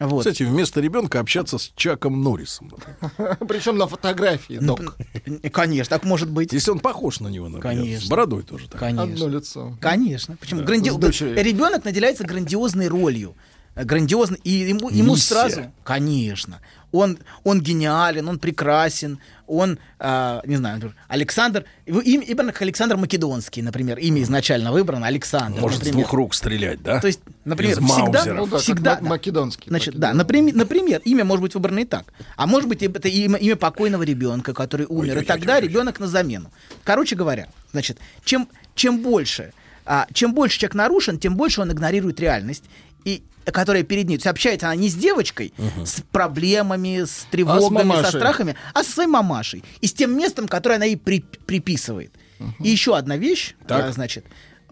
Вот. 0.00 0.20
Кстати, 0.20 0.42
вместо 0.42 0.80
ребенка 0.80 1.20
общаться 1.20 1.58
с 1.58 1.72
Чаком 1.76 2.22
Норрисом. 2.22 2.72
Причем 3.48 3.76
на 3.76 3.86
фотографии, 3.86 4.58
док. 4.60 4.96
Конечно, 5.52 5.90
так 5.90 6.04
может 6.04 6.28
быть. 6.30 6.52
Если 6.52 6.70
он 6.70 6.80
похож 6.80 7.20
на 7.20 7.28
него, 7.28 7.48
например. 7.48 7.76
Конечно. 7.78 8.06
С 8.06 8.08
бородой 8.08 8.42
тоже 8.42 8.68
так. 8.68 8.80
Конечно. 8.80 9.02
Одно 9.04 9.28
лицо. 9.28 9.78
Конечно. 9.80 10.36
Почему? 10.36 10.62
Да, 10.62 10.66
Гранди- 10.66 10.90
с 10.90 10.96
дочерью. 10.96 11.42
Ребенок 11.42 11.84
наделяется 11.84 12.24
грандиозной 12.24 12.88
ролью. 12.88 13.36
Э, 13.76 13.84
Грандиозно. 13.84 14.36
И 14.42 14.50
ему, 14.50 14.90
ему 14.90 15.16
сразу. 15.16 15.72
Конечно. 15.84 16.60
Он, 16.94 17.18
он 17.42 17.60
гениален, 17.60 18.28
он 18.28 18.38
прекрасен, 18.38 19.18
он, 19.48 19.78
а, 19.98 20.40
не 20.46 20.54
знаю, 20.54 20.76
например, 20.76 20.96
Александр, 21.08 21.64
имя, 21.86 22.22
имя 22.22 22.52
как 22.52 22.62
Александр 22.62 22.96
Македонский, 22.96 23.62
например, 23.62 23.98
имя 23.98 24.22
изначально 24.22 24.70
выбрано, 24.70 25.06
Александр. 25.08 25.60
Может 25.60 25.78
с 25.78 25.80
например. 25.80 26.04
двух 26.04 26.12
рук 26.12 26.34
стрелять, 26.34 26.82
да? 26.84 27.00
То 27.00 27.08
есть, 27.08 27.18
например, 27.44 27.80
Из 27.80 27.84
всегда. 27.84 28.24
Ну 28.26 28.46
да, 28.46 28.58
всегда, 28.58 28.90
как 28.92 29.02
ма- 29.02 29.08
македонский. 29.08 29.70
Значит, 29.70 29.96
да, 29.96 30.14
например, 30.14 30.54
например, 30.54 31.00
имя 31.04 31.24
может 31.24 31.42
быть 31.42 31.54
выбрано 31.54 31.80
и 31.80 31.84
так. 31.84 32.12
А 32.36 32.46
может 32.46 32.68
быть, 32.68 32.80
это 32.84 33.08
имя, 33.08 33.38
имя 33.38 33.56
покойного 33.56 34.04
ребенка, 34.04 34.54
который 34.54 34.86
умер. 34.88 35.18
и 35.18 35.24
тогда 35.24 35.58
ребенок 35.58 35.98
на 35.98 36.06
замену. 36.06 36.52
Короче 36.84 37.16
говоря, 37.16 37.48
значит, 37.72 37.98
чем, 38.24 38.48
чем 38.76 39.02
больше, 39.02 39.52
а, 39.84 40.06
чем 40.12 40.32
больше 40.32 40.60
человек 40.60 40.76
нарушен, 40.76 41.18
тем 41.18 41.36
больше 41.36 41.60
он 41.60 41.72
игнорирует 41.72 42.20
реальность. 42.20 42.64
И 43.04 43.24
которая 43.52 43.82
перед 43.82 44.06
ней. 44.08 44.16
То 44.16 44.20
есть 44.20 44.26
общается 44.26 44.66
она 44.66 44.76
не 44.76 44.88
с 44.88 44.94
девочкой, 44.94 45.52
с 45.84 46.00
проблемами, 46.12 47.04
с 47.04 47.26
тревогами, 47.30 47.62
со 47.78 47.84
мамашей. 47.84 48.18
страхами, 48.20 48.56
а 48.72 48.82
со 48.84 48.90
своей 48.92 49.08
мамашей. 49.08 49.62
И 49.80 49.86
с 49.86 49.92
тем 49.92 50.16
местом, 50.16 50.48
которое 50.48 50.76
она 50.76 50.84
ей 50.86 50.96
при- 50.96 51.20
приписывает. 51.46 52.12
И 52.60 52.68
еще 52.68 52.96
одна 52.96 53.16
вещь, 53.16 53.54
Так. 53.66 53.84
а, 53.84 53.92
значит, 53.92 54.24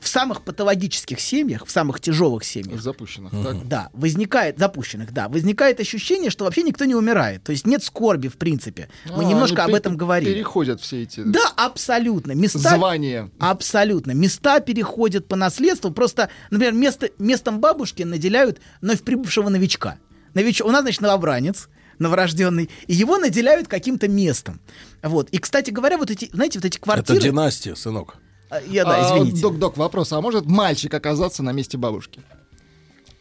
в 0.03 0.09
самых 0.09 0.43
патологических 0.43 1.21
семьях, 1.21 1.65
в 1.65 1.71
самых 1.71 2.01
тяжелых 2.01 2.43
семьях, 2.43 2.81
Запущенных, 2.81 3.31
так? 3.31 3.69
да, 3.69 3.89
возникает, 3.93 4.59
запущенных, 4.59 5.13
да, 5.13 5.29
возникает 5.29 5.79
ощущение, 5.79 6.31
что 6.31 6.45
вообще 6.45 6.65
никто 6.65 6.85
не 6.85 6.97
умирает. 6.97 7.45
То 7.45 7.53
есть 7.53 7.67
нет 7.67 7.85
скорби, 7.85 8.27
в 8.27 8.37
принципе. 8.37 8.89
Мы 9.09 9.25
А, 9.25 9.29
немножко 9.29 9.63
они 9.63 9.73
об 9.73 9.77
этом 9.77 9.97
говорили. 9.97 10.35
Переходят 10.35 10.81
все 10.81 11.03
эти 11.03 11.23
Да, 11.23 11.53
абсолютно. 11.57 12.33
Места... 12.33 12.59
звания. 12.59 13.31
Абсолютно. 13.39 14.11
Места 14.11 14.59
переходят 14.59 15.29
по 15.29 15.37
наследству. 15.37 15.93
Просто, 15.93 16.31
например, 16.51 16.75
место, 16.75 17.11
местом 17.19 17.61
бабушки 17.61 18.03
наделяют 18.03 18.61
вновь 18.81 19.03
прибывшего 19.03 19.49
новичка. 19.51 19.99
Нович... 20.35 20.61
У 20.63 20.71
нас, 20.71 20.83
значит, 20.83 21.01
новобранец, 21.01 21.69
новорожденный, 22.01 22.71
и 22.89 22.95
его 22.95 23.19
наделяют 23.19 23.69
каким-то 23.69 24.09
местом. 24.09 24.61
Вот. 25.03 25.29
И, 25.31 25.39
кстати 25.39 25.71
говоря, 25.71 25.97
вот 25.97 26.11
эти, 26.11 26.29
знаете, 26.33 26.59
вот 26.59 26.67
эти 26.67 26.79
квартиры... 26.79 27.19
Это 27.19 27.29
династия, 27.29 27.77
сынок. 27.77 28.17
А, 28.53 28.61
Я, 28.69 28.85
да, 28.85 28.97
А, 28.97 29.19
извините. 29.19 29.41
Док-док, 29.41 29.79
вопрос. 29.79 30.13
А 30.13 30.21
может 30.21 30.45
мальчик 30.45 30.93
оказаться 30.93 31.43
на 31.43 31.53
месте 31.53 31.79
бабушки? 31.79 32.21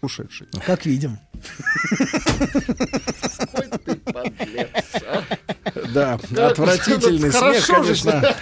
Ушедший. 0.01 0.47
Как 0.65 0.85
видим. 0.85 1.19
Да, 4.13 5.23
Да, 5.93 6.19
отвратительный 6.47 7.31
смех, 7.31 7.67
конечно. 7.67 8.35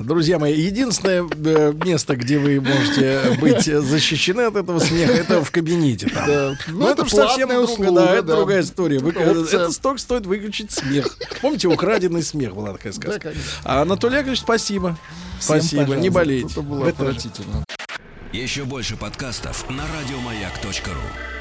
Друзья 0.00 0.38
мои, 0.38 0.54
единственное 0.54 1.28
э, 1.44 1.72
место, 1.84 2.16
где 2.16 2.38
вы 2.38 2.60
можете 2.60 3.36
быть 3.40 3.64
защищены 3.64 4.42
от 4.42 4.56
этого 4.56 4.78
смеха, 4.78 5.12
это 5.12 5.44
в 5.44 5.50
кабинете. 5.50 6.08
Там. 6.08 6.26
Да. 6.26 6.54
Ну, 6.68 6.88
это 6.88 7.02
это 7.02 7.16
совсем 7.16 7.50
услуга, 7.54 8.00
да, 8.00 8.14
это 8.14 8.36
другая 8.36 8.62
история. 8.62 8.98
Вы- 8.98 9.12
э, 9.14 9.44
это 9.52 9.70
столько 9.72 10.00
стоит 10.00 10.26
выключить 10.26 10.70
смех. 10.70 11.16
Помните, 11.40 11.68
украденный 11.68 12.22
смех 12.22 12.54
была 12.54 12.72
такая 12.72 12.92
сказка. 12.92 13.20
конечно. 13.20 13.42
А 13.64 13.82
Анатолий 13.82 14.16
Яковлевич, 14.16 14.40
спасибо. 14.40 14.98
Спасибо, 15.40 15.94
не 15.96 16.10
болейте. 16.10 16.52
Это 16.52 16.62
было 16.62 16.88
отвратительно. 16.88 17.64
Еще 18.32 18.64
больше 18.64 18.96
подкастов 18.96 19.68
на 19.68 19.82
радиомаяк.ру. 19.82 21.39